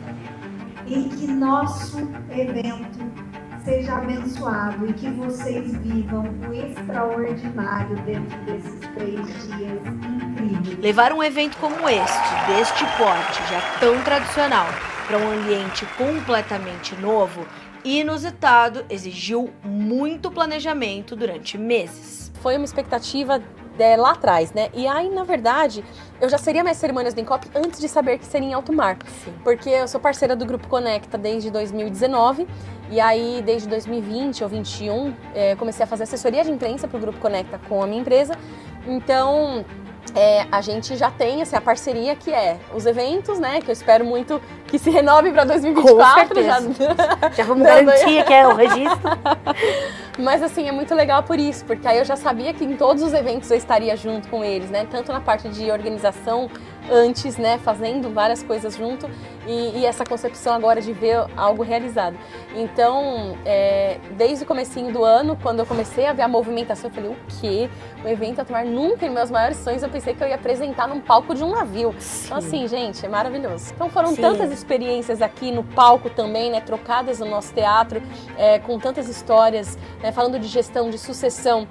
E 0.86 1.08
que 1.08 1.26
nosso 1.26 1.98
evento 2.30 3.24
seja 3.64 3.94
abençoado 3.96 4.88
e 4.88 4.92
que 4.92 5.10
vocês 5.10 5.74
vivam 5.78 6.24
o 6.46 6.52
extraordinário 6.52 7.96
dentro 8.02 8.38
desses 8.44 8.80
três 8.94 9.26
dias 9.46 9.80
incríveis. 9.86 10.78
Levar 10.78 11.12
um 11.12 11.22
evento 11.22 11.56
como 11.58 11.88
este, 11.88 12.46
deste 12.46 12.84
porte, 12.98 13.42
já 13.50 13.60
tão 13.80 14.00
tradicional, 14.02 14.66
para 15.06 15.18
um 15.18 15.32
ambiente 15.32 15.86
completamente 15.96 16.94
novo, 16.96 17.46
inusitado, 17.84 18.84
exigiu 18.88 19.50
muito 19.62 20.30
planejamento 20.30 21.14
durante 21.14 21.58
meses. 21.58 22.32
Foi 22.40 22.56
uma 22.56 22.64
expectativa 22.64 23.42
é, 23.78 23.96
lá 23.96 24.12
atrás, 24.12 24.52
né? 24.52 24.68
E 24.72 24.86
aí, 24.86 25.08
na 25.08 25.24
verdade, 25.24 25.84
eu 26.20 26.28
já 26.28 26.38
seria 26.38 26.62
minhas 26.62 26.78
cerimônias 26.78 27.12
do 27.12 27.20
Encop 27.20 27.48
antes 27.54 27.80
de 27.80 27.88
saber 27.88 28.18
que 28.18 28.26
seria 28.26 28.48
em 28.48 28.54
alto 28.54 28.72
mar. 28.72 28.96
Sim. 29.24 29.34
Porque 29.42 29.68
eu 29.68 29.88
sou 29.88 30.00
parceira 30.00 30.36
do 30.36 30.46
Grupo 30.46 30.68
Conecta 30.68 31.18
desde 31.18 31.50
2019. 31.50 32.46
E 32.90 33.00
aí, 33.00 33.42
desde 33.44 33.68
2020 33.68 34.44
ou 34.44 34.48
2021, 34.48 35.14
é, 35.34 35.56
comecei 35.56 35.84
a 35.84 35.86
fazer 35.86 36.04
assessoria 36.04 36.44
de 36.44 36.50
imprensa 36.50 36.86
para 36.86 36.96
o 36.96 37.00
Grupo 37.00 37.18
Conecta 37.18 37.58
com 37.68 37.82
a 37.82 37.86
minha 37.86 38.00
empresa. 38.00 38.38
Então, 38.86 39.64
é, 40.14 40.46
a 40.50 40.60
gente 40.60 40.96
já 40.96 41.10
tem 41.10 41.42
assim, 41.42 41.56
a 41.56 41.60
parceria 41.60 42.14
que 42.14 42.32
é 42.32 42.58
os 42.74 42.86
eventos, 42.86 43.38
né? 43.38 43.60
Que 43.60 43.70
eu 43.70 43.72
espero 43.72 44.04
muito 44.04 44.40
que 44.66 44.78
se 44.78 44.90
renove 44.90 45.32
para 45.32 45.44
2024. 45.44 46.42
Já, 46.42 46.60
já 47.36 47.44
vamos 47.44 47.64
garantir 47.64 48.24
que 48.24 48.32
é 48.32 48.46
o 48.46 48.54
registro. 48.54 49.10
Mas 50.18 50.42
assim, 50.42 50.68
é 50.68 50.72
muito 50.72 50.94
legal 50.94 51.22
por 51.22 51.38
isso, 51.38 51.64
porque 51.64 51.86
aí 51.88 51.98
eu 51.98 52.04
já 52.04 52.16
sabia 52.16 52.52
que 52.52 52.64
em 52.64 52.76
todos 52.76 53.02
os 53.02 53.12
eventos 53.12 53.50
eu 53.50 53.56
estaria 53.56 53.96
junto 53.96 54.28
com 54.28 54.44
eles, 54.44 54.70
né? 54.70 54.86
Tanto 54.88 55.12
na 55.12 55.20
parte 55.20 55.48
de 55.48 55.70
organização 55.70 56.48
antes, 56.90 57.36
né, 57.36 57.58
fazendo 57.58 58.10
várias 58.10 58.42
coisas 58.42 58.76
junto 58.76 59.08
e, 59.46 59.78
e, 59.78 59.86
essa 59.86 60.04
concepção 60.04 60.54
agora 60.54 60.80
de 60.80 60.92
ver 60.92 61.24
algo 61.36 61.62
realizado. 61.62 62.16
Então, 62.54 63.36
é, 63.44 63.98
desde 64.12 64.44
o 64.44 64.46
comecinho 64.46 64.92
do 64.92 65.04
ano, 65.04 65.38
quando 65.42 65.58
eu 65.58 65.66
comecei 65.66 66.06
a 66.06 66.12
ver 66.12 66.22
a 66.22 66.28
movimentação, 66.28 66.90
eu 66.90 66.94
falei, 66.94 67.10
o 67.10 67.16
quê? 67.40 67.68
O 68.02 68.08
evento 68.08 68.40
Atuar 68.40 68.64
nunca 68.64 69.06
em 69.06 69.10
meus 69.10 69.30
maiores 69.30 69.58
sonhos 69.58 69.82
eu 69.82 69.88
pensei 69.88 70.14
que 70.14 70.22
eu 70.22 70.28
ia 70.28 70.34
apresentar 70.34 70.88
num 70.88 71.00
palco 71.00 71.34
de 71.34 71.44
um 71.44 71.50
navio. 71.50 71.94
Sim. 71.98 72.24
Então, 72.26 72.38
assim, 72.38 72.68
gente, 72.68 73.04
é 73.04 73.08
maravilhoso. 73.08 73.72
Então, 73.74 73.90
foram 73.90 74.14
Sim. 74.14 74.22
tantas 74.22 74.50
experiências 74.50 75.20
aqui 75.20 75.50
no 75.50 75.62
palco 75.62 76.08
também, 76.08 76.50
né, 76.50 76.60
trocadas 76.60 77.20
no 77.20 77.26
nosso 77.26 77.52
teatro, 77.52 78.02
é, 78.38 78.58
com 78.58 78.78
tantas 78.78 79.08
histórias, 79.08 79.78
né, 80.02 80.10
falando 80.10 80.38
de 80.38 80.48
gestão, 80.48 80.88
de 80.88 80.98
sucessão, 80.98 81.68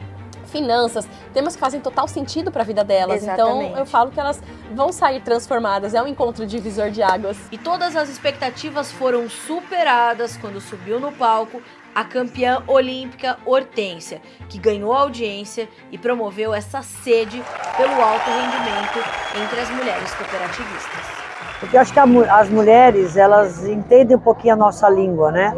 finanças, 0.53 1.09
temas 1.33 1.55
que 1.55 1.59
fazem 1.59 1.81
total 1.81 2.07
sentido 2.07 2.51
para 2.51 2.61
a 2.61 2.65
vida 2.65 2.83
delas. 2.83 3.23
Exatamente. 3.23 3.71
Então 3.71 3.77
eu 3.79 3.85
falo 3.85 4.11
que 4.11 4.19
elas 4.19 4.39
vão 4.71 4.91
sair 4.91 5.21
transformadas. 5.21 5.95
É 5.95 6.01
um 6.01 6.07
encontro 6.07 6.45
divisor 6.45 6.91
de 6.91 7.01
águas. 7.01 7.37
E 7.51 7.57
todas 7.57 7.95
as 7.95 8.07
expectativas 8.07 8.91
foram 8.91 9.27
superadas 9.27 10.37
quando 10.37 10.61
subiu 10.61 10.99
no 10.99 11.11
palco 11.11 11.59
a 11.95 12.03
campeã 12.03 12.63
olímpica 12.67 13.37
Hortência, 13.45 14.21
que 14.49 14.57
ganhou 14.57 14.93
audiência 14.93 15.67
e 15.91 15.97
promoveu 15.97 16.53
essa 16.53 16.81
sede 16.81 17.41
pelo 17.77 18.01
alto 18.01 18.29
rendimento 18.29 18.99
entre 19.43 19.59
as 19.59 19.69
mulheres 19.69 20.13
cooperativistas. 20.13 21.23
Porque 21.59 21.77
eu 21.77 21.81
acho 21.81 21.93
que 21.93 21.99
as 21.99 22.49
mulheres, 22.49 23.15
elas 23.15 23.63
entendem 23.65 24.17
um 24.17 24.19
pouquinho 24.19 24.53
a 24.53 24.57
nossa 24.57 24.89
língua, 24.89 25.31
né? 25.31 25.53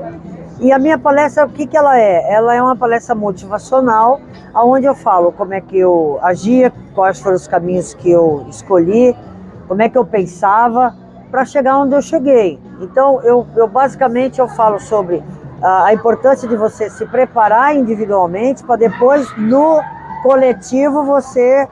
E 0.57 0.71
a 0.71 0.79
minha 0.79 0.97
palestra, 0.97 1.45
o 1.45 1.49
que, 1.49 1.67
que 1.67 1.75
ela 1.75 1.99
é? 1.99 2.33
Ela 2.33 2.55
é 2.55 2.61
uma 2.61 2.77
palestra 2.77 3.13
motivacional, 3.13 4.21
onde 4.55 4.85
eu 4.85 4.95
falo 4.95 5.33
como 5.33 5.53
é 5.53 5.59
que 5.59 5.77
eu 5.77 6.17
agia, 6.21 6.71
quais 6.93 7.19
foram 7.19 7.35
os 7.35 7.45
caminhos 7.45 7.93
que 7.93 8.09
eu 8.09 8.45
escolhi, 8.49 9.15
como 9.67 9.81
é 9.81 9.89
que 9.89 9.97
eu 9.97 10.05
pensava 10.05 10.95
para 11.29 11.43
chegar 11.43 11.77
onde 11.77 11.93
eu 11.93 12.01
cheguei. 12.01 12.57
Então, 12.79 13.21
eu, 13.23 13.45
eu 13.57 13.67
basicamente 13.67 14.39
eu 14.39 14.47
falo 14.47 14.79
sobre 14.79 15.21
a, 15.61 15.87
a 15.87 15.93
importância 15.93 16.47
de 16.47 16.55
você 16.55 16.89
se 16.89 17.05
preparar 17.05 17.75
individualmente 17.75 18.63
para 18.63 18.77
depois, 18.77 19.27
no 19.37 19.81
coletivo, 20.23 21.03
você 21.03 21.67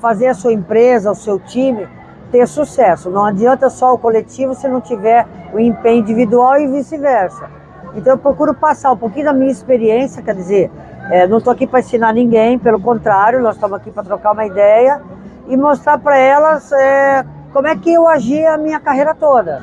fazer 0.00 0.28
a 0.28 0.34
sua 0.34 0.52
empresa, 0.52 1.10
o 1.10 1.14
seu 1.14 1.40
time 1.40 1.88
ter 2.30 2.46
sucesso. 2.46 3.10
Não 3.10 3.24
adianta 3.24 3.68
só 3.68 3.94
o 3.94 3.98
coletivo 3.98 4.54
se 4.54 4.68
não 4.68 4.80
tiver 4.80 5.26
o 5.52 5.58
empenho 5.58 6.00
individual 6.00 6.56
e 6.60 6.68
vice-versa. 6.68 7.50
Então 7.94 8.14
eu 8.14 8.18
procuro 8.18 8.54
passar 8.54 8.92
um 8.92 8.96
pouquinho 8.96 9.26
da 9.26 9.32
minha 9.32 9.50
experiência, 9.50 10.22
quer 10.22 10.34
dizer, 10.34 10.70
é, 11.10 11.26
não 11.26 11.38
estou 11.38 11.52
aqui 11.52 11.66
para 11.66 11.80
ensinar 11.80 12.12
ninguém, 12.12 12.58
pelo 12.58 12.80
contrário, 12.80 13.40
nós 13.40 13.54
estamos 13.54 13.76
aqui 13.76 13.90
para 13.90 14.02
trocar 14.02 14.32
uma 14.32 14.44
ideia 14.44 15.00
e 15.46 15.56
mostrar 15.56 15.98
para 15.98 16.18
elas 16.18 16.70
é, 16.72 17.24
como 17.52 17.66
é 17.66 17.76
que 17.76 17.92
eu 17.92 18.06
agi 18.06 18.44
a 18.44 18.58
minha 18.58 18.78
carreira 18.78 19.14
toda, 19.14 19.62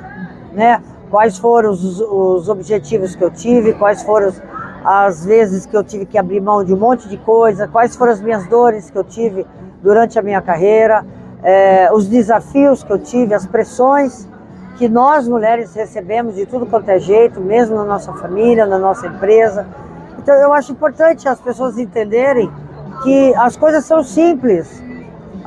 né? 0.53 0.81
Quais 1.11 1.37
foram 1.37 1.71
os, 1.71 2.01
os 2.01 2.49
objetivos 2.49 3.15
que 3.15 3.23
eu 3.23 3.29
tive, 3.29 3.73
quais 3.73 4.01
foram 4.01 4.33
as 4.83 5.23
vezes 5.23 5.65
que 5.65 5.77
eu 5.77 5.83
tive 5.83 6.05
que 6.05 6.17
abrir 6.17 6.41
mão 6.41 6.63
de 6.63 6.73
um 6.73 6.77
monte 6.77 7.07
de 7.07 7.17
coisa, 7.17 7.67
quais 7.67 7.95
foram 7.95 8.11
as 8.11 8.21
minhas 8.21 8.47
dores 8.47 8.89
que 8.89 8.97
eu 8.97 9.03
tive 9.03 9.45
durante 9.81 10.17
a 10.17 10.21
minha 10.21 10.41
carreira, 10.41 11.05
é, 11.43 11.89
os 11.93 12.07
desafios 12.07 12.83
que 12.83 12.91
eu 12.91 12.97
tive, 12.97 13.33
as 13.33 13.45
pressões 13.45 14.27
que 14.77 14.89
nós 14.89 15.27
mulheres 15.27 15.73
recebemos 15.73 16.35
de 16.35 16.45
tudo 16.45 16.65
quanto 16.65 16.89
é 16.89 16.99
jeito, 16.99 17.39
mesmo 17.39 17.75
na 17.75 17.85
nossa 17.85 18.13
família, 18.13 18.65
na 18.65 18.77
nossa 18.77 19.07
empresa. 19.07 19.65
Então 20.17 20.35
eu 20.35 20.53
acho 20.53 20.71
importante 20.71 21.27
as 21.27 21.39
pessoas 21.39 21.77
entenderem 21.77 22.51
que 23.03 23.33
as 23.35 23.55
coisas 23.55 23.85
são 23.85 24.03
simples. 24.03 24.83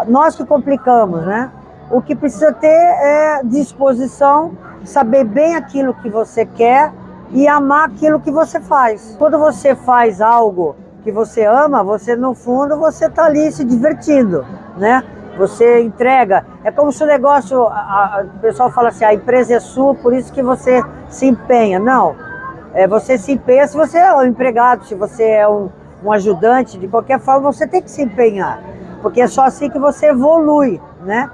Nós 0.07 0.37
que 0.37 0.45
complicamos, 0.45 1.25
né? 1.27 1.51
O 1.91 2.01
que 2.01 2.15
precisa 2.15 2.53
ter 2.53 2.69
é 2.69 3.41
disposição, 3.45 4.53
saber 4.85 5.25
bem 5.25 5.57
aquilo 5.57 5.95
que 5.95 6.09
você 6.09 6.45
quer 6.45 6.93
e 7.31 7.47
amar 7.49 7.89
aquilo 7.89 8.21
que 8.21 8.31
você 8.31 8.61
faz. 8.61 9.17
Quando 9.19 9.39
você 9.39 9.75
faz 9.75 10.21
algo 10.21 10.77
que 11.03 11.11
você 11.11 11.45
ama, 11.45 11.83
você 11.83 12.15
no 12.17 12.35
fundo 12.35 12.79
você 12.79 13.07
está 13.07 13.25
ali 13.25 13.51
se 13.51 13.65
divertindo, 13.65 14.45
né? 14.77 15.03
Você 15.39 15.81
entrega. 15.83 16.45
É 16.65 16.71
como 16.73 16.91
se 16.91 17.03
o 17.03 17.07
negócio, 17.07 17.65
a, 17.69 17.71
a, 17.71 18.25
o 18.25 18.41
pessoal 18.41 18.71
fala 18.71 18.89
assim, 18.89 19.05
a 19.05 19.15
empresa 19.15 19.55
é 19.55 19.61
sua, 19.61 19.95
por 19.95 20.13
isso 20.13 20.33
que 20.33 20.43
você 20.43 20.83
se 21.09 21.27
empenha. 21.27 21.79
Não. 21.79 22.17
É, 22.75 22.87
você 22.87 23.17
se 23.17 23.33
empenha 23.33 23.67
se 23.67 23.77
você 23.77 23.99
é 23.99 24.13
um 24.15 24.25
empregado, 24.25 24.85
se 24.85 24.95
você 24.95 25.25
é 25.25 25.49
um, 25.49 25.71
um 26.05 26.13
ajudante, 26.13 26.77
de 26.77 26.89
qualquer 26.89 27.21
forma 27.21 27.53
você 27.53 27.67
tem 27.67 27.81
que 27.81 27.91
se 27.91 28.03
empenhar. 28.03 28.61
Porque 29.01 29.21
é 29.21 29.29
só 29.29 29.45
assim 29.45 29.71
que 29.71 29.79
você 29.79 30.07
evolui, 30.07 30.81
né? 31.05 31.31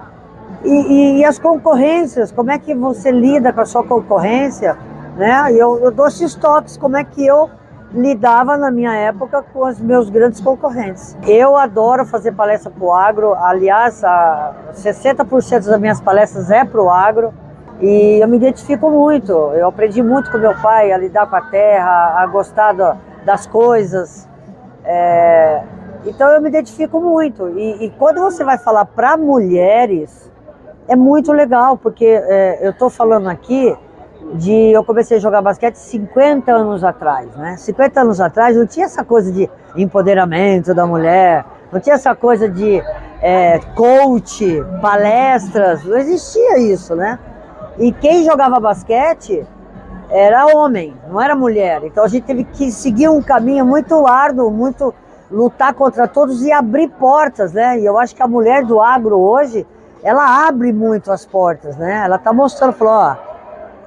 E, 0.63 0.71
e, 0.71 1.19
e, 1.19 1.25
as 1.25 1.39
concorrências, 1.39 2.31
como 2.31 2.51
é 2.51 2.59
que 2.59 2.75
você 2.75 3.11
lida 3.11 3.53
com 3.53 3.61
a 3.61 3.67
sua 3.67 3.83
concorrência, 3.83 4.77
né? 5.17 5.51
Eu, 5.51 5.79
eu 5.79 5.91
dou 5.91 6.07
esses 6.07 6.35
toques, 6.35 6.77
como 6.77 6.97
é 6.97 7.05
que 7.05 7.27
eu 7.27 7.51
lidava 7.95 8.57
na 8.57 8.71
minha 8.71 8.95
época 8.95 9.43
com 9.53 9.67
os 9.67 9.81
meus 9.81 10.11
grandes 10.11 10.41
concorrentes. 10.41 11.17
Eu 11.27 11.57
adoro 11.57 12.05
fazer 12.05 12.33
palestra 12.33 12.71
para 12.71 12.85
o 12.85 12.93
agro, 12.93 13.35
aliás, 13.35 14.03
60% 14.73 15.67
das 15.67 15.81
minhas 15.81 16.01
palestras 16.01 16.51
é 16.51 16.65
para 16.65 16.83
o 16.83 16.91
agro 16.91 17.33
e 17.81 18.19
eu 18.21 18.29
me 18.29 18.37
identifico 18.37 18.91
muito. 18.91 19.33
Eu 19.33 19.69
aprendi 19.69 20.03
muito 20.03 20.31
com 20.31 20.39
meu 20.39 20.61
pai 20.61 20.93
a 20.93 20.99
lidar 20.99 21.29
com 21.29 21.37
a 21.37 21.43
terra, 21.43 22.21
a 22.21 22.27
gostar 22.27 22.73
do, 22.73 22.97
das 23.25 23.47
coisas. 23.47 24.29
É, 24.85 25.63
então 26.05 26.29
eu 26.31 26.43
me 26.43 26.49
identifico 26.49 27.01
muito. 27.01 27.49
E, 27.51 27.85
e 27.85 27.91
quando 27.91 28.21
você 28.21 28.43
vai 28.43 28.59
falar 28.59 28.85
para 28.87 29.17
mulheres, 29.17 30.31
é 30.89 30.97
muito 30.97 31.33
legal, 31.33 31.77
porque 31.77 32.05
é, 32.07 32.67
eu 32.67 32.71
estou 32.71 32.91
falando 32.91 33.29
aqui 33.29 33.77
de 34.35 34.73
eu 34.73 34.83
comecei 34.83 35.19
a 35.19 35.21
jogar 35.21 35.43
basquete 35.43 35.77
50 35.77 36.51
anos 36.51 36.83
atrás, 36.83 37.29
né? 37.37 37.57
50 37.57 38.01
anos 38.01 38.21
atrás 38.21 38.57
não 38.57 38.67
tinha 38.67 38.87
essa 38.87 39.05
coisa 39.05 39.31
de 39.31 39.49
empoderamento 39.77 40.75
da 40.75 40.87
mulher, 40.87 41.45
não 41.71 41.81
tinha 41.81 41.95
essa 41.95 42.15
coisa 42.15 42.49
de 42.49 42.83
é, 43.21 43.59
coach, 43.77 44.63
palestras, 44.81 45.85
não 45.85 45.97
existia 45.97 46.59
isso, 46.59 46.95
né? 46.95 47.19
E 47.79 47.93
quem 47.93 48.25
jogava 48.25 48.59
basquete 48.59 49.47
era 50.11 50.47
homem, 50.47 50.95
não 51.09 51.21
era 51.21 51.35
mulher. 51.35 51.83
Então 51.85 52.05
a 52.05 52.09
gente 52.09 52.25
teve 52.25 52.45
que 52.45 52.71
seguir 52.71 53.09
um 53.09 53.23
caminho 53.23 53.65
muito 53.65 54.07
árduo, 54.07 54.51
muito 54.51 54.95
lutar 55.31 55.75
contra 55.75 56.07
todos 56.07 56.43
e 56.43 56.53
abrir 56.53 56.89
portas, 56.89 57.53
né? 57.53 57.79
E 57.81 57.85
eu 57.85 57.99
acho 57.99 58.15
que 58.15 58.23
a 58.23 58.29
mulher 58.29 58.65
do 58.65 58.81
agro 58.81 59.19
hoje, 59.19 59.67
ela 60.03 60.47
abre 60.47 60.73
muito 60.73 61.11
as 61.11 61.25
portas, 61.25 61.77
né? 61.77 62.03
Ela 62.05 62.19
tá 62.19 62.33
mostrando, 62.33 62.73
falou, 62.75 62.95
ó, 62.95 63.17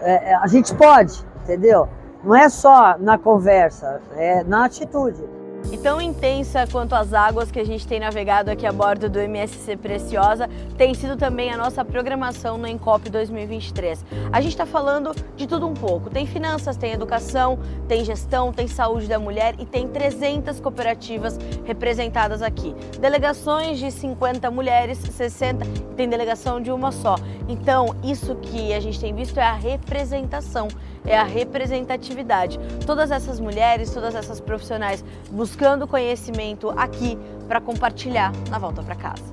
é, 0.02 0.32
é, 0.32 0.36
a 0.36 0.48
gente 0.48 0.74
pode, 0.76 1.26
entendeu? 1.44 1.88
Não 2.24 2.36
é 2.36 2.50
só 2.50 2.98
na 2.98 3.18
conversa, 3.18 4.02
é 4.16 4.44
na 4.44 4.66
atitude. 4.66 5.24
E 5.70 5.78
tão 5.78 6.00
intensa 6.00 6.66
quanto 6.66 6.94
as 6.94 7.14
águas 7.14 7.52
que 7.52 7.60
a 7.60 7.66
gente 7.66 7.86
tem 7.86 8.00
navegado 8.00 8.50
aqui 8.50 8.66
a 8.66 8.72
bordo 8.72 9.10
do 9.10 9.20
MSC 9.20 9.76
Preciosa 9.76 10.50
tem 10.78 10.94
sido 10.94 11.18
também 11.18 11.52
a 11.52 11.58
nossa 11.58 11.84
programação 11.84 12.58
no 12.58 12.66
Encop 12.66 13.10
2023. 13.10 14.06
A 14.32 14.40
gente 14.40 14.54
está 14.54 14.66
falando 14.66 15.14
de 15.36 15.46
tudo 15.46 15.68
um 15.68 15.74
pouco. 15.74 16.10
Tem 16.10 16.26
finanças, 16.26 16.78
tem 16.78 16.94
educação, 16.94 17.60
tem 17.86 18.06
gestão, 18.06 18.54
tem 18.54 18.66
saúde 18.66 19.08
da 19.08 19.20
mulher 19.20 19.56
e 19.60 19.66
tem 19.66 19.90
300 19.90 20.62
cooperativas 20.62 21.38
representadas 21.66 22.42
aqui. 22.42 22.74
Delegações 23.00 23.78
de 23.78 23.92
50 23.92 24.50
mulheres, 24.50 25.00
60 25.00 25.66
tem 25.98 26.08
delegação 26.08 26.62
de 26.62 26.72
uma 26.72 26.94
só. 26.94 27.16
Então, 27.50 27.94
isso 28.04 28.36
que 28.36 28.74
a 28.74 28.80
gente 28.80 29.00
tem 29.00 29.14
visto 29.14 29.38
é 29.38 29.44
a 29.44 29.54
representação 29.54 30.70
é 31.08 31.18
a 31.18 31.24
representatividade. 31.24 32.60
Todas 32.86 33.10
essas 33.10 33.40
mulheres, 33.40 33.92
todas 33.92 34.14
essas 34.14 34.40
profissionais 34.40 35.04
buscando 35.32 35.88
conhecimento 35.88 36.70
aqui 36.78 37.18
para 37.48 37.60
compartilhar 37.62 38.32
na 38.50 38.60
volta 38.60 38.84
para 38.84 38.96
casa. 38.96 39.24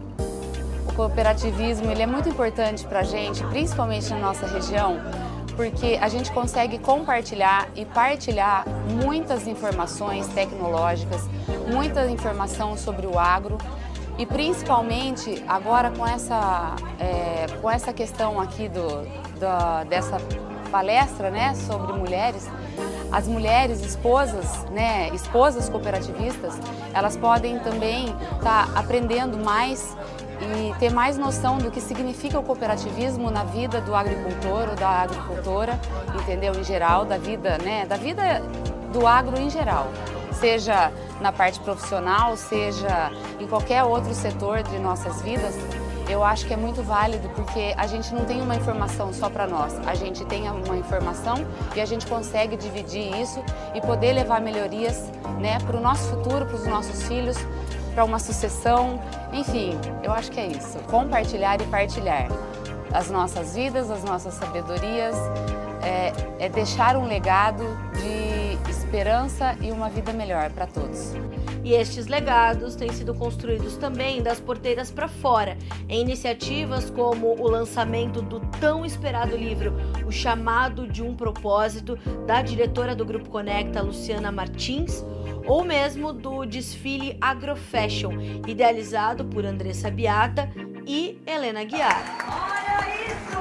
O 0.88 0.94
cooperativismo 0.94 1.90
ele 1.90 2.02
é 2.02 2.06
muito 2.06 2.28
importante 2.28 2.86
para 2.86 3.00
a 3.00 3.02
gente, 3.02 3.44
principalmente 3.46 4.08
na 4.10 4.18
nossa 4.18 4.46
região, 4.46 5.00
porque 5.56 5.98
a 6.00 6.08
gente 6.08 6.30
consegue 6.32 6.78
compartilhar 6.78 7.68
e 7.74 7.84
partilhar 7.84 8.64
muitas 9.04 9.46
informações 9.46 10.26
tecnológicas, 10.28 11.28
muita 11.70 12.08
informação 12.08 12.76
sobre 12.76 13.06
o 13.06 13.18
agro 13.18 13.58
E 14.16 14.24
principalmente 14.24 15.42
agora 15.48 15.90
com 15.90 16.06
essa, 16.06 16.76
é, 17.00 17.46
com 17.60 17.68
essa 17.68 17.92
questão 17.92 18.40
aqui 18.40 18.68
do, 18.68 19.04
dessa 19.88 20.18
palestra 20.74 21.30
né, 21.30 21.54
sobre 21.54 21.92
mulheres, 21.92 22.50
as 23.12 23.28
mulheres 23.28 23.80
esposas, 23.80 24.64
né, 24.72 25.08
esposas 25.14 25.68
cooperativistas, 25.68 26.52
elas 26.92 27.16
podem 27.16 27.60
também 27.60 28.06
estar 28.06 28.66
tá 28.66 28.68
aprendendo 28.74 29.38
mais 29.38 29.96
e 30.40 30.76
ter 30.80 30.90
mais 30.90 31.16
noção 31.16 31.58
do 31.58 31.70
que 31.70 31.80
significa 31.80 32.40
o 32.40 32.42
cooperativismo 32.42 33.30
na 33.30 33.44
vida 33.44 33.80
do 33.80 33.94
agricultor 33.94 34.70
ou 34.70 34.74
da 34.74 35.02
agricultora, 35.02 35.78
entendeu? 36.20 36.52
Em 36.58 36.64
geral, 36.64 37.04
da 37.04 37.18
vida, 37.18 37.56
né, 37.58 37.86
da 37.86 37.96
vida 37.96 38.42
do 38.92 39.06
agro 39.06 39.40
em 39.40 39.48
geral, 39.48 39.86
seja 40.32 40.90
na 41.20 41.30
parte 41.30 41.60
profissional, 41.60 42.36
seja 42.36 43.12
em 43.38 43.46
qualquer 43.46 43.84
outro 43.84 44.12
setor 44.12 44.64
de 44.64 44.80
nossas 44.80 45.22
vidas 45.22 45.54
eu 46.08 46.22
acho 46.22 46.46
que 46.46 46.52
é 46.52 46.56
muito 46.56 46.82
válido 46.82 47.28
porque 47.30 47.74
a 47.76 47.86
gente 47.86 48.14
não 48.14 48.24
tem 48.24 48.40
uma 48.40 48.54
informação 48.54 49.12
só 49.12 49.28
para 49.28 49.46
nós, 49.46 49.78
a 49.86 49.94
gente 49.94 50.24
tem 50.24 50.48
uma 50.50 50.76
informação 50.76 51.46
e 51.74 51.80
a 51.80 51.86
gente 51.86 52.06
consegue 52.06 52.56
dividir 52.56 53.14
isso 53.20 53.42
e 53.74 53.80
poder 53.80 54.12
levar 54.12 54.40
melhorias 54.40 55.10
né, 55.40 55.58
para 55.60 55.76
o 55.76 55.80
nosso 55.80 56.10
futuro, 56.10 56.46
para 56.46 56.56
os 56.56 56.66
nossos 56.66 57.02
filhos, 57.04 57.36
para 57.94 58.04
uma 58.04 58.18
sucessão, 58.18 59.00
enfim, 59.32 59.78
eu 60.02 60.12
acho 60.12 60.30
que 60.30 60.40
é 60.40 60.46
isso, 60.46 60.78
compartilhar 60.90 61.60
e 61.60 61.64
partilhar 61.66 62.28
as 62.92 63.10
nossas 63.10 63.54
vidas, 63.54 63.90
as 63.90 64.04
nossas 64.04 64.34
sabedorias, 64.34 65.16
é, 65.82 66.12
é 66.38 66.48
deixar 66.48 66.96
um 66.96 67.06
legado 67.06 67.64
de 67.94 68.70
esperança 68.70 69.56
e 69.60 69.70
uma 69.70 69.88
vida 69.88 70.12
melhor 70.12 70.50
para 70.50 70.66
todos. 70.66 71.12
E 71.64 71.72
estes 71.72 72.06
legados 72.06 72.76
têm 72.76 72.92
sido 72.92 73.14
construídos 73.14 73.78
também 73.78 74.22
das 74.22 74.38
porteiras 74.38 74.90
para 74.90 75.08
fora, 75.08 75.56
em 75.88 76.02
iniciativas 76.02 76.90
como 76.90 77.34
o 77.40 77.48
lançamento 77.48 78.20
do 78.20 78.38
tão 78.60 78.84
esperado 78.84 79.34
livro 79.34 79.72
O 80.06 80.12
Chamado 80.12 80.86
de 80.86 81.02
um 81.02 81.16
Propósito, 81.16 81.98
da 82.26 82.42
diretora 82.42 82.94
do 82.94 83.02
Grupo 83.06 83.30
Conecta, 83.30 83.80
Luciana 83.80 84.30
Martins, 84.30 85.02
ou 85.46 85.64
mesmo 85.64 86.12
do 86.12 86.44
desfile 86.44 87.16
Agrofashion, 87.18 88.12
idealizado 88.46 89.24
por 89.24 89.46
Andressa 89.46 89.90
Biata 89.90 90.50
e 90.86 91.18
Helena 91.26 91.64
Guiar. 91.64 92.18
Olha 92.28 92.84
isso! 93.06 93.38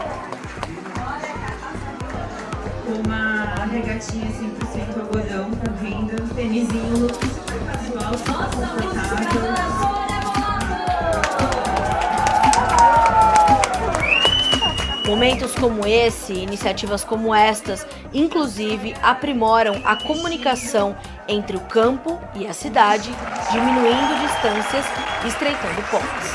Uma 3.06 3.66
regatinha 3.66 4.28
100% 4.28 5.00
algodão 5.00 5.52
com 5.52 5.74
renda, 5.84 6.16
tênisinho, 6.36 7.00
look 7.00 7.53
Momentos 15.06 15.54
como 15.56 15.86
esse, 15.86 16.34
iniciativas 16.34 17.04
como 17.04 17.36
estas, 17.36 17.86
inclusive 18.14 18.96
aprimoram 19.04 19.82
a 19.86 19.96
comunicação 19.96 20.96
entre 21.28 21.56
o 21.56 21.62
campo 21.62 22.20
e 22.36 22.48
a 22.48 22.54
cidade, 22.54 23.12
diminuindo 23.52 24.20
distâncias 24.22 24.86
e 25.24 25.28
estreitando 25.28 25.82
pontes 25.92 26.33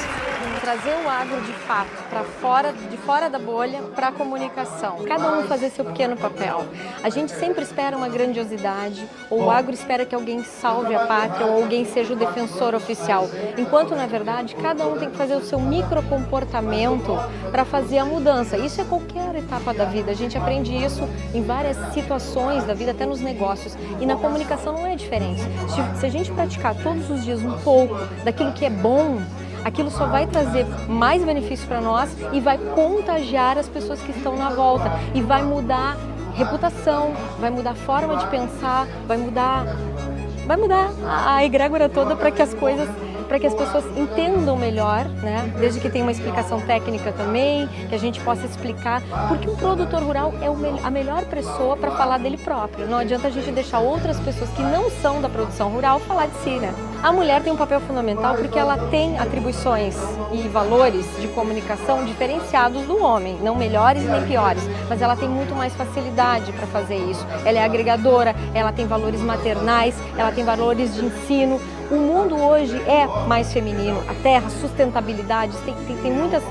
trazer 0.69 1.03
o 1.03 1.09
agro 1.09 1.41
de 1.41 1.53
fato 1.67 1.89
para 2.11 2.23
fora, 2.23 2.75
de 2.91 2.97
fora 2.99 3.31
da 3.31 3.39
bolha, 3.39 3.81
para 3.95 4.09
a 4.09 4.13
comunicação. 4.13 4.99
Cada 5.09 5.33
um 5.33 5.45
fazer 5.45 5.71
seu 5.71 5.83
pequeno 5.83 6.15
papel. 6.15 6.67
A 7.03 7.09
gente 7.09 7.33
sempre 7.33 7.63
espera 7.63 7.97
uma 7.97 8.07
grandiosidade, 8.07 9.09
ou 9.31 9.45
o 9.45 9.51
agro 9.51 9.73
espera 9.73 10.05
que 10.05 10.15
alguém 10.15 10.45
salve 10.45 10.95
a 10.95 11.07
pátria, 11.07 11.47
ou 11.47 11.63
alguém 11.63 11.87
seja 11.87 12.13
o 12.13 12.17
defensor 12.17 12.75
oficial. 12.75 13.31
Enquanto, 13.57 13.97
na 13.97 14.05
verdade, 14.05 14.55
cada 14.57 14.87
um 14.87 14.99
tem 14.99 15.09
que 15.09 15.17
fazer 15.17 15.37
o 15.37 15.43
seu 15.43 15.59
microcomportamento 15.59 17.17
para 17.51 17.65
fazer 17.65 17.97
a 17.97 18.05
mudança. 18.05 18.59
Isso 18.59 18.79
é 18.79 18.85
qualquer 18.85 19.37
etapa 19.37 19.73
da 19.73 19.87
vida. 19.87 20.11
A 20.11 20.15
gente 20.15 20.37
aprende 20.37 20.77
isso 20.77 21.09
em 21.33 21.43
várias 21.43 21.79
situações 21.95 22.65
da 22.65 22.75
vida, 22.75 22.91
até 22.91 23.07
nos 23.07 23.23
negócios. 23.23 23.75
E 24.03 24.05
na 24.05 24.17
comunicação 24.17 24.75
não 24.75 24.87
é 24.87 24.95
diferente. 24.95 25.41
Se 25.99 26.05
a 26.05 26.11
gente 26.11 26.31
praticar 26.31 26.75
todos 26.75 27.09
os 27.09 27.25
dias 27.25 27.41
um 27.43 27.57
pouco 27.61 27.97
daquilo 28.23 28.53
que 28.53 28.67
é 28.67 28.71
bom, 28.71 29.19
aquilo 29.65 29.91
só 29.91 30.07
vai 30.07 30.27
trazer 30.27 30.67
mais 30.89 31.23
benefício 31.25 31.67
para 31.67 31.81
nós 31.81 32.11
e 32.33 32.41
vai 32.41 32.59
contagiar 32.59 33.59
as 33.59 33.69
pessoas 33.69 34.01
que 34.01 34.11
estão 34.11 34.37
na 34.37 34.51
volta. 34.51 34.91
E 35.15 35.21
vai 35.21 35.43
mudar 35.43 35.97
reputação, 36.35 37.13
vai 37.41 37.51
mudar 37.51 37.73
a 37.73 37.75
forma 37.75 38.17
de 38.17 38.27
pensar, 38.29 38.87
vai 39.07 39.17
mudar 39.17 39.65
vai 40.47 40.57
mudar 40.57 40.89
a 41.05 41.45
egrégora 41.45 41.91
toda 41.91 42.17
para 42.17 42.31
que 42.31 42.41
as 42.41 42.55
coisas 42.55 42.89
para 43.29 43.39
que 43.39 43.47
as 43.47 43.55
pessoas 43.55 43.85
entendam 43.97 44.57
melhor, 44.57 45.05
né? 45.23 45.53
desde 45.59 45.79
que 45.79 45.91
tenha 45.91 46.05
uma 46.05 46.11
explicação 46.11 46.61
técnica 46.63 47.13
também, 47.13 47.69
que 47.89 47.95
a 47.95 47.99
gente 47.99 48.21
possa 48.21 48.47
explicar, 48.47 49.03
porque 49.29 49.49
um 49.49 49.55
produtor 49.55 50.03
rural 50.03 50.33
é 50.41 50.87
a 50.87 50.91
melhor 50.91 51.25
pessoa 51.27 51.77
para 51.77 51.91
falar 51.91 52.19
dele 52.19 52.39
próprio. 52.39 52.89
Não 52.89 52.99
adianta 52.99 53.29
a 53.29 53.31
gente 53.31 53.51
deixar 53.53 53.81
outras 53.81 54.19
pessoas 54.19 54.51
que 54.51 54.63
não 54.63 54.91
são 54.91 55.21
da 55.21 55.29
produção 55.29 55.69
rural 55.69 56.01
falar 56.01 56.27
de 56.27 56.37
si, 56.39 56.51
né? 56.51 56.75
A 57.03 57.13
mulher 57.13 57.43
tem 57.43 57.53
um 57.53 57.57
papel 57.57 57.81
fundamental 57.81 58.35
porque 58.35 58.59
ela 58.59 58.77
tem 58.89 59.19
atribuições 59.19 59.97
e 60.33 60.49
valores 60.49 61.07
de 61.21 61.29
comunicação 61.29 62.05
diferenciados 62.05 62.87
do 62.87 63.01
homem, 63.01 63.39
não 63.41 63.55
melhores 63.55 64.03
nem 64.03 64.27
piores, 64.27 64.63
mas 64.89 65.01
ela 65.01 65.15
tem 65.15 65.29
muito 65.29 65.55
mais 65.55 65.73
facilidade 65.77 66.51
para 66.53 66.67
fazer 66.67 66.97
isso. 66.97 67.25
Ela 67.45 67.59
é 67.59 67.65
agregadora, 67.65 68.35
ela 68.53 68.73
tem 68.73 68.87
valores 68.87 69.21
maternais, 69.21 69.95
ela 70.17 70.33
tem 70.33 70.45
valores 70.45 70.95
de 70.95 71.05
ensino, 71.05 71.61
o 71.91 71.97
mundo 71.97 72.37
hoje 72.37 72.77
é 72.87 73.07
mais 73.27 73.53
feminino, 73.53 74.03
a 74.09 74.15
terra, 74.23 74.49
sustentabilidade, 74.51 75.57
tem, 75.65 75.75
tem, 75.87 75.97
tem 75.97 76.13
muitas 76.13 76.43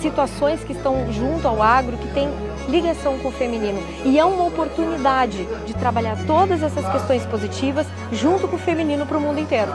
situações 0.00 0.62
que 0.64 0.72
estão 0.72 1.12
junto 1.12 1.46
ao 1.46 1.62
agro 1.62 1.96
que 1.98 2.08
tem 2.14 2.28
ligação 2.68 3.18
com 3.18 3.28
o 3.28 3.32
feminino. 3.32 3.82
E 4.04 4.18
é 4.18 4.24
uma 4.24 4.44
oportunidade 4.44 5.46
de 5.66 5.74
trabalhar 5.74 6.16
todas 6.26 6.62
essas 6.62 6.86
questões 6.90 7.26
positivas 7.26 7.86
junto 8.12 8.46
com 8.46 8.56
o 8.56 8.58
feminino 8.58 9.06
para 9.06 9.18
o 9.18 9.20
mundo 9.20 9.40
inteiro. 9.40 9.72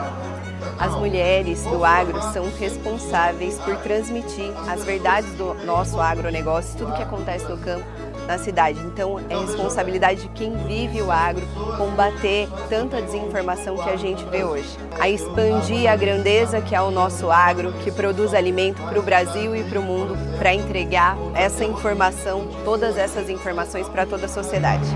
As 0.78 0.94
mulheres 0.96 1.62
do 1.64 1.84
agro 1.84 2.20
são 2.32 2.50
responsáveis 2.58 3.58
por 3.58 3.76
transmitir 3.76 4.50
as 4.68 4.82
verdades 4.82 5.32
do 5.34 5.54
nosso 5.64 6.00
agronegócio, 6.00 6.76
tudo 6.76 6.94
que 6.94 7.02
acontece 7.02 7.44
no 7.46 7.58
campo 7.58 7.84
na 8.26 8.38
cidade. 8.38 8.80
Então 8.80 9.20
é 9.28 9.36
responsabilidade 9.36 10.22
de 10.22 10.28
quem 10.28 10.56
vive 10.66 11.02
o 11.02 11.10
agro 11.10 11.46
combater 11.76 12.48
tanta 12.68 13.00
desinformação 13.00 13.76
que 13.76 13.88
a 13.88 13.96
gente 13.96 14.24
vê 14.26 14.44
hoje. 14.44 14.68
A 14.98 15.08
expandir 15.08 15.90
a 15.90 15.96
grandeza 15.96 16.60
que 16.60 16.74
é 16.74 16.80
o 16.80 16.90
nosso 16.90 17.30
agro, 17.30 17.72
que 17.84 17.90
produz 17.90 18.34
alimento 18.34 18.82
para 18.82 18.98
o 18.98 19.02
Brasil 19.02 19.54
e 19.54 19.62
para 19.64 19.80
o 19.80 19.82
mundo, 19.82 20.16
para 20.38 20.54
entregar 20.54 21.16
essa 21.34 21.64
informação, 21.64 22.48
todas 22.64 22.96
essas 22.96 23.28
informações 23.28 23.88
para 23.88 24.06
toda 24.06 24.26
a 24.26 24.28
sociedade. 24.28 24.86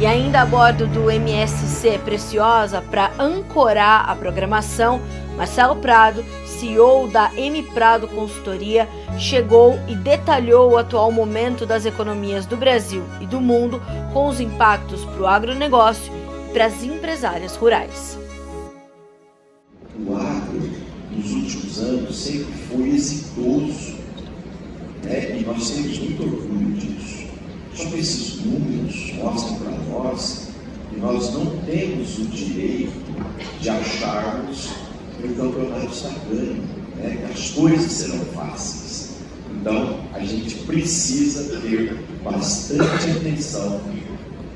E 0.00 0.06
ainda 0.06 0.42
a 0.42 0.46
bordo 0.46 0.86
do 0.86 1.10
MSC 1.10 1.98
Preciosa, 2.04 2.80
para 2.80 3.10
ancorar 3.18 4.08
a 4.08 4.14
programação, 4.14 5.00
Marcelo 5.38 5.76
Prado, 5.76 6.24
CEO 6.44 7.06
da 7.06 7.32
M 7.36 7.62
Prado 7.62 8.08
Consultoria, 8.08 8.88
chegou 9.16 9.78
e 9.86 9.94
detalhou 9.94 10.72
o 10.72 10.76
atual 10.76 11.12
momento 11.12 11.64
das 11.64 11.86
economias 11.86 12.44
do 12.44 12.56
Brasil 12.56 13.04
e 13.20 13.26
do 13.26 13.40
mundo 13.40 13.80
com 14.12 14.26
os 14.26 14.40
impactos 14.40 15.04
para 15.04 15.22
o 15.22 15.26
agronegócio 15.28 16.12
e 16.48 16.52
para 16.52 16.66
as 16.66 16.82
empresárias 16.82 17.54
rurais. 17.54 18.18
O 20.04 20.16
agro, 20.16 20.70
nos 21.12 21.30
últimos 21.30 21.78
anos, 21.78 22.16
sempre 22.16 22.52
foi 22.68 22.88
exitoso 22.88 23.94
né? 25.04 25.38
e 25.38 25.44
nós 25.46 25.70
temos 25.70 25.98
muito 26.00 26.22
orgulho 26.24 26.72
disso. 26.72 27.28
Só 27.74 27.88
que 27.90 28.00
esses 28.00 28.44
números 28.44 29.14
mostram 29.14 29.54
para 29.60 29.70
nós 29.70 30.48
que 30.90 30.98
nós 30.98 31.32
não 31.32 31.46
temos 31.58 32.18
o 32.18 32.24
direito 32.26 32.90
de 33.60 33.70
acharmos 33.70 34.87
o 35.26 35.34
campeonato 35.34 35.92
está 35.92 36.10
ganho, 36.30 36.62
né? 36.96 37.28
as 37.32 37.50
coisas 37.50 37.90
serão 37.90 38.18
fáceis. 38.26 39.16
Então, 39.60 40.00
a 40.14 40.20
gente 40.20 40.54
precisa 40.66 41.58
ter 41.60 41.98
bastante 42.22 43.10
atenção 43.10 43.80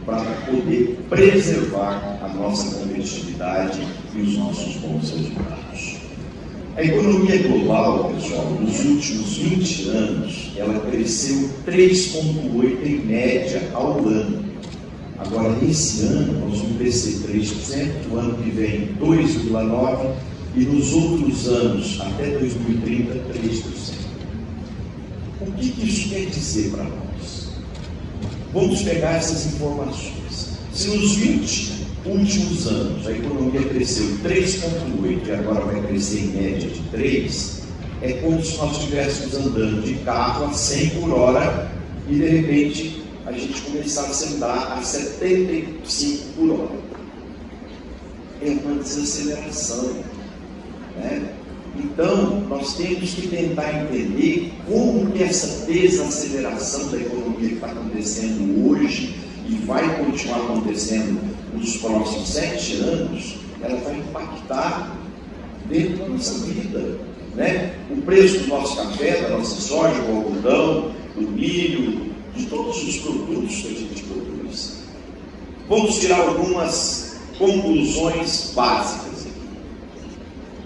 para 0.07 0.23
poder 0.47 0.99
preservar 1.09 2.21
a 2.23 2.29
nossa 2.29 2.79
competitividade 2.79 3.87
e 4.15 4.21
os 4.21 4.37
nossos 4.37 4.77
bons 4.77 5.11
resultados. 5.11 5.97
A 6.75 6.83
economia 6.83 7.37
global, 7.43 8.13
pessoal, 8.15 8.47
nos 8.59 8.85
últimos 8.85 9.37
20 9.37 9.89
anos, 9.89 10.53
ela 10.57 10.81
cresceu 10.81 11.51
3,8% 11.67 12.87
em 12.87 12.99
média 13.07 13.71
ao 13.75 13.99
ano. 13.99 14.43
Agora, 15.19 15.57
esse 15.63 16.07
ano, 16.07 16.49
nós 16.49 16.59
vamos 16.61 16.79
crescer 16.79 17.29
3%, 17.29 18.11
o 18.11 18.17
ano 18.17 18.43
que 18.43 18.51
vem 18.51 18.89
2,9%, 19.01 20.15
e 20.55 20.65
nos 20.65 20.93
outros 20.93 21.49
anos, 21.49 22.01
até 22.01 22.39
2030, 22.39 23.15
3%. 23.33 24.03
O 25.41 25.53
que, 25.53 25.89
isso 25.89 26.09
quer 26.11 26.27
dizer 26.27 26.71
para 26.71 26.85
nós? 26.85 27.49
Vamos 28.53 28.83
pegar 28.83 29.13
essas 29.13 29.55
informações. 29.55 30.51
Se 30.73 30.89
nos 30.89 31.17
20 31.17 31.73
últimos 32.05 32.67
anos 32.67 33.07
a 33.07 33.13
economia 33.13 33.63
cresceu 33.63 34.07
3,8 34.25 35.27
e 35.27 35.33
agora 35.33 35.65
vai 35.65 35.83
crescer 35.87 36.21
em 36.21 36.27
média 36.29 36.69
de 36.69 36.81
3, 36.91 37.63
é 38.03 38.13
como 38.15 38.45
se 38.45 38.57
nós 38.57 38.77
estivéssemos 38.77 39.35
andando 39.35 39.83
de 39.85 39.95
carro 40.05 40.47
a 40.47 40.53
100 40.53 40.91
por 40.91 41.11
hora 41.13 41.73
e 42.09 42.15
de 42.15 42.29
repente 42.29 43.03
a 43.25 43.33
gente 43.33 43.61
começasse 43.63 44.25
a 44.25 44.37
andar 44.37 44.79
a 44.79 44.83
75 44.83 46.25
por 46.37 46.51
hora. 46.51 46.83
É 48.43 48.51
uma 48.51 48.83
desaceleração. 48.83 50.12
Né? 51.03 51.33
Então, 51.77 52.41
nós 52.49 52.75
temos 52.75 53.15
que 53.15 53.29
tentar 53.29 53.83
entender 53.83 54.53
como 54.69 55.11
que 55.11 55.23
essa 55.23 55.67
desaceleração 55.67 56.91
da 56.91 56.99
economia 56.99 57.49
que 57.49 57.55
está 57.55 57.69
acontecendo 57.69 58.69
hoje 58.69 59.15
e 59.49 59.55
vai 59.65 59.97
continuar 59.99 60.39
acontecendo 60.39 61.19
nos 61.55 61.77
próximos 61.79 62.29
sete 62.29 62.77
anos, 62.77 63.37
ela 63.63 63.79
vai 63.81 63.97
impactar 63.97 64.97
dentro 65.69 65.99
da 65.99 66.09
nossa 66.09 66.45
vida. 66.45 66.99
Né? 67.35 67.75
O 67.91 68.03
preço 68.03 68.41
do 68.41 68.49
nosso 68.49 68.77
café, 68.77 69.23
da 69.23 69.31
nossa 69.31 69.61
soja, 69.61 70.01
do 70.03 70.17
algodão, 70.17 70.93
do 71.15 71.23
milho, 71.23 72.13
de 72.37 72.47
todos 72.47 72.83
os 72.87 72.99
produtos 72.99 73.57
que 73.57 73.69
a 73.69 73.79
gente 73.79 74.03
produz. 74.05 74.83
Vamos 75.69 75.99
tirar 76.01 76.21
algumas 76.21 77.17
conclusões 77.39 78.53
básicas. 78.55 79.02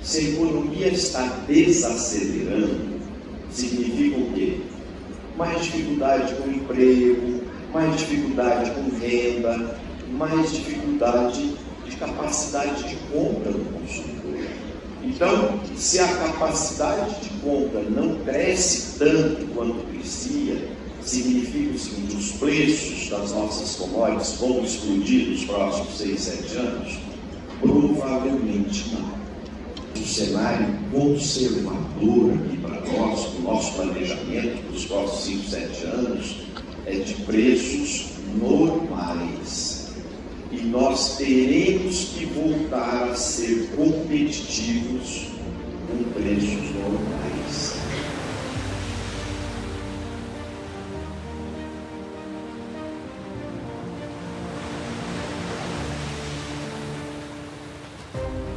Se 0.06 0.18
a 0.18 0.22
economia 0.22 0.86
está 0.86 1.20
desacelerando, 1.48 3.00
significa 3.50 4.16
o 4.18 4.32
quê? 4.34 4.60
Mais 5.36 5.64
dificuldade 5.64 6.32
com 6.36 6.48
emprego, 6.48 7.42
mais 7.72 7.96
dificuldade 7.96 8.70
com 8.70 8.96
renda, 9.00 9.76
mais 10.12 10.52
dificuldade 10.52 11.56
de 11.84 11.96
capacidade 11.96 12.84
de 12.88 12.94
compra 13.12 13.50
do 13.50 13.64
consumidor. 13.72 14.46
Então, 15.02 15.60
se 15.74 15.98
a 15.98 16.06
capacidade 16.06 17.22
de 17.22 17.30
compra 17.40 17.82
não 17.82 18.14
cresce 18.24 19.00
tanto 19.00 19.44
quanto 19.56 19.84
crescia, 19.88 20.68
significa 21.02 21.74
o 21.74 21.78
seguinte: 21.80 22.14
os 22.14 22.30
preços 22.30 23.08
das 23.10 23.32
nossas 23.32 23.74
commodities 23.74 24.34
vão 24.34 24.62
explodir 24.62 25.30
nos 25.30 25.44
próximos 25.46 25.98
6, 25.98 26.20
7 26.20 26.56
anos? 26.58 26.98
Provavelmente 27.60 28.94
não 28.94 29.25
cenário 30.06 30.68
conservador 30.92 32.32
aqui 32.34 32.56
para 32.58 32.80
nós, 32.92 33.26
o 33.34 33.42
nosso 33.42 33.74
planejamento 33.74 34.62
para 34.64 34.76
os 34.76 34.84
próximos 34.84 35.24
5, 35.24 35.50
7 35.50 35.84
anos, 35.86 36.36
é 36.86 36.92
de 36.92 37.14
preços 37.24 38.06
normais. 38.40 39.90
E 40.52 40.58
nós 40.58 41.16
teremos 41.16 42.10
que 42.16 42.24
voltar 42.26 43.10
a 43.10 43.14
ser 43.14 43.68
competitivos 43.76 45.26
com 45.88 46.04
preços 46.12 46.70
normais. 46.74 47.75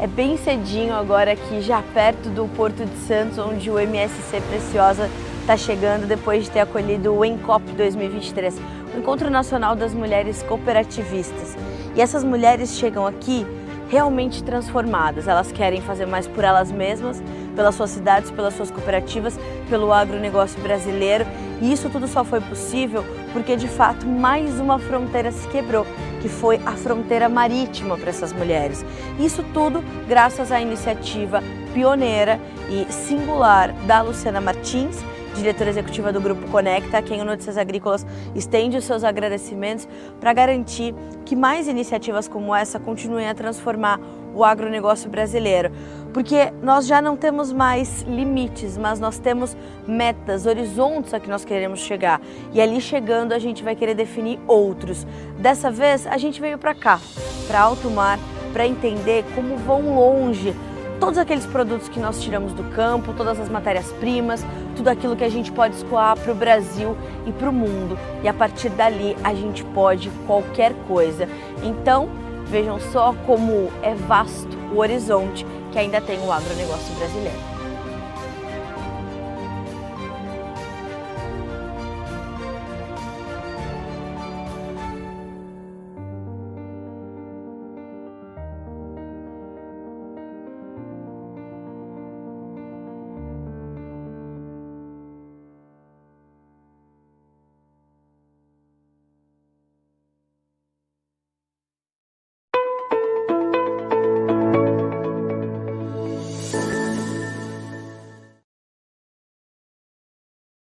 É 0.01 0.07
bem 0.07 0.37
cedinho 0.37 0.93
agora 0.93 1.33
aqui, 1.33 1.61
já 1.61 1.81
perto 1.93 2.29
do 2.29 2.47
Porto 2.55 2.85
de 2.85 2.97
Santos, 2.99 3.37
onde 3.37 3.69
o 3.69 3.77
MSC 3.77 4.39
Preciosa 4.47 5.09
está 5.41 5.57
chegando 5.57 6.07
depois 6.07 6.45
de 6.45 6.51
ter 6.51 6.61
acolhido 6.61 7.13
o 7.13 7.25
ENCOP 7.25 7.69
2023, 7.73 8.57
o 8.95 8.97
Encontro 8.97 9.29
Nacional 9.29 9.75
das 9.75 9.93
Mulheres 9.93 10.41
Cooperativistas. 10.43 11.57
E 11.97 12.01
essas 12.01 12.23
mulheres 12.23 12.77
chegam 12.77 13.05
aqui 13.05 13.45
realmente 13.89 14.41
transformadas. 14.41 15.27
Elas 15.27 15.51
querem 15.51 15.81
fazer 15.81 16.05
mais 16.05 16.25
por 16.25 16.45
elas 16.45 16.71
mesmas, 16.71 17.21
pelas 17.53 17.75
suas 17.75 17.89
cidades, 17.89 18.31
pelas 18.31 18.53
suas 18.53 18.71
cooperativas, 18.71 19.37
pelo 19.69 19.91
agronegócio 19.91 20.61
brasileiro. 20.61 21.25
E 21.61 21.71
isso 21.71 21.89
tudo 21.89 22.07
só 22.07 22.23
foi 22.23 22.39
possível 22.41 23.03
porque, 23.33 23.55
de 23.55 23.67
fato, 23.67 24.07
mais 24.07 24.59
uma 24.59 24.79
fronteira 24.79 25.31
se 25.31 25.47
quebrou, 25.49 25.85
que 26.21 26.29
foi 26.29 26.57
a 26.65 26.71
fronteira 26.71 27.27
marítima 27.27 27.97
para 27.97 28.09
essas 28.09 28.33
mulheres. 28.33 28.85
Isso 29.19 29.43
tudo 29.53 29.83
graças 30.07 30.51
à 30.51 30.61
iniciativa 30.61 31.41
pioneira 31.73 32.39
e 32.69 32.91
singular 32.91 33.73
da 33.85 34.01
Luciana 34.01 34.41
Martins, 34.41 34.97
diretora 35.35 35.69
executiva 35.69 36.11
do 36.11 36.19
Grupo 36.19 36.47
Conecta, 36.49 36.97
a 36.97 37.01
quem 37.01 37.21
o 37.21 37.25
Notícias 37.25 37.57
Agrícolas 37.57 38.05
estende 38.35 38.77
os 38.77 38.83
seus 38.83 39.03
agradecimentos 39.03 39.87
para 40.19 40.33
garantir 40.33 40.93
que 41.25 41.35
mais 41.35 41.67
iniciativas 41.67 42.27
como 42.27 42.55
essa 42.55 42.79
continuem 42.79 43.29
a 43.29 43.35
transformar 43.35 43.99
o 44.39 44.43
agronegócio 44.43 45.09
brasileiro. 45.09 45.71
Porque 46.13 46.51
nós 46.63 46.87
já 46.87 47.01
não 47.01 47.15
temos 47.15 47.53
mais 47.53 48.01
limites, 48.03 48.77
mas 48.77 48.99
nós 48.99 49.19
temos 49.19 49.55
metas, 49.87 50.45
horizontes 50.45 51.13
a 51.13 51.19
que 51.19 51.29
nós 51.29 51.45
queremos 51.45 51.79
chegar. 51.79 52.19
E 52.51 52.59
ali 52.59 52.81
chegando 52.81 53.33
a 53.33 53.39
gente 53.39 53.63
vai 53.63 53.75
querer 53.75 53.93
definir 53.93 54.39
outros. 54.47 55.05
Dessa 55.37 55.69
vez 55.69 56.07
a 56.07 56.17
gente 56.17 56.41
veio 56.41 56.57
para 56.57 56.73
cá, 56.73 56.99
para 57.47 57.61
alto 57.61 57.91
mar, 57.91 58.17
para 58.51 58.65
entender 58.65 59.23
como 59.35 59.55
vão 59.57 59.93
longe 59.93 60.55
todos 60.99 61.17
aqueles 61.17 61.45
produtos 61.45 61.87
que 61.87 61.99
nós 61.99 62.21
tiramos 62.21 62.51
do 62.53 62.63
campo, 62.75 63.13
todas 63.13 63.39
as 63.39 63.47
matérias-primas, 63.47 64.45
tudo 64.75 64.89
aquilo 64.89 65.15
que 65.15 65.23
a 65.23 65.29
gente 65.29 65.51
pode 65.51 65.75
escoar 65.75 66.17
para 66.17 66.31
o 66.31 66.35
Brasil 66.35 66.95
e 67.25 67.31
para 67.31 67.49
o 67.49 67.53
mundo. 67.53 67.97
E 68.21 68.27
a 68.27 68.33
partir 68.33 68.69
dali 68.69 69.15
a 69.23 69.33
gente 69.33 69.63
pode 69.63 70.09
qualquer 70.27 70.73
coisa. 70.87 71.29
Então, 71.63 72.09
vejam 72.49 72.79
só 72.91 73.13
como 73.25 73.71
é 73.81 73.93
vasto 73.93 74.57
o 74.73 74.79
horizonte 74.79 75.45
que 75.71 75.79
ainda 75.79 76.01
tem 76.01 76.19
o 76.19 76.31
agronegócio 76.31 76.93
brasileiro. 76.95 77.48